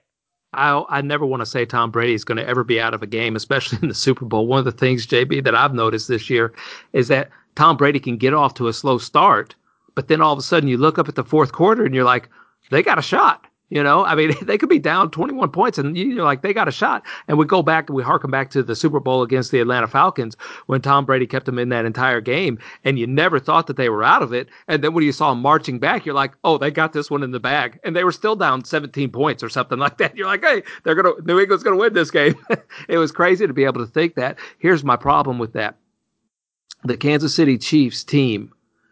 I 0.53 0.83
I 0.89 1.01
never 1.01 1.27
want 1.27 1.41
to 1.41 1.45
say 1.45 1.63
Tom 1.63 1.91
Brady 1.91 2.15
is 2.15 2.25
going 2.25 2.39
to 2.39 2.47
ever 2.47 2.63
be 2.63 2.81
out 2.81 2.95
of 2.95 3.03
a 3.03 3.07
game, 3.07 3.35
especially 3.35 3.77
in 3.83 3.87
the 3.87 3.93
Super 3.93 4.25
Bowl. 4.25 4.47
One 4.47 4.59
of 4.59 4.65
the 4.65 4.71
things, 4.71 5.05
JB, 5.05 5.43
that 5.43 5.53
I've 5.53 5.75
noticed 5.75 6.07
this 6.07 6.27
year 6.27 6.53
is 6.93 7.07
that 7.09 7.29
Tom 7.53 7.77
Brady 7.77 7.99
can 7.99 8.17
get 8.17 8.33
off 8.33 8.55
to 8.55 8.67
a 8.67 8.73
slow 8.73 8.97
start, 8.97 9.53
but 9.93 10.07
then 10.07 10.21
all 10.21 10.33
of 10.33 10.39
a 10.39 10.41
sudden 10.41 10.67
you 10.67 10.77
look 10.77 10.97
up 10.97 11.07
at 11.07 11.13
the 11.13 11.23
fourth 11.23 11.51
quarter 11.51 11.85
and 11.85 11.93
you're 11.93 12.03
like, 12.03 12.29
they 12.71 12.81
got 12.81 12.97
a 12.97 13.03
shot 13.03 13.45
you 13.71 13.81
know, 13.81 14.05
I 14.05 14.15
mean, 14.15 14.33
they 14.41 14.57
could 14.57 14.69
be 14.69 14.77
down 14.77 15.09
21 15.09 15.49
points 15.49 15.79
and 15.79 15.97
you're 15.97 16.23
like, 16.23 16.43
they 16.43 16.53
got 16.53 16.67
a 16.67 16.71
shot. 16.71 17.03
And 17.27 17.37
we 17.37 17.45
go 17.45 17.63
back 17.63 17.89
and 17.89 17.95
we 17.95 18.03
harken 18.03 18.29
back 18.29 18.51
to 18.51 18.61
the 18.61 18.75
Super 18.75 18.99
Bowl 18.99 19.23
against 19.23 19.49
the 19.49 19.61
Atlanta 19.61 19.87
Falcons 19.87 20.35
when 20.67 20.81
Tom 20.81 21.05
Brady 21.05 21.25
kept 21.25 21.45
them 21.47 21.57
in 21.57 21.69
that 21.69 21.85
entire 21.85 22.21
game 22.21 22.59
and 22.83 22.99
you 22.99 23.07
never 23.07 23.39
thought 23.39 23.67
that 23.67 23.77
they 23.77 23.89
were 23.89 24.03
out 24.03 24.21
of 24.21 24.33
it. 24.33 24.49
And 24.67 24.83
then 24.83 24.93
when 24.93 25.05
you 25.05 25.13
saw 25.13 25.29
them 25.31 25.41
marching 25.41 25.79
back, 25.79 26.05
you're 26.05 26.13
like, 26.13 26.33
oh, 26.43 26.57
they 26.57 26.69
got 26.69 26.93
this 26.93 27.09
one 27.09 27.23
in 27.23 27.31
the 27.31 27.39
bag. 27.39 27.79
And 27.83 27.95
they 27.95 28.03
were 28.03 28.11
still 28.11 28.35
down 28.35 28.65
17 28.65 29.09
points 29.09 29.41
or 29.41 29.49
something 29.49 29.79
like 29.79 29.97
that. 29.97 30.15
You're 30.15 30.27
like, 30.27 30.43
hey, 30.43 30.61
they're 30.83 30.95
going 30.95 31.15
to, 31.15 31.25
New 31.25 31.39
England's 31.39 31.63
going 31.63 31.75
to 31.75 31.81
win 31.81 31.93
this 31.93 32.11
game. 32.11 32.35
it 32.89 32.97
was 32.97 33.13
crazy 33.13 33.47
to 33.47 33.53
be 33.53 33.63
able 33.63 33.83
to 33.85 33.91
think 33.91 34.15
that. 34.15 34.37
Here's 34.59 34.83
my 34.83 34.97
problem 34.97 35.39
with 35.39 35.53
that. 35.53 35.77
The 36.83 36.97
Kansas 36.97 37.33
City 37.33 37.57
Chiefs 37.57 38.03
team 38.03 38.51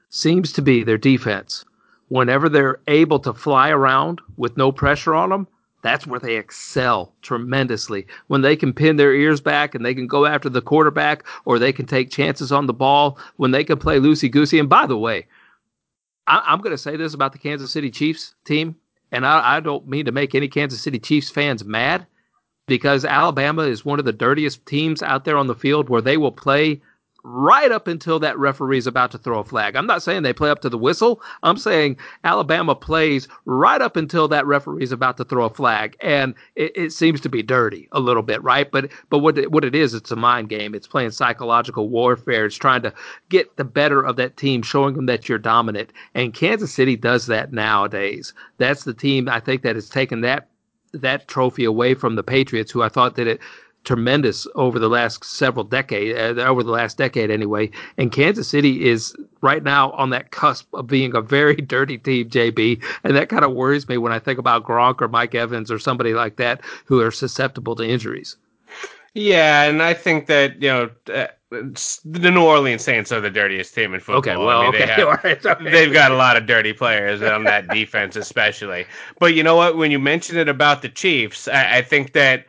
seems 0.10 0.54
to 0.54 0.62
be 0.62 0.84
their 0.84 0.98
defense 0.98 1.66
whenever 2.10 2.50
they're 2.50 2.80
able 2.88 3.20
to 3.20 3.34
fly 3.34 3.70
around 3.70 4.22
with 4.38 4.58
no 4.58 4.72
pressure 4.72 5.16
on 5.16 5.30
them, 5.30 5.48
that's 5.82 6.06
where 6.06 6.20
they 6.20 6.36
excel 6.36 7.14
tremendously. 7.22 8.06
When 8.28 8.42
they 8.42 8.56
can 8.56 8.74
pin 8.74 8.98
their 8.98 9.14
ears 9.14 9.40
back 9.40 9.74
and 9.74 9.86
they 9.86 9.96
can 9.96 10.08
go 10.08 10.26
after 10.26 10.50
the 10.50 10.62
quarterback 10.62 11.24
or 11.46 11.58
they 11.58 11.72
can 11.72 11.86
take 11.86 12.12
chances 12.12 12.52
on 12.52 12.66
the 12.66 12.74
ball, 12.74 13.18
when 13.38 13.52
they 13.52 13.64
can 13.64 13.78
play 13.78 13.98
loosey 14.00 14.30
goosey. 14.30 14.60
And 14.60 14.68
by 14.68 14.86
the 14.86 14.98
way, 14.98 15.26
I, 16.28 16.54
am 16.54 16.60
going 16.60 16.72
to 16.72 16.78
say 16.78 16.98
this 16.98 17.14
about 17.14 17.32
the 17.32 17.40
Kansas 17.40 17.72
City 17.72 17.90
Chiefs 17.90 18.36
team, 18.44 18.76
and 19.12 19.26
I, 19.26 19.58
I 19.58 19.60
don't 19.62 19.88
mean 19.88 20.06
to 20.06 20.12
make 20.12 20.36
any 20.36 20.48
Kansas 20.48 20.82
City 20.82 21.00
Chiefs 21.00 21.30
fans 21.30 21.64
mad 21.64 22.06
because 22.68 23.04
Alabama 23.04 23.64
is 23.64 23.84
one 23.84 24.00
of 24.00 24.06
the 24.06 24.14
dirtiest 24.14 24.66
teams 24.66 25.02
out 25.02 25.26
there 25.26 25.38
on 25.38 25.48
the 25.48 25.56
field 25.56 25.90
where 25.90 26.02
they 26.02 26.18
will 26.18 26.32
play 26.32 26.82
right 27.24 27.72
up 27.72 27.88
until 27.88 28.20
that 28.20 28.38
referee 28.38 28.78
is 28.78 28.88
about 28.88 29.12
to 29.12 29.18
throw 29.18 29.40
a 29.40 29.44
flag. 29.44 29.76
I'm 29.76 29.86
not 29.86 30.04
saying 30.04 30.24
they 30.24 30.34
play 30.34 30.50
up 30.50 30.62
to 30.62 30.70
the 30.70 30.78
whistle. 30.78 31.22
I'm 31.44 31.58
saying 31.58 31.98
Alabama 32.24 32.76
plays 32.76 33.28
right 33.46 33.82
up 33.82 33.96
until 33.96 34.28
that 34.30 34.46
referee 34.46 34.84
is 34.84 34.92
about 34.92 35.18
to 35.18 35.26
throw 35.26 35.46
a 35.46 35.50
flag, 35.50 35.96
and 36.02 36.34
it, 36.56 36.72
it, 36.76 36.94
seems 36.94 37.22
to 37.22 37.30
be 37.30 37.44
dirty 37.44 37.88
a 37.92 38.00
little 38.00 38.24
bit, 38.24 38.42
right? 38.44 38.70
But 38.70 38.92
but 39.10 39.20
what 39.20 39.38
it, 39.38 39.52
what 39.52 39.64
it 39.64 39.76
is, 39.76 39.94
it's 39.94 40.12
a 40.12 40.16
mind 40.16 40.50
game. 40.50 40.74
It's 40.74 40.88
playing 40.88 41.12
psychological 41.12 41.90
warfare. 41.90 42.46
It's 42.46 42.56
trying 42.56 42.82
to 42.84 42.94
get 43.30 43.56
the 43.58 43.66
better 43.66 44.02
of 44.02 44.16
that 44.18 44.38
team, 44.38 44.62
showing 44.62 44.96
them 44.96 45.06
that 45.08 45.30
you're 45.30 45.38
dominant. 45.38 45.92
And 46.16 46.34
Kansas 46.34 46.74
City 46.74 46.96
does 46.96 47.28
that 47.28 47.54
nowadays. 47.54 48.34
That's 48.58 48.84
the 48.84 48.94
team 48.94 49.30
I 49.30 49.40
think 49.40 49.62
that 49.64 49.76
has 49.76 49.90
taken 49.90 50.22
that 50.22 50.50
that 50.94 51.28
trophy 51.28 51.66
away 51.66 51.94
from 51.94 52.16
the 52.16 52.24
Patriots, 52.24 52.72
who 52.72 52.82
I 52.82 52.90
thought 52.90 53.16
that 53.16 53.28
it 53.28 53.40
tremendous 53.84 54.48
over 54.56 54.80
the 54.80 54.90
last 54.90 55.24
several 55.24 55.64
decades, 55.64 56.18
uh, 56.18 56.42
over 56.42 56.64
the 56.64 56.72
last 56.72 56.98
decade 56.98 57.32
anyway. 57.32 57.70
And 57.98 58.12
Kansas 58.12 58.48
City 58.48 58.88
is 58.88 59.16
right 59.42 59.64
now 59.64 59.92
on 59.92 60.10
that 60.10 60.32
cusp 60.32 60.68
of 60.74 60.88
being 60.88 61.16
a 61.16 61.22
very 61.22 61.56
dirty 61.76 61.98
team, 61.98 62.30
JB. 62.30 62.84
And 63.04 63.16
that 63.16 63.30
kind 63.30 63.44
of 63.44 63.54
worries 63.54 63.88
me 63.88 63.98
when 63.98 64.12
I 64.12 64.20
think 64.20 64.40
about 64.40 64.66
Gronk 64.66 65.02
or 65.02 65.08
Mike 65.08 65.36
Evans 65.36 65.72
or 65.72 65.80
somebody 65.80 66.14
like 66.14 66.36
that 66.38 66.62
who 66.86 67.02
are 67.02 67.12
susceptible 67.12 67.76
to 67.76 67.84
injuries. 67.84 68.38
Yeah, 69.16 69.64
and 69.64 69.82
I 69.82 69.96
think 69.96 70.28
that, 70.28 70.62
you 70.62 70.70
know, 70.70 70.90
uh, 71.12 71.28
the 71.50 72.30
New 72.30 72.44
Orleans 72.44 72.84
Saints 72.84 73.12
are 73.12 73.20
the 73.20 73.32
dirtiest 73.32 73.74
team 73.74 73.96
in 73.96 74.00
football. 74.00 74.20
Okay, 74.20 74.38
well, 74.38 74.62
I 74.62 74.66
mean, 74.66 74.76
okay. 74.76 74.86
They 74.86 74.92
have, 74.92 75.08
right, 75.24 75.46
okay. 75.46 75.72
They've 75.72 75.92
got 75.92 76.12
a 76.12 76.16
lot 76.16 76.38
of 76.38 76.46
dirty 76.46 76.74
players 76.74 77.24
on 77.24 77.44
that 77.46 77.68
defense, 77.70 78.16
especially. 78.16 78.86
But 79.18 79.34
you 79.34 79.42
know 79.42 79.56
what? 79.56 79.78
When 79.78 79.90
you 79.90 79.98
mention 79.98 80.38
it 80.38 80.48
about 80.48 80.84
the 80.84 80.90
Chiefs, 80.90 81.48
I, 81.48 81.78
I 81.78 81.82
think 81.82 82.14
that 82.14 82.46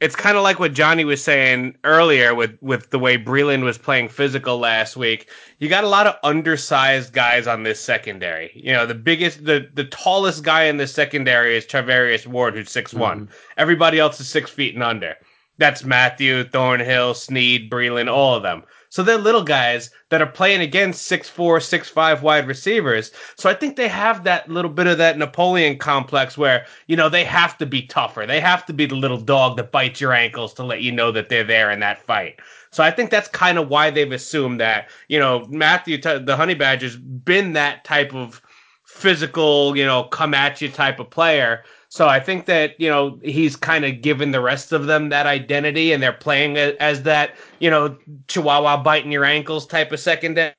it's 0.00 0.16
kind 0.16 0.36
of 0.36 0.42
like 0.42 0.58
what 0.58 0.74
Johnny 0.74 1.04
was 1.04 1.22
saying 1.22 1.76
earlier 1.84 2.34
with 2.34 2.58
with 2.60 2.90
the 2.90 2.98
way 2.98 3.16
Breeland 3.16 3.62
was 3.62 3.78
playing 3.78 4.08
physical 4.08 4.58
last 4.58 4.96
week. 4.96 5.28
You 5.58 5.68
got 5.68 5.84
a 5.84 5.88
lot 5.88 6.06
of 6.06 6.16
undersized 6.22 7.12
guys 7.12 7.46
on 7.46 7.62
this 7.62 7.80
secondary. 7.80 8.50
You 8.54 8.72
know, 8.72 8.84
the 8.86 8.94
biggest, 8.94 9.44
the 9.44 9.68
the 9.74 9.84
tallest 9.84 10.44
guy 10.44 10.64
in 10.64 10.76
this 10.76 10.92
secondary 10.92 11.56
is 11.56 11.66
Charvarius 11.66 12.26
Ward, 12.26 12.54
who's 12.54 12.70
six 12.70 12.92
one. 12.92 13.22
Mm-hmm. 13.22 13.34
Everybody 13.56 13.98
else 13.98 14.20
is 14.20 14.28
six 14.28 14.50
feet 14.50 14.74
and 14.74 14.82
under. 14.82 15.14
That's 15.58 15.84
Mathieu, 15.84 16.44
Thornhill, 16.44 17.14
Sneed, 17.14 17.70
Breeland, 17.70 18.12
all 18.12 18.34
of 18.34 18.42
them. 18.42 18.64
So 18.88 19.02
they're 19.02 19.18
little 19.18 19.42
guys 19.42 19.90
that 20.08 20.22
are 20.22 20.26
playing 20.26 20.60
against 20.60 21.06
six 21.06 21.28
four, 21.28 21.60
six 21.60 21.88
five 21.88 22.22
wide 22.22 22.46
receivers. 22.46 23.10
So 23.36 23.50
I 23.50 23.54
think 23.54 23.76
they 23.76 23.88
have 23.88 24.24
that 24.24 24.48
little 24.48 24.70
bit 24.70 24.86
of 24.86 24.98
that 24.98 25.18
Napoleon 25.18 25.78
complex 25.78 26.38
where, 26.38 26.66
you 26.86 26.96
know, 26.96 27.08
they 27.08 27.24
have 27.24 27.58
to 27.58 27.66
be 27.66 27.82
tougher. 27.82 28.26
They 28.26 28.40
have 28.40 28.64
to 28.66 28.72
be 28.72 28.86
the 28.86 28.94
little 28.94 29.20
dog 29.20 29.56
that 29.56 29.72
bites 29.72 30.00
your 30.00 30.12
ankles 30.12 30.54
to 30.54 30.62
let 30.62 30.82
you 30.82 30.92
know 30.92 31.12
that 31.12 31.28
they're 31.28 31.44
there 31.44 31.70
in 31.70 31.80
that 31.80 32.02
fight. 32.02 32.40
So 32.70 32.84
I 32.84 32.90
think 32.90 33.10
that's 33.10 33.28
kind 33.28 33.58
of 33.58 33.68
why 33.68 33.90
they've 33.90 34.12
assumed 34.12 34.60
that, 34.60 34.90
you 35.08 35.18
know, 35.18 35.46
Mathieu, 35.48 35.98
the 35.98 36.36
Honey 36.36 36.54
Badger's 36.54 36.96
been 36.96 37.54
that 37.54 37.84
type 37.84 38.14
of 38.14 38.42
physical, 38.84 39.76
you 39.76 39.84
know, 39.84 40.04
come 40.04 40.34
at 40.34 40.60
you 40.60 40.70
type 40.70 41.00
of 41.00 41.10
player. 41.10 41.64
So 41.96 42.08
I 42.08 42.20
think 42.20 42.44
that 42.44 42.78
you 42.78 42.90
know 42.90 43.18
he's 43.22 43.56
kind 43.56 43.82
of 43.82 44.02
given 44.02 44.30
the 44.30 44.42
rest 44.42 44.70
of 44.70 44.84
them 44.84 45.08
that 45.08 45.24
identity, 45.24 45.92
and 45.92 46.02
they're 46.02 46.12
playing 46.12 46.58
as 46.58 47.04
that 47.04 47.34
you 47.58 47.70
know 47.70 47.96
Chihuahua 48.28 48.82
biting 48.82 49.10
your 49.10 49.24
ankles 49.24 49.66
type 49.66 49.92
of 49.92 49.98
secondary. 49.98 50.52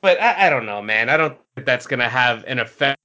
But 0.00 0.18
I, 0.18 0.46
I 0.46 0.50
don't 0.50 0.64
know, 0.64 0.80
man. 0.80 1.10
I 1.10 1.18
don't 1.18 1.36
think 1.54 1.66
that's 1.66 1.86
going 1.86 2.00
to 2.00 2.08
have 2.08 2.42
an 2.44 2.58
effect 2.58 2.98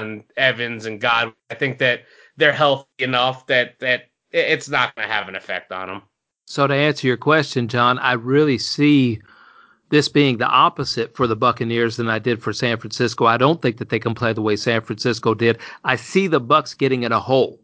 on 0.00 0.24
Evans 0.36 0.86
and 0.86 1.00
God. 1.00 1.32
I 1.50 1.54
think 1.54 1.78
that 1.78 2.02
they're 2.36 2.52
healthy 2.52 2.88
enough 2.98 3.46
that 3.46 3.78
that 3.78 4.08
it's 4.32 4.68
not 4.68 4.96
going 4.96 5.06
to 5.06 5.14
have 5.14 5.28
an 5.28 5.36
effect 5.36 5.70
on 5.70 5.86
them. 5.86 6.02
So 6.48 6.66
to 6.66 6.74
answer 6.74 7.06
your 7.06 7.16
question, 7.16 7.68
John, 7.68 8.00
I 8.00 8.14
really 8.14 8.58
see 8.58 9.20
this 9.90 10.08
being 10.08 10.38
the 10.38 10.46
opposite 10.46 11.14
for 11.14 11.26
the 11.26 11.36
Buccaneers 11.36 11.96
than 11.96 12.08
I 12.08 12.18
did 12.18 12.42
for 12.42 12.52
San 12.52 12.78
Francisco. 12.78 13.26
I 13.26 13.36
don't 13.36 13.60
think 13.60 13.76
that 13.78 13.90
they 13.90 13.98
can 13.98 14.14
play 14.14 14.32
the 14.32 14.42
way 14.42 14.56
San 14.56 14.80
Francisco 14.80 15.34
did. 15.34 15.58
I 15.84 15.96
see 15.96 16.26
the 16.26 16.40
Bucs 16.40 16.76
getting 16.76 17.02
in 17.02 17.12
a 17.12 17.20
hole. 17.20 17.60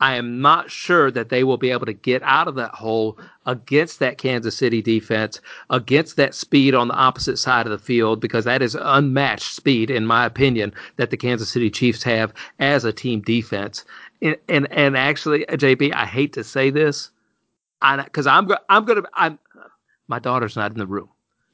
I 0.00 0.14
am 0.14 0.40
not 0.40 0.70
sure 0.70 1.10
that 1.10 1.28
they 1.28 1.42
will 1.42 1.56
be 1.56 1.72
able 1.72 1.86
to 1.86 1.92
get 1.92 2.22
out 2.22 2.46
of 2.46 2.54
that 2.54 2.72
hole 2.72 3.18
against 3.46 3.98
that 3.98 4.18
Kansas 4.18 4.56
City 4.56 4.80
defense, 4.80 5.40
against 5.70 6.16
that 6.16 6.36
speed 6.36 6.74
on 6.74 6.86
the 6.86 6.94
opposite 6.94 7.36
side 7.36 7.66
of 7.66 7.72
the 7.72 7.78
field, 7.78 8.20
because 8.20 8.44
that 8.44 8.62
is 8.62 8.76
unmatched 8.80 9.54
speed, 9.54 9.90
in 9.90 10.06
my 10.06 10.24
opinion, 10.24 10.72
that 10.96 11.10
the 11.10 11.16
Kansas 11.16 11.48
City 11.48 11.68
Chiefs 11.68 12.04
have 12.04 12.32
as 12.60 12.84
a 12.84 12.92
team 12.92 13.22
defense. 13.22 13.84
And 14.22 14.36
and, 14.48 14.70
and 14.72 14.96
actually, 14.96 15.44
JB, 15.48 15.92
I 15.92 16.06
hate 16.06 16.32
to 16.34 16.44
say 16.44 16.70
this, 16.70 17.10
because 18.04 18.28
I'm 18.28 18.48
I'm 18.68 18.84
gonna 18.84 19.02
I'm 19.14 19.38
my 20.06 20.20
daughter's 20.20 20.54
not 20.54 20.70
in 20.70 20.78
the 20.78 20.86
room 20.86 21.08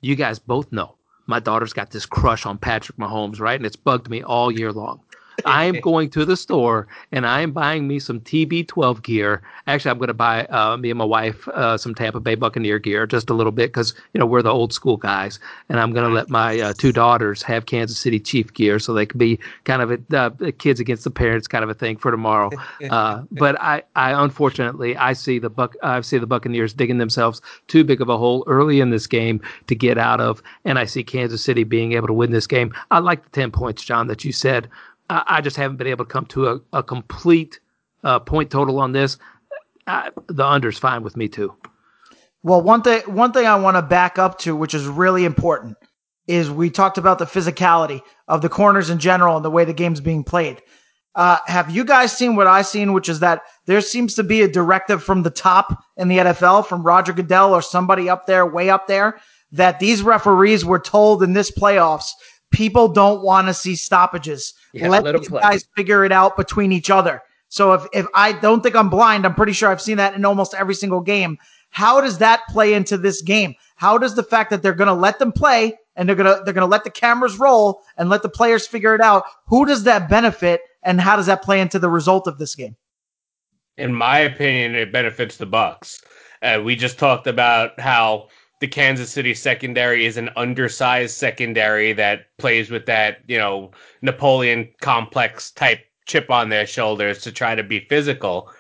you 0.05 0.15
guys 0.15 0.39
both 0.39 0.71
know 0.71 0.97
my 1.27 1.41
daughter's 1.41 1.73
got 1.73 1.91
this 1.91 2.07
crush 2.07 2.45
on 2.45 2.59
Patrick 2.59 2.99
Mahomes, 2.99 3.41
right? 3.41 3.57
And 3.59 3.65
it's 3.65 3.77
bugged 3.77 4.11
me 4.11 4.23
all 4.23 4.51
year 4.51 4.73
long. 4.73 5.01
I 5.45 5.65
am 5.65 5.81
going 5.81 6.11
to 6.11 6.25
the 6.25 6.37
store 6.37 6.87
and 7.13 7.27
I 7.27 7.41
am 7.41 7.53
buying 7.53 7.89
me 7.89 7.99
some 7.99 8.21
TB12 8.21 9.03
gear. 9.03 9.43
Actually, 9.67 9.91
I'm 9.91 9.99
going 9.99 10.09
to 10.09 10.15
buy 10.15 10.45
uh, 10.47 10.77
me 10.77 10.91
and 10.91 10.99
my 10.99 11.05
wife 11.05 11.47
uh, 11.49 11.77
some 11.77 11.95
Tampa 11.95 12.21
Bay 12.21 12.35
Buccaneer 12.35 12.79
gear, 12.79 13.07
just 13.07 13.31
a 13.31 13.35
little 13.35 13.53
bit, 13.53 13.69
because 13.69 13.95
you 14.13 14.19
know 14.19 14.27
we're 14.27 14.43
the 14.43 14.53
old 14.53 14.73
school 14.73 14.97
guys. 14.97 15.39
And 15.69 15.81
I'm 15.81 15.93
going 15.93 16.09
to 16.09 16.15
let 16.15 16.29
my 16.29 16.59
uh, 16.61 16.73
two 16.73 16.93
daughters 16.93 17.43
have 17.43 17.67
Kansas 17.67 17.99
City 17.99 18.21
Chief 18.21 18.53
gear, 18.53 18.79
so 18.79 18.93
they 18.93 19.07
can 19.07 19.19
be 19.19 19.39
kind 19.65 19.83
of 19.83 19.91
a 19.91 20.17
uh, 20.17 20.31
kids 20.59 20.81
against 20.81 21.05
the 21.05 21.11
parents 21.11 21.47
kind 21.47 21.65
of 21.65 21.71
a 21.71 21.75
thing 21.75 21.97
for 21.97 22.11
tomorrow. 22.11 22.51
Uh, 22.91 23.23
but 23.31 23.61
I, 23.61 23.83
I 23.97 24.13
unfortunately, 24.25 24.97
I 24.97 25.15
see 25.15 25.39
the 25.39 25.49
buck, 25.49 25.75
I 25.83 26.01
see 26.03 26.19
the 26.19 26.27
Buccaneers 26.27 26.75
digging 26.75 26.99
themselves 26.99 27.41
too 27.67 27.83
big 27.83 28.01
of 28.01 28.09
a 28.09 28.19
hole 28.19 28.45
early 28.47 28.81
in 28.81 28.91
this 28.91 29.07
game 29.07 29.41
to 29.69 29.75
get 29.75 29.97
out 29.97 30.21
of, 30.21 30.43
and 30.65 30.79
I 30.79 30.85
see 30.85 31.03
Kansas 31.03 31.43
City 31.43 31.65
being 31.65 31.93
able 31.93 32.07
to 32.09 32.13
win 32.13 32.31
this 32.31 32.47
game. 32.47 32.75
I 32.91 32.99
like 32.99 33.23
the 33.25 33.31
ten 33.31 33.51
points, 33.51 33.83
John, 33.83 34.07
that 34.09 34.25
you 34.25 34.33
said. 34.33 34.69
I 35.11 35.41
just 35.41 35.57
haven't 35.57 35.77
been 35.77 35.87
able 35.87 36.05
to 36.05 36.11
come 36.11 36.27
to 36.27 36.49
a, 36.49 36.61
a 36.73 36.83
complete 36.83 37.61
uh, 38.03 38.21
point 38.21 38.51
total 38.51 38.81
on 38.81 38.93
this. 38.93 39.19
Uh, 39.87 40.11
the 40.27 40.45
under's 40.45 40.79
fine 40.79 41.03
with 41.03 41.17
me 41.17 41.29
too. 41.29 41.55
Well, 42.43 42.63
one 42.63 42.83
thing 42.83 43.03
one 43.03 43.33
thing 43.33 43.47
I 43.47 43.57
want 43.57 43.77
to 43.77 43.83
back 43.83 44.19
up 44.19 44.39
to, 44.41 44.57
which 44.57 44.75
is 44.75 44.87
really 44.87 45.25
important, 45.25 45.77
is 46.27 46.51
we 46.51 46.71
talked 46.71 46.99
about 46.99 47.19
the 47.19 47.27
physicality 47.27 48.01
of 48.29 48.43
the 48.43 48.49
corners 48.49 48.91
in 48.91 48.99
general 48.99 49.37
and 49.37 49.45
the 49.45 49.51
way 49.51 49.65
the 49.65 49.73
game's 49.73 50.01
being 50.01 50.25
played. 50.25 50.63
Uh, 51.15 51.39
have 51.47 51.71
you 51.71 51.85
guys 51.85 52.17
seen 52.17 52.35
what 52.35 52.47
I've 52.47 52.67
seen, 52.67 52.93
which 52.93 53.09
is 53.09 53.21
that 53.21 53.43
there 53.67 53.81
seems 53.81 54.15
to 54.15 54.25
be 54.25 54.43
a 54.43 54.49
directive 54.49 55.03
from 55.03 55.23
the 55.23 55.31
top 55.31 55.85
in 55.97 56.09
the 56.09 56.19
NFL, 56.19 56.67
from 56.67 56.83
Roger 56.83 57.13
Goodell 57.13 57.55
or 57.55 57.63
somebody 57.63 58.09
up 58.09 58.27
there, 58.27 58.45
way 58.45 58.69
up 58.69 58.89
there, 58.89 59.21
that 59.53 59.79
these 59.79 60.03
referees 60.03 60.65
were 60.65 60.81
told 60.81 61.23
in 61.23 61.33
this 61.33 61.51
playoffs 61.51 62.11
people 62.55 62.89
don't 62.89 63.23
want 63.23 63.49
to 63.49 63.55
see 63.55 63.75
stoppages. 63.75 64.55
Yeah, 64.73 64.89
let, 64.89 65.03
let 65.03 65.19
these 65.19 65.29
guys 65.29 65.67
figure 65.77 66.05
it 66.05 66.13
out 66.13 66.37
between 66.37 66.73
each 66.73 66.89
other. 66.89 67.21
So 67.49 67.73
if, 67.73 67.87
if 67.93 68.07
I 68.15 68.33
don't 68.33 68.63
think 68.63 68.75
I'm 68.75 68.89
blind, 68.89 69.27
I'm 69.27 69.35
pretty 69.35 69.53
sure 69.53 69.71
I've 69.71 69.83
seen 69.83 69.97
that 69.99 70.15
in 70.15 70.25
almost 70.25 70.55
every 70.55 70.75
single 70.75 71.01
game. 71.01 71.37
How 71.71 72.01
does 72.01 72.19
that 72.19 72.43
play 72.49 72.75
into 72.75 72.97
this 72.97 73.21
game? 73.21 73.55
How 73.77 73.99
does 73.99 74.15
the 74.15 74.23
fact 74.23 74.51
that 74.51 74.63
they're 74.63 74.73
going 74.73 74.89
to 74.89 74.95
let 74.95 75.19
them 75.19 75.33
play 75.33 75.77
and 75.97 76.09
they're 76.09 76.17
going 76.17 76.33
to 76.33 76.43
they're 76.45 76.55
going 76.55 76.67
to 76.67 76.71
let 76.71 76.85
the 76.85 76.91
cameras 76.91 77.39
roll 77.39 77.83
and 77.97 78.09
let 78.09 78.23
the 78.23 78.29
players 78.29 78.67
figure 78.67 78.95
it 78.95 79.01
out? 79.01 79.25
Who 79.49 79.67
does 79.67 79.83
that 79.85 80.09
benefit 80.09 80.61
and 80.83 81.01
how 81.01 81.17
does 81.17 81.27
that 81.27 81.43
play 81.43 81.61
into 81.61 81.79
the 81.79 81.91
result 81.91 82.27
of 82.27 82.39
this 82.39 82.55
game? 82.55 82.77
In 83.77 83.93
my 83.93 84.19
opinion, 84.19 84.77
it 84.77 84.93
benefits 84.93 85.37
the 85.37 85.47
Bucs. 85.47 86.01
Uh, 86.43 86.61
we 86.63 86.77
just 86.77 86.99
talked 86.99 87.27
about 87.27 87.79
how 87.81 88.29
the 88.61 88.69
Kansas 88.69 89.11
City 89.11 89.35
secondary 89.35 90.07
is 90.07 90.17
an 90.17 90.31
undersized 90.37 91.17
secondary 91.17 91.93
that 91.93 92.27
plays 92.39 92.71
with 92.71 92.87
that, 92.87 93.19
you 93.27 93.39
know, 93.39 93.71
Napoleon 94.03 94.69
complex 94.81 95.51
type 95.51 95.85
chip 96.07 96.31
on 96.31 96.49
their 96.49 96.67
shoulders 96.67 97.21
to 97.23 97.33
try 97.33 97.55
to 97.55 97.63
be 97.63 97.81
physical. 97.81 98.51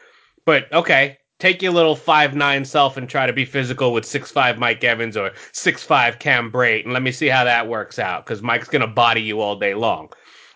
But 0.44 0.70
okay, 0.72 1.18
take 1.38 1.62
your 1.62 1.72
little 1.72 1.96
five 1.96 2.34
nine 2.34 2.64
self 2.64 2.96
and 2.96 3.08
try 3.08 3.26
to 3.26 3.32
be 3.32 3.44
physical 3.44 3.92
with 3.92 4.04
six 4.04 4.30
five 4.30 4.58
Mike 4.58 4.82
Evans 4.84 5.16
or 5.16 5.32
six 5.52 5.82
five 5.82 6.18
Cam 6.18 6.50
Brate, 6.50 6.84
and 6.84 6.92
let 6.92 7.02
me 7.02 7.12
see 7.12 7.28
how 7.28 7.44
that 7.44 7.68
works 7.68 7.98
out 7.98 8.24
because 8.24 8.42
Mike's 8.42 8.68
gonna 8.68 8.86
body 8.86 9.22
you 9.22 9.40
all 9.40 9.56
day 9.56 9.74
long. 9.74 10.10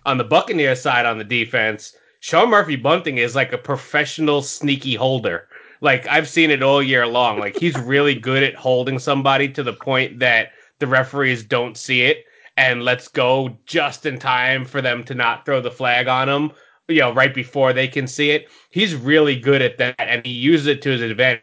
On 0.07 0.19
the 0.19 0.25
Buccaneer 0.25 0.75
side, 0.75 1.07
on 1.07 1.19
the 1.19 1.25
defense, 1.25 1.95
Sean 2.21 2.51
Murphy 2.51 2.77
Bunting 2.77 3.19
is 3.19 3.37
like 3.37 3.53
a 3.53 3.59
professional 3.59 4.43
sneaky 4.43 4.95
holder. 4.95 5.49
Like 5.81 6.07
I've 6.09 6.29
seen 6.29 6.51
it 6.51 6.63
all 6.63 6.83
year 6.83 7.07
long. 7.07 7.39
Like 7.39 7.57
he's 7.57 7.79
really 7.79 8.15
good 8.15 8.43
at 8.43 8.55
holding 8.55 8.99
somebody 8.99 9.49
to 9.51 9.63
the 9.63 9.73
point 9.73 10.19
that 10.19 10.51
the 10.79 10.87
referees 10.87 11.43
don't 11.45 11.77
see 11.77 12.03
it 12.03 12.25
and 12.57 12.85
let's 12.85 13.09
go 13.09 13.57
just 13.67 14.07
in 14.07 14.19
time 14.19 14.65
for 14.65 14.83
them 14.83 15.05
to 15.05 15.15
not 15.15 15.45
throw 15.45 15.61
the 15.61 15.71
flag 15.71 16.09
on 16.09 16.29
him, 16.29 16.51
you 16.89 17.01
know, 17.01 17.13
right 17.13 17.35
before 17.35 17.73
they 17.73 17.87
can 17.87 18.07
see 18.07 18.31
it. 18.31 18.49
He's 18.71 18.95
really 18.95 19.37
good 19.37 19.63
at 19.63 19.79
that 19.79 19.95
and 19.99 20.25
he 20.27 20.33
uses 20.33 20.67
it 20.67 20.83
to 20.83 20.91
his 20.91 21.03
advantage. 21.03 21.43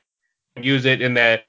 Use 0.61 0.85
it 0.85 1.01
in 1.01 1.13
the 1.13 1.41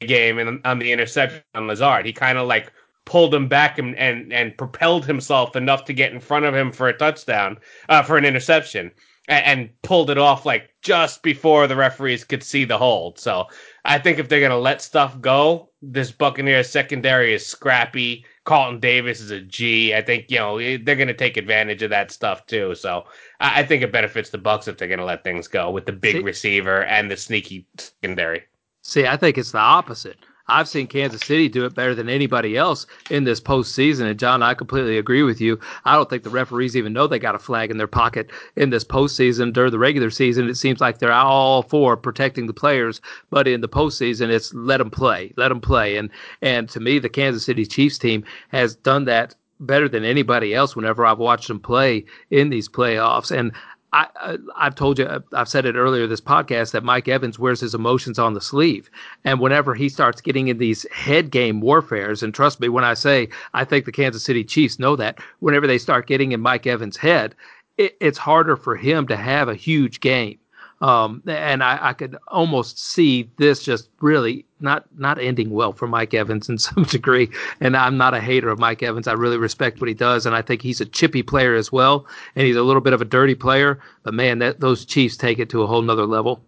game 0.00 0.38
and 0.38 0.60
on 0.64 0.78
the 0.78 0.92
interception 0.92 1.42
on 1.54 1.66
Lazard. 1.66 2.06
He 2.06 2.12
kind 2.12 2.38
of 2.38 2.46
like 2.46 2.72
pulled 3.04 3.32
him 3.34 3.48
back 3.48 3.78
and, 3.78 3.96
and 3.96 4.32
and 4.32 4.56
propelled 4.58 5.06
himself 5.06 5.56
enough 5.56 5.84
to 5.84 5.92
get 5.92 6.12
in 6.12 6.20
front 6.20 6.44
of 6.44 6.54
him 6.54 6.72
for 6.72 6.88
a 6.88 6.96
touchdown, 6.96 7.58
uh, 7.88 8.02
for 8.02 8.16
an 8.16 8.24
interception 8.24 8.90
and, 9.28 9.44
and 9.44 9.82
pulled 9.82 10.10
it 10.10 10.18
off 10.18 10.46
like 10.46 10.70
just 10.82 11.22
before 11.22 11.66
the 11.66 11.76
referees 11.76 12.24
could 12.24 12.42
see 12.42 12.64
the 12.64 12.78
hold. 12.78 13.18
So 13.18 13.46
I 13.84 13.98
think 13.98 14.18
if 14.18 14.28
they're 14.28 14.40
going 14.40 14.50
to 14.50 14.58
let 14.58 14.82
stuff 14.82 15.20
go, 15.20 15.70
this 15.82 16.10
Buccaneers 16.10 16.68
secondary 16.68 17.34
is 17.34 17.46
scrappy. 17.46 18.24
Carlton 18.44 18.80
Davis 18.80 19.20
is 19.20 19.30
a 19.30 19.40
G. 19.40 19.94
I 19.94 20.02
think 20.02 20.30
you 20.30 20.38
know 20.38 20.58
eh, 20.58 20.78
they're 20.82 20.96
going 20.96 21.08
to 21.08 21.14
take 21.14 21.36
advantage 21.36 21.82
of 21.82 21.90
that 21.90 22.10
stuff 22.10 22.46
too. 22.46 22.74
So 22.74 23.04
I, 23.40 23.64
think 23.64 23.82
it 23.82 23.92
benefits 23.92 24.30
the 24.30 24.38
Bucs 24.38 24.68
if 24.68 24.78
they're 24.78 24.88
going 24.88 25.00
to 25.00 25.04
let 25.04 25.24
things 25.24 25.48
go 25.48 25.70
with 25.70 25.86
the 25.86 25.92
big 25.92 26.16
See, 26.16 26.22
receiver 26.22 26.84
and 26.84 27.10
the 27.10 27.16
sneaky 27.16 27.66
secondary. 27.76 28.44
See, 28.82 29.06
I 29.06 29.16
think 29.16 29.36
it's 29.36 29.52
the 29.52 29.58
opposite. 29.58 30.18
I've 30.48 30.68
seen 30.68 30.86
Kansas 30.86 31.22
City 31.22 31.48
do 31.48 31.64
it 31.64 31.74
better 31.74 31.94
than 31.94 32.08
anybody 32.08 32.56
else 32.56 32.86
in 33.10 33.24
this 33.24 33.40
postseason. 33.40 34.08
And 34.08 34.18
John, 34.18 34.42
I 34.42 34.54
completely 34.54 34.98
agree 34.98 35.22
with 35.22 35.40
you. 35.40 35.58
I 35.84 35.94
don't 35.94 36.08
think 36.08 36.22
the 36.22 36.30
referees 36.30 36.76
even 36.76 36.92
know 36.92 37.06
they 37.06 37.18
got 37.18 37.34
a 37.34 37.38
flag 37.38 37.70
in 37.70 37.78
their 37.78 37.86
pocket 37.86 38.30
in 38.56 38.70
this 38.70 38.84
postseason. 38.84 39.52
During 39.52 39.72
the 39.72 39.78
regular 39.78 40.10
season, 40.10 40.48
it 40.48 40.56
seems 40.56 40.80
like 40.80 40.98
they're 40.98 41.12
all 41.12 41.62
for 41.62 41.96
protecting 41.96 42.46
the 42.46 42.52
players, 42.54 43.00
but 43.30 43.48
in 43.48 43.60
the 43.60 43.68
postseason, 43.68 44.28
it's 44.28 44.54
let 44.54 44.78
them 44.78 44.90
play, 44.90 45.32
let 45.36 45.48
them 45.48 45.60
play. 45.60 45.96
And 45.96 46.10
and 46.42 46.68
to 46.70 46.80
me, 46.80 46.98
the 46.98 47.08
Kansas 47.08 47.44
City 47.44 47.66
Chiefs 47.66 47.98
team 47.98 48.24
has 48.48 48.76
done 48.76 49.04
that 49.06 49.34
better 49.60 49.88
than 49.88 50.04
anybody 50.04 50.54
else 50.54 50.76
whenever 50.76 51.06
I've 51.06 51.18
watched 51.18 51.48
them 51.48 51.60
play 51.60 52.04
in 52.30 52.50
these 52.50 52.68
playoffs. 52.68 53.36
And 53.36 53.52
I, 53.96 54.64
have 54.64 54.74
told 54.74 54.98
you, 54.98 55.24
I've 55.32 55.48
said 55.48 55.64
it 55.64 55.74
earlier 55.74 56.06
this 56.06 56.20
podcast 56.20 56.72
that 56.72 56.84
Mike 56.84 57.08
Evans 57.08 57.38
wears 57.38 57.60
his 57.60 57.74
emotions 57.74 58.18
on 58.18 58.34
the 58.34 58.40
sleeve, 58.40 58.90
and 59.24 59.40
whenever 59.40 59.74
he 59.74 59.88
starts 59.88 60.20
getting 60.20 60.48
in 60.48 60.58
these 60.58 60.86
head 60.92 61.30
game 61.30 61.60
warfares, 61.60 62.22
and 62.22 62.34
trust 62.34 62.60
me 62.60 62.68
when 62.68 62.84
I 62.84 62.94
say 62.94 63.28
I 63.54 63.64
think 63.64 63.86
the 63.86 63.92
Kansas 63.92 64.22
City 64.22 64.44
Chiefs 64.44 64.78
know 64.78 64.96
that, 64.96 65.18
whenever 65.38 65.66
they 65.66 65.78
start 65.78 66.06
getting 66.06 66.32
in 66.32 66.40
Mike 66.40 66.66
Evans' 66.66 66.98
head, 66.98 67.34
it, 67.78 67.96
it's 68.00 68.18
harder 68.18 68.56
for 68.56 68.76
him 68.76 69.06
to 69.06 69.16
have 69.16 69.48
a 69.48 69.54
huge 69.54 70.00
game. 70.00 70.38
Um, 70.82 71.22
and 71.26 71.64
I, 71.64 71.78
I, 71.80 71.92
could 71.94 72.16
almost 72.28 72.78
see 72.78 73.30
this 73.38 73.62
just 73.62 73.88
really 74.02 74.44
not 74.60 74.84
not 74.98 75.18
ending 75.18 75.48
well 75.48 75.72
for 75.72 75.88
Mike 75.88 76.12
Evans 76.12 76.50
in 76.50 76.58
some 76.68 76.84
degree. 76.84 77.30
And 77.60 77.76
I'm 77.76 77.96
not 77.96 78.12
a 78.12 78.20
hater 78.20 78.50
of 78.50 78.58
Mike 78.58 78.82
Evans. 78.82 79.08
I 79.08 79.14
really 79.14 79.38
respect 79.38 79.80
what 79.80 79.88
he 79.88 79.94
does, 79.94 80.26
and 80.26 80.36
I 80.36 80.42
think 80.42 80.60
he's 80.60 80.80
a 80.82 80.84
chippy 80.84 81.22
player 81.22 81.54
as 81.54 81.72
well, 81.72 82.06
and 82.34 82.46
he's 82.46 82.56
a 82.56 82.62
little 82.62 82.82
bit 82.82 82.92
of 82.92 83.00
a 83.00 83.06
dirty 83.06 83.34
player. 83.34 83.80
But 84.02 84.12
man, 84.12 84.38
that 84.40 84.60
those 84.60 84.84
Chiefs 84.84 85.16
take 85.16 85.38
it 85.38 85.48
to 85.50 85.62
a 85.62 85.66
whole 85.66 85.80
nother 85.80 86.06
level. 86.06 86.42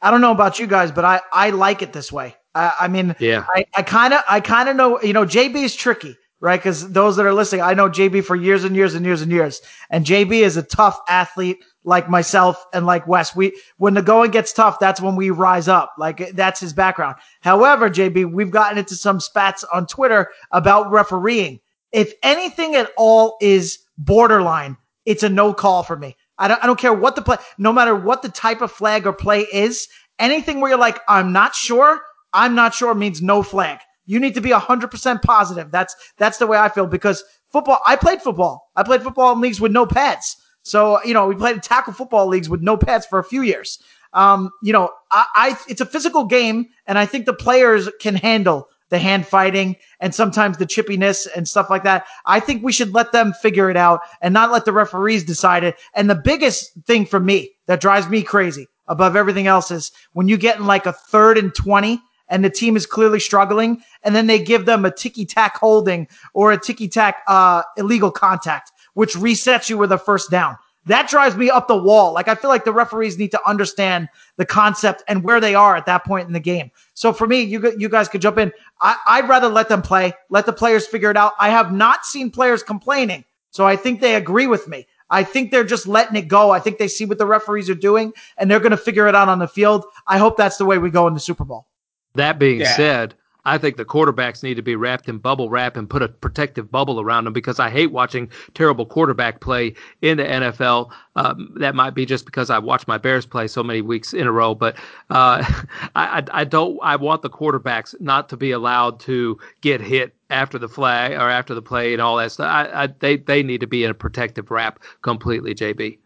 I 0.00 0.10
don't 0.10 0.22
know 0.22 0.32
about 0.32 0.58
you 0.58 0.66
guys, 0.66 0.90
but 0.90 1.04
I 1.04 1.20
I 1.30 1.50
like 1.50 1.82
it 1.82 1.92
this 1.92 2.10
way. 2.10 2.36
I, 2.54 2.74
I 2.80 2.88
mean, 2.88 3.14
yeah, 3.18 3.44
I 3.74 3.82
kind 3.82 4.14
of 4.14 4.22
I 4.28 4.40
kind 4.40 4.70
of 4.70 4.76
know 4.76 4.98
you 5.02 5.12
know 5.12 5.26
JB 5.26 5.56
is 5.56 5.76
tricky 5.76 6.16
right? 6.40 6.58
Because 6.58 6.90
those 6.92 7.16
that 7.16 7.26
are 7.26 7.34
listening, 7.34 7.60
I 7.60 7.74
know 7.74 7.88
JB 7.88 8.24
for 8.24 8.34
years 8.34 8.64
and 8.64 8.74
years 8.74 8.94
and 8.94 9.04
years 9.04 9.22
and 9.22 9.30
years. 9.30 9.60
And 9.90 10.04
JB 10.04 10.40
is 10.40 10.56
a 10.56 10.62
tough 10.62 10.98
athlete 11.08 11.62
like 11.84 12.10
myself 12.10 12.64
and 12.72 12.86
like 12.86 13.06
Wes. 13.06 13.34
We 13.34 13.58
when 13.78 13.94
the 13.94 14.02
going 14.02 14.30
gets 14.30 14.52
tough, 14.52 14.78
that's 14.78 15.00
when 15.00 15.16
we 15.16 15.30
rise 15.30 15.68
up. 15.68 15.94
Like 15.98 16.30
that's 16.34 16.60
his 16.60 16.72
background. 16.72 17.16
However, 17.40 17.88
JB, 17.88 18.32
we've 18.32 18.50
gotten 18.50 18.78
into 18.78 18.94
some 18.94 19.20
spats 19.20 19.64
on 19.64 19.86
Twitter 19.86 20.28
about 20.50 20.90
refereeing. 20.90 21.60
If 21.92 22.12
anything 22.22 22.74
at 22.74 22.90
all 22.96 23.36
is 23.40 23.78
borderline, 23.98 24.76
it's 25.06 25.22
a 25.22 25.28
no 25.28 25.52
call 25.54 25.82
for 25.82 25.96
me. 25.96 26.16
I 26.38 26.48
don't 26.48 26.62
I 26.62 26.66
don't 26.66 26.78
care 26.78 26.94
what 26.94 27.16
the 27.16 27.22
play, 27.22 27.36
no 27.58 27.72
matter 27.72 27.94
what 27.94 28.22
the 28.22 28.28
type 28.28 28.60
of 28.60 28.70
flag 28.72 29.06
or 29.06 29.12
play 29.12 29.46
is. 29.52 29.88
Anything 30.18 30.60
where 30.60 30.70
you're 30.70 30.78
like, 30.78 31.00
I'm 31.08 31.32
not 31.32 31.54
sure, 31.54 32.00
I'm 32.32 32.54
not 32.54 32.74
sure 32.74 32.94
means 32.94 33.22
no 33.22 33.42
flag. 33.42 33.78
You 34.04 34.20
need 34.20 34.34
to 34.34 34.40
be 34.40 34.50
100% 34.50 35.22
positive. 35.22 35.70
That's 35.70 35.94
that's 36.18 36.38
the 36.38 36.46
way 36.46 36.58
I 36.58 36.68
feel 36.68 36.86
because 36.86 37.24
football. 37.50 37.80
I 37.86 37.96
played 37.96 38.20
football. 38.20 38.70
I 38.76 38.82
played 38.82 39.02
football 39.02 39.32
in 39.32 39.40
leagues 39.40 39.60
with 39.60 39.72
no 39.72 39.86
pads. 39.86 40.36
So, 40.62 41.02
you 41.04 41.14
know, 41.14 41.26
we 41.26 41.34
played 41.34 41.62
tackle 41.62 41.92
football 41.92 42.26
leagues 42.26 42.48
with 42.48 42.60
no 42.60 42.76
pads 42.76 43.06
for 43.06 43.18
a 43.18 43.24
few 43.24 43.42
years. 43.42 43.78
Um, 44.12 44.50
you 44.62 44.72
know, 44.72 44.90
I, 45.10 45.24
I, 45.34 45.58
it's 45.68 45.80
a 45.80 45.86
physical 45.86 46.24
game 46.24 46.66
and 46.86 46.98
I 46.98 47.06
think 47.06 47.26
the 47.26 47.32
players 47.32 47.88
can 48.00 48.14
handle 48.16 48.68
the 48.90 48.98
hand 48.98 49.26
fighting 49.26 49.76
and 50.00 50.14
sometimes 50.14 50.58
the 50.58 50.66
chippiness 50.66 51.26
and 51.34 51.48
stuff 51.48 51.70
like 51.70 51.84
that. 51.84 52.06
I 52.26 52.40
think 52.40 52.62
we 52.62 52.72
should 52.72 52.92
let 52.92 53.12
them 53.12 53.32
figure 53.32 53.70
it 53.70 53.76
out 53.76 54.00
and 54.20 54.34
not 54.34 54.50
let 54.50 54.64
the 54.64 54.72
referees 54.72 55.24
decide 55.24 55.64
it. 55.64 55.76
And 55.94 56.10
the 56.10 56.16
biggest 56.16 56.72
thing 56.86 57.06
for 57.06 57.20
me 57.20 57.52
that 57.66 57.80
drives 57.80 58.08
me 58.08 58.22
crazy 58.22 58.66
above 58.88 59.14
everything 59.14 59.46
else 59.46 59.70
is 59.70 59.92
when 60.12 60.28
you 60.28 60.36
get 60.36 60.58
in 60.58 60.66
like 60.66 60.86
a 60.86 60.92
third 60.92 61.38
and 61.38 61.54
20 61.54 62.00
and 62.28 62.44
the 62.44 62.50
team 62.50 62.76
is 62.76 62.86
clearly 62.86 63.20
struggling 63.20 63.80
and 64.02 64.14
then 64.14 64.26
they 64.26 64.42
give 64.42 64.66
them 64.66 64.84
a 64.84 64.90
ticky 64.90 65.24
tack 65.24 65.56
holding 65.56 66.08
or 66.34 66.50
a 66.50 66.58
ticky 66.58 66.88
tack, 66.88 67.18
uh, 67.28 67.62
illegal 67.76 68.10
contact 68.10 68.72
which 69.00 69.14
resets 69.14 69.70
you 69.70 69.78
with 69.78 69.90
a 69.92 69.96
first 69.96 70.30
down. 70.30 70.58
That 70.84 71.08
drives 71.08 71.34
me 71.34 71.48
up 71.48 71.68
the 71.68 71.82
wall. 71.82 72.12
Like 72.12 72.28
I 72.28 72.34
feel 72.34 72.50
like 72.50 72.66
the 72.66 72.72
referees 72.74 73.16
need 73.16 73.30
to 73.30 73.40
understand 73.48 74.10
the 74.36 74.44
concept 74.44 75.02
and 75.08 75.24
where 75.24 75.40
they 75.40 75.54
are 75.54 75.74
at 75.74 75.86
that 75.86 76.04
point 76.04 76.26
in 76.26 76.34
the 76.34 76.38
game. 76.38 76.70
So 76.92 77.10
for 77.10 77.26
me, 77.26 77.40
you 77.40 77.72
you 77.78 77.88
guys 77.88 78.10
could 78.10 78.20
jump 78.20 78.36
in. 78.36 78.52
I, 78.78 79.22
would 79.22 79.30
rather 79.30 79.48
let 79.48 79.70
them 79.70 79.80
play, 79.80 80.12
let 80.28 80.44
the 80.44 80.52
players 80.52 80.86
figure 80.86 81.10
it 81.10 81.16
out. 81.16 81.32
I 81.40 81.48
have 81.48 81.72
not 81.72 82.04
seen 82.04 82.30
players 82.30 82.62
complaining, 82.62 83.24
so 83.52 83.66
I 83.66 83.74
think 83.74 84.02
they 84.02 84.16
agree 84.16 84.46
with 84.46 84.68
me. 84.68 84.86
I 85.08 85.24
think 85.24 85.50
they're 85.50 85.64
just 85.64 85.86
letting 85.86 86.16
it 86.16 86.28
go. 86.28 86.50
I 86.50 86.60
think 86.60 86.76
they 86.76 86.86
see 86.86 87.06
what 87.06 87.16
the 87.16 87.24
referees 87.24 87.70
are 87.70 87.74
doing 87.74 88.12
and 88.36 88.50
they're 88.50 88.60
going 88.60 88.70
to 88.70 88.76
figure 88.76 89.08
it 89.08 89.14
out 89.14 89.30
on 89.30 89.38
the 89.38 89.48
field. 89.48 89.86
I 90.08 90.18
hope 90.18 90.36
that's 90.36 90.58
the 90.58 90.66
way 90.66 90.76
we 90.76 90.90
go 90.90 91.08
in 91.08 91.14
the 91.14 91.20
Super 91.20 91.44
Bowl. 91.44 91.68
That 92.16 92.38
being 92.38 92.60
yeah. 92.60 92.76
said, 92.76 93.14
I 93.44 93.58
think 93.58 93.76
the 93.76 93.84
quarterbacks 93.84 94.42
need 94.42 94.54
to 94.54 94.62
be 94.62 94.76
wrapped 94.76 95.08
in 95.08 95.18
bubble 95.18 95.48
wrap 95.48 95.76
and 95.76 95.88
put 95.88 96.02
a 96.02 96.08
protective 96.08 96.70
bubble 96.70 97.00
around 97.00 97.24
them 97.24 97.32
because 97.32 97.58
I 97.58 97.70
hate 97.70 97.92
watching 97.92 98.30
terrible 98.54 98.86
quarterback 98.86 99.40
play 99.40 99.74
in 100.02 100.18
the 100.18 100.24
NFL. 100.24 100.90
Um, 101.16 101.54
that 101.56 101.74
might 101.74 101.94
be 101.94 102.06
just 102.06 102.24
because 102.24 102.50
I 102.50 102.58
watched 102.58 102.88
my 102.88 102.98
Bears 102.98 103.26
play 103.26 103.48
so 103.48 103.62
many 103.62 103.80
weeks 103.80 104.12
in 104.12 104.26
a 104.26 104.32
row, 104.32 104.54
but 104.54 104.76
uh, 105.10 105.44
I, 105.96 106.24
I 106.32 106.44
don't. 106.44 106.78
I 106.82 106.96
want 106.96 107.22
the 107.22 107.30
quarterbacks 107.30 107.94
not 108.00 108.28
to 108.30 108.36
be 108.36 108.50
allowed 108.52 109.00
to 109.00 109.38
get 109.60 109.80
hit 109.80 110.14
after 110.30 110.58
the 110.58 110.68
flag 110.68 111.12
or 111.12 111.28
after 111.28 111.54
the 111.54 111.62
play 111.62 111.92
and 111.92 112.00
all 112.00 112.16
that 112.16 112.32
stuff. 112.32 112.46
I, 112.46 112.84
I, 112.84 112.86
they 112.86 113.16
they 113.16 113.42
need 113.42 113.60
to 113.60 113.66
be 113.66 113.84
in 113.84 113.90
a 113.90 113.94
protective 113.94 114.50
wrap 114.50 114.80
completely, 115.02 115.54
JB. 115.54 115.98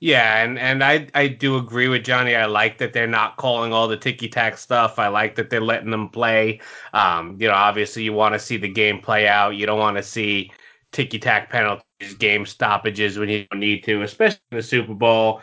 Yeah, 0.00 0.44
and, 0.44 0.58
and 0.60 0.84
I 0.84 1.08
I 1.14 1.26
do 1.26 1.56
agree 1.56 1.88
with 1.88 2.04
Johnny. 2.04 2.34
I 2.36 2.46
like 2.46 2.78
that 2.78 2.92
they're 2.92 3.06
not 3.08 3.36
calling 3.36 3.72
all 3.72 3.88
the 3.88 3.96
ticky 3.96 4.28
tack 4.28 4.56
stuff. 4.56 4.98
I 4.98 5.08
like 5.08 5.34
that 5.36 5.50
they're 5.50 5.60
letting 5.60 5.90
them 5.90 6.08
play. 6.08 6.60
Um, 6.92 7.36
you 7.40 7.48
know, 7.48 7.54
obviously 7.54 8.04
you 8.04 8.12
want 8.12 8.34
to 8.34 8.38
see 8.38 8.56
the 8.58 8.68
game 8.68 9.00
play 9.00 9.26
out. 9.26 9.56
You 9.56 9.66
don't 9.66 9.78
want 9.80 9.96
to 9.96 10.02
see 10.04 10.52
ticky 10.92 11.18
tack 11.18 11.50
penalties, 11.50 12.14
game 12.18 12.46
stoppages 12.46 13.18
when 13.18 13.28
you 13.28 13.44
don't 13.50 13.58
need 13.60 13.82
to, 13.84 14.02
especially 14.02 14.38
in 14.52 14.58
the 14.58 14.62
Super 14.62 14.94
Bowl 14.94 15.42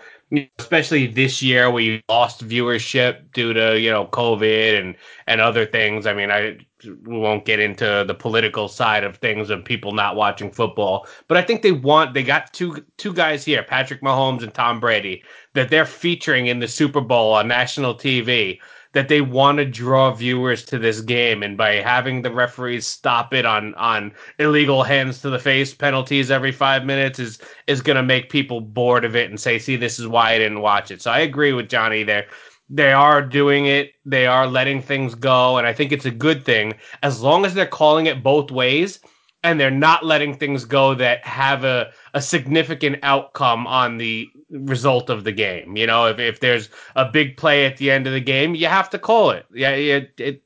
especially 0.60 1.08
this 1.08 1.42
year 1.42 1.70
where 1.70 1.84
you 1.84 2.02
lost 2.10 2.48
viewership 2.48 3.32
due 3.34 3.54
to 3.54 3.80
you 3.80 3.92
know 3.92 4.08
COVID 4.08 4.80
and 4.80 4.96
and 5.28 5.42
other 5.42 5.66
things. 5.66 6.06
I 6.06 6.14
mean, 6.14 6.32
I 6.32 6.58
we 6.84 7.18
won't 7.18 7.46
get 7.46 7.60
into 7.60 8.04
the 8.08 8.14
political 8.14 8.68
side 8.68 9.04
of 9.04 9.18
things 9.18 9.50
of 9.50 9.64
people 9.66 9.92
not 9.92 10.16
watching 10.16 10.52
football, 10.52 11.08
but 11.28 11.38
I 11.38 11.42
think 11.42 11.62
they 11.62 11.72
want 11.72 12.14
they 12.14 12.24
got 12.24 12.54
two 12.54 12.86
two 12.98 13.14
guys 13.14 13.46
here, 13.46 13.64
Patrick 13.64 14.02
Mahomes 14.02 14.44
and 14.44 14.54
Tom 14.54 14.80
Brady, 14.80 15.24
that 15.54 15.70
they're 15.70 15.86
featuring 15.86 16.48
in 16.48 16.60
the 16.60 16.68
Super 16.68 17.02
Bowl 17.02 17.34
on 17.34 17.48
national 17.48 17.96
TV 17.96 18.60
that 18.96 19.10
they 19.10 19.20
want 19.20 19.58
to 19.58 19.66
draw 19.66 20.10
viewers 20.14 20.64
to 20.64 20.80
this 20.80 21.02
game 21.02 21.44
and 21.44 21.58
by 21.58 21.74
having 21.74 22.22
the 22.22 22.32
referees 22.32 22.88
stop 22.88 23.34
it 23.34 23.46
on 23.46 23.76
on 23.76 24.14
illegal 24.40 24.84
hands 24.84 25.20
to 25.20 25.30
the 25.30 25.38
face 25.38 25.74
penalties 25.74 26.32
every 26.32 26.52
5 26.52 26.86
minutes 26.86 27.20
is 27.20 27.38
is 27.68 27.82
going 27.82 27.98
to 27.98 28.04
make 28.04 28.30
people 28.30 28.62
bored 28.62 29.04
of 29.04 29.14
it 29.14 29.30
and 29.30 29.38
say 29.38 29.60
see 29.60 29.76
this 29.76 30.00
is 30.00 30.08
why 30.08 30.32
I 30.32 30.38
didn't 30.38 30.62
watch 30.62 30.92
it. 30.92 31.02
So 31.02 31.12
I 31.12 31.20
agree 31.20 31.52
with 31.52 31.70
Johnny 31.70 32.04
there. 32.04 32.28
They 32.70 32.94
are 32.94 33.22
doing 33.22 33.66
it. 33.66 33.92
They 34.06 34.28
are 34.28 34.48
letting 34.48 34.82
things 34.82 35.14
go 35.14 35.58
and 35.58 35.68
I 35.68 35.74
think 35.74 35.92
it's 35.92 36.06
a 36.06 36.12
good 36.12 36.46
thing 36.46 36.74
as 37.04 37.22
long 37.22 37.46
as 37.46 37.54
they're 37.54 37.68
calling 37.68 38.06
it 38.06 38.24
both 38.24 38.50
ways 38.50 39.02
and 39.44 39.60
they're 39.60 39.70
not 39.70 40.06
letting 40.06 40.34
things 40.34 40.64
go 40.64 40.96
that 40.96 41.24
have 41.26 41.66
a 41.66 41.92
a 42.16 42.22
significant 42.22 42.98
outcome 43.04 43.68
on 43.68 43.98
the 43.98 44.28
result 44.50 45.10
of 45.10 45.26
the 45.26 45.34
game. 45.34 45.76
You 45.76 45.86
know, 45.86 46.08
if, 46.08 46.18
if 46.18 46.40
there's 46.40 46.70
a 46.96 47.06
big 47.06 47.36
play 47.36 47.66
at 47.66 47.76
the 47.76 47.92
end 47.92 48.08
of 48.08 48.14
the 48.14 48.22
game, 48.22 48.56
you 48.56 48.68
have 48.68 48.90
to 48.92 48.98
call 48.98 49.32
it. 49.32 49.46
Yeah, 49.54 49.72
it, 49.72 50.14
it 50.18 50.42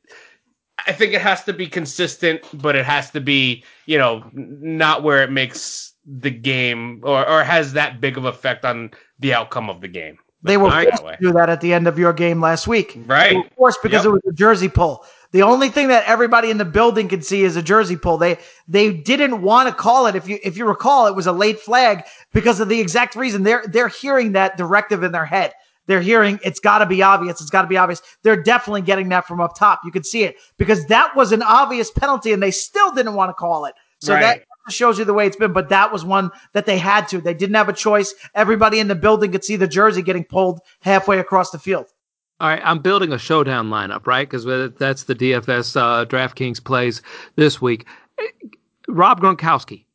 I 0.87 0.93
think 0.93 1.13
it 1.13 1.21
has 1.21 1.43
to 1.43 1.53
be 1.53 1.67
consistent, 1.67 2.41
but 2.53 2.75
it 2.75 2.85
has 2.85 3.11
to 3.11 3.21
be, 3.21 3.63
you 3.85 3.99
know, 3.99 4.29
not 4.33 5.03
where 5.03 5.23
it 5.23 5.31
makes 5.31 5.93
the 6.05 6.31
game 6.31 7.01
or, 7.03 7.27
or 7.29 7.43
has 7.43 7.73
that 7.73 8.01
big 8.01 8.17
of 8.17 8.25
effect 8.25 8.65
on 8.65 8.89
the 9.19 9.35
outcome 9.35 9.69
of 9.69 9.81
the 9.81 9.87
game. 9.87 10.17
They 10.41 10.57
were 10.57 10.71
forced 10.71 11.03
to 11.03 11.17
do 11.21 11.33
that 11.33 11.49
at 11.49 11.61
the 11.61 11.73
end 11.73 11.87
of 11.87 11.99
your 11.99 12.13
game 12.13 12.41
last 12.41 12.65
week. 12.67 12.97
Right. 13.05 13.35
Of 13.35 13.55
course, 13.55 13.77
because 13.83 14.05
yep. 14.05 14.05
it 14.05 14.11
was 14.11 14.21
a 14.27 14.33
jersey 14.33 14.69
pull. 14.69 15.05
The 15.31 15.43
only 15.43 15.69
thing 15.69 15.89
that 15.89 16.06
everybody 16.06 16.49
in 16.49 16.57
the 16.57 16.65
building 16.65 17.07
could 17.07 17.23
see 17.23 17.43
is 17.43 17.56
a 17.56 17.61
jersey 17.61 17.95
pull. 17.95 18.18
They 18.18 18.38
they 18.68 18.91
didn't 18.91 19.41
want 19.41 19.69
to 19.69 19.76
call 19.76 20.07
it. 20.07 20.15
If 20.15 20.27
you 20.27 20.39
if 20.43 20.57
you 20.57 20.65
recall, 20.65 21.07
it 21.07 21.15
was 21.15 21.27
a 21.27 21.31
late 21.31 21.60
flag 21.60 22.06
because 22.34 22.60
of 22.60 22.68
the 22.68 22.80
exact 22.80 23.15
reason. 23.15 23.43
They're 23.43 23.64
they're 23.68 23.89
hearing 23.89 24.31
that 24.31 24.57
directive 24.57 25.03
in 25.03 25.11
their 25.11 25.26
head. 25.26 25.53
They're 25.85 26.01
hearing 26.01 26.39
it's 26.43 26.60
got 26.60 26.80
to 26.80 26.85
be 26.85 27.03
obvious. 27.03 27.41
It's 27.41 27.49
got 27.49 27.64
to 27.64 27.68
be 27.68 27.77
obvious. 27.77 28.01
They're 28.23 28.41
definitely 28.41 28.81
getting 28.81 29.10
that 29.10 29.27
from 29.27 29.39
up 29.39 29.56
top. 29.56 29.81
You 29.84 29.91
could 29.91 30.06
see 30.06 30.23
it 30.23 30.35
because 30.57 30.85
that 30.88 31.15
was 31.15 31.31
an 31.31 31.43
obvious 31.43 31.91
penalty, 31.91 32.34
and 32.34 32.41
they 32.41 32.51
still 32.51 32.91
didn't 32.91 33.14
want 33.14 33.30
to 33.30 33.34
call 33.34 33.65
it. 33.65 33.76
So 34.01 34.14
right. 34.14 34.22
that 34.22 34.72
shows 34.72 34.97
you 34.97 35.06
the 35.06 35.14
way 35.14 35.27
it's 35.27 35.35
been. 35.35 35.53
But 35.53 35.69
that 35.69 35.91
was 35.91 36.03
one 36.06 36.31
that 36.53 36.65
they 36.65 36.77
had 36.77 37.07
to. 37.10 37.22
They 37.22 37.34
didn't 37.34 37.56
have 37.56 37.69
a 37.69 37.73
choice. 37.73 38.14
Everybody 38.34 38.80
in 38.80 38.88
the 38.88 38.95
building 38.95 39.31
could 39.31 39.43
see 39.43 39.56
the 39.56 39.68
jersey 39.68 40.01
getting 40.01 40.23
pulled 40.23 40.61
halfway 40.81 41.19
across 41.19 41.51
the 41.51 41.60
field. 41.60 41.88
All 42.40 42.48
right, 42.48 42.61
I'm 42.64 42.80
building 42.80 43.11
a 43.11 43.18
showdown 43.18 43.70
lineup, 43.70 44.07
right? 44.07 44.30
Because 44.30 44.45
that's 44.78 45.03
the 45.03 45.16
DFS 45.16 45.76
uh, 45.76 46.06
DraftKings 46.06 46.64
plays 46.64 47.02
this 47.36 47.61
week. 47.61 47.86
Rob 48.88 49.20
Gronkowski, 49.20 49.86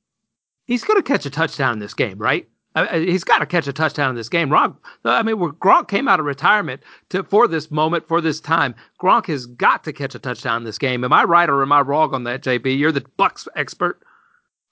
he's 0.66 0.84
going 0.84 0.98
to 0.98 1.02
catch 1.02 1.24
a 1.24 1.30
touchdown 1.30 1.72
in 1.74 1.78
this 1.78 1.94
game, 1.94 2.18
right? 2.18 2.48
he's 2.92 3.22
got 3.22 3.38
to 3.38 3.46
catch 3.46 3.68
a 3.68 3.72
touchdown 3.72 4.10
in 4.10 4.16
this 4.16 4.28
game. 4.28 4.50
Rob, 4.50 4.76
I 5.04 5.22
mean, 5.22 5.36
Gronk 5.36 5.88
came 5.88 6.08
out 6.08 6.18
of 6.18 6.26
retirement 6.26 6.82
to 7.10 7.22
for 7.22 7.46
this 7.46 7.70
moment, 7.70 8.08
for 8.08 8.20
this 8.20 8.40
time. 8.40 8.74
Gronk 9.00 9.26
has 9.26 9.46
got 9.46 9.84
to 9.84 9.92
catch 9.92 10.14
a 10.14 10.18
touchdown 10.18 10.58
in 10.58 10.64
this 10.64 10.78
game. 10.78 11.04
Am 11.04 11.12
I 11.12 11.22
right 11.22 11.48
or 11.48 11.62
am 11.62 11.72
I 11.72 11.82
wrong 11.82 12.14
on 12.14 12.24
that, 12.24 12.42
JB? 12.42 12.76
You're 12.76 12.92
the 12.92 13.02
Bucs 13.02 13.46
expert. 13.54 14.00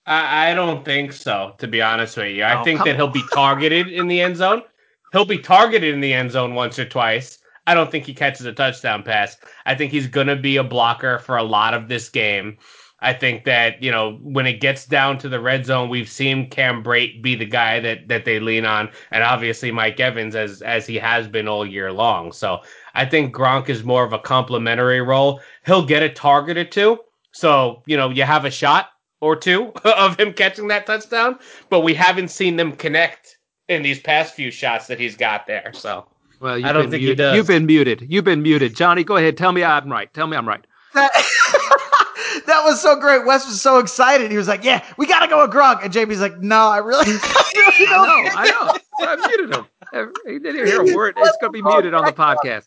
I, 0.06 0.50
I 0.50 0.54
don't 0.54 0.84
think 0.84 1.12
so, 1.12 1.54
to 1.58 1.68
be 1.68 1.80
honest 1.80 2.16
with 2.16 2.34
you. 2.34 2.42
I 2.42 2.60
oh, 2.60 2.64
think 2.64 2.82
that 2.84 2.96
he'll 2.96 3.06
be 3.06 3.22
targeted 3.32 3.88
in 3.88 4.08
the 4.08 4.20
end 4.20 4.36
zone. 4.36 4.62
He'll 5.12 5.24
be 5.24 5.38
targeted 5.38 5.94
in 5.94 6.00
the 6.00 6.12
end 6.12 6.32
zone 6.32 6.54
once 6.54 6.78
or 6.80 6.84
twice. 6.84 7.38
I 7.66 7.74
don't 7.74 7.90
think 7.90 8.06
he 8.06 8.14
catches 8.14 8.46
a 8.46 8.52
touchdown 8.52 9.02
pass. 9.02 9.36
I 9.66 9.74
think 9.74 9.92
he's 9.92 10.06
going 10.06 10.26
to 10.26 10.36
be 10.36 10.56
a 10.56 10.64
blocker 10.64 11.18
for 11.18 11.36
a 11.36 11.42
lot 11.44 11.74
of 11.74 11.88
this 11.88 12.08
game. 12.08 12.58
I 13.02 13.12
think 13.12 13.44
that, 13.44 13.82
you 13.82 13.90
know, 13.90 14.18
when 14.22 14.46
it 14.46 14.60
gets 14.60 14.86
down 14.86 15.18
to 15.18 15.28
the 15.28 15.40
red 15.40 15.66
zone, 15.66 15.88
we've 15.88 16.08
seen 16.08 16.48
Cam 16.48 16.84
Brate 16.84 17.20
be 17.20 17.34
the 17.34 17.44
guy 17.44 17.80
that 17.80 18.06
that 18.06 18.24
they 18.24 18.38
lean 18.38 18.64
on, 18.64 18.90
and 19.10 19.24
obviously 19.24 19.72
Mike 19.72 19.98
Evans 19.98 20.36
as 20.36 20.62
as 20.62 20.86
he 20.86 20.96
has 20.96 21.26
been 21.26 21.48
all 21.48 21.66
year 21.66 21.92
long. 21.92 22.30
So 22.30 22.60
I 22.94 23.04
think 23.04 23.34
Gronk 23.34 23.68
is 23.68 23.82
more 23.82 24.04
of 24.04 24.12
a 24.12 24.20
complementary 24.20 25.00
role. 25.00 25.40
He'll 25.66 25.84
get 25.84 26.04
a 26.04 26.08
target 26.08 26.56
or 26.56 26.64
two. 26.64 26.98
So, 27.32 27.82
you 27.86 27.96
know, 27.96 28.10
you 28.10 28.22
have 28.22 28.44
a 28.44 28.50
shot 28.50 28.90
or 29.20 29.34
two 29.34 29.72
of 29.84 30.18
him 30.18 30.32
catching 30.32 30.68
that 30.68 30.86
touchdown, 30.86 31.38
but 31.70 31.80
we 31.80 31.94
haven't 31.94 32.28
seen 32.28 32.56
them 32.56 32.72
connect 32.72 33.38
in 33.68 33.82
these 33.82 33.98
past 33.98 34.34
few 34.34 34.50
shots 34.50 34.86
that 34.86 35.00
he's 35.00 35.16
got 35.16 35.46
there. 35.46 35.72
So 35.74 36.06
well, 36.42 36.54
I 36.64 36.72
don't 36.72 36.90
think 36.90 37.02
muted. 37.02 37.08
he 37.08 37.14
does. 37.14 37.36
You've 37.36 37.46
been 37.46 37.66
muted. 37.66 38.06
You've 38.08 38.24
been 38.24 38.42
muted. 38.42 38.74
Johnny, 38.74 39.04
go 39.04 39.16
ahead. 39.16 39.36
Tell 39.36 39.52
me 39.52 39.62
I'm 39.62 39.90
right. 39.90 40.12
Tell 40.12 40.26
me 40.26 40.36
I'm 40.36 40.46
right. 40.46 40.66
That, 40.92 41.12
that 42.46 42.64
was 42.64 42.80
so 42.80 42.96
great. 42.98 43.24
Wes 43.24 43.46
was 43.46 43.60
so 43.60 43.78
excited. 43.78 44.30
He 44.32 44.36
was 44.36 44.48
like, 44.48 44.64
"Yeah, 44.64 44.84
we 44.96 45.06
got 45.06 45.20
to 45.20 45.28
go 45.28 45.42
with 45.42 45.54
Gronk." 45.54 45.84
And 45.84 45.92
JB's 45.92 46.20
like, 46.20 46.40
"No, 46.40 46.66
I 46.66 46.78
really, 46.78 47.04
I 47.08 47.86
know, 47.88 48.38
I 48.38 48.50
know. 48.50 49.06
I 49.06 49.26
muted 49.28 49.54
him. 49.54 50.12
He 50.26 50.38
didn't 50.40 50.66
hear 50.66 50.82
a 50.82 50.96
word. 50.96 51.14
It's 51.16 51.38
going 51.40 51.52
to 51.52 51.56
be 51.56 51.62
muted 51.62 51.94
on 51.94 52.04
the 52.04 52.12
podcast." 52.12 52.66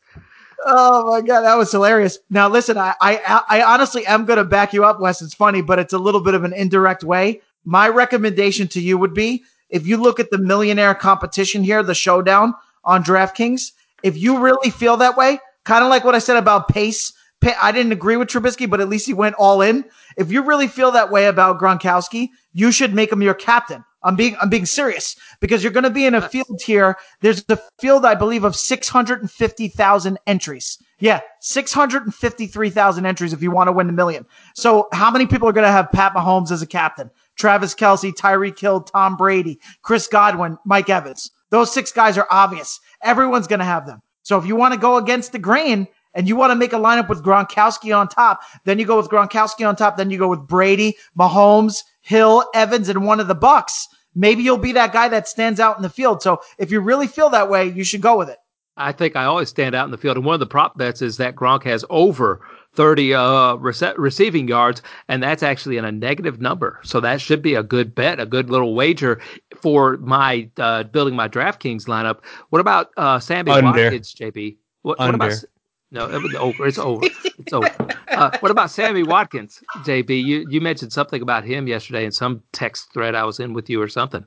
Oh 0.65 1.11
my 1.11 1.21
god, 1.21 1.41
that 1.41 1.55
was 1.55 1.69
hilarious. 1.69 2.17
Now 2.29 2.47
listen, 2.47 2.77
I 2.77 2.95
I, 3.01 3.43
I 3.49 3.61
honestly 3.61 4.05
am 4.05 4.23
going 4.23 4.37
to 4.37 4.45
back 4.45 4.71
you 4.71 4.85
up, 4.85 5.01
Wes. 5.01 5.21
It's 5.21 5.33
funny, 5.33 5.61
but 5.61 5.79
it's 5.79 5.93
a 5.93 5.99
little 5.99 6.21
bit 6.21 6.33
of 6.33 6.45
an 6.45 6.53
indirect 6.53 7.03
way. 7.03 7.41
My 7.65 7.89
recommendation 7.89 8.69
to 8.69 8.79
you 8.79 8.97
would 8.97 9.13
be 9.13 9.43
if 9.69 9.85
you 9.85 9.97
look 9.97 10.19
at 10.19 10.31
the 10.31 10.37
millionaire 10.37 10.95
competition 10.95 11.63
here, 11.63 11.83
the 11.83 11.93
showdown 11.93 12.53
on 12.85 13.03
DraftKings. 13.03 13.71
If 14.03 14.17
you 14.17 14.39
really 14.39 14.69
feel 14.69 14.97
that 14.97 15.17
way, 15.17 15.39
kind 15.63 15.83
of 15.83 15.89
like 15.89 16.03
what 16.03 16.15
I 16.15 16.19
said 16.19 16.37
about 16.37 16.67
Pace, 16.67 17.13
I 17.61 17.71
didn't 17.71 17.91
agree 17.91 18.17
with 18.17 18.29
Trubisky, 18.29 18.69
but 18.69 18.81
at 18.81 18.89
least 18.89 19.05
he 19.05 19.13
went 19.13 19.35
all 19.35 19.61
in. 19.61 19.85
If 20.17 20.31
you 20.31 20.41
really 20.41 20.67
feel 20.67 20.91
that 20.91 21.11
way 21.11 21.27
about 21.27 21.59
Gronkowski, 21.59 22.29
you 22.53 22.71
should 22.71 22.93
make 22.93 23.11
him 23.11 23.21
your 23.21 23.33
captain. 23.33 23.83
I'm 24.03 24.15
being 24.15 24.37
I'm 24.39 24.49
being 24.49 24.67
serious 24.67 25.15
because 25.41 25.63
you're 25.63 25.73
going 25.73 25.83
to 25.83 25.89
be 25.89 26.05
in 26.05 26.13
a 26.13 26.21
field 26.29 26.61
here. 26.63 26.95
There's 27.21 27.43
a 27.49 27.59
field 27.79 28.05
I 28.05 28.13
believe 28.13 28.43
of 28.43 28.55
650,000 28.55 30.19
entries. 30.27 30.77
Yeah, 30.99 31.21
653,000 31.41 33.05
entries 33.05 33.33
if 33.33 33.41
you 33.41 33.51
want 33.51 33.67
to 33.67 33.71
win 33.71 33.87
the 33.87 33.93
million. 33.93 34.25
So 34.53 34.87
how 34.93 35.09
many 35.09 35.25
people 35.25 35.49
are 35.49 35.53
going 35.53 35.65
to 35.65 35.71
have 35.71 35.91
Pat 35.91 36.13
Mahomes 36.13 36.51
as 36.51 36.61
a 36.61 36.67
captain? 36.67 37.09
Travis 37.35 37.75
Kelce, 37.75 38.13
Tyreek 38.13 38.57
Hill, 38.57 38.81
Tom 38.81 39.17
Brady, 39.17 39.59
Chris 39.81 40.07
Godwin, 40.07 40.57
Mike 40.65 40.89
Evans. 40.89 41.31
Those 41.49 41.73
six 41.73 41.91
guys 41.91 42.17
are 42.17 42.27
obvious. 42.29 42.79
Everyone's 43.03 43.47
going 43.47 43.59
to 43.59 43.65
have 43.65 43.85
them. 43.85 44.01
So 44.23 44.37
if 44.37 44.45
you 44.45 44.55
want 44.55 44.73
to 44.73 44.79
go 44.79 44.97
against 44.97 45.31
the 45.31 45.39
grain 45.39 45.87
and 46.13 46.27
you 46.27 46.35
want 46.35 46.51
to 46.51 46.55
make 46.55 46.73
a 46.73 46.77
lineup 46.77 47.09
with 47.09 47.23
Gronkowski 47.23 47.95
on 47.95 48.07
top, 48.07 48.41
then 48.63 48.79
you 48.79 48.85
go 48.85 48.97
with 48.97 49.09
Gronkowski 49.09 49.67
on 49.67 49.75
top. 49.75 49.97
Then 49.97 50.09
you 50.09 50.17
go 50.17 50.27
with 50.27 50.47
Brady, 50.47 50.95
Mahomes, 51.17 51.83
Hill, 52.01 52.45
Evans, 52.53 52.89
and 52.89 53.05
one 53.05 53.19
of 53.19 53.27
the 53.27 53.35
Bucs. 53.35 53.85
Maybe 54.15 54.43
you'll 54.43 54.57
be 54.57 54.71
that 54.71 54.93
guy 54.93 55.09
that 55.09 55.27
stands 55.27 55.59
out 55.59 55.75
in 55.75 55.83
the 55.83 55.89
field. 55.89 56.21
So 56.21 56.41
if 56.57 56.71
you 56.71 56.79
really 56.79 57.07
feel 57.07 57.29
that 57.31 57.49
way, 57.49 57.69
you 57.69 57.83
should 57.83 58.01
go 58.01 58.17
with 58.17 58.29
it. 58.29 58.37
I 58.77 58.91
think 58.91 59.15
I 59.15 59.25
always 59.25 59.49
stand 59.49 59.75
out 59.75 59.85
in 59.85 59.91
the 59.91 59.97
field. 59.97 60.17
And 60.17 60.25
one 60.25 60.33
of 60.33 60.39
the 60.39 60.45
prop 60.45 60.77
bets 60.77 61.01
is 61.01 61.17
that 61.17 61.35
Gronk 61.35 61.63
has 61.63 61.85
over 61.89 62.41
30 62.75 63.13
uh, 63.13 63.19
rece- 63.57 63.97
receiving 63.97 64.47
yards, 64.47 64.81
and 65.07 65.23
that's 65.23 65.43
actually 65.43 65.77
in 65.77 65.85
a 65.85 65.91
negative 65.91 66.41
number. 66.41 66.79
So 66.83 66.99
that 66.99 67.21
should 67.21 67.41
be 67.41 67.55
a 67.55 67.63
good 67.63 67.95
bet, 67.95 68.19
a 68.19 68.25
good 68.25 68.49
little 68.49 68.75
wager 68.75 69.19
for 69.55 69.97
my 69.97 70.49
uh, 70.57 70.83
building 70.83 71.15
my 71.15 71.27
DraftKings 71.27 71.85
lineup. 71.85 72.19
What 72.49 72.59
about 72.59 72.91
uh, 72.97 73.19
Sammy 73.19 73.51
Under. 73.51 73.83
Watkins, 73.83 74.13
JB? 74.13 74.57
What, 74.81 74.99
what 74.99 75.15
about 75.15 75.43
no, 75.91 76.09
it 76.09 76.35
over. 76.35 76.67
It's 76.67 76.77
over. 76.77 77.05
It's 77.37 77.53
over. 77.53 77.69
Uh, 78.09 78.37
what 78.39 78.51
about 78.51 78.71
Sammy 78.71 79.03
Watkins, 79.03 79.63
JB? 79.77 80.23
You 80.23 80.45
you 80.49 80.61
mentioned 80.61 80.91
something 80.91 81.21
about 81.21 81.43
him 81.43 81.67
yesterday 81.67 82.05
in 82.05 82.11
some 82.11 82.43
text 82.51 82.91
thread 82.93 83.15
I 83.15 83.23
was 83.23 83.39
in 83.39 83.53
with 83.53 83.69
you 83.69 83.81
or 83.81 83.87
something. 83.87 84.25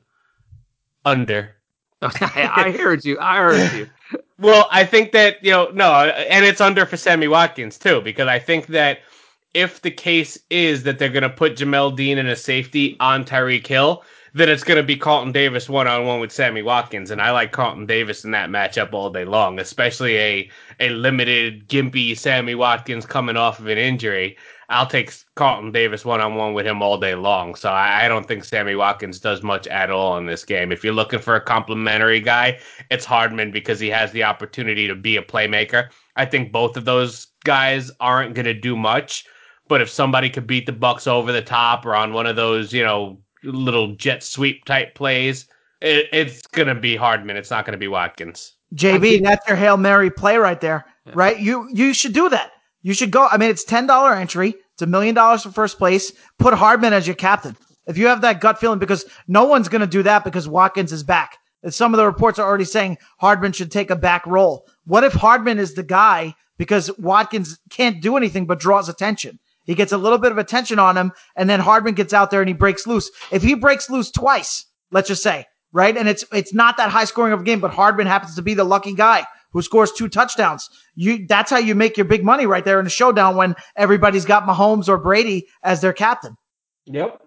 Under. 1.05 1.57
I 2.03 2.75
heard 2.79 3.05
you. 3.05 3.19
I 3.21 3.39
heard 3.39 3.73
you. 3.73 3.89
Well, 4.39 4.69
I 4.71 4.85
think 4.85 5.13
that, 5.13 5.43
you 5.43 5.51
know, 5.51 5.69
no, 5.73 5.93
and 5.93 6.45
it's 6.45 6.61
under 6.61 6.87
for 6.87 6.97
Sammy 6.97 7.27
Watkins 7.29 7.79
too, 7.79 8.01
because 8.01 8.29
I 8.29 8.39
think 8.39 8.69
that 8.69 9.01
if 9.55 9.83
the 9.83 9.91
case 9.91 10.39
is 10.51 10.85
that 10.85 10.99
they're 10.99 11.09
going 11.09 11.23
to 11.25 11.31
put 11.31 11.57
Jamel 11.57 11.97
Dean 11.97 12.19
in 12.19 12.29
a 12.29 12.37
safety 12.37 12.97
on 13.01 13.25
Tyreek 13.25 13.67
Hill, 13.67 14.05
then 14.35 14.49
it's 14.49 14.63
going 14.63 14.77
to 14.77 14.83
be 14.85 14.97
Carlton 14.97 15.33
Davis 15.33 15.69
one 15.69 15.89
on 15.89 16.07
one 16.07 16.21
with 16.21 16.31
Sammy 16.31 16.63
Watkins, 16.63 17.11
and 17.11 17.21
I 17.21 17.33
like 17.33 17.51
Carlton 17.51 17.87
Davis 17.87 18.25
in 18.25 18.31
that 18.33 18.51
matchup 18.51 18.93
all 18.93 19.11
day 19.11 19.25
long, 19.25 19.59
especially 19.59 20.17
a 20.19 20.51
a 20.79 20.91
limited 20.91 21.69
gimpy 21.69 22.17
Sammy 22.17 22.55
Watkins 22.55 23.07
coming 23.07 23.37
off 23.37 23.59
of 23.59 23.67
an 23.67 23.79
injury. 23.79 24.37
I'll 24.71 24.87
take 24.87 25.15
Carlton 25.35 25.73
Davis 25.73 26.05
one 26.05 26.21
on 26.21 26.35
one 26.35 26.53
with 26.53 26.67
him 26.67 26.83
all 26.83 26.99
day 26.99 27.15
long. 27.15 27.55
So 27.55 27.71
I, 27.71 28.05
I, 28.05 28.09
don't 28.09 28.29
think 28.29 28.45
Sammy 28.45 28.75
Watkins 28.75 29.19
does 29.19 29.43
much 29.43 29.67
at 29.67 29.91
all 29.91 30.19
in 30.19 30.27
this 30.27 30.45
game. 30.45 30.73
If 30.73 30.85
you're 30.85 30.93
looking 30.93 31.21
for 31.21 31.37
a 31.37 31.41
complimentary 31.41 32.21
guy, 32.21 32.59
it's 32.91 33.07
Hardman 33.07 33.51
because 33.51 33.81
he 33.81 33.89
has 33.89 34.13
the 34.13 34.25
opportunity 34.25 34.87
to 34.87 34.95
be 34.95 35.17
a 35.17 35.23
playmaker. 35.23 35.89
I 36.17 36.27
think 36.27 36.53
both 36.53 36.77
of 36.77 36.85
those 36.85 37.29
guys 37.45 37.91
aren't 38.01 38.35
going 38.35 38.45
to 38.45 38.53
do 38.53 38.77
much, 38.77 39.25
but 39.69 39.81
if 39.81 39.89
somebody 39.89 40.29
could 40.29 40.47
beat 40.47 40.67
the 40.67 40.73
Bucs 40.73 41.07
over 41.07 41.33
the 41.33 41.43
top 41.43 41.87
or 41.87 41.95
on 41.95 42.13
one 42.13 42.27
of 42.27 42.37
those, 42.37 42.71
you 42.71 42.85
know, 42.85 43.19
little 43.43 43.95
jet 43.95 44.23
sweep 44.23 44.67
type 44.67 44.95
plays, 44.95 45.47
it, 45.81 46.09
it's 46.13 46.47
going 46.47 46.69
to 46.69 46.75
be 46.75 46.95
Hardman. 46.95 47.39
It's 47.39 47.51
not 47.51 47.65
going 47.65 47.73
to 47.73 47.79
be 47.79 47.89
Watkins. 47.89 48.53
JB, 48.75 49.23
that's 49.23 49.49
your 49.49 49.57
hail 49.57 49.79
mary 49.79 50.11
play 50.11 50.37
right 50.37 50.61
there, 50.61 50.85
yeah. 51.07 51.13
right? 51.17 51.39
You 51.39 51.71
you 51.73 51.95
should 51.95 52.13
do 52.13 52.29
that. 52.29 52.53
You 52.89 52.95
should 52.95 53.11
go. 53.11 53.29
I 53.31 53.37
mean, 53.37 53.51
it's 53.51 53.65
ten 53.65 53.87
dollar 53.87 54.15
entry. 54.15 54.55
It's 54.73 54.81
a 54.81 54.87
million 54.87 55.15
dollars 55.15 55.43
for 55.43 55.51
first 55.51 55.77
place. 55.77 56.11
Put 56.39 56.55
Hardman 56.55 56.95
as 56.95 57.07
your 57.07 57.17
captain. 57.17 57.55
If 57.87 57.99
you 57.99 58.07
have 58.07 58.23
that 58.23 58.41
gut 58.41 58.59
feeling, 58.59 58.79
because 58.79 59.05
no 59.27 59.45
one's 59.45 59.69
going 59.69 59.83
to 59.83 59.87
do 59.87 60.03
that 60.05 60.25
because 60.25 60.49
Watkins 60.49 60.91
is 60.91 61.03
back. 61.03 61.37
Some 61.69 61.93
of 61.93 61.99
the 61.99 62.07
reports 62.07 62.39
are 62.39 62.49
already 62.49 62.65
saying 62.65 62.97
Hardman 63.19 63.53
should 63.53 63.71
take 63.71 63.91
a 63.91 63.97
back 63.97 64.27
role. 64.27 64.67
What 64.87 65.05
if 65.05 65.13
Hardman 65.13 65.59
is 65.59 65.75
the 65.75 65.83
guy 65.83 66.35
because 66.57 66.91
Watkins 66.97 67.59
can't 67.69 68.01
do 68.01 68.17
anything 68.17 68.47
but 68.47 68.59
draws 68.59 68.89
attention? 68.89 69.39
He 69.65 69.75
gets 69.75 69.93
a 69.93 69.99
little 69.99 70.17
bit 70.17 70.33
of 70.33 70.39
attention 70.39 70.79
on 70.79 70.97
him, 70.97 71.13
and 71.37 71.51
then 71.51 71.61
Hardman 71.61 71.93
gets 71.93 72.15
out 72.15 72.31
there 72.31 72.41
and 72.41 72.49
he 72.49 72.55
breaks 72.55 72.87
loose. 72.87 73.11
If 73.31 73.43
he 73.43 73.53
breaks 73.53 73.91
loose 73.91 74.11
twice, 74.11 74.65
let's 74.93 75.09
just 75.09 75.23
say, 75.23 75.45
right, 75.73 75.95
and 75.95 76.09
it's 76.09 76.25
it's 76.33 76.55
not 76.55 76.79
that 76.79 76.89
high 76.89 77.05
scoring 77.05 77.35
of 77.35 77.41
a 77.41 77.45
game, 77.45 77.61
but 77.61 77.71
Hardman 77.71 78.07
happens 78.07 78.35
to 78.37 78.43
be 78.43 78.55
the 78.55 78.65
lucky 78.65 78.95
guy 78.95 79.27
who 79.51 79.63
scores 79.63 79.93
two 79.93 80.09
touchdowns. 80.09 80.69
You 80.95 81.27
that's 81.27 81.51
how 81.51 81.59
you 81.59 81.75
make 81.75 81.97
your 81.97 82.07
big 82.07 82.25
money 82.25 82.47
right 82.47 82.65
there 82.65 82.81
in 82.81 82.87
a 82.87 82.91
showdown 82.91 83.37
when 83.37 83.55
everybody's 83.77 84.25
got 84.25 84.47
Mahomes 84.47 84.89
or 84.89 84.99
Brady 84.99 85.47
as 85.63 85.81
their 85.81 85.93
captain. 85.93 86.37
Yep. 86.87 87.21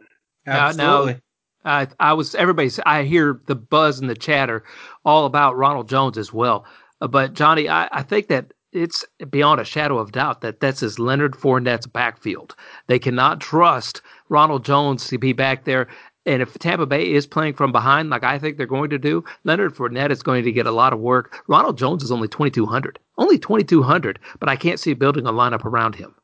Absolutely. 0.48 1.14
Uh, 1.14 1.15
now, 1.15 1.22
uh, 1.64 1.85
I 1.99 2.14
was 2.14 2.34
everybody's. 2.35 2.80
I 2.85 3.03
hear 3.03 3.39
the 3.45 3.56
buzz 3.56 3.99
and 3.99 4.10
the 4.10 4.15
chatter 4.15 4.64
all 5.06 5.26
about 5.26 5.57
Ronald 5.57 5.89
Jones 5.89 6.18
as 6.18 6.34
well. 6.34 6.65
Uh, 7.02 7.07
but 7.07 7.34
Johnny, 7.34 7.69
I, 7.69 7.88
I 7.91 8.02
think 8.03 8.27
that 8.27 8.53
it's 8.72 9.06
beyond 9.30 9.60
a 9.60 9.65
shadow 9.65 9.98
of 9.98 10.14
doubt 10.14 10.41
that 10.41 10.61
this 10.61 10.81
is 10.81 10.98
Leonard 10.98 11.35
Fournette's 11.35 11.88
backfield. 11.88 12.56
They 12.88 12.99
cannot 12.99 13.41
trust 13.41 14.02
Ronald 14.30 14.64
Jones 14.64 15.07
to 15.07 15.18
be 15.18 15.34
back 15.34 15.65
there. 15.65 15.88
And 16.26 16.41
if 16.41 16.53
Tampa 16.60 16.85
Bay 16.85 17.11
is 17.11 17.26
playing 17.26 17.56
from 17.56 17.72
behind, 17.72 18.10
like 18.10 18.23
I 18.23 18.38
think 18.38 18.57
they're 18.57 18.68
going 18.68 18.91
to 18.91 18.99
do, 18.99 19.23
Leonard 19.43 19.73
Fournette 19.73 20.11
is 20.11 20.22
going 20.22 20.43
to 20.43 20.52
get 20.52 20.68
a 20.68 20.72
lot 20.72 20.93
of 20.93 20.99
work. 20.99 21.43
Ronald 21.48 21.77
Jones 21.77 22.03
is 22.03 22.11
only 22.11 22.27
2,200, 22.27 22.99
only 23.18 23.39
2,200, 23.39 24.19
but 24.39 24.48
I 24.48 24.56
can't 24.56 24.80
see 24.80 24.93
building 24.93 25.26
a 25.26 25.34
lineup 25.34 25.65
around 25.65 25.95
him. 25.95 26.15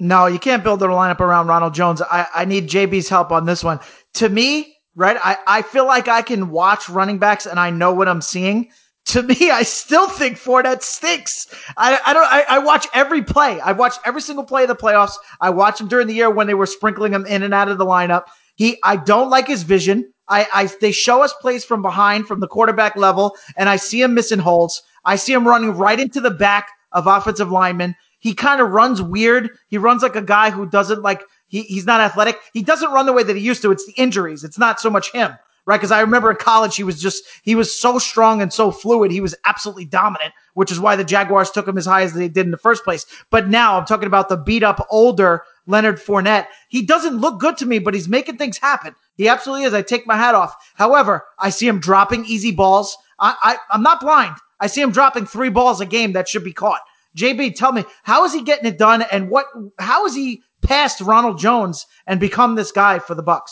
No, 0.00 0.26
you 0.26 0.38
can't 0.38 0.64
build 0.64 0.82
a 0.82 0.86
lineup 0.86 1.20
around 1.20 1.48
Ronald 1.48 1.74
Jones. 1.74 2.00
I, 2.00 2.26
I 2.34 2.44
need 2.46 2.68
JB's 2.68 3.08
help 3.08 3.30
on 3.30 3.44
this 3.44 3.62
one. 3.62 3.78
To 4.14 4.28
me, 4.28 4.74
right, 4.96 5.18
I, 5.22 5.36
I 5.46 5.62
feel 5.62 5.86
like 5.86 6.08
I 6.08 6.22
can 6.22 6.50
watch 6.50 6.88
running 6.88 7.18
backs 7.18 7.44
and 7.44 7.60
I 7.60 7.70
know 7.70 7.92
what 7.92 8.08
I'm 8.08 8.22
seeing 8.22 8.70
to 9.06 9.22
me, 9.22 9.50
I 9.50 9.62
still 9.62 10.08
think 10.08 10.38
Fournette 10.38 10.82
stinks. 10.82 11.46
I, 11.76 11.98
I 12.04 12.12
don't. 12.12 12.24
I, 12.24 12.44
I, 12.48 12.58
watch 12.58 12.86
every 12.94 13.22
play. 13.22 13.60
I 13.60 13.72
watched 13.72 14.00
every 14.04 14.20
single 14.20 14.44
play 14.44 14.62
of 14.62 14.68
the 14.68 14.76
playoffs. 14.76 15.14
I 15.40 15.50
watched 15.50 15.80
him 15.80 15.88
during 15.88 16.06
the 16.06 16.14
year 16.14 16.30
when 16.30 16.46
they 16.46 16.54
were 16.54 16.66
sprinkling 16.66 17.12
him 17.12 17.26
in 17.26 17.42
and 17.42 17.54
out 17.54 17.68
of 17.68 17.78
the 17.78 17.86
lineup. 17.86 18.24
He. 18.54 18.78
I 18.82 18.96
don't 18.96 19.30
like 19.30 19.46
his 19.46 19.62
vision. 19.62 20.12
I, 20.28 20.46
I. 20.52 20.66
They 20.80 20.92
show 20.92 21.22
us 21.22 21.32
plays 21.34 21.64
from 21.64 21.82
behind, 21.82 22.26
from 22.26 22.40
the 22.40 22.48
quarterback 22.48 22.96
level, 22.96 23.36
and 23.56 23.68
I 23.68 23.76
see 23.76 24.02
him 24.02 24.14
missing 24.14 24.38
holes. 24.38 24.82
I 25.04 25.16
see 25.16 25.32
him 25.32 25.46
running 25.46 25.72
right 25.72 25.98
into 25.98 26.20
the 26.20 26.30
back 26.30 26.68
of 26.92 27.06
offensive 27.06 27.50
linemen. 27.50 27.96
He 28.18 28.34
kind 28.34 28.60
of 28.60 28.70
runs 28.70 29.02
weird. 29.02 29.50
He 29.68 29.78
runs 29.78 30.02
like 30.02 30.16
a 30.16 30.22
guy 30.22 30.50
who 30.50 30.66
doesn't 30.66 31.02
like. 31.02 31.22
He, 31.48 31.62
he's 31.62 31.86
not 31.86 32.00
athletic. 32.00 32.38
He 32.52 32.62
doesn't 32.62 32.92
run 32.92 33.06
the 33.06 33.12
way 33.12 33.22
that 33.22 33.36
he 33.36 33.42
used 33.42 33.62
to. 33.62 33.72
It's 33.72 33.86
the 33.86 33.92
injuries. 33.92 34.44
It's 34.44 34.58
not 34.58 34.80
so 34.80 34.88
much 34.88 35.12
him 35.12 35.36
right? 35.66 35.76
Because 35.76 35.92
I 35.92 36.00
remember 36.00 36.30
in 36.30 36.36
college, 36.36 36.76
he 36.76 36.84
was 36.84 37.00
just, 37.00 37.24
he 37.42 37.54
was 37.54 37.74
so 37.74 37.98
strong 37.98 38.42
and 38.42 38.52
so 38.52 38.70
fluid. 38.70 39.10
He 39.10 39.20
was 39.20 39.34
absolutely 39.44 39.84
dominant, 39.84 40.32
which 40.54 40.72
is 40.72 40.80
why 40.80 40.96
the 40.96 41.04
Jaguars 41.04 41.50
took 41.50 41.68
him 41.68 41.78
as 41.78 41.86
high 41.86 42.02
as 42.02 42.14
they 42.14 42.28
did 42.28 42.46
in 42.46 42.50
the 42.50 42.56
first 42.56 42.84
place. 42.84 43.06
But 43.30 43.48
now 43.48 43.78
I'm 43.78 43.86
talking 43.86 44.06
about 44.06 44.28
the 44.28 44.36
beat 44.36 44.62
up 44.62 44.86
older 44.90 45.42
Leonard 45.66 45.98
Fournette. 45.98 46.46
He 46.68 46.84
doesn't 46.84 47.20
look 47.20 47.40
good 47.40 47.56
to 47.58 47.66
me, 47.66 47.78
but 47.78 47.94
he's 47.94 48.08
making 48.08 48.36
things 48.36 48.58
happen. 48.58 48.94
He 49.14 49.28
absolutely 49.28 49.64
is. 49.64 49.74
I 49.74 49.82
take 49.82 50.06
my 50.06 50.16
hat 50.16 50.34
off. 50.34 50.54
However, 50.74 51.24
I 51.38 51.50
see 51.50 51.68
him 51.68 51.78
dropping 51.78 52.24
easy 52.26 52.52
balls. 52.52 52.96
I, 53.18 53.34
I, 53.42 53.56
I'm 53.70 53.82
not 53.82 54.00
blind. 54.00 54.36
I 54.60 54.66
see 54.66 54.80
him 54.80 54.92
dropping 54.92 55.26
three 55.26 55.50
balls 55.50 55.80
a 55.80 55.86
game 55.86 56.12
that 56.12 56.28
should 56.28 56.44
be 56.44 56.52
caught. 56.52 56.80
JB, 57.16 57.54
tell 57.56 57.72
me, 57.72 57.84
how 58.04 58.24
is 58.24 58.32
he 58.32 58.42
getting 58.42 58.66
it 58.66 58.78
done 58.78 59.02
and 59.12 59.28
what, 59.28 59.46
how 59.78 60.06
is 60.06 60.14
he 60.14 60.42
past 60.62 61.00
Ronald 61.00 61.38
Jones 61.38 61.86
and 62.06 62.18
become 62.18 62.54
this 62.54 62.72
guy 62.72 62.98
for 62.98 63.14
the 63.14 63.22
Bucs? 63.22 63.50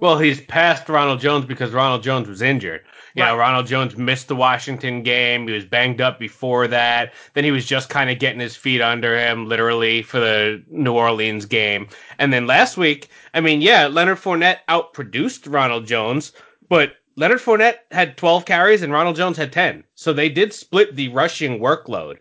Well, 0.00 0.18
he's 0.18 0.40
past 0.40 0.88
Ronald 0.88 1.18
Jones 1.18 1.44
because 1.44 1.72
Ronald 1.72 2.04
Jones 2.04 2.28
was 2.28 2.40
injured. 2.40 2.82
You 3.14 3.24
right. 3.24 3.30
know, 3.32 3.36
Ronald 3.36 3.66
Jones 3.66 3.96
missed 3.96 4.28
the 4.28 4.36
Washington 4.36 5.02
game. 5.02 5.48
He 5.48 5.54
was 5.54 5.64
banged 5.64 6.00
up 6.00 6.20
before 6.20 6.68
that. 6.68 7.12
Then 7.34 7.42
he 7.42 7.50
was 7.50 7.66
just 7.66 7.88
kind 7.88 8.08
of 8.08 8.20
getting 8.20 8.38
his 8.38 8.54
feet 8.54 8.80
under 8.80 9.18
him, 9.18 9.46
literally, 9.46 10.02
for 10.02 10.20
the 10.20 10.62
New 10.68 10.92
Orleans 10.92 11.46
game. 11.46 11.88
And 12.18 12.32
then 12.32 12.46
last 12.46 12.76
week, 12.76 13.08
I 13.34 13.40
mean, 13.40 13.60
yeah, 13.60 13.88
Leonard 13.88 14.18
Fournette 14.18 14.58
outproduced 14.68 15.52
Ronald 15.52 15.86
Jones, 15.86 16.32
but 16.68 16.92
Leonard 17.16 17.40
Fournette 17.40 17.78
had 17.90 18.16
12 18.16 18.44
carries 18.44 18.82
and 18.82 18.92
Ronald 18.92 19.16
Jones 19.16 19.36
had 19.36 19.52
10. 19.52 19.82
So 19.96 20.12
they 20.12 20.28
did 20.28 20.52
split 20.52 20.94
the 20.94 21.08
rushing 21.08 21.58
workload. 21.58 22.18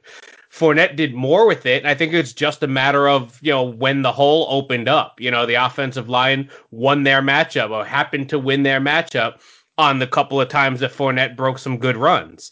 Fournette 0.57 0.95
did 0.95 1.13
more 1.13 1.45
with 1.45 1.65
it. 1.65 1.83
And 1.83 1.87
I 1.87 1.93
think 1.93 2.13
it's 2.13 2.33
just 2.33 2.63
a 2.63 2.67
matter 2.67 3.07
of, 3.07 3.39
you 3.41 3.51
know, 3.51 3.63
when 3.63 4.01
the 4.01 4.11
hole 4.11 4.47
opened 4.49 4.89
up. 4.89 5.19
You 5.19 5.29
know, 5.29 5.45
the 5.45 5.55
offensive 5.55 6.09
line 6.09 6.49
won 6.71 7.03
their 7.03 7.21
matchup 7.21 7.69
or 7.69 7.85
happened 7.85 8.29
to 8.29 8.39
win 8.39 8.63
their 8.63 8.81
matchup 8.81 9.39
on 9.77 9.99
the 9.99 10.07
couple 10.07 10.41
of 10.41 10.49
times 10.49 10.79
that 10.79 10.91
Fournette 10.93 11.35
broke 11.35 11.59
some 11.59 11.77
good 11.77 11.97
runs. 11.97 12.51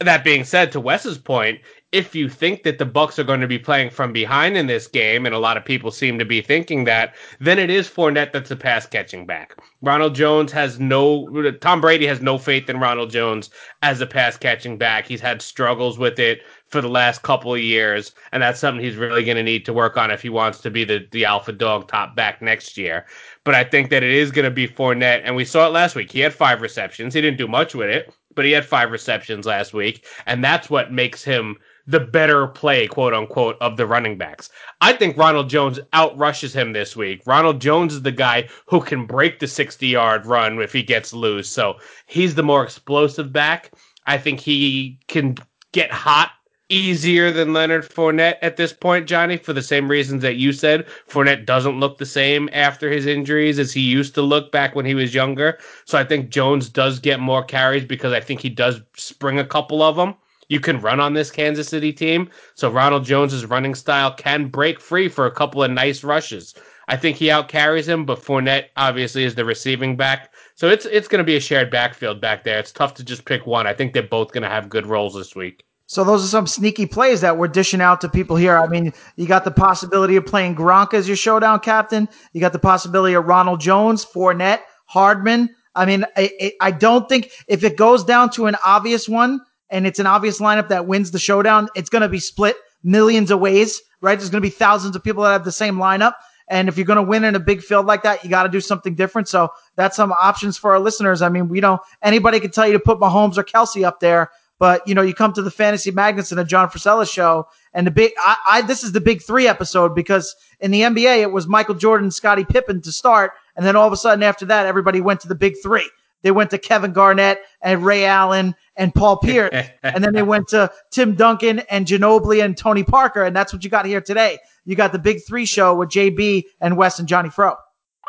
That 0.00 0.24
being 0.24 0.44
said, 0.44 0.72
to 0.72 0.80
Wes's 0.80 1.18
point, 1.18 1.60
if 1.92 2.14
you 2.14 2.28
think 2.28 2.62
that 2.62 2.78
the 2.78 2.86
Bucs 2.86 3.18
are 3.18 3.24
going 3.24 3.40
to 3.40 3.46
be 3.46 3.58
playing 3.58 3.90
from 3.90 4.12
behind 4.12 4.56
in 4.56 4.66
this 4.66 4.86
game, 4.86 5.26
and 5.26 5.34
a 5.34 5.38
lot 5.38 5.56
of 5.56 5.64
people 5.64 5.90
seem 5.90 6.18
to 6.18 6.24
be 6.24 6.40
thinking 6.40 6.84
that, 6.84 7.14
then 7.38 7.58
it 7.58 7.68
is 7.68 7.88
Fournette 7.88 8.32
that's 8.32 8.50
a 8.50 8.56
pass 8.56 8.86
catching 8.86 9.26
back. 9.26 9.56
Ronald 9.82 10.14
Jones 10.14 10.52
has 10.52 10.80
no 10.80 11.52
Tom 11.60 11.80
Brady 11.80 12.06
has 12.06 12.20
no 12.20 12.38
faith 12.38 12.70
in 12.70 12.80
Ronald 12.80 13.10
Jones 13.10 13.50
as 13.82 14.00
a 14.00 14.06
pass 14.06 14.36
catching 14.36 14.78
back. 14.78 15.06
He's 15.06 15.20
had 15.20 15.42
struggles 15.42 15.98
with 15.98 16.18
it 16.18 16.40
for 16.70 16.80
the 16.80 16.88
last 16.88 17.22
couple 17.22 17.52
of 17.52 17.60
years, 17.60 18.12
and 18.32 18.42
that's 18.42 18.60
something 18.60 18.84
he's 18.84 18.96
really 18.96 19.24
going 19.24 19.36
to 19.36 19.42
need 19.42 19.64
to 19.66 19.72
work 19.72 19.96
on 19.96 20.10
if 20.10 20.22
he 20.22 20.28
wants 20.28 20.60
to 20.60 20.70
be 20.70 20.84
the, 20.84 21.06
the 21.10 21.24
alpha 21.24 21.52
dog 21.52 21.88
top 21.88 22.14
back 22.14 22.40
next 22.40 22.78
year. 22.78 23.06
But 23.44 23.54
I 23.54 23.64
think 23.64 23.90
that 23.90 24.02
it 24.02 24.10
is 24.10 24.30
going 24.30 24.44
to 24.44 24.50
be 24.50 24.68
Fournette, 24.68 25.22
and 25.24 25.34
we 25.34 25.44
saw 25.44 25.66
it 25.66 25.72
last 25.72 25.96
week. 25.96 26.12
He 26.12 26.20
had 26.20 26.32
five 26.32 26.62
receptions. 26.62 27.12
He 27.12 27.20
didn't 27.20 27.38
do 27.38 27.48
much 27.48 27.74
with 27.74 27.90
it, 27.90 28.14
but 28.34 28.44
he 28.44 28.52
had 28.52 28.64
five 28.64 28.92
receptions 28.92 29.46
last 29.46 29.74
week, 29.74 30.06
and 30.26 30.44
that's 30.44 30.70
what 30.70 30.92
makes 30.92 31.24
him 31.24 31.56
the 31.86 32.00
better 32.00 32.46
play, 32.46 32.86
quote 32.86 33.14
unquote, 33.14 33.56
of 33.60 33.76
the 33.76 33.86
running 33.86 34.16
backs. 34.16 34.48
I 34.80 34.92
think 34.92 35.16
Ronald 35.16 35.50
Jones 35.50 35.80
outrushes 35.92 36.54
him 36.54 36.72
this 36.72 36.94
week. 36.94 37.22
Ronald 37.26 37.60
Jones 37.60 37.94
is 37.94 38.02
the 38.02 38.12
guy 38.12 38.48
who 38.66 38.80
can 38.80 39.06
break 39.06 39.40
the 39.40 39.48
60 39.48 39.88
yard 39.88 40.24
run 40.24 40.60
if 40.60 40.72
he 40.72 40.84
gets 40.84 41.12
loose. 41.12 41.48
So 41.48 41.78
he's 42.06 42.36
the 42.36 42.44
more 42.44 42.62
explosive 42.62 43.32
back. 43.32 43.72
I 44.06 44.18
think 44.18 44.38
he 44.38 45.00
can 45.08 45.36
get 45.72 45.90
hot 45.90 46.30
easier 46.70 47.30
than 47.30 47.52
Leonard 47.52 47.84
Fournette 47.84 48.38
at 48.40 48.56
this 48.56 48.72
point, 48.72 49.06
Johnny, 49.06 49.36
for 49.36 49.52
the 49.52 49.62
same 49.62 49.90
reasons 49.90 50.22
that 50.22 50.36
you 50.36 50.52
said. 50.52 50.86
Fournette 51.08 51.44
doesn't 51.44 51.80
look 51.80 51.98
the 51.98 52.06
same 52.06 52.48
after 52.52 52.90
his 52.90 53.06
injuries 53.06 53.58
as 53.58 53.72
he 53.72 53.80
used 53.80 54.14
to 54.14 54.22
look 54.22 54.50
back 54.52 54.74
when 54.74 54.86
he 54.86 54.94
was 54.94 55.14
younger. 55.14 55.58
So 55.84 55.98
I 55.98 56.04
think 56.04 56.30
Jones 56.30 56.68
does 56.68 56.98
get 56.98 57.20
more 57.20 57.44
carries 57.44 57.84
because 57.84 58.12
I 58.12 58.20
think 58.20 58.40
he 58.40 58.48
does 58.48 58.80
spring 58.96 59.38
a 59.38 59.44
couple 59.44 59.82
of 59.82 59.96
them 59.96 60.14
you 60.50 60.60
can 60.60 60.80
run 60.80 61.00
on 61.00 61.14
this 61.14 61.30
Kansas 61.30 61.68
City 61.68 61.92
team. 61.92 62.28
So 62.54 62.70
Ronald 62.70 63.04
Jones's 63.04 63.46
running 63.46 63.74
style 63.74 64.12
can 64.12 64.48
break 64.48 64.80
free 64.80 65.08
for 65.08 65.24
a 65.24 65.30
couple 65.30 65.62
of 65.62 65.70
nice 65.70 66.04
rushes. 66.04 66.54
I 66.88 66.96
think 66.96 67.16
he 67.16 67.26
outcarries 67.26 67.86
him, 67.86 68.04
but 68.04 68.18
Fournette 68.18 68.66
obviously 68.76 69.22
is 69.22 69.36
the 69.36 69.44
receiving 69.44 69.96
back. 69.96 70.34
So 70.56 70.68
it's 70.68 70.86
it's 70.86 71.06
going 71.06 71.20
to 71.20 71.24
be 71.24 71.36
a 71.36 71.40
shared 71.40 71.70
backfield 71.70 72.20
back 72.20 72.42
there. 72.42 72.58
It's 72.58 72.72
tough 72.72 72.94
to 72.94 73.04
just 73.04 73.24
pick 73.24 73.46
one. 73.46 73.68
I 73.68 73.74
think 73.74 73.92
they're 73.92 74.02
both 74.02 74.32
going 74.32 74.42
to 74.42 74.48
have 74.48 74.68
good 74.68 74.86
roles 74.86 75.14
this 75.14 75.36
week. 75.36 75.64
So 75.90 76.04
those 76.04 76.24
are 76.24 76.28
some 76.28 76.46
sneaky 76.46 76.86
plays 76.86 77.20
that 77.22 77.36
we're 77.36 77.48
dishing 77.48 77.80
out 77.80 78.00
to 78.02 78.08
people 78.08 78.36
here. 78.36 78.56
I 78.56 78.68
mean, 78.68 78.92
you 79.16 79.26
got 79.26 79.42
the 79.42 79.50
possibility 79.50 80.14
of 80.14 80.24
playing 80.24 80.54
Gronk 80.54 80.94
as 80.94 81.08
your 81.08 81.16
showdown 81.16 81.58
captain. 81.58 82.08
You 82.32 82.40
got 82.40 82.52
the 82.52 82.60
possibility 82.60 83.14
of 83.14 83.26
Ronald 83.26 83.60
Jones, 83.60 84.04
Fournette, 84.04 84.60
Hardman, 84.86 85.50
I 85.74 85.86
mean, 85.86 86.04
I, 86.16 86.52
I 86.60 86.70
don't 86.70 87.08
think 87.08 87.30
if 87.46 87.62
it 87.64 87.76
goes 87.76 88.04
down 88.04 88.30
to 88.30 88.46
an 88.46 88.56
obvious 88.64 89.08
one 89.08 89.40
and 89.70 89.86
it's 89.86 89.98
an 89.98 90.06
obvious 90.06 90.40
lineup 90.40 90.68
that 90.68 90.86
wins 90.86 91.10
the 91.10 91.18
showdown, 91.18 91.68
it's 91.74 91.90
going 91.90 92.02
to 92.02 92.08
be 92.08 92.18
split 92.18 92.56
millions 92.82 93.30
of 93.30 93.40
ways, 93.40 93.80
right? 94.00 94.18
There's 94.18 94.30
going 94.30 94.42
to 94.42 94.46
be 94.46 94.54
thousands 94.54 94.96
of 94.96 95.04
people 95.04 95.22
that 95.22 95.32
have 95.32 95.44
the 95.44 95.52
same 95.52 95.76
lineup. 95.76 96.14
And 96.48 96.68
if 96.68 96.76
you're 96.76 96.86
going 96.86 96.96
to 96.96 97.02
win 97.02 97.22
in 97.22 97.36
a 97.36 97.40
big 97.40 97.62
field 97.62 97.86
like 97.86 98.02
that, 98.02 98.24
you 98.24 98.30
got 98.30 98.42
to 98.42 98.48
do 98.48 98.60
something 98.60 98.96
different. 98.96 99.28
So 99.28 99.50
that's 99.76 99.94
some 99.94 100.12
options 100.12 100.58
for 100.58 100.72
our 100.72 100.80
listeners. 100.80 101.22
I 101.22 101.28
mean, 101.28 101.48
we 101.48 101.60
know 101.60 101.78
anybody 102.02 102.40
can 102.40 102.50
tell 102.50 102.66
you 102.66 102.72
to 102.72 102.80
put 102.80 102.98
Mahomes 102.98 103.38
or 103.38 103.44
Kelce 103.44 103.84
up 103.84 104.00
there, 104.00 104.30
but 104.60 104.86
you 104.86 104.94
know, 104.94 105.02
you 105.02 105.14
come 105.14 105.32
to 105.32 105.42
the 105.42 105.50
Fantasy 105.50 105.90
Magnets 105.90 106.30
and 106.30 106.38
a 106.38 106.44
John 106.44 106.68
Frisella 106.68 107.10
show, 107.10 107.48
and 107.74 107.86
the 107.86 107.90
big, 107.90 108.12
I, 108.18 108.36
I, 108.48 108.62
this 108.62 108.84
is 108.84 108.92
the 108.92 109.00
big 109.00 109.22
three 109.22 109.48
episode 109.48 109.94
because 109.94 110.36
in 110.60 110.70
the 110.70 110.82
NBA 110.82 111.22
it 111.22 111.32
was 111.32 111.48
Michael 111.48 111.74
Jordan, 111.74 112.10
Scottie 112.10 112.44
Pippen 112.44 112.82
to 112.82 112.92
start, 112.92 113.32
and 113.56 113.66
then 113.66 113.74
all 113.74 113.86
of 113.86 113.92
a 113.92 113.96
sudden 113.96 114.22
after 114.22 114.44
that, 114.44 114.66
everybody 114.66 115.00
went 115.00 115.18
to 115.20 115.28
the 115.28 115.34
big 115.34 115.54
three. 115.62 115.90
They 116.22 116.30
went 116.30 116.50
to 116.50 116.58
Kevin 116.58 116.92
Garnett 116.92 117.40
and 117.62 117.82
Ray 117.82 118.04
Allen 118.04 118.54
and 118.76 118.94
Paul 118.94 119.16
Pierce. 119.16 119.50
and 119.82 120.04
then 120.04 120.12
they 120.12 120.22
went 120.22 120.48
to 120.48 120.70
Tim 120.90 121.14
Duncan 121.14 121.60
and 121.70 121.86
Ginobili 121.86 122.44
and 122.44 122.54
Tony 122.54 122.84
Parker. 122.84 123.24
And 123.24 123.34
that's 123.34 123.54
what 123.54 123.64
you 123.64 123.70
got 123.70 123.86
here 123.86 124.02
today. 124.02 124.38
You 124.66 124.76
got 124.76 124.92
the 124.92 124.98
big 124.98 125.20
three 125.26 125.46
show 125.46 125.74
with 125.74 125.88
JB 125.88 126.44
and 126.60 126.76
Wes 126.76 126.98
and 126.98 127.08
Johnny 127.08 127.30
Fro. 127.30 127.56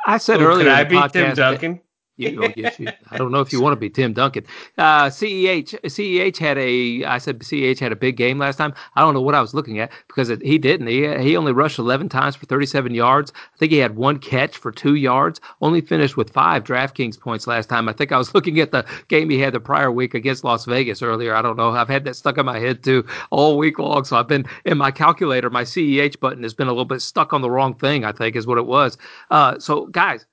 I 0.06 0.18
said 0.18 0.42
earlier. 0.42 0.66
Can 0.66 0.74
I 0.74 0.84
be 0.84 1.02
Tim 1.14 1.34
Duncan? 1.34 1.80
You, 2.22 2.54
you, 2.56 2.88
I 3.10 3.18
don't 3.18 3.32
know 3.32 3.42
if 3.42 3.52
you 3.52 3.62
want 3.62 3.74
to 3.74 3.80
be 3.80 3.90
Tim 3.90 4.14
Duncan. 4.14 4.46
Uh, 4.78 5.06
CEH 5.06 5.80
CEH 5.86 6.38
had 6.38 6.58
a 6.58 7.04
I 7.06 7.18
said 7.18 7.40
CEH 7.40 7.80
had 7.80 7.92
a 7.92 7.96
big 7.96 8.18
game 8.18 8.38
last 8.38 8.58
time. 8.58 8.74
I 8.96 9.02
don't 9.02 9.14
know 9.14 9.22
what 9.22 9.36
I 9.36 9.42
was 9.42 9.54
looking 9.54 9.80
at 9.80 9.92
because 10.08 10.30
it, 10.30 10.42
he 10.42 10.58
didn't. 10.58 10.88
He 10.88 11.08
he 11.18 11.36
only 11.36 11.52
rushed 11.52 11.80
11 11.80 12.10
times 12.10 12.36
for 12.36 12.46
37 12.46 12.94
yards. 12.94 13.34
I 13.36 13.58
think 13.58 13.72
he 13.72 13.80
had 13.80 13.96
one 13.96 14.20
catch 14.20 14.58
for 14.58 14.72
two 14.72 14.96
yards. 14.96 15.42
Only 15.62 15.82
finished 15.82 16.18
with 16.18 16.32
five 16.32 16.64
DraftKings 16.64 17.20
points 17.20 17.48
last 17.48 17.70
time. 17.70 17.90
I 17.90 17.94
think 17.94 18.12
I 18.12 18.18
was 18.18 18.34
looking 18.36 18.60
at 18.60 18.72
the 18.72 18.86
game 19.08 19.30
he 19.30 19.40
had 19.40 19.54
the 19.54 19.60
prior 19.60 19.92
week 19.92 20.14
against 20.14 20.44
Las 20.44 20.66
Vegas 20.66 21.02
earlier. 21.02 21.36
I 21.36 21.42
don't 21.42 21.58
know. 21.58 21.72
I've 21.72 21.90
had 21.90 22.06
that 22.06 22.16
stuck 22.16 22.38
in 22.38 22.46
my 22.46 22.60
head 22.60 22.84
too 22.84 23.06
all 23.30 23.58
week 23.58 23.80
long. 23.80 24.04
So 24.04 24.18
I've 24.18 24.28
been 24.28 24.46
in 24.66 24.78
my 24.78 24.92
calculator. 24.92 25.50
My 25.50 25.64
CEH 25.64 26.20
button 26.20 26.44
has 26.44 26.54
been 26.54 26.68
a 26.68 26.72
little 26.72 26.86
bit 26.86 27.02
stuck 27.02 27.34
on 27.34 27.42
the 27.42 27.50
wrong 27.50 27.74
thing. 27.74 28.06
I 28.06 28.12
think 28.12 28.36
is 28.36 28.48
what 28.48 28.58
it 28.58 28.66
was. 28.66 28.98
Uh, 29.30 29.58
so 29.60 29.88
guys, 29.88 30.26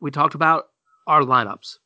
we 0.00 0.10
talked 0.10 0.34
about 0.34 0.68
our 1.06 1.22
lineups. 1.22 1.78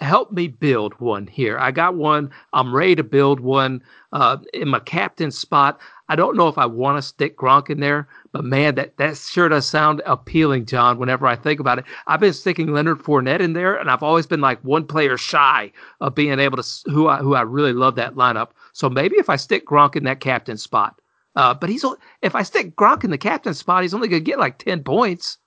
Help 0.00 0.32
me 0.32 0.48
build 0.48 0.94
one 0.94 1.28
here. 1.28 1.56
I 1.56 1.70
got 1.70 1.94
one. 1.94 2.32
I'm 2.52 2.74
ready 2.74 2.96
to 2.96 3.04
build 3.04 3.38
one 3.38 3.80
uh, 4.12 4.38
in 4.52 4.68
my 4.68 4.80
captain 4.80 5.30
spot. 5.30 5.80
I 6.08 6.16
don't 6.16 6.36
know 6.36 6.48
if 6.48 6.58
I 6.58 6.66
want 6.66 6.98
to 6.98 7.02
stick 7.02 7.36
Gronk 7.36 7.70
in 7.70 7.78
there, 7.78 8.08
but 8.32 8.44
man, 8.44 8.74
that, 8.74 8.96
that 8.96 9.16
sure 9.16 9.48
does 9.48 9.64
sound 9.64 10.02
appealing, 10.04 10.66
John, 10.66 10.98
whenever 10.98 11.28
I 11.28 11.36
think 11.36 11.60
about 11.60 11.78
it. 11.78 11.84
I've 12.08 12.18
been 12.18 12.32
sticking 12.32 12.72
Leonard 12.72 12.98
Fournette 12.98 13.40
in 13.40 13.52
there, 13.52 13.76
and 13.76 13.88
I've 13.88 14.02
always 14.02 14.26
been 14.26 14.40
like 14.40 14.60
one 14.64 14.84
player 14.84 15.16
shy 15.16 15.70
of 16.00 16.16
being 16.16 16.40
able 16.40 16.60
to, 16.60 16.90
who 16.90 17.06
I, 17.06 17.18
who 17.18 17.34
I 17.36 17.42
really 17.42 17.72
love 17.72 17.94
that 17.94 18.16
lineup. 18.16 18.48
So 18.72 18.90
maybe 18.90 19.16
if 19.16 19.30
I 19.30 19.36
stick 19.36 19.64
Gronk 19.64 19.94
in 19.94 20.02
that 20.04 20.18
captain 20.18 20.58
spot, 20.58 21.00
uh, 21.36 21.54
but 21.54 21.70
he's, 21.70 21.84
if 22.20 22.34
I 22.34 22.42
stick 22.42 22.74
Gronk 22.74 23.04
in 23.04 23.10
the 23.10 23.16
captain 23.16 23.54
spot, 23.54 23.82
he's 23.82 23.94
only 23.94 24.08
going 24.08 24.24
to 24.24 24.30
get 24.30 24.40
like 24.40 24.58
10 24.58 24.82
points. 24.82 25.38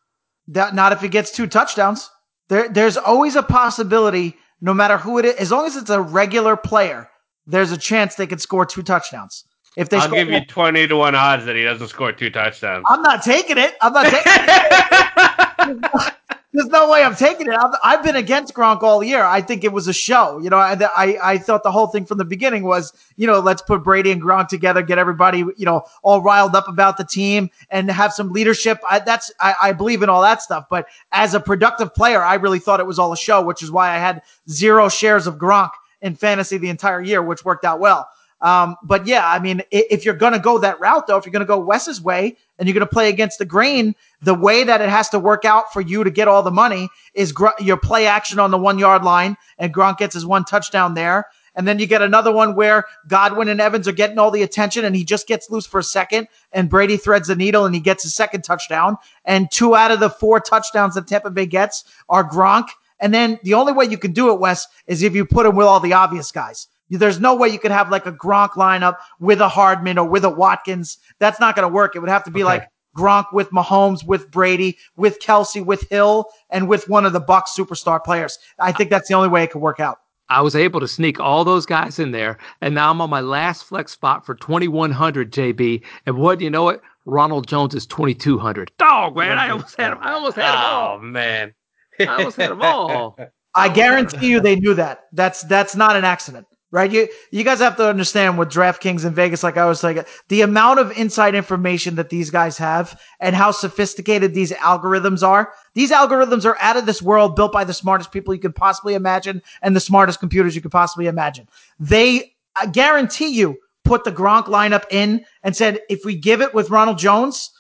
That, 0.48 0.74
not 0.74 0.94
if 0.94 1.02
he 1.02 1.10
gets 1.10 1.32
two 1.32 1.48
touchdowns. 1.48 2.10
There, 2.50 2.70
there's 2.70 2.98
always 2.98 3.36
a 3.36 3.44
possibility, 3.44 4.38
no 4.62 4.74
matter 4.74 4.98
who 4.98 5.18
it 5.18 5.26
is, 5.26 5.36
as 5.36 5.52
long 5.52 5.66
as 5.66 5.76
it's 5.76 5.90
a 5.90 6.02
regular 6.02 6.56
player, 6.56 7.10
there's 7.48 7.72
a 7.72 7.78
chance 7.78 8.16
they 8.16 8.28
could 8.28 8.42
score 8.42 8.66
two 8.66 8.84
touchdowns. 8.84 9.46
If 9.76 9.90
they, 9.90 9.98
I'll 9.98 10.10
give 10.10 10.30
you 10.30 10.46
twenty 10.46 10.88
to 10.88 10.96
one 10.96 11.16
odds 11.16 11.46
that 11.46 11.56
he 11.56 11.64
doesn't 11.64 11.90
score 11.90 12.14
two 12.14 12.30
touchdowns. 12.30 12.86
I'm 12.90 13.02
not 13.02 13.24
taking 13.24 13.58
it. 13.58 13.76
I'm 13.82 13.92
not 13.92 14.06
taking 14.06 14.22
it. 14.26 16.14
there's 16.56 16.70
no 16.70 16.90
way 16.90 17.04
I'm 17.04 17.16
taking 17.16 17.48
it. 17.48 17.54
I've, 17.54 17.74
I've, 17.84 18.04
been 18.04 18.16
against 18.16 18.54
Gronk 18.54 18.84
all 18.84 19.04
year. 19.04 19.24
I 19.24 19.42
think 19.42 19.64
it 19.64 19.72
was 19.72 19.88
a 19.88 19.94
show. 19.94 20.40
You 20.40 20.50
know, 20.50 20.58
I, 20.58 20.78
I, 20.96 21.18
I 21.24 21.38
thought 21.38 21.64
the 21.64 21.72
whole 21.72 21.88
thing 21.88 22.06
from 22.06 22.18
the 22.18 22.26
beginning 22.26 22.64
was, 22.64 22.94
you 23.16 23.28
know, 23.28 23.40
let's 23.40 23.62
put 23.62 23.84
Brady 23.84 24.12
and 24.12 24.22
Gronk 24.22 24.48
together, 24.48 24.82
get 24.82 24.98
everybody, 24.98 25.40
you 25.40 25.66
know, 25.66 25.84
all 26.04 26.22
riled 26.22 26.56
up 26.56 26.68
about 26.68 26.98
the 26.98 27.04
team 27.04 27.50
and 27.70 27.90
have 27.92 28.14
some 28.14 28.32
leadership. 28.32 28.80
I, 28.90 29.00
that's 29.00 29.32
I, 29.40 29.56
I 29.62 29.72
believe 29.74 30.02
in 30.02 30.10
all 30.10 30.22
that 30.22 30.42
stuff. 30.42 30.66
But 30.70 30.88
as 31.12 31.34
a 31.34 31.40
productive 31.40 31.94
player, 31.94 32.24
I 32.24 32.36
really 32.36 32.60
thought 32.60 32.80
it 32.80 32.88
was 32.88 33.00
all 33.00 33.12
a 33.12 33.18
show, 33.18 33.42
which 33.42 33.62
is 33.62 33.72
why 33.72 33.90
I 33.90 33.98
had 33.98 34.22
zero 34.50 34.90
shares 34.90 35.28
of 35.28 35.36
Gronk 35.38 35.72
in 36.02 36.16
fantasy 36.16 36.58
the 36.58 36.70
entire 36.70 37.02
year, 37.02 37.22
which 37.22 37.44
worked 37.44 37.66
out 37.66 37.80
well. 37.80 38.08
Um, 38.42 38.76
but 38.84 39.08
yeah, 39.08 39.28
I 39.28 39.40
mean, 39.40 39.62
if 39.72 40.06
you're 40.06 40.14
going 40.14 40.34
to 40.34 40.40
go 40.40 40.60
that 40.60 40.80
route, 40.80 41.08
though, 41.08 41.18
if 41.18 41.26
you're 41.26 41.32
going 41.32 41.40
to 41.40 41.48
go 41.48 41.58
Wes's 41.58 42.02
way 42.02 42.36
and 42.60 42.68
you're 42.68 42.74
going 42.74 42.86
to 42.86 42.94
play 42.94 43.10
against 43.10 43.40
the 43.40 43.46
grain, 43.46 43.96
the 44.22 44.34
way 44.34 44.64
that 44.64 44.82
it 44.82 44.90
has 44.90 45.10
to 45.10 45.20
work 45.20 45.46
out 45.46 45.72
for 45.72 45.82
you 45.82 46.04
to 46.04 46.12
get 46.12 46.28
all 46.28 46.44
the 46.44 46.52
money 46.52 46.90
is 47.14 47.32
gr- 47.32 47.48
your 47.60 47.78
play 47.78 48.08
action 48.08 48.40
on 48.40 48.52
the 48.52 48.58
one 48.58 48.78
yard 48.78 49.04
line, 49.04 49.38
and 49.58 49.74
Gronk 49.74 49.98
gets 49.98 50.14
his 50.14 50.26
one 50.26 50.46
touchdown 50.46 50.94
there. 50.94 51.28
And 51.56 51.68
then 51.68 51.80
you 51.80 51.88
get 51.88 52.02
another 52.02 52.34
one 52.34 52.56
where 52.56 52.86
Godwin 53.08 53.48
and 53.48 53.62
Evans 53.62 53.88
are 53.88 53.94
getting 53.94 54.20
all 54.20 54.30
the 54.30 54.44
attention 54.44 54.84
and 54.84 54.96
he 54.96 55.06
just 55.06 55.26
gets 55.26 55.50
loose 55.50 55.66
for 55.66 55.80
a 55.80 55.84
second 55.84 56.28
and 56.52 56.70
Brady 56.70 56.98
threads 56.98 57.30
the 57.30 57.36
needle 57.36 57.66
and 57.66 57.74
he 57.74 57.80
gets 57.80 58.04
his 58.04 58.14
second 58.14 58.44
touchdown. 58.44 58.98
And 59.24 59.50
two 59.50 59.74
out 59.74 59.92
of 59.92 60.02
the 60.02 60.10
four 60.10 60.42
touchdowns 60.42 60.96
that 60.96 61.08
Tampa 61.08 61.30
Bay 61.30 61.46
gets 61.46 61.86
are 62.10 62.30
Gronk. 62.30 62.68
And 63.00 63.14
then 63.14 63.40
the 63.44 63.54
only 63.54 63.72
way 63.74 63.86
you 63.86 63.98
can 63.98 64.12
do 64.12 64.34
it, 64.34 64.40
Wes, 64.40 64.68
is 64.88 65.02
if 65.02 65.16
you 65.16 65.26
put 65.26 65.46
him 65.46 65.56
with 65.56 65.66
all 65.66 65.80
the 65.80 65.94
obvious 65.94 66.32
guys. 66.32 66.68
There's 66.90 67.20
no 67.20 67.36
way 67.36 67.50
you 67.50 67.60
could 67.60 67.72
have 67.72 67.90
like 67.90 68.06
a 68.06 68.12
Gronk 68.12 68.52
lineup 68.52 68.98
with 69.20 69.42
a 69.42 69.50
Hardman 69.50 69.98
or 69.98 70.06
with 70.06 70.24
a 70.24 70.30
Watkins. 70.30 70.98
That's 71.20 71.40
not 71.40 71.56
going 71.56 71.68
to 71.68 71.74
work. 71.74 71.96
It 71.96 72.00
would 72.00 72.10
have 72.10 72.24
to 72.26 72.32
be 72.32 72.44
okay. 72.44 72.60
like 72.60 72.70
Gronk 72.96 73.34
with 73.34 73.50
Mahomes, 73.52 74.06
with 74.06 74.32
Brady, 74.32 74.78
with 74.96 75.20
Kelce, 75.20 75.64
with 75.64 75.88
Hill, 75.90 76.30
and 76.50 76.68
with 76.68 76.88
one 76.88 77.06
of 77.06 77.14
the 77.14 77.22
Bucs 77.22 77.50
superstar 77.58 78.04
players. 78.04 78.38
I 78.60 78.72
think 78.72 78.90
that's 78.90 79.08
the 79.08 79.16
only 79.16 79.30
way 79.30 79.44
it 79.44 79.52
could 79.52 79.62
work 79.62 79.80
out. 79.80 79.98
I 80.30 80.42
was 80.42 80.56
able 80.56 80.80
to 80.80 80.88
sneak 80.88 81.20
all 81.20 81.44
those 81.44 81.66
guys 81.68 82.00
in 82.00 82.12
there, 82.12 82.38
and 82.62 82.74
now 82.74 82.90
I'm 82.90 83.02
on 83.02 83.10
my 83.10 83.22
last 83.22 83.66
flex 83.66 83.92
spot 83.92 84.26
for 84.26 84.34
2100 84.34 85.32
JB. 85.32 85.84
And 86.06 86.18
what 86.18 86.40
do 86.40 86.46
you 86.46 86.52
know? 86.52 86.64
What 86.64 86.82
Ronald 87.06 87.48
Jones 87.48 87.76
is 87.76 87.86
2200. 87.86 88.72
Dog 88.80 89.16
man, 89.16 89.38
I 89.38 89.50
almost 89.50 89.76
had 89.76 89.92
him. 89.92 90.00
I 90.02 90.14
almost 90.14 90.38
had 90.38 90.52
him 90.52 90.58
oh, 90.62 90.66
all. 90.66 90.98
Oh 90.98 91.02
man, 91.02 91.54
I 92.00 92.06
almost 92.06 92.38
had 92.38 92.52
them 92.52 92.62
all. 92.62 93.20
I 93.58 93.70
guarantee 93.70 94.32
you 94.32 94.40
they 94.40 94.56
knew 94.56 94.74
that. 94.74 95.04
That's 95.14 95.44
that's 95.44 95.76
not 95.76 95.96
an 95.96 96.04
accident 96.04 96.48
right? 96.72 96.92
You 96.92 97.08
you 97.32 97.44
guys 97.44 97.60
have 97.60 97.78
to 97.78 97.88
understand 97.88 98.38
with 98.38 98.50
DraftKings 98.50 99.06
in 99.06 99.14
Vegas, 99.14 99.44
like 99.44 99.58
I 99.58 99.66
was 99.66 99.84
like, 99.84 100.08
the 100.28 100.42
amount 100.42 100.80
of 100.80 100.98
inside 100.98 101.36
information 101.36 101.96
that 101.96 102.10
these 102.10 102.30
guys 102.30 102.58
have 102.58 103.00
and 103.20 103.36
how 103.36 103.52
sophisticated 103.52 104.34
these 104.34 104.52
algorithms 104.52 105.26
are. 105.26 105.54
These 105.74 105.92
algorithms 105.92 106.46
are 106.46 106.58
out 106.60 106.78
of 106.78 106.86
this 106.86 107.02
world, 107.02 107.36
built 107.36 107.52
by 107.52 107.64
the 107.64 107.74
smartest 107.74 108.12
people 108.12 108.34
you 108.34 108.40
could 108.40 108.56
possibly 108.56 108.94
imagine 108.94 109.42
and 109.62 109.76
the 109.76 109.80
smartest 109.80 110.20
computers 110.20 110.56
you 110.56 110.62
could 110.62 110.72
possibly 110.72 111.08
imagine. 111.08 111.48
They 111.80 112.36
I 112.56 112.68
guarantee 112.68 113.30
you 113.30 113.58
put 113.84 114.04
the 114.04 114.12
Gronk 114.12 114.46
lineup 114.46 114.86
in 114.90 115.26
and 115.44 115.56
said, 115.56 115.80
if 115.90 116.04
we 116.04 116.16
give 116.16 116.42
it 116.42 116.54
with 116.54 116.70
Ronald 116.70 116.98
Jones, 116.98 117.52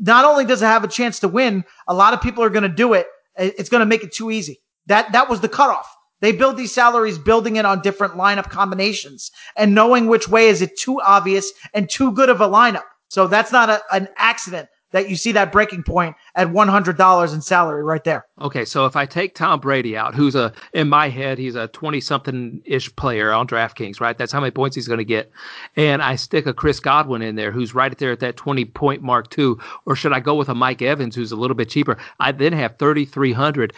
not 0.00 0.24
only 0.24 0.44
does 0.44 0.62
it 0.62 0.66
have 0.66 0.82
a 0.82 0.88
chance 0.88 1.20
to 1.20 1.28
win, 1.28 1.64
a 1.86 1.94
lot 1.94 2.14
of 2.14 2.20
people 2.20 2.42
are 2.42 2.50
going 2.50 2.62
to 2.62 2.68
do 2.68 2.94
it. 2.94 3.06
It's 3.36 3.68
going 3.68 3.80
to 3.80 3.86
make 3.86 4.02
it 4.02 4.12
too 4.12 4.30
easy. 4.30 4.60
That 4.86 5.12
that 5.12 5.28
was 5.28 5.40
the 5.40 5.48
cutoff. 5.48 5.93
They 6.24 6.32
build 6.32 6.56
these 6.56 6.72
salaries 6.72 7.18
building 7.18 7.56
it 7.56 7.66
on 7.66 7.82
different 7.82 8.14
lineup 8.14 8.48
combinations 8.48 9.30
and 9.56 9.74
knowing 9.74 10.06
which 10.06 10.26
way 10.26 10.48
is 10.48 10.62
it 10.62 10.74
too 10.74 10.98
obvious 11.02 11.52
and 11.74 11.86
too 11.90 12.12
good 12.12 12.30
of 12.30 12.40
a 12.40 12.48
lineup. 12.48 12.84
So 13.08 13.26
that's 13.26 13.52
not 13.52 13.68
a, 13.68 13.82
an 13.92 14.08
accident 14.16 14.70
that 14.94 15.10
you 15.10 15.16
see 15.16 15.32
that 15.32 15.50
breaking 15.50 15.82
point 15.82 16.14
at 16.36 16.46
$100 16.48 17.34
in 17.34 17.42
salary 17.42 17.82
right 17.82 18.04
there. 18.04 18.24
Okay, 18.40 18.64
so 18.64 18.86
if 18.86 18.94
I 18.94 19.06
take 19.06 19.34
Tom 19.34 19.58
Brady 19.58 19.96
out, 19.96 20.14
who's 20.14 20.36
a 20.36 20.52
in 20.72 20.88
my 20.88 21.08
head 21.08 21.36
he's 21.36 21.56
a 21.56 21.66
20 21.68 22.00
something 22.00 22.62
ish 22.64 22.94
player 22.94 23.32
on 23.32 23.48
DraftKings, 23.48 24.00
right? 24.00 24.16
That's 24.16 24.30
how 24.30 24.40
many 24.40 24.52
points 24.52 24.76
he's 24.76 24.86
going 24.86 24.98
to 24.98 25.04
get. 25.04 25.32
And 25.74 26.00
I 26.00 26.14
stick 26.14 26.46
a 26.46 26.54
Chris 26.54 26.78
Godwin 26.78 27.22
in 27.22 27.34
there 27.34 27.50
who's 27.50 27.74
right 27.74 27.98
there 27.98 28.12
at 28.12 28.20
that 28.20 28.36
20 28.36 28.64
point 28.66 29.02
mark 29.02 29.30
too, 29.30 29.58
or 29.84 29.96
should 29.96 30.12
I 30.12 30.20
go 30.20 30.36
with 30.36 30.48
a 30.48 30.54
Mike 30.54 30.80
Evans 30.80 31.16
who's 31.16 31.32
a 31.32 31.36
little 31.36 31.56
bit 31.56 31.68
cheaper? 31.68 31.98
I 32.20 32.30
then 32.30 32.52
have 32.52 32.78
3300 32.78 33.74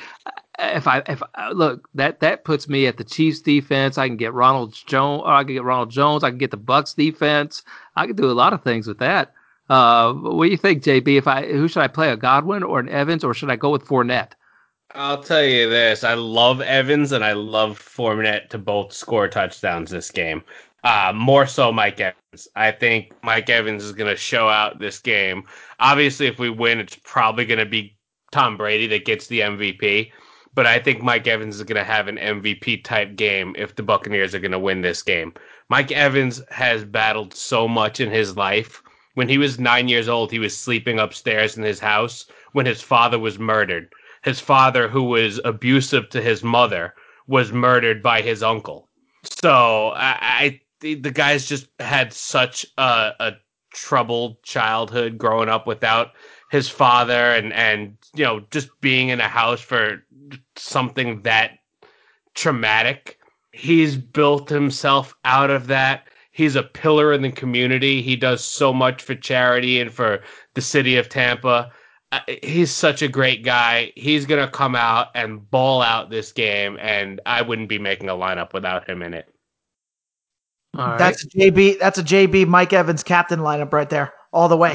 if 0.58 0.86
I 0.86 1.02
if 1.06 1.22
I, 1.34 1.50
look 1.50 1.88
that 1.94 2.20
that 2.20 2.44
puts 2.44 2.68
me 2.68 2.86
at 2.86 2.96
the 2.96 3.04
Chiefs 3.04 3.40
defense, 3.40 3.98
I 3.98 4.08
can 4.08 4.16
get 4.16 4.32
Ronald 4.32 4.74
Jones. 4.86 5.22
I 5.26 5.44
can 5.44 5.54
get 5.54 5.64
Ronald 5.64 5.90
Jones. 5.90 6.24
I 6.24 6.30
can 6.30 6.38
get 6.38 6.50
the 6.50 6.58
Bucs 6.58 6.94
defense. 6.94 7.62
I 7.96 8.06
can 8.06 8.16
do 8.16 8.30
a 8.30 8.32
lot 8.32 8.52
of 8.52 8.62
things 8.62 8.86
with 8.86 8.98
that. 8.98 9.32
Uh, 9.68 10.12
what 10.12 10.46
do 10.46 10.50
you 10.50 10.56
think, 10.56 10.82
JB? 10.82 11.18
If 11.18 11.26
I 11.26 11.46
who 11.46 11.68
should 11.68 11.82
I 11.82 11.88
play, 11.88 12.10
a 12.10 12.16
Godwin 12.16 12.62
or 12.62 12.80
an 12.80 12.88
Evans, 12.88 13.24
or 13.24 13.34
should 13.34 13.50
I 13.50 13.56
go 13.56 13.70
with 13.70 13.84
Fournette? 13.84 14.32
I'll 14.94 15.22
tell 15.22 15.44
you 15.44 15.68
this: 15.68 16.04
I 16.04 16.14
love 16.14 16.60
Evans 16.60 17.12
and 17.12 17.24
I 17.24 17.32
love 17.32 17.78
Fournette 17.78 18.48
to 18.50 18.58
both 18.58 18.92
score 18.92 19.28
touchdowns 19.28 19.90
this 19.90 20.10
game. 20.10 20.42
Uh, 20.84 21.12
more 21.14 21.46
so 21.46 21.72
Mike 21.72 22.00
Evans. 22.00 22.46
I 22.54 22.70
think 22.70 23.12
Mike 23.22 23.50
Evans 23.50 23.82
is 23.82 23.92
going 23.92 24.10
to 24.10 24.16
show 24.16 24.48
out 24.48 24.78
this 24.78 25.00
game. 25.00 25.42
Obviously, 25.80 26.26
if 26.26 26.38
we 26.38 26.48
win, 26.48 26.78
it's 26.78 26.98
probably 27.02 27.44
going 27.44 27.58
to 27.58 27.66
be 27.66 27.96
Tom 28.30 28.56
Brady 28.56 28.86
that 28.86 29.04
gets 29.04 29.26
the 29.26 29.40
MVP 29.40 30.12
but 30.56 30.66
I 30.66 30.78
think 30.78 31.02
Mike 31.02 31.26
Evans 31.26 31.56
is 31.56 31.62
going 31.62 31.76
to 31.76 31.84
have 31.84 32.08
an 32.08 32.16
MVP 32.16 32.82
type 32.82 33.14
game 33.14 33.54
if 33.58 33.76
the 33.76 33.82
Buccaneers 33.82 34.34
are 34.34 34.40
going 34.40 34.52
to 34.52 34.58
win 34.58 34.80
this 34.80 35.02
game. 35.02 35.34
Mike 35.68 35.92
Evans 35.92 36.42
has 36.50 36.82
battled 36.82 37.34
so 37.34 37.68
much 37.68 38.00
in 38.00 38.10
his 38.10 38.36
life. 38.38 38.82
When 39.14 39.28
he 39.28 39.36
was 39.36 39.60
nine 39.60 39.86
years 39.86 40.08
old, 40.08 40.32
he 40.32 40.38
was 40.38 40.56
sleeping 40.56 40.98
upstairs 40.98 41.58
in 41.58 41.62
his 41.62 41.78
house 41.78 42.24
when 42.52 42.66
his 42.66 42.80
father 42.80 43.18
was 43.18 43.38
murdered. 43.38 43.92
his 44.22 44.40
father, 44.40 44.88
who 44.88 45.04
was 45.04 45.40
abusive 45.44 46.08
to 46.08 46.20
his 46.20 46.42
mother, 46.42 46.94
was 47.28 47.52
murdered 47.52 48.02
by 48.02 48.20
his 48.22 48.42
uncle. 48.42 48.88
So 49.22 49.92
I, 49.94 50.18
I 50.20 50.60
the 50.80 51.10
guy's 51.10 51.46
just 51.46 51.68
had 51.78 52.12
such 52.12 52.66
a, 52.78 53.12
a 53.20 53.32
troubled 53.72 54.42
childhood 54.42 55.18
growing 55.18 55.48
up 55.48 55.66
without 55.66 56.12
his 56.50 56.68
father 56.68 57.32
and 57.34 57.52
and 57.52 57.96
you 58.14 58.24
know 58.24 58.40
just 58.50 58.68
being 58.80 59.10
in 59.10 59.20
a 59.20 59.28
house 59.28 59.60
for 59.60 60.02
something 60.56 61.22
that 61.22 61.52
traumatic 62.34 63.18
he's 63.52 63.96
built 63.96 64.48
himself 64.48 65.14
out 65.24 65.50
of 65.50 65.66
that 65.66 66.08
he's 66.32 66.56
a 66.56 66.62
pillar 66.62 67.12
in 67.12 67.22
the 67.22 67.32
community 67.32 68.02
he 68.02 68.14
does 68.14 68.44
so 68.44 68.72
much 68.72 69.02
for 69.02 69.14
charity 69.14 69.80
and 69.80 69.92
for 69.92 70.22
the 70.54 70.60
city 70.60 70.96
of 70.96 71.08
tampa 71.08 71.70
uh, 72.12 72.20
he's 72.42 72.70
such 72.70 73.02
a 73.02 73.08
great 73.08 73.42
guy 73.42 73.90
he's 73.96 74.26
going 74.26 74.44
to 74.44 74.50
come 74.50 74.74
out 74.74 75.08
and 75.14 75.50
ball 75.50 75.80
out 75.80 76.10
this 76.10 76.32
game 76.32 76.76
and 76.80 77.20
i 77.24 77.40
wouldn't 77.40 77.68
be 77.68 77.78
making 77.78 78.08
a 78.08 78.14
lineup 78.14 78.52
without 78.52 78.88
him 78.88 79.02
in 79.02 79.14
it 79.14 79.32
that's 80.76 81.24
a 81.24 81.28
JB. 81.28 81.78
That's 81.78 81.98
a 81.98 82.02
JB 82.02 82.46
Mike 82.46 82.72
Evans 82.72 83.02
captain 83.02 83.40
lineup 83.40 83.72
right 83.72 83.88
there, 83.88 84.12
all 84.32 84.48
the 84.48 84.56
way. 84.56 84.72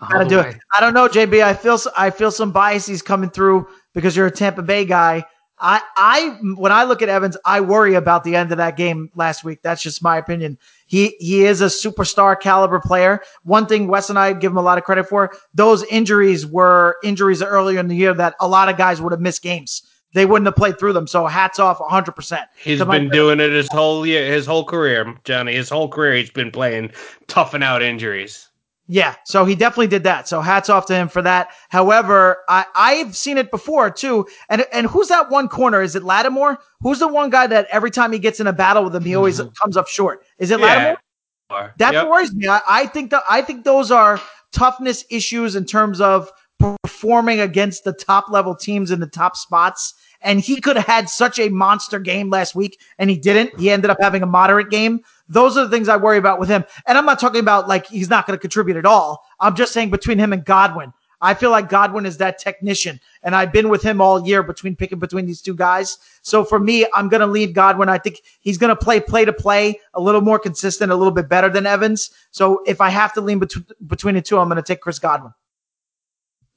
All 0.00 0.08
Gotta 0.08 0.24
the 0.24 0.30
do 0.30 0.38
way. 0.38 0.48
it. 0.50 0.56
I 0.72 0.80
don't 0.80 0.94
know, 0.94 1.08
JB. 1.08 1.42
I 1.42 1.54
feel 1.54 1.78
I 1.96 2.10
feel 2.10 2.30
some 2.30 2.50
biases 2.50 3.02
coming 3.02 3.30
through 3.30 3.66
because 3.94 4.16
you're 4.16 4.26
a 4.26 4.30
Tampa 4.30 4.62
Bay 4.62 4.84
guy. 4.84 5.24
I 5.58 5.80
I 5.96 6.36
when 6.56 6.72
I 6.72 6.84
look 6.84 7.00
at 7.00 7.08
Evans, 7.08 7.36
I 7.44 7.60
worry 7.60 7.94
about 7.94 8.24
the 8.24 8.34
end 8.36 8.50
of 8.50 8.58
that 8.58 8.76
game 8.76 9.10
last 9.14 9.44
week. 9.44 9.60
That's 9.62 9.82
just 9.82 10.02
my 10.02 10.18
opinion. 10.18 10.58
He 10.86 11.16
he 11.20 11.44
is 11.44 11.60
a 11.60 11.66
superstar 11.66 12.38
caliber 12.38 12.80
player. 12.80 13.22
One 13.44 13.66
thing 13.66 13.86
Wes 13.86 14.10
and 14.10 14.18
I 14.18 14.32
give 14.32 14.50
him 14.50 14.58
a 14.58 14.62
lot 14.62 14.78
of 14.78 14.84
credit 14.84 15.08
for, 15.08 15.32
those 15.54 15.84
injuries 15.84 16.44
were 16.44 16.96
injuries 17.04 17.40
earlier 17.40 17.78
in 17.78 17.88
the 17.88 17.96
year 17.96 18.12
that 18.14 18.34
a 18.40 18.48
lot 18.48 18.68
of 18.68 18.76
guys 18.76 19.00
would 19.00 19.12
have 19.12 19.20
missed 19.20 19.42
games 19.42 19.82
they 20.14 20.26
wouldn't 20.26 20.46
have 20.46 20.56
played 20.56 20.78
through 20.78 20.94
them. 20.94 21.06
So 21.06 21.26
hats 21.26 21.58
off 21.58 21.78
100%. 21.78 22.46
He's 22.62 22.82
been 22.82 23.08
doing 23.10 23.40
it 23.40 23.52
his 23.52 23.68
whole 23.70 24.06
year, 24.06 24.32
his 24.32 24.46
whole 24.46 24.64
career, 24.64 25.14
Johnny. 25.24 25.54
His 25.54 25.68
whole 25.68 25.88
career, 25.88 26.14
he's 26.14 26.30
been 26.30 26.50
playing 26.50 26.92
toughing 27.26 27.62
out 27.62 27.82
injuries. 27.82 28.48
Yeah, 28.86 29.14
so 29.24 29.46
he 29.46 29.54
definitely 29.54 29.86
did 29.86 30.02
that. 30.02 30.28
So 30.28 30.42
hats 30.42 30.68
off 30.68 30.86
to 30.86 30.94
him 30.94 31.08
for 31.08 31.22
that. 31.22 31.52
However, 31.70 32.38
I, 32.48 32.66
I've 32.74 33.16
seen 33.16 33.38
it 33.38 33.50
before 33.50 33.90
too. 33.90 34.26
And 34.50 34.66
and 34.72 34.86
who's 34.86 35.08
that 35.08 35.30
one 35.30 35.48
corner? 35.48 35.80
Is 35.80 35.96
it 35.96 36.04
Lattimore? 36.04 36.58
Who's 36.80 36.98
the 36.98 37.08
one 37.08 37.30
guy 37.30 37.46
that 37.46 37.66
every 37.70 37.90
time 37.90 38.12
he 38.12 38.18
gets 38.18 38.40
in 38.40 38.46
a 38.46 38.52
battle 38.52 38.84
with 38.84 38.94
him, 38.94 39.04
he 39.04 39.14
always 39.14 39.40
mm-hmm. 39.40 39.52
comes 39.60 39.78
up 39.78 39.88
short? 39.88 40.24
Is 40.38 40.50
it 40.50 40.60
yeah. 40.60 40.66
Lattimore? 40.66 41.74
That 41.78 41.94
yep. 41.94 42.08
worries 42.08 42.34
me. 42.34 42.46
I, 42.48 42.60
I 42.68 42.86
think 42.86 43.10
that 43.10 43.22
I 43.28 43.40
think 43.40 43.64
those 43.64 43.90
are 43.90 44.20
toughness 44.52 45.04
issues 45.10 45.56
in 45.56 45.64
terms 45.64 46.00
of 46.00 46.30
performing 46.58 47.40
against 47.40 47.84
the 47.84 47.92
top 47.92 48.28
level 48.28 48.54
teams 48.54 48.90
in 48.90 49.00
the 49.00 49.06
top 49.06 49.36
spots 49.36 49.94
and 50.24 50.40
he 50.40 50.60
could 50.60 50.76
have 50.76 50.86
had 50.86 51.08
such 51.08 51.38
a 51.38 51.50
monster 51.50 52.00
game 52.00 52.30
last 52.30 52.54
week 52.54 52.80
and 52.98 53.10
he 53.10 53.16
didn't. 53.16 53.58
He 53.60 53.70
ended 53.70 53.90
up 53.90 53.98
having 54.00 54.22
a 54.22 54.26
moderate 54.26 54.70
game. 54.70 55.00
Those 55.28 55.56
are 55.56 55.64
the 55.64 55.70
things 55.70 55.88
I 55.88 55.96
worry 55.96 56.18
about 56.18 56.38
with 56.38 56.48
him. 56.48 56.64
And 56.86 56.98
I'm 56.98 57.06
not 57.06 57.18
talking 57.18 57.40
about 57.40 57.68
like 57.68 57.86
he's 57.86 58.10
not 58.10 58.26
going 58.26 58.36
to 58.36 58.40
contribute 58.40 58.76
at 58.76 58.86
all. 58.86 59.24
I'm 59.40 59.54
just 59.54 59.72
saying 59.72 59.90
between 59.90 60.18
him 60.18 60.32
and 60.32 60.44
Godwin, 60.44 60.92
I 61.20 61.32
feel 61.32 61.50
like 61.50 61.70
Godwin 61.70 62.04
is 62.04 62.18
that 62.18 62.38
technician. 62.38 63.00
And 63.22 63.34
I've 63.34 63.50
been 63.50 63.70
with 63.70 63.82
him 63.82 64.00
all 64.02 64.26
year 64.26 64.42
between 64.42 64.76
picking 64.76 64.98
between 64.98 65.24
these 65.24 65.40
two 65.40 65.54
guys. 65.54 65.96
So 66.20 66.44
for 66.44 66.58
me, 66.58 66.86
I'm 66.92 67.08
going 67.08 67.22
to 67.22 67.26
lead 67.26 67.54
Godwin. 67.54 67.88
I 67.88 67.96
think 67.96 68.20
he's 68.40 68.58
going 68.58 68.68
to 68.68 68.76
play 68.76 69.00
play 69.00 69.24
to 69.24 69.32
play 69.32 69.80
a 69.94 70.00
little 70.00 70.20
more 70.20 70.38
consistent, 70.38 70.92
a 70.92 70.96
little 70.96 71.12
bit 71.12 71.28
better 71.28 71.48
than 71.48 71.66
Evans. 71.66 72.10
So 72.30 72.62
if 72.66 72.82
I 72.82 72.90
have 72.90 73.14
to 73.14 73.22
lean 73.22 73.38
bet- 73.38 73.54
between 73.86 74.16
the 74.16 74.22
two, 74.22 74.38
I'm 74.38 74.48
going 74.48 74.56
to 74.56 74.62
take 74.62 74.82
Chris 74.82 74.98
Godwin. 74.98 75.32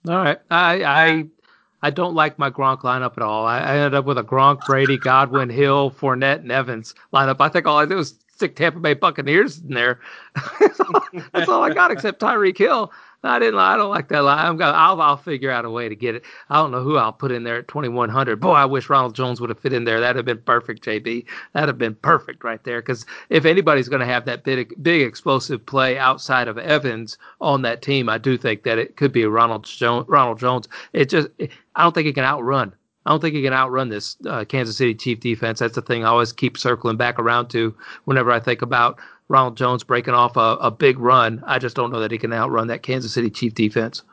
All 0.07 0.15
right. 0.15 0.39
I, 0.49 0.84
I 0.84 1.26
I 1.81 1.89
don't 1.91 2.15
like 2.15 2.39
my 2.39 2.49
Gronk 2.49 2.81
lineup 2.81 3.14
at 3.18 3.23
all. 3.23 3.45
I, 3.45 3.60
I 3.60 3.77
ended 3.77 3.94
up 3.94 4.06
with 4.06 4.18
a 4.18 4.23
Gronk, 4.23 4.65
Brady, 4.65 4.98
Godwin, 4.98 5.49
Hill, 5.49 5.91
Fournette, 5.91 6.39
and 6.39 6.52
Evans 6.52 6.95
lineup. 7.14 7.38
I 7.39 7.49
think 7.49 7.68
all 7.68 7.77
I 7.77 7.85
did 7.85 7.95
was 7.95 8.15
stick 8.38 8.55
Tampa 8.55 8.80
Bay 8.80 8.93
Buccaneers 8.93 9.59
in 9.59 9.73
there. 9.73 9.99
That's 11.34 11.49
all 11.49 11.64
I 11.64 11.73
got 11.73 11.91
except 11.91 12.22
Tyreek 12.22 12.57
Hill. 12.57 12.91
I 13.23 13.39
didn't. 13.39 13.59
I 13.59 13.76
don't 13.76 13.89
like 13.89 14.09
that 14.09 14.22
line. 14.22 14.45
I'm 14.45 14.57
gonna. 14.57 14.77
I'll, 14.77 15.01
I'll 15.01 15.18
figure 15.18 15.49
out 15.49 15.65
a 15.65 15.72
way 15.72 15.89
to 15.89 15.95
get 15.95 16.14
it. 16.14 16.23
I 16.49 16.57
don't 16.57 16.69
know 16.69 16.84
who 16.84 16.97
I'll 16.97 17.11
put 17.11 17.31
in 17.31 17.43
there 17.43 17.57
at 17.57 17.68
2100. 17.68 18.39
Boy, 18.39 18.53
I 18.53 18.65
wish 18.65 18.89
Ronald 18.89 19.15
Jones 19.15 19.41
would 19.41 19.49
have 19.49 19.59
fit 19.59 19.73
in 19.73 19.85
there. 19.85 19.99
That'd 19.99 20.18
have 20.18 20.26
been 20.26 20.38
perfect, 20.38 20.85
JB. 20.85 21.26
That'd 21.53 21.68
have 21.68 21.80
been 21.80 21.95
perfect 21.95 22.43
right 22.43 22.64
there. 22.64 22.80
Because 22.80 23.07
if 23.30 23.43
anybody's 23.43 23.89
going 23.89 24.01
to 24.01 24.05
have 24.05 24.26
that 24.26 24.43
big, 24.43 24.72
big 24.84 25.01
explosive 25.01 25.65
play 25.65 25.97
outside 25.97 26.47
of 26.47 26.59
Evans 26.59 27.18
on 27.41 27.64
that 27.64 27.81
team, 27.81 28.07
I 28.07 28.19
do 28.19 28.38
think 28.38 28.64
that 28.64 28.77
it 28.77 28.97
could 28.97 29.11
be 29.11 29.26
Ronald 29.26 29.65
Jones. 29.65 30.07
Ronald 30.07 30.39
Jones. 30.39 30.68
It 30.93 31.09
just. 31.09 31.27
I 31.76 31.84
don't 31.84 31.93
think 31.93 32.05
he 32.05 32.14
can 32.14 32.23
outrun. 32.23 32.73
I 33.08 33.12
don't 33.12 33.22
think 33.22 33.36
he 33.36 33.42
can 33.42 33.54
outrun 33.54 33.88
this 33.88 34.18
uh, 34.26 34.44
Kansas 34.44 34.76
City 34.76 34.94
Chief 34.94 35.22
defense. 35.22 35.60
That's 35.60 35.76
the 35.76 35.82
thing 35.82 36.04
I 36.04 36.10
always 36.10 36.34
keep 36.34 36.58
circling 36.58 36.98
back 36.98 37.18
around 37.18 37.48
to 37.52 37.74
whenever 38.04 38.32
I 38.32 38.40
think 38.42 38.62
about 38.62 39.00
Ronald 39.30 39.56
Jones 39.56 39.82
breaking 39.82 40.14
off 40.14 40.36
a, 40.36 40.58
a 40.60 40.70
big 40.70 41.00
run. 41.00 41.42
I 41.48 41.58
just 41.58 41.74
don't 41.74 41.90
know 41.90 42.02
that 42.02 42.12
he 42.12 42.18
can 42.18 42.34
outrun 42.34 42.68
that 42.68 42.84
Kansas 42.84 43.14
City 43.14 43.30
Chief 43.30 43.54
defense. 43.54 44.04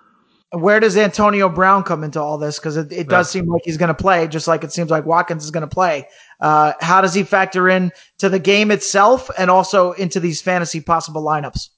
Where 0.53 0.79
does 0.79 0.97
Antonio 0.97 1.49
Brown 1.49 1.83
come 1.83 2.05
into 2.05 2.21
all 2.21 2.39
this? 2.39 2.61
Because 2.61 2.77
it, 2.77 2.93
it 2.93 3.09
does 3.09 3.29
seem 3.29 3.47
like 3.47 3.63
he's 3.65 3.77
going 3.77 3.89
to 3.89 3.95
play, 3.95 4.29
just 4.29 4.47
like 4.47 4.63
it 4.63 4.73
seems 4.73 4.93
like 4.93 5.05
Watkins 5.05 5.43
is 5.43 5.51
going 5.51 5.63
to 5.63 5.75
play. 5.75 6.07
Uh, 6.41 6.75
how 6.81 7.01
does 7.01 7.15
he 7.15 7.25
factor 7.25 7.69
in 7.69 7.91
to 8.19 8.29
the 8.29 8.39
game 8.39 8.71
itself 8.71 9.29
and 9.37 9.51
also 9.51 9.91
into 9.93 10.21
these 10.21 10.41
fantasy 10.41 10.81
possible 10.81 11.25
lineups? 11.25 11.71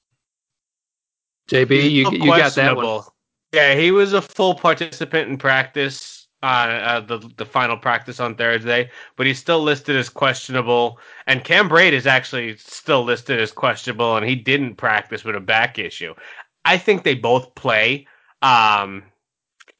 JB, 1.49 1.89
you, 1.89 2.11
you 2.11 2.27
got 2.27 2.53
that 2.53 2.75
one. 2.75 3.01
Yeah, 3.53 3.73
he 3.73 3.89
was 3.89 4.13
a 4.13 4.21
full 4.21 4.53
participant 4.53 5.31
in 5.31 5.37
practice 5.39 6.16
on 6.47 6.69
uh, 6.69 7.01
the 7.01 7.29
the 7.37 7.45
final 7.45 7.77
practice 7.77 8.19
on 8.19 8.35
Thursday, 8.35 8.89
but 9.15 9.27
he's 9.27 9.39
still 9.39 9.61
listed 9.61 9.95
as 9.95 10.09
questionable. 10.09 10.99
And 11.27 11.43
Cam 11.43 11.69
Brate 11.69 11.91
is 11.91 12.07
actually 12.07 12.57
still 12.57 13.03
listed 13.03 13.39
as 13.39 13.51
questionable, 13.51 14.15
and 14.15 14.25
he 14.25 14.35
didn't 14.35 14.75
practice 14.75 15.23
with 15.23 15.35
a 15.35 15.41
back 15.41 15.77
issue. 15.77 16.13
I 16.65 16.77
think 16.77 17.03
they 17.03 17.15
both 17.15 17.53
play. 17.55 18.07
Um, 18.41 19.03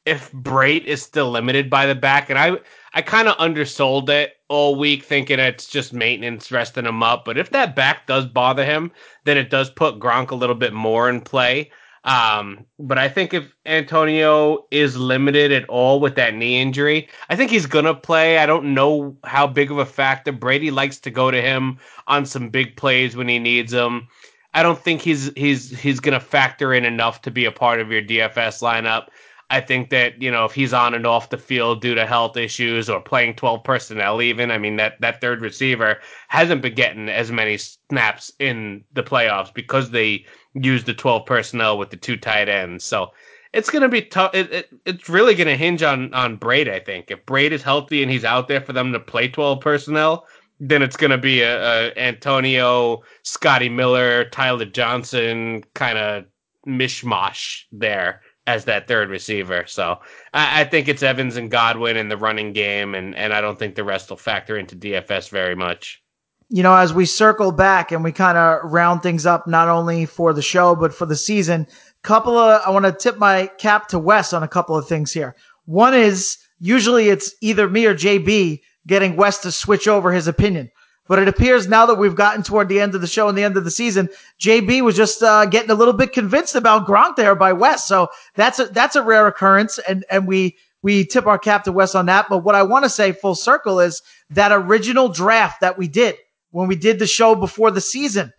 if 0.04 0.32
Brate 0.32 0.84
is 0.84 1.02
still 1.02 1.30
limited 1.30 1.70
by 1.70 1.86
the 1.86 1.94
back, 1.94 2.30
and 2.30 2.38
I 2.38 2.58
I 2.94 3.02
kind 3.02 3.28
of 3.28 3.36
undersold 3.38 4.08
it 4.10 4.34
all 4.48 4.74
week, 4.74 5.04
thinking 5.04 5.38
it's 5.38 5.68
just 5.68 5.92
maintenance 5.92 6.50
resting 6.50 6.86
him 6.86 7.02
up. 7.02 7.24
But 7.24 7.38
if 7.38 7.50
that 7.50 7.76
back 7.76 8.06
does 8.06 8.26
bother 8.26 8.64
him, 8.64 8.90
then 9.24 9.36
it 9.36 9.50
does 9.50 9.70
put 9.70 9.98
Gronk 9.98 10.30
a 10.30 10.34
little 10.34 10.54
bit 10.54 10.72
more 10.72 11.08
in 11.08 11.20
play. 11.20 11.70
Um, 12.08 12.64
but 12.78 12.96
I 12.96 13.06
think 13.10 13.34
if 13.34 13.54
Antonio 13.66 14.66
is 14.70 14.96
limited 14.96 15.52
at 15.52 15.68
all 15.68 16.00
with 16.00 16.14
that 16.14 16.34
knee 16.34 16.58
injury, 16.58 17.06
I 17.28 17.36
think 17.36 17.50
he's 17.50 17.66
gonna 17.66 17.94
play. 17.94 18.38
I 18.38 18.46
don't 18.46 18.72
know 18.72 19.14
how 19.24 19.46
big 19.46 19.70
of 19.70 19.76
a 19.76 19.84
factor. 19.84 20.32
Brady 20.32 20.70
likes 20.70 20.98
to 21.00 21.10
go 21.10 21.30
to 21.30 21.42
him 21.42 21.78
on 22.06 22.24
some 22.24 22.48
big 22.48 22.76
plays 22.76 23.14
when 23.14 23.28
he 23.28 23.38
needs 23.38 23.72
them. 23.72 24.08
I 24.54 24.62
don't 24.62 24.78
think 24.78 25.02
he's 25.02 25.30
he's 25.36 25.78
he's 25.78 26.00
gonna 26.00 26.18
factor 26.18 26.72
in 26.72 26.86
enough 26.86 27.20
to 27.22 27.30
be 27.30 27.44
a 27.44 27.52
part 27.52 27.78
of 27.78 27.92
your 27.92 28.00
DFS 28.00 28.62
lineup. 28.62 29.08
I 29.50 29.60
think 29.60 29.90
that 29.90 30.22
you 30.22 30.30
know 30.30 30.46
if 30.46 30.52
he's 30.52 30.72
on 30.72 30.94
and 30.94 31.06
off 31.06 31.28
the 31.28 31.36
field 31.36 31.82
due 31.82 31.94
to 31.94 32.06
health 32.06 32.38
issues 32.38 32.88
or 32.88 33.02
playing 33.02 33.34
12 33.34 33.62
personnel, 33.64 34.22
even 34.22 34.50
I 34.50 34.56
mean 34.56 34.76
that 34.76 34.98
that 35.02 35.20
third 35.20 35.42
receiver 35.42 35.98
hasn't 36.28 36.62
been 36.62 36.74
getting 36.74 37.10
as 37.10 37.30
many 37.30 37.58
snaps 37.58 38.32
in 38.38 38.84
the 38.94 39.02
playoffs 39.02 39.52
because 39.52 39.90
they 39.90 40.24
use 40.54 40.84
the 40.84 40.94
12 40.94 41.26
personnel 41.26 41.78
with 41.78 41.90
the 41.90 41.96
two 41.96 42.16
tight 42.16 42.48
ends. 42.48 42.84
So 42.84 43.10
it's 43.52 43.70
going 43.70 43.82
to 43.82 43.88
be 43.88 44.02
tough. 44.02 44.34
It, 44.34 44.52
it, 44.52 44.68
it's 44.84 45.08
really 45.08 45.34
going 45.34 45.48
to 45.48 45.56
hinge 45.56 45.82
on 45.82 46.12
on 46.14 46.38
Brate, 46.38 46.70
I 46.70 46.80
think. 46.80 47.10
If 47.10 47.24
Brate 47.26 47.52
is 47.52 47.62
healthy 47.62 48.02
and 48.02 48.10
he's 48.10 48.24
out 48.24 48.48
there 48.48 48.60
for 48.60 48.72
them 48.72 48.92
to 48.92 49.00
play 49.00 49.28
12 49.28 49.60
personnel, 49.60 50.26
then 50.60 50.82
it's 50.82 50.96
going 50.96 51.10
to 51.10 51.18
be 51.18 51.42
a, 51.42 51.88
a 51.88 51.98
Antonio, 51.98 53.02
Scotty 53.22 53.68
Miller, 53.68 54.28
Tyler 54.30 54.64
Johnson 54.64 55.64
kind 55.74 55.98
of 55.98 56.24
mishmash 56.66 57.62
there 57.72 58.20
as 58.46 58.64
that 58.64 58.88
third 58.88 59.10
receiver. 59.10 59.64
So 59.66 59.98
I, 60.34 60.62
I, 60.62 60.64
think 60.64 60.88
it's 60.88 61.02
Evans 61.02 61.36
and 61.36 61.50
Godwin 61.50 61.98
in 61.98 62.08
the 62.08 62.16
running 62.16 62.54
game, 62.54 62.94
and, 62.94 63.14
and 63.14 63.34
I 63.34 63.42
don't 63.42 63.58
think 63.58 63.74
the 63.74 63.84
rest 63.84 64.08
will 64.08 64.16
factor 64.16 64.56
into 64.56 64.74
DFS 64.74 65.28
very 65.28 65.54
much 65.54 66.02
you 66.50 66.62
know, 66.62 66.74
as 66.74 66.94
we 66.94 67.04
circle 67.04 67.52
back 67.52 67.92
and 67.92 68.02
we 68.02 68.12
kind 68.12 68.38
of 68.38 68.70
round 68.70 69.02
things 69.02 69.26
up, 69.26 69.46
not 69.46 69.68
only 69.68 70.06
for 70.06 70.32
the 70.32 70.42
show, 70.42 70.74
but 70.74 70.94
for 70.94 71.04
the 71.04 71.16
season, 71.16 71.66
couple 72.02 72.38
of, 72.38 72.62
I 72.66 72.70
want 72.70 72.86
to 72.86 72.92
tip 72.92 73.18
my 73.18 73.48
cap 73.58 73.88
to 73.88 73.98
Wes 73.98 74.32
on 74.32 74.42
a 74.42 74.48
couple 74.48 74.76
of 74.76 74.88
things 74.88 75.12
here. 75.12 75.36
One 75.66 75.94
is 75.94 76.38
usually 76.58 77.08
it's 77.08 77.34
either 77.42 77.68
me 77.68 77.86
or 77.86 77.94
JB 77.94 78.60
getting 78.86 79.16
Wes 79.16 79.38
to 79.40 79.52
switch 79.52 79.86
over 79.86 80.12
his 80.12 80.26
opinion. 80.26 80.70
But 81.06 81.18
it 81.18 81.28
appears 81.28 81.68
now 81.68 81.86
that 81.86 81.96
we've 81.96 82.14
gotten 82.14 82.42
toward 82.42 82.68
the 82.68 82.80
end 82.80 82.94
of 82.94 83.00
the 83.00 83.06
show 83.06 83.28
and 83.28 83.36
the 83.36 83.42
end 83.42 83.56
of 83.56 83.64
the 83.64 83.70
season, 83.70 84.10
JB 84.40 84.82
was 84.82 84.96
just 84.96 85.22
uh, 85.22 85.46
getting 85.46 85.70
a 85.70 85.74
little 85.74 85.94
bit 85.94 86.12
convinced 86.12 86.54
about 86.54 86.86
Gronk 86.86 87.16
there 87.16 87.34
by 87.34 87.52
Wes. 87.52 87.86
So 87.86 88.08
that's 88.34 88.58
a 88.58 88.66
that's 88.66 88.94
a 88.94 89.02
rare 89.02 89.26
occurrence, 89.26 89.78
and 89.88 90.04
and 90.10 90.26
we 90.26 90.58
we 90.82 91.06
tip 91.06 91.26
our 91.26 91.38
cap 91.38 91.64
to 91.64 91.72
Wes 91.72 91.94
on 91.94 92.06
that. 92.06 92.26
But 92.28 92.44
what 92.44 92.54
I 92.54 92.62
want 92.62 92.84
to 92.84 92.90
say 92.90 93.12
full 93.12 93.34
circle 93.34 93.80
is 93.80 94.02
that 94.28 94.52
original 94.52 95.08
draft 95.08 95.62
that 95.62 95.78
we 95.78 95.88
did 95.88 96.16
when 96.50 96.68
we 96.68 96.76
did 96.76 96.98
the 96.98 97.06
show 97.06 97.34
before 97.34 97.70
the 97.70 97.80
season. 97.80 98.32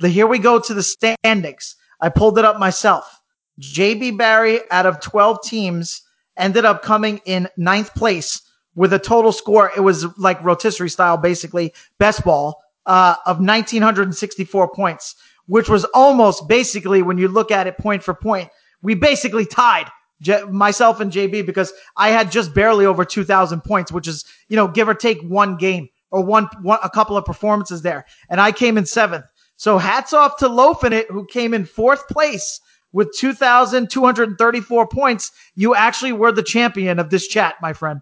Here 0.00 0.26
we 0.26 0.38
go 0.38 0.58
to 0.58 0.74
the 0.74 0.82
standings. 0.82 1.76
I 2.00 2.08
pulled 2.08 2.38
it 2.38 2.44
up 2.44 2.58
myself. 2.58 3.20
JB 3.60 4.18
Barry 4.18 4.60
out 4.70 4.86
of 4.86 5.00
12 5.00 5.42
teams 5.44 6.02
ended 6.36 6.64
up 6.64 6.82
coming 6.82 7.20
in 7.24 7.48
ninth 7.56 7.94
place 7.94 8.40
with 8.74 8.92
a 8.92 8.98
total 8.98 9.32
score. 9.32 9.70
It 9.76 9.80
was 9.80 10.06
like 10.18 10.42
rotisserie 10.42 10.90
style, 10.90 11.16
basically 11.16 11.72
best 11.98 12.24
ball 12.24 12.62
uh, 12.86 13.16
of 13.26 13.38
1964 13.38 14.74
points, 14.74 15.14
which 15.46 15.68
was 15.68 15.84
almost 15.94 16.48
basically 16.48 17.02
when 17.02 17.18
you 17.18 17.28
look 17.28 17.50
at 17.50 17.66
it 17.66 17.78
point 17.78 18.02
for 18.02 18.14
point, 18.14 18.48
we 18.82 18.94
basically 18.94 19.46
tied 19.46 19.88
J- 20.20 20.44
myself 20.44 21.00
and 21.00 21.12
JB 21.12 21.46
because 21.46 21.72
I 21.96 22.10
had 22.10 22.32
just 22.32 22.54
barely 22.54 22.86
over 22.86 23.04
2,000 23.04 23.60
points, 23.62 23.92
which 23.92 24.08
is 24.08 24.24
you 24.48 24.56
know 24.56 24.68
give 24.68 24.88
or 24.88 24.94
take 24.94 25.22
one 25.22 25.56
game 25.56 25.88
or 26.12 26.22
one, 26.22 26.48
one 26.62 26.78
a 26.84 26.90
couple 26.90 27.16
of 27.16 27.24
performances 27.24 27.82
there, 27.82 28.04
and 28.28 28.40
I 28.40 28.52
came 28.52 28.78
in 28.78 28.86
seventh. 28.86 29.24
So 29.56 29.78
hats 29.78 30.12
off 30.12 30.36
to 30.38 30.48
Loafin' 30.48 30.92
It, 30.92 31.10
who 31.10 31.26
came 31.26 31.54
in 31.54 31.64
fourth 31.64 32.06
place 32.08 32.60
with 32.92 33.12
2,234 33.16 34.88
points. 34.88 35.32
You 35.54 35.74
actually 35.74 36.12
were 36.12 36.32
the 36.32 36.42
champion 36.42 36.98
of 36.98 37.10
this 37.10 37.26
chat, 37.26 37.56
my 37.62 37.72
friend. 37.72 38.00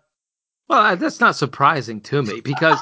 Well, 0.69 0.97
that's 0.97 1.21
not 1.21 1.37
surprising 1.37 2.01
to 2.03 2.23
me 2.23 2.41
because 2.41 2.79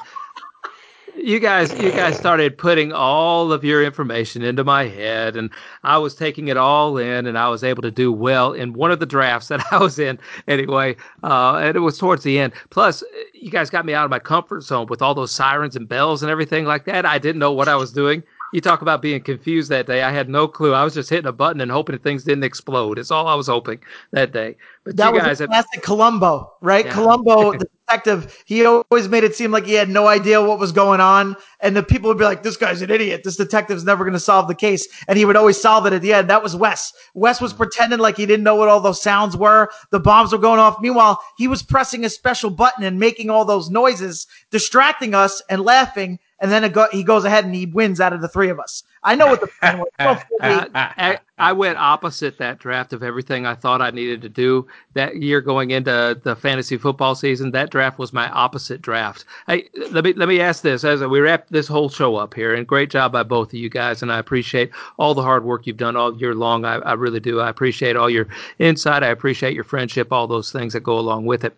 you 1.19 1.41
guys 1.41 1.73
you 1.75 1.93
guys 1.93 2.17
started 2.17 2.57
putting 2.57 2.93
all 2.93 3.53
of 3.53 3.65
your 3.65 3.83
information 3.83 4.43
into 4.43 4.65
my 4.65 4.85
head 4.85 5.37
and 5.37 5.51
I 5.83 5.99
was 5.99 6.15
taking 6.15 6.49
it 6.49 6.57
all 6.57 6.97
in 6.97 7.27
and 7.27 7.37
I 7.37 7.49
was 7.49 7.65
able 7.65 7.83
to 7.83 7.91
do 7.91 8.13
well 8.13 8.53
in 8.53 8.73
one 8.73 8.91
of 8.91 9.01
the 9.01 9.07
drafts 9.07 9.49
that 9.49 9.65
I 9.73 9.79
was 9.79 9.99
in 9.99 10.19
anyway 10.47 10.97
uh, 11.23 11.57
and 11.57 11.77
it 11.77 11.81
was 11.81 11.99
towards 11.99 12.25
the 12.25 12.39
end. 12.39 12.53
Plus 12.71 13.03
you 13.35 13.51
guys 13.51 13.71
got 13.71 13.85
me 13.85 13.95
out 13.95 14.05
of 14.05 14.11
my 14.11 14.19
comfort 14.19 14.63
zone 14.63 14.87
with 14.87 15.03
all 15.03 15.15
those 15.15 15.31
sirens 15.33 15.77
and 15.77 15.89
bells 15.89 16.23
and 16.23 16.31
everything 16.31 16.65
like 16.65 16.85
that. 16.85 17.05
I 17.05 17.19
didn't 17.19 17.41
know 17.41 17.53
what 17.53 17.69
I 17.69 17.77
was 17.77 17.93
doing 17.93 18.23
you 18.53 18.61
talk 18.61 18.83
about 18.83 19.03
being 19.03 19.23
confused 19.23 19.71
that 19.71 19.87
day. 19.87 20.03
I 20.03 20.11
had 20.11 20.29
no 20.29 20.49
clue. 20.49 20.73
I 20.73 20.85
was 20.85 20.95
just 20.95 21.11
hitting 21.11 21.27
a 21.27 21.33
button 21.33 21.61
and 21.61 21.71
hoping 21.71 21.99
things 21.99 22.25
didn't 22.25 22.45
explode. 22.45 22.99
It's 22.99 23.11
all 23.11 23.27
I 23.27 23.35
was 23.35 23.47
hoping 23.47 23.81
that 24.13 24.33
day. 24.33 24.57
But 24.85 24.97
that 24.97 25.13
was 25.13 25.23
guys 25.23 25.39
classic 25.39 25.75
have, 25.75 25.83
Columbo, 25.83 26.55
right? 26.63 26.87
Yeah. 26.87 26.93
Columbo, 26.93 27.53
the 27.59 27.69
detective, 27.87 28.43
he 28.47 28.65
always 28.65 29.09
made 29.09 29.25
it 29.25 29.35
seem 29.35 29.51
like 29.51 29.67
he 29.67 29.75
had 29.75 29.91
no 29.91 30.07
idea 30.07 30.43
what 30.43 30.59
was 30.59 30.73
going 30.73 31.01
on. 31.01 31.37
And 31.61 31.77
the 31.77 31.83
people 31.83 32.09
would 32.09 32.19
be 32.19 32.25
like, 32.25 32.43
this 32.43 32.57
guy's 32.57 32.81
an 32.81 32.91
idiot. 32.91 33.23
This 33.23 33.37
detective's 33.37 33.85
never 33.85 34.05
going 34.05 34.15
to 34.15 34.21
solve 34.21 34.49
the 34.49 34.55
case. 34.55 34.87
And 35.09 35.19
he 35.19 35.27
would 35.27 35.37
always 35.37 35.61
solve 35.61 35.85
it 35.87 35.93
at 35.93 36.01
the 36.01 36.15
end. 36.15 36.31
That 36.31 36.43
was 36.43 36.57
Wes. 36.57 36.93
Wes 37.15 37.41
was 37.41 37.53
mm-hmm. 37.53 37.63
pretending 37.63 37.99
like 37.99 38.17
he 38.17 38.25
didn't 38.25 38.45
know 38.45 38.55
what 38.55 38.69
all 38.69 38.81
those 38.81 39.03
sounds 39.03 39.37
were. 39.37 39.69
The 39.91 40.01
bombs 40.01 40.33
were 40.33 40.39
going 40.39 40.61
off. 40.61 40.81
Meanwhile, 40.81 41.21
he 41.37 41.49
was 41.49 41.63
pressing 41.63 42.05
a 42.05 42.11
special 42.11 42.51
button 42.51 42.85
and 42.85 42.99
making 42.99 43.29
all 43.29 43.45
those 43.45 43.69
noises, 43.69 44.27
distracting 44.51 45.15
us 45.15 45.43
and 45.51 45.63
laughing 45.63 46.19
and 46.41 46.51
then 46.51 46.71
go, 46.71 46.87
he 46.93 47.03
goes 47.03 47.25
ahead 47.25 47.45
and 47.45 47.55
he 47.55 47.67
wins 47.67 48.01
out 48.01 48.13
of 48.13 48.21
the 48.21 48.29
three 48.29 48.49
of 48.49 48.61
us. 48.61 48.85
I 49.03 49.15
know 49.15 49.27
what 49.27 49.41
the 49.41 49.47
plan 49.47 49.79
was. 49.79 49.89
I, 50.41 51.19
I, 51.39 51.53
went 51.53 51.79
opposite 51.79 52.39
that 52.39 52.59
draft 52.59 52.93
of 52.93 53.03
everything 53.03 53.47
I 53.47 53.55
thought 53.55 53.81
I 53.81 53.91
needed 53.91 54.23
to 54.23 54.29
do 54.29 54.67
that 54.95 55.17
year 55.17 55.41
going 55.41 55.71
into 55.71 56.21
the 56.23 56.37
fantasy 56.37 56.77
football 56.77 57.15
season. 57.15 57.53
That 57.53 57.71
draft 57.71 57.99
was 57.99 58.13
my 58.13 58.29
opposite 58.31 58.83
draft. 58.83 59.25
Hey, 59.47 59.69
let 59.91 60.05
me 60.05 60.13
let 60.15 60.29
me 60.29 60.41
ask 60.41 60.63
this 60.63 60.85
as 60.85 61.03
we 61.03 61.21
wrap 61.21 61.49
this 61.49 61.69
whole 61.69 61.89
show 61.89 62.17
up 62.17 62.35
here, 62.35 62.55
and 62.55 62.67
great 62.67 62.91
job 62.91 63.13
by 63.13 63.23
both 63.23 63.49
of 63.49 63.55
you 63.55 63.69
guys, 63.71 64.03
and 64.03 64.13
I 64.13 64.19
appreciate 64.19 64.71
all 64.99 65.15
the 65.15 65.23
hard 65.23 65.45
work 65.45 65.67
you've 65.67 65.77
done 65.77 65.97
all 65.97 66.17
year 66.17 66.35
long. 66.35 66.65
I, 66.65 66.77
I 66.77 66.93
really 66.95 67.21
do. 67.21 67.41
I 67.41 67.49
appreciate 67.49 67.97
all 67.97 68.11
your 68.11 68.27
insight. 68.59 69.03
I 69.03 69.09
appreciate 69.09 69.55
your 69.55 69.65
friendship, 69.65 70.13
all 70.13 70.27
those 70.27 70.53
things 70.53 70.73
that 70.73 70.81
go 70.81 70.99
along 70.99 71.27
with 71.27 71.45
it. 71.45 71.57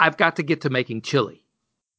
I've 0.00 0.16
got 0.16 0.36
to 0.36 0.42
get 0.42 0.60
to 0.62 0.70
making 0.70 1.02
chili 1.02 1.44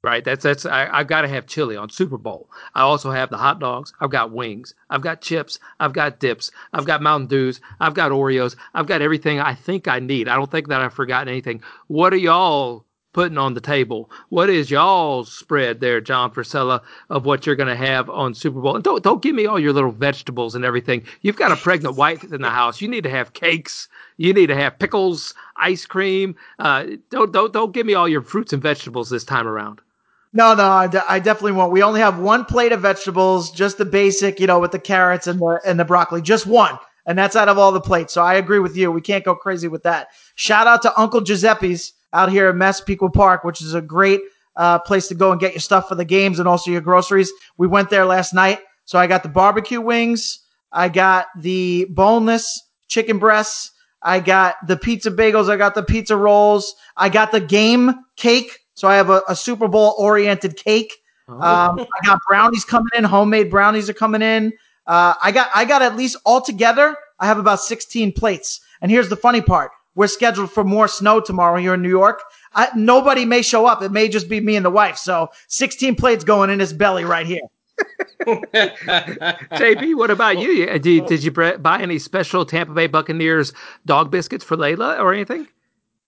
right? 0.03 0.23
That's 0.23 0.43
that's 0.43 0.65
I, 0.65 0.89
I've 0.91 1.07
got 1.07 1.21
to 1.21 1.27
have 1.27 1.45
chili 1.45 1.77
on 1.77 1.89
Super 1.89 2.17
Bowl. 2.17 2.49
I 2.73 2.81
also 2.81 3.11
have 3.11 3.29
the 3.29 3.37
hot 3.37 3.59
dogs. 3.59 3.93
I've 3.99 4.09
got 4.09 4.31
wings. 4.31 4.73
I've 4.89 5.01
got 5.01 5.21
chips. 5.21 5.59
I've 5.79 5.93
got 5.93 6.19
dips. 6.19 6.51
I've 6.73 6.85
got 6.85 7.01
Mountain 7.01 7.27
Dews. 7.27 7.61
I've 7.79 7.93
got 7.93 8.11
Oreos. 8.11 8.55
I've 8.73 8.87
got 8.87 9.01
everything 9.01 9.39
I 9.39 9.53
think 9.53 9.87
I 9.87 9.99
need. 9.99 10.27
I 10.27 10.35
don't 10.35 10.49
think 10.51 10.67
that 10.69 10.81
I've 10.81 10.93
forgotten 10.93 11.27
anything. 11.27 11.61
What 11.87 12.13
are 12.13 12.17
y'all 12.17 12.85
putting 13.13 13.37
on 13.37 13.53
the 13.53 13.61
table? 13.61 14.09
What 14.29 14.49
is 14.49 14.71
y'all's 14.71 15.31
spread 15.31 15.81
there, 15.81 16.01
John 16.01 16.31
Frisella, 16.31 16.81
of 17.09 17.25
what 17.25 17.45
you're 17.45 17.55
going 17.55 17.67
to 17.67 17.75
have 17.75 18.09
on 18.09 18.33
Super 18.33 18.59
Bowl? 18.59 18.75
And 18.75 18.83
don't 18.83 19.03
don't 19.03 19.21
give 19.21 19.35
me 19.35 19.45
all 19.45 19.59
your 19.59 19.73
little 19.73 19.91
vegetables 19.91 20.55
and 20.55 20.65
everything. 20.65 21.03
You've 21.21 21.35
got 21.35 21.51
a 21.51 21.55
pregnant 21.55 21.95
wife 21.95 22.23
in 22.23 22.41
the 22.41 22.49
house. 22.49 22.81
You 22.81 22.87
need 22.87 23.03
to 23.03 23.09
have 23.11 23.33
cakes. 23.33 23.87
You 24.17 24.33
need 24.33 24.47
to 24.47 24.55
have 24.55 24.79
pickles, 24.79 25.35
ice 25.57 25.85
cream. 25.85 26.35
Uh, 26.57 26.85
don't 27.11 27.31
don't 27.31 27.53
don't 27.53 27.71
give 27.71 27.85
me 27.85 27.93
all 27.93 28.07
your 28.07 28.21
fruits 28.21 28.51
and 28.51 28.63
vegetables 28.63 29.11
this 29.11 29.23
time 29.23 29.47
around. 29.47 29.79
No, 30.33 30.53
no, 30.53 30.63
I, 30.63 30.87
de- 30.87 31.11
I 31.11 31.19
definitely 31.19 31.51
won't. 31.53 31.73
We 31.73 31.83
only 31.83 31.99
have 31.99 32.19
one 32.19 32.45
plate 32.45 32.71
of 32.71 32.81
vegetables, 32.81 33.51
just 33.51 33.77
the 33.77 33.85
basic, 33.85 34.39
you 34.39 34.47
know, 34.47 34.59
with 34.59 34.71
the 34.71 34.79
carrots 34.79 35.27
and 35.27 35.39
the 35.39 35.59
and 35.65 35.77
the 35.79 35.83
broccoli, 35.85 36.21
just 36.21 36.47
one, 36.47 36.79
and 37.05 37.17
that's 37.17 37.35
out 37.35 37.49
of 37.49 37.57
all 37.57 37.73
the 37.73 37.81
plates. 37.81 38.13
So 38.13 38.21
I 38.21 38.35
agree 38.35 38.59
with 38.59 38.77
you. 38.77 38.91
We 38.91 39.01
can't 39.01 39.25
go 39.25 39.35
crazy 39.35 39.67
with 39.67 39.83
that. 39.83 40.07
Shout 40.35 40.67
out 40.67 40.81
to 40.83 40.99
Uncle 40.99 41.21
Giuseppe's 41.21 41.91
out 42.13 42.31
here 42.31 42.47
at 42.47 42.55
Massapequa 42.55 43.09
Park, 43.09 43.43
which 43.43 43.61
is 43.61 43.73
a 43.73 43.81
great 43.81 44.21
uh, 44.55 44.79
place 44.79 45.09
to 45.09 45.15
go 45.15 45.31
and 45.31 45.39
get 45.39 45.53
your 45.53 45.59
stuff 45.59 45.89
for 45.89 45.95
the 45.95 46.05
games 46.05 46.39
and 46.39 46.47
also 46.47 46.71
your 46.71 46.81
groceries. 46.81 47.31
We 47.57 47.67
went 47.67 47.89
there 47.89 48.05
last 48.05 48.33
night, 48.33 48.59
so 48.85 48.97
I 48.97 49.07
got 49.07 49.23
the 49.23 49.29
barbecue 49.29 49.81
wings, 49.81 50.39
I 50.71 50.87
got 50.87 51.27
the 51.37 51.87
boneless 51.89 52.61
chicken 52.87 53.19
breasts, 53.19 53.71
I 54.01 54.21
got 54.21 54.55
the 54.65 54.77
pizza 54.77 55.11
bagels, 55.11 55.49
I 55.49 55.57
got 55.57 55.75
the 55.75 55.83
pizza 55.83 56.15
rolls, 56.15 56.73
I 56.95 57.09
got 57.09 57.33
the 57.33 57.41
game 57.41 57.93
cake 58.15 58.59
so 58.81 58.87
I 58.87 58.95
have 58.95 59.11
a, 59.11 59.21
a 59.27 59.35
Super 59.35 59.67
Bowl 59.67 59.93
oriented 59.99 60.55
cake. 60.55 61.03
Oh. 61.27 61.33
Um, 61.35 61.79
I 61.79 62.03
got 62.03 62.17
brownies 62.27 62.65
coming 62.65 62.89
in. 62.95 63.03
Homemade 63.03 63.51
brownies 63.51 63.87
are 63.91 63.93
coming 63.93 64.23
in. 64.23 64.53
Uh, 64.87 65.13
I 65.21 65.31
got 65.31 65.51
I 65.53 65.65
got 65.65 65.83
at 65.83 65.95
least 65.95 66.17
altogether. 66.25 66.97
I 67.19 67.27
have 67.27 67.37
about 67.37 67.59
16 67.59 68.11
plates. 68.13 68.59
And 68.81 68.89
here's 68.89 69.07
the 69.07 69.15
funny 69.15 69.39
part: 69.39 69.69
we're 69.93 70.07
scheduled 70.07 70.51
for 70.51 70.63
more 70.63 70.87
snow 70.87 71.19
tomorrow 71.19 71.57
here 71.57 71.75
in 71.75 71.83
New 71.83 71.89
York. 71.89 72.23
I, 72.55 72.69
nobody 72.75 73.23
may 73.23 73.43
show 73.43 73.67
up. 73.67 73.83
It 73.83 73.91
may 73.91 74.09
just 74.09 74.27
be 74.27 74.41
me 74.41 74.55
and 74.55 74.65
the 74.65 74.71
wife. 74.71 74.97
So 74.97 75.29
16 75.49 75.93
plates 75.93 76.23
going 76.23 76.49
in 76.49 76.59
his 76.59 76.73
belly 76.73 77.05
right 77.05 77.27
here. 77.27 77.41
JB, 78.25 79.95
what 79.95 80.09
about 80.09 80.39
you? 80.39 80.65
Did, 80.79 81.05
did 81.05 81.23
you 81.23 81.29
buy 81.29 81.79
any 81.79 81.99
special 81.99 82.47
Tampa 82.47 82.73
Bay 82.73 82.87
Buccaneers 82.87 83.53
dog 83.85 84.09
biscuits 84.09 84.43
for 84.43 84.57
Layla 84.57 84.97
or 84.99 85.13
anything? 85.13 85.47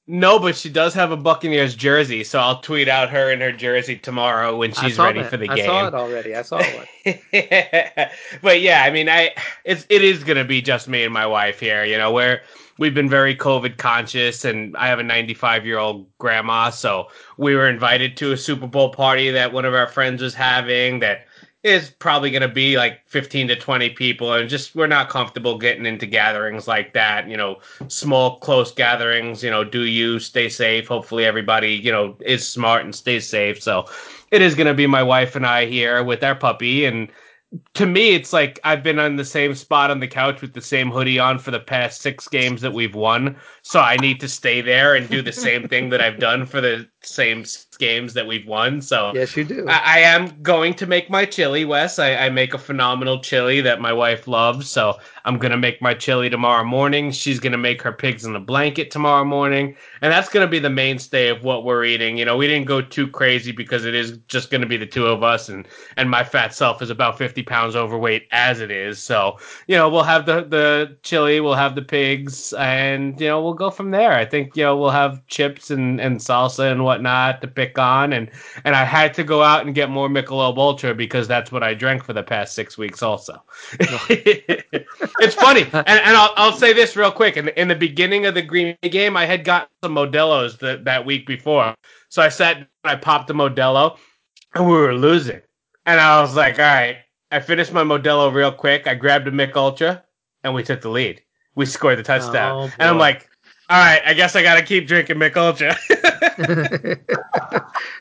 No, 0.06 0.38
but 0.38 0.58
she 0.58 0.70
does 0.70 0.94
have 0.96 1.12
a 1.12 1.18
Buccaneers 1.18 1.76
jersey, 1.76 2.26
so 2.26 2.38
I'll 2.40 2.60
tweet 2.60 2.90
out 2.90 3.10
her 3.10 3.32
in 3.32 3.40
her 3.40 3.54
jersey 3.54 3.96
tomorrow 3.98 4.58
when 4.58 4.74
she's 4.74 4.98
ready 4.98 5.24
for 5.24 5.38
the 5.38 5.50
I 5.50 5.56
game. 5.56 5.70
I 5.70 5.82
saw 5.82 5.88
it 5.88 5.94
already. 5.94 6.36
I 6.36 6.42
saw 6.42 6.62
it. 7.06 8.12
but 8.42 8.60
yeah, 8.60 8.84
I 8.84 8.90
mean, 8.90 9.08
I 9.08 9.32
it's 9.64 9.86
it 9.90 10.04
is 10.04 10.26
gonna 10.26 10.44
be 10.44 10.62
just 10.62 10.90
me 10.90 11.06
and 11.06 11.14
my 11.14 11.26
wife 11.26 11.58
here. 11.62 11.86
You 11.86 11.98
know, 11.98 12.12
where 12.12 12.42
we've 12.78 12.94
been 12.94 13.10
very 13.10 13.34
COVID 13.34 13.78
conscious, 13.78 14.44
and 14.44 14.76
I 14.76 14.88
have 14.88 15.00
a 15.00 15.04
95 15.04 15.66
year 15.66 15.78
old 15.78 16.06
grandma, 16.18 16.70
so 16.70 17.08
we 17.38 17.56
were 17.56 17.70
invited 17.70 18.18
to 18.18 18.34
a 18.34 18.38
Super 18.38 18.68
Bowl 18.68 18.90
party 18.90 19.32
that 19.32 19.54
one 19.54 19.64
of 19.64 19.74
our 19.74 19.88
friends 19.88 20.22
was 20.22 20.34
having 20.34 21.00
that 21.00 21.28
is 21.64 21.90
probably 21.90 22.30
going 22.30 22.42
to 22.42 22.48
be 22.48 22.78
like 22.78 23.02
15 23.08 23.48
to 23.48 23.56
20 23.56 23.90
people 23.92 24.34
and 24.34 24.50
just 24.50 24.76
we're 24.76 24.86
not 24.86 25.10
comfortable 25.10 25.58
getting 25.58 25.86
into 25.86 26.06
gatherings 26.06 26.68
like 26.68 26.94
that 26.94 27.28
you 27.28 27.38
know. 27.38 27.60
Small 27.88 28.40
close 28.40 28.72
gatherings 28.72 29.44
you 29.44 29.50
know 29.50 29.64
do 29.64 29.84
you 29.84 30.20
stay 30.20 30.50
safe? 30.50 30.88
Hopefully 30.88 31.26
everybody 31.26 31.74
you 31.74 31.92
know 31.92 32.16
is 32.22 32.48
smart 32.48 32.84
and 32.84 32.94
stays 32.94 33.28
safe. 33.28 33.62
So 33.62 33.86
it 34.32 34.42
is 34.42 34.56
going 34.56 34.68
to 34.68 34.74
be 34.74 34.88
my 34.88 35.04
wife 35.04 35.36
and 35.36 35.46
i 35.46 35.66
here 35.66 36.04
with 36.04 36.24
our 36.24 36.36
puppy 36.36 36.86
and 36.86 37.10
to 37.76 37.86
me, 37.86 38.16
it's 38.16 38.34
like 38.34 38.60
I've 38.64 38.84
been 38.84 39.00
on 39.00 39.16
the 39.16 39.26
same 39.26 39.54
spot 39.54 39.92
on 39.92 40.00
the 40.00 40.08
couch 40.08 40.42
with 40.42 40.54
the 40.54 40.62
same 40.62 40.90
hoodie 40.90 41.20
on 41.20 41.38
for 41.38 41.52
the 41.52 41.60
past 41.60 42.02
six 42.02 42.28
games 42.28 42.62
that 42.62 42.74
we've 42.74 42.96
won. 42.96 43.36
So 43.66 43.80
I 43.80 43.96
need 43.96 44.20
to 44.20 44.28
stay 44.28 44.60
there 44.60 44.94
and 44.94 45.10
do 45.10 45.22
the 45.22 45.32
same 45.32 45.70
thing 45.70 45.90
that 45.90 46.02
I've 46.02 46.20
done 46.20 46.46
for 46.46 46.60
the 46.60 46.86
same 47.02 47.46
games 47.80 48.14
that 48.14 48.28
we've 48.28 48.46
won. 48.46 48.82
So 48.82 49.14
yes, 49.16 49.38
you 49.38 49.46
do. 49.46 49.66
I, 49.70 49.82
I 49.86 50.00
am 50.00 50.42
going 50.42 50.74
to 50.76 50.86
make 50.86 51.10
my 51.10 51.24
chili, 51.26 51.64
Wes. 51.64 51.98
I, 51.98 52.16
I, 52.16 52.30
make 52.30 52.54
a 52.54 52.58
phenomenal 52.58 53.22
chili 53.22 53.62
that 53.62 53.80
my 53.80 53.94
wife 53.94 54.28
loves. 54.28 54.70
So 54.70 54.98
I'm 55.26 55.38
gonna 55.38 55.58
make 55.58 55.82
my 55.82 55.94
chili 55.94 56.30
tomorrow 56.30 56.64
morning. 56.64 57.12
She's 57.12 57.40
gonna 57.40 57.58
make 57.58 57.82
her 57.82 57.92
pigs 57.92 58.26
in 58.26 58.36
a 58.36 58.40
blanket 58.40 58.92
tomorrow 58.92 59.24
morning, 59.24 59.76
and 60.02 60.12
that's 60.12 60.30
gonna 60.30 60.48
be 60.48 60.60
the 60.60 60.70
mainstay 60.70 61.30
of 61.30 61.44
what 61.44 61.64
we're 61.64 61.86
eating. 61.86 62.18
You 62.18 62.26
know, 62.26 62.36
we 62.36 62.48
didn't 62.48 62.68
go 62.68 62.82
too 62.82 63.08
crazy 63.08 63.54
because 63.54 63.86
it 63.86 63.96
is 63.96 64.18
just 64.28 64.52
gonna 64.52 64.66
be 64.66 64.78
the 64.78 64.86
two 64.86 65.06
of 65.06 65.24
us, 65.24 65.48
and 65.48 65.68
and 65.96 66.10
my 66.10 66.24
fat 66.24 66.54
self 66.54 66.82
is 66.82 66.90
about 66.90 67.18
50 67.18 67.44
pounds 67.44 67.76
overweight 67.76 68.28
as 68.32 68.60
it 68.60 68.72
is. 68.72 69.00
So 69.00 69.38
you 69.68 69.78
know, 69.78 69.90
we'll 69.90 70.04
have 70.04 70.26
the 70.26 70.44
the 70.44 70.98
chili, 71.04 71.40
we'll 71.40 71.54
have 71.54 71.76
the 71.76 71.82
pigs, 71.82 72.52
and 72.54 73.20
you 73.20 73.28
know, 73.28 73.42
we'll 73.42 73.53
go 73.54 73.70
from 73.70 73.92
there. 73.92 74.12
I 74.14 74.26
think 74.26 74.56
you 74.56 74.64
know 74.64 74.78
we'll 74.78 74.90
have 74.90 75.26
chips 75.28 75.72
and 75.72 76.00
and 76.00 76.18
salsa 76.18 76.72
and 76.72 76.84
whatnot 76.84 77.42
to 77.42 77.48
pick 77.48 77.78
on, 77.78 78.14
and 78.14 78.30
and 78.64 78.76
I 78.76 78.84
had 78.84 79.14
to 79.16 79.24
go 79.24 79.44
out 79.44 79.66
and 79.66 79.76
get 79.76 79.90
more 79.90 80.10
Michelob 80.10 80.58
Ultra 80.58 80.94
because 80.94 81.28
that's 81.28 81.52
what 81.52 81.64
I 81.64 81.74
drank 81.74 82.04
for 82.04 82.14
the 82.14 82.24
past 82.24 82.54
six 82.54 82.78
weeks 82.78 83.04
also. 83.04 83.42
it's 83.80 85.36
funny, 85.36 85.64
and, 85.74 85.88
and 85.88 86.18
I'll, 86.18 86.34
I'll 86.36 86.54
say 86.54 86.74
this 86.74 86.96
real 86.96 87.12
quick. 87.12 87.38
In 87.38 87.46
the, 87.46 87.60
in 87.60 87.68
the 87.68 87.76
beginning 87.76 88.26
of 88.26 88.34
the 88.34 88.42
Green 88.42 88.78
game, 88.84 89.18
I 89.18 89.26
had 89.26 89.44
gotten 89.44 89.70
some 89.84 89.96
Modelo's 89.96 90.58
that 90.60 90.86
that 90.86 91.06
week 91.06 91.26
before, 91.26 91.76
so 92.10 92.22
I 92.22 92.30
sat, 92.30 92.68
I 92.84 92.96
popped 92.96 93.30
a 93.30 93.34
Modelo, 93.34 93.98
and 94.56 94.66
we 94.66 94.74
were 94.74 94.94
losing, 94.94 95.42
and 95.86 96.00
I 96.00 96.22
was 96.22 96.36
like, 96.36 96.60
all 96.60 96.66
right. 96.66 96.98
I 97.34 97.40
finished 97.40 97.74
my 97.74 97.82
Modelo 97.82 98.32
real 98.32 98.52
quick. 98.52 98.86
I 98.86 98.94
grabbed 98.94 99.28
a 99.28 99.32
Mick 99.32 99.56
Ultra, 99.56 100.04
and 100.44 100.54
we 100.54 100.62
took 100.62 100.82
the 100.82 100.90
lead. 100.90 101.20
We 101.56 101.66
scored 101.66 101.98
the 101.98 102.04
touchdown, 102.04 102.70
oh, 102.70 102.72
and 102.78 102.90
I'm 102.90 103.00
like, 103.00 103.28
All 103.74 103.80
right, 103.80 104.04
I 104.06 104.14
guess 104.14 104.36
I 104.36 104.44
got 104.44 104.54
to 104.54 104.62
keep 104.62 104.86
drinking 104.86 105.18
Ultra. 105.36 105.76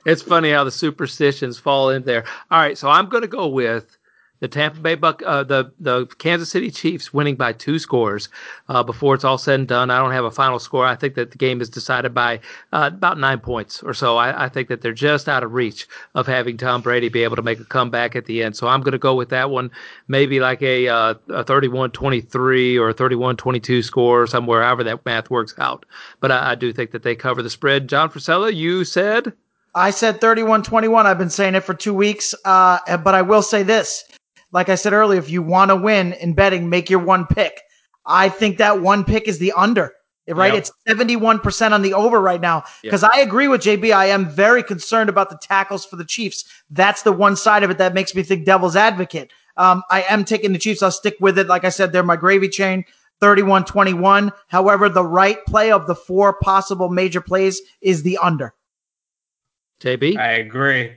it's 0.04 0.20
funny 0.20 0.50
how 0.50 0.64
the 0.64 0.70
superstitions 0.70 1.58
fall 1.58 1.88
in 1.88 2.02
there. 2.02 2.24
All 2.50 2.60
right, 2.60 2.76
so 2.76 2.90
I'm 2.90 3.08
going 3.08 3.22
to 3.22 3.26
go 3.26 3.48
with 3.48 3.96
the 4.42 4.48
Tampa 4.48 4.80
Bay 4.80 4.96
Buck, 4.96 5.22
uh, 5.24 5.44
the 5.44 5.72
the 5.78 6.06
Kansas 6.18 6.50
City 6.50 6.68
Chiefs 6.68 7.14
winning 7.14 7.36
by 7.36 7.52
two 7.52 7.78
scores 7.78 8.28
uh, 8.68 8.82
before 8.82 9.14
it's 9.14 9.22
all 9.22 9.38
said 9.38 9.60
and 9.60 9.68
done. 9.68 9.88
I 9.88 9.98
don't 9.98 10.10
have 10.10 10.24
a 10.24 10.32
final 10.32 10.58
score. 10.58 10.84
I 10.84 10.96
think 10.96 11.14
that 11.14 11.30
the 11.30 11.38
game 11.38 11.60
is 11.60 11.70
decided 11.70 12.12
by 12.12 12.40
uh, 12.72 12.90
about 12.92 13.20
nine 13.20 13.38
points 13.38 13.84
or 13.84 13.94
so. 13.94 14.16
I, 14.16 14.46
I, 14.46 14.48
think 14.48 14.66
that 14.66 14.80
they're 14.80 14.92
just 14.92 15.28
out 15.28 15.44
of 15.44 15.52
reach 15.52 15.86
of 16.16 16.26
having 16.26 16.56
Tom 16.56 16.82
Brady 16.82 17.08
be 17.08 17.22
able 17.22 17.36
to 17.36 17.42
make 17.42 17.60
a 17.60 17.64
comeback 17.64 18.16
at 18.16 18.24
the 18.24 18.42
end. 18.42 18.56
So 18.56 18.66
I'm 18.66 18.80
going 18.80 18.92
to 18.92 18.98
go 18.98 19.14
with 19.14 19.28
that 19.28 19.48
one, 19.48 19.70
maybe 20.08 20.40
like 20.40 20.60
a, 20.60 20.88
uh, 20.88 21.14
a 21.28 21.44
31-23 21.44 22.80
or 22.80 22.88
a 22.88 22.94
31-22 22.94 23.84
score 23.84 24.26
somewhere, 24.26 24.64
however 24.64 24.82
that 24.82 25.06
math 25.06 25.30
works 25.30 25.54
out. 25.58 25.86
But 26.18 26.32
I, 26.32 26.50
I 26.50 26.54
do 26.56 26.72
think 26.72 26.90
that 26.90 27.04
they 27.04 27.14
cover 27.14 27.42
the 27.42 27.50
spread. 27.50 27.88
John 27.88 28.10
Frisella, 28.10 28.52
you 28.52 28.84
said. 28.84 29.34
I 29.74 29.90
said 29.90 30.20
31 30.20 30.64
21. 30.64 31.06
I've 31.06 31.16
been 31.16 31.30
saying 31.30 31.54
it 31.54 31.62
for 31.62 31.74
two 31.74 31.94
weeks. 31.94 32.34
Uh, 32.44 32.78
but 32.98 33.14
I 33.14 33.22
will 33.22 33.42
say 33.42 33.62
this 33.62 34.04
like 34.52 34.68
I 34.68 34.74
said 34.74 34.92
earlier, 34.92 35.18
if 35.18 35.30
you 35.30 35.42
want 35.42 35.70
to 35.70 35.76
win 35.76 36.12
in 36.14 36.34
betting, 36.34 36.68
make 36.68 36.88
your 36.88 37.00
one 37.00 37.26
pick. 37.26 37.60
I 38.06 38.28
think 38.28 38.58
that 38.58 38.80
one 38.80 39.04
pick 39.04 39.28
is 39.28 39.38
the 39.38 39.52
under. 39.52 39.94
Right, 40.28 40.52
yep. 40.52 40.60
it's 40.60 40.72
seventy-one 40.86 41.40
percent 41.40 41.74
on 41.74 41.82
the 41.82 41.94
over 41.94 42.20
right 42.20 42.40
now. 42.40 42.62
Because 42.80 43.02
yep. 43.02 43.10
I 43.12 43.20
agree 43.20 43.48
with 43.48 43.60
JB. 43.60 43.92
I 43.92 44.06
am 44.06 44.28
very 44.30 44.62
concerned 44.62 45.10
about 45.10 45.30
the 45.30 45.38
tackles 45.42 45.84
for 45.84 45.96
the 45.96 46.04
Chiefs. 46.04 46.44
That's 46.70 47.02
the 47.02 47.10
one 47.10 47.34
side 47.34 47.64
of 47.64 47.70
it 47.70 47.78
that 47.78 47.92
makes 47.92 48.14
me 48.14 48.22
think 48.22 48.46
devil's 48.46 48.76
advocate. 48.76 49.32
Um, 49.56 49.82
I 49.90 50.02
am 50.02 50.24
taking 50.24 50.52
the 50.52 50.60
Chiefs. 50.60 50.80
I'll 50.80 50.92
stick 50.92 51.16
with 51.18 51.38
it. 51.38 51.48
Like 51.48 51.64
I 51.64 51.70
said, 51.70 51.92
they're 51.92 52.04
my 52.04 52.16
gravy 52.16 52.48
chain. 52.48 52.84
31 53.20 53.64
21. 53.64 54.32
However, 54.48 54.88
the 54.88 55.04
right 55.04 55.44
play 55.46 55.72
of 55.72 55.86
the 55.86 55.94
four 55.94 56.34
possible 56.34 56.88
major 56.88 57.20
plays 57.20 57.60
is 57.80 58.02
the 58.02 58.18
under. 58.18 58.54
JB? 59.80 60.18
I 60.18 60.32
agree. 60.32 60.92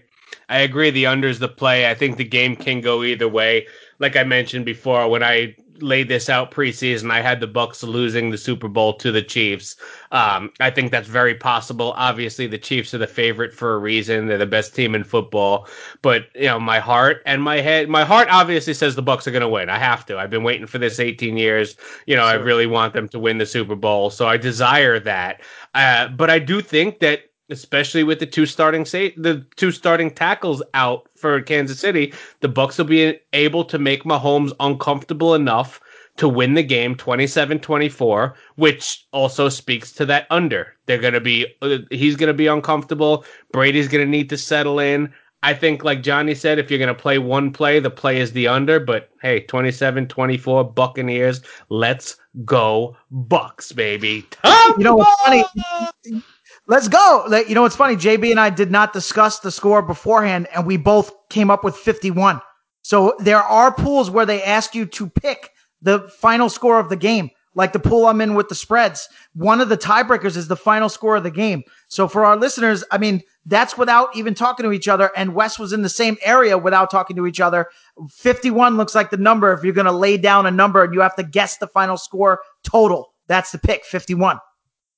I 0.50 0.60
agree. 0.60 0.90
The 0.90 1.06
under 1.06 1.28
is 1.28 1.40
the 1.40 1.48
play. 1.48 1.90
I 1.90 1.96
think 1.96 2.18
the 2.18 2.26
game 2.26 2.56
can 2.56 2.82
go 2.82 3.04
either 3.04 3.28
way. 3.28 3.68
Like 4.00 4.16
I 4.16 4.24
mentioned 4.24 4.66
before, 4.66 5.10
when 5.10 5.24
I 5.24 5.56
laid 5.82 6.08
this 6.08 6.30
out 6.30 6.52
preseason, 6.52 7.12
I 7.12 7.22
had 7.22 7.40
the 7.40 7.48
Bucs 7.48 7.84
losing 7.84 8.30
the 8.30 8.38
Super 8.38 8.68
Bowl 8.68 8.94
to 8.94 9.12
the 9.12 9.22
Chiefs. 9.22 9.76
Um, 10.12 10.52
I 10.60 10.70
think 10.70 10.92
that's 10.92 11.08
very 11.08 11.36
possible. 11.36 11.94
Obviously, 11.96 12.48
the 12.48 12.58
Chiefs 12.58 12.94
are 12.94 12.98
the 12.98 13.08
favorite 13.08 13.54
for 13.54 13.74
a 13.74 13.78
reason. 13.78 14.28
They're 14.28 14.38
the 14.38 14.46
best 14.46 14.76
team 14.76 14.96
in 14.96 15.04
football. 15.04 15.68
But 16.02 16.28
you 16.36 16.46
know, 16.46 16.60
my 16.60 16.80
heart 16.80 17.22
and 17.26 17.42
my 17.42 17.62
head, 17.62 17.90
my 17.90 18.04
heart 18.04 18.28
obviously 18.32 18.74
says 18.74 18.96
the 18.96 19.04
Bucs 19.04 19.28
are 19.28 19.32
going 19.32 19.42
to 19.42 19.50
win. 19.50 19.70
I 19.70 19.78
have 19.78 20.06
to. 20.08 20.18
I've 20.18 20.30
been 20.30 20.44
waiting 20.44 20.68
for 20.68 20.78
this 20.78 21.00
18 21.00 21.38
years. 21.38 21.76
You 22.06 22.16
know, 22.16 22.30
sure. 22.30 22.40
I 22.40 22.44
really 22.44 22.68
want 22.68 22.94
them 22.94 23.08
to 23.10 23.20
win 23.20 23.38
the 23.38 23.46
Super 23.46 23.76
Bowl, 23.76 24.10
so 24.10 24.28
I 24.28 24.38
desire 24.38 25.00
that. 25.00 25.42
Uh, 25.74 26.08
but 26.10 26.30
I 26.30 26.40
do 26.40 26.62
think 26.62 27.00
that 27.00 27.24
especially 27.50 28.04
with 28.04 28.20
the 28.20 28.26
two 28.26 28.46
starting 28.46 28.86
say 28.86 29.14
the 29.18 29.46
two 29.56 29.72
starting 29.72 30.12
tackles 30.12 30.64
out 30.74 31.08
for 31.16 31.42
Kansas 31.42 31.80
City, 31.80 32.14
the 32.42 32.50
Bucs 32.50 32.78
will 32.78 32.86
be 32.86 33.20
able 33.34 33.64
to 33.66 33.80
make 33.80 34.04
Mahomes 34.04 34.52
uncomfortable 34.60 35.36
enough 35.36 35.80
to 36.18 36.30
win 36.30 36.54
the 36.54 36.64
game 36.64 36.96
27-24, 36.96 38.34
which 38.56 39.06
also 39.12 39.50
speaks 39.50 39.92
to 39.92 40.06
that 40.06 40.28
under. 40.30 40.74
They're 40.86 40.98
going 40.98 41.14
to 41.14 41.22
be 41.22 41.46
uh, 41.62 41.80
he's 41.92 42.16
going 42.16 42.28
to 42.28 42.34
be 42.34 42.48
uncomfortable, 42.48 43.26
Brady's 43.52 43.88
going 43.88 44.06
to 44.06 44.10
need 44.10 44.30
to 44.30 44.38
settle 44.38 44.80
in. 44.80 45.14
I 45.44 45.54
think 45.54 45.84
like 45.84 46.02
Johnny 46.02 46.34
said 46.34 46.58
if 46.58 46.72
you're 46.72 46.80
going 46.80 46.88
to 46.88 47.00
play 47.00 47.20
one 47.20 47.52
play, 47.52 47.80
the 47.80 47.92
play 47.92 48.20
is 48.20 48.32
the 48.32 48.48
under, 48.48 48.80
but 48.80 49.10
hey, 49.22 49.46
27-24 49.46 50.74
Buccaneers, 50.74 51.42
let's 51.70 52.18
go 52.46 52.98
Bucs, 53.14 53.76
baby. 53.76 54.26
you 54.44 54.84
know 54.84 54.96
what's 54.96 55.22
funny? 55.22 56.24
Let's 56.68 56.88
go. 56.88 57.28
You 57.48 57.54
know, 57.54 57.66
it's 57.66 57.76
funny. 57.76 57.96
JB 57.96 58.32
and 58.32 58.40
I 58.40 58.50
did 58.50 58.72
not 58.72 58.92
discuss 58.92 59.40
the 59.40 59.52
score 59.52 59.82
beforehand, 59.82 60.48
and 60.54 60.66
we 60.66 60.78
both 60.78 61.12
came 61.30 61.52
up 61.52 61.64
with 61.64 61.76
51. 61.76 62.42
So 62.82 63.16
there 63.20 63.42
are 63.42 63.74
pools 63.74 64.10
where 64.10 64.26
they 64.26 64.42
ask 64.44 64.74
you 64.74 64.86
to 64.88 65.10
pick 65.10 65.52
the 65.82 66.10
final 66.20 66.50
score 66.50 66.80
of 66.80 66.90
the 66.90 66.96
game, 66.96 67.30
like 67.54 67.72
the 67.72 67.80
pool 67.80 68.08
I'm 68.08 68.22
in 68.22 68.34
with 68.34 68.50
the 68.50 68.56
spreads. 68.56 69.08
One 69.34 69.62
of 69.62 69.70
the 69.70 69.78
tiebreakers 69.78 70.36
is 70.36 70.48
the 70.48 70.56
final 70.56 70.90
score 70.90 71.16
of 71.16 71.24
the 71.24 71.32
game. 71.32 71.62
So 71.88 72.08
for 72.08 72.26
our 72.26 72.36
listeners, 72.36 72.84
I 72.92 72.98
mean, 72.98 73.22
that's 73.46 73.78
without 73.78 74.16
even 74.16 74.34
talking 74.34 74.64
to 74.64 74.72
each 74.72 74.88
other. 74.88 75.12
And 75.16 75.36
Wes 75.36 75.60
was 75.60 75.72
in 75.72 75.84
the 75.84 75.90
same 75.90 76.18
area 76.24 76.58
without 76.58 76.90
talking 76.90 77.16
to 77.18 77.28
each 77.28 77.40
other. 77.42 77.68
51 78.10 78.78
looks 78.78 78.96
like 78.96 79.12
the 79.12 79.18
number 79.18 79.54
if 79.54 79.64
you're 79.64 79.74
going 79.74 79.86
to 79.86 79.92
lay 79.92 80.18
down 80.18 80.48
a 80.48 80.52
number 80.52 80.84
and 80.84 80.96
you 80.96 81.02
have 81.02 81.16
to 81.18 81.24
guess 81.24 81.58
the 81.58 81.68
final 81.68 81.98
score 81.98 82.40
total. 82.64 83.14
That's 83.28 83.52
the 83.52 83.60
pick, 83.60 83.86
51. 83.86 84.40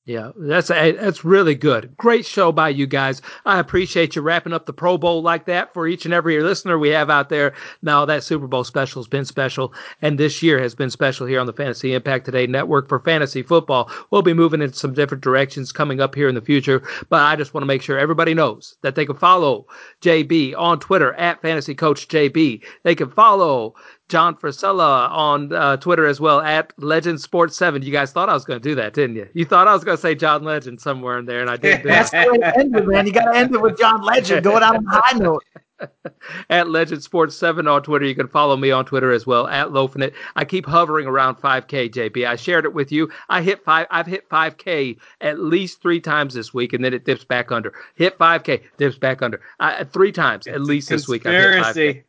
Yeah, 0.08 0.32
that's 0.38 0.72
a, 0.72 0.94
that's 0.94 1.26
really 1.26 1.54
good. 1.54 1.94
Great 1.98 2.26
show 2.26 2.54
by 2.54 2.70
you 2.70 2.88
guys. 2.88 3.22
I 3.46 3.60
appreciate 3.60 4.16
you 4.16 4.22
wrapping 4.22 4.54
up 4.54 4.66
the 4.66 4.72
Pro 4.72 4.98
Bowl 4.98 5.22
like 5.22 5.44
that 5.48 5.74
for 5.74 5.86
each 5.86 6.06
and 6.06 6.14
every 6.14 6.42
listener 6.42 6.80
we 6.80 6.88
have 6.92 7.10
out 7.10 7.28
there. 7.28 7.54
Now 7.82 8.06
that 8.06 8.24
Super 8.24 8.48
Bowl 8.48 8.64
special 8.64 9.02
has 9.02 9.10
been 9.10 9.26
special, 9.26 9.74
and 10.02 10.18
this 10.18 10.42
year 10.42 10.62
has 10.62 10.74
been 10.74 10.90
special 10.90 11.28
here 11.28 11.42
on 11.42 11.46
the 11.46 11.52
Fantasy 11.52 11.94
Impact 11.94 12.24
Today 12.24 12.48
Network 12.48 12.88
for 12.88 13.00
fantasy 13.00 13.44
football. 13.44 13.92
We'll 14.10 14.22
be 14.22 14.34
moving 14.34 14.62
in 14.62 14.72
some 14.72 14.94
different 14.94 15.26
directions 15.26 15.74
coming 15.74 16.00
up 16.00 16.16
here 16.16 16.30
in 16.30 16.36
the 16.36 16.42
future, 16.42 16.84
but 17.10 17.24
I 17.24 17.36
just 17.36 17.54
want 17.54 17.64
to 17.64 17.68
make 17.68 17.82
sure 17.82 18.00
everybody 18.00 18.34
knows 18.34 18.78
that 18.84 18.96
they 18.96 19.06
can 19.06 19.18
follow 19.18 19.68
JB 20.02 20.58
on 20.58 20.80
Twitter 20.80 21.16
at 21.16 21.42
Fantasy 21.42 21.76
Coach 21.76 22.08
JB. 22.08 22.64
They 22.84 22.96
can 22.96 23.10
follow 23.12 23.76
John 24.10 24.36
Frisella 24.36 25.10
on 25.12 25.52
uh, 25.52 25.78
Twitter 25.78 26.06
as 26.06 26.20
well 26.22 26.40
at 26.40 26.74
Legend 26.78 27.20
Sports 27.20 27.58
Seven. 27.58 27.82
You 27.82 27.92
guys 27.92 28.12
thought 28.12 28.30
I 28.30 28.34
was 28.34 28.46
going 28.46 28.60
to 28.60 28.70
do 28.70 28.76
that, 28.76 28.94
didn't 28.94 29.16
you? 29.18 29.28
You 29.34 29.46
thought 29.46 29.68
I 29.68 29.74
was 29.74 29.84
going 29.84 29.98
to 29.98 30.02
say 30.02 30.16
John 30.16 30.44
Legend 30.44 30.80
somewhere 30.80 31.18
in 31.20 31.26
there, 31.26 31.42
and 31.42 31.50
I 31.50 31.58
did. 31.58 31.84
That's 31.84 32.12
the 32.12 32.28
way 32.32 32.38
to 32.38 32.58
end 32.58 32.76
it, 32.76 32.88
man. 32.88 33.06
You 33.06 33.14
got 33.14 33.32
to 33.32 33.38
end 33.38 33.54
it 33.54 33.62
with 33.62 33.78
John 33.78 34.02
Legend. 34.02 34.44
Going 34.44 34.64
out 34.64 34.76
on 34.76 34.86
a 34.86 34.90
high 34.90 35.18
note. 35.18 35.44
at 36.50 36.70
Legend 36.70 37.04
Sports 37.04 37.36
7 37.36 37.68
on 37.68 37.84
Twitter. 37.84 38.06
You 38.06 38.16
can 38.16 38.28
follow 38.28 38.58
me 38.58 38.72
on 38.72 38.86
Twitter 38.86 39.12
as 39.12 39.28
well 39.28 39.48
at 39.48 39.72
Loafing 39.72 40.02
It. 40.02 40.14
I 40.36 40.46
keep 40.46 40.66
hovering 40.66 41.08
around 41.08 41.36
5K, 41.36 41.92
JB. 41.92 42.28
I 42.28 42.36
shared 42.36 42.66
it 42.66 42.74
with 42.74 42.92
you. 42.92 43.10
I 43.30 43.42
hit 43.42 43.64
five 43.64 43.88
I've 43.92 44.08
hit 44.08 44.28
5K 44.30 44.98
at 45.22 45.40
least 45.40 45.82
three 45.82 46.00
times 46.00 46.34
this 46.34 46.54
week, 46.54 46.74
and 46.74 46.84
then 46.84 46.94
it 46.94 47.06
dips 47.06 47.24
back 47.24 47.52
under. 47.52 47.74
Hit 47.96 48.18
5K, 48.18 48.64
dips 48.78 48.98
back 48.98 49.22
under. 49.22 49.42
I, 49.60 49.84
three 49.84 50.12
times 50.12 50.48
at 50.48 50.62
least 50.62 50.90
this 50.90 51.08
week. 51.08 51.26
I 51.26 51.32
hit 51.32 51.64
5K. 51.64 52.04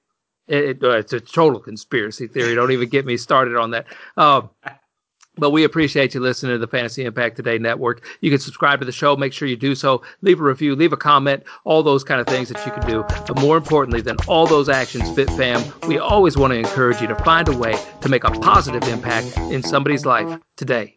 It, 0.49 0.65
it, 0.65 0.83
uh, 0.83 0.91
it's 0.91 1.12
a 1.12 1.20
total 1.20 1.61
conspiracy 1.61 2.27
theory. 2.27 2.55
Don't 2.55 2.73
even 2.73 2.89
get 2.89 3.07
me 3.07 3.16
started 3.16 3.57
on 3.57 3.70
that. 3.73 3.87
Um, 4.16 4.51
but 5.39 5.51
we 5.51 5.65
appreciate 5.65 6.15
you 6.15 6.20
listening 6.20 6.53
to 6.53 6.59
the 6.59 6.66
Fantasy 6.66 7.05
Impact 7.05 7.37
Today 7.37 7.59
Network. 7.59 8.05
You 8.20 8.31
can 8.31 8.41
subscribe 8.41 8.81
to 8.81 8.87
the 8.87 8.93
show. 8.93 9.16
Make 9.16 9.33
sure 9.33 9.47
you 9.47 9.57
do 9.57 9.75
so. 9.75 10.03
Leave 10.20 10.41
a 10.41 10.43
review, 10.45 10.75
leave 10.75 10.93
a 10.93 10.97
comment, 10.97 11.45
all 11.65 11.83
those 11.83 12.03
kind 12.03 12.20
of 12.20 12.27
things 12.27 12.49
that 12.49 12.65
you 12.66 12.73
can 12.73 12.87
do. 12.87 13.05
But 13.09 13.39
more 13.41 13.57
importantly 13.57 14.01
than 14.01 14.16
all 14.27 14.47
those 14.47 14.69
actions, 14.69 15.11
Fit 15.15 15.31
Fam, 15.31 15.62
we 15.87 15.99
always 15.99 16.37
want 16.37 16.53
to 16.53 16.59
encourage 16.59 17.01
you 17.01 17.07
to 17.07 17.16
find 17.16 17.49
a 17.49 17.57
way 17.57 17.77
to 18.01 18.09
make 18.09 18.25
a 18.25 18.31
positive 18.31 18.83
impact 18.89 19.37
in 19.37 19.62
somebody's 19.62 20.05
life 20.05 20.41
today. 20.57 20.97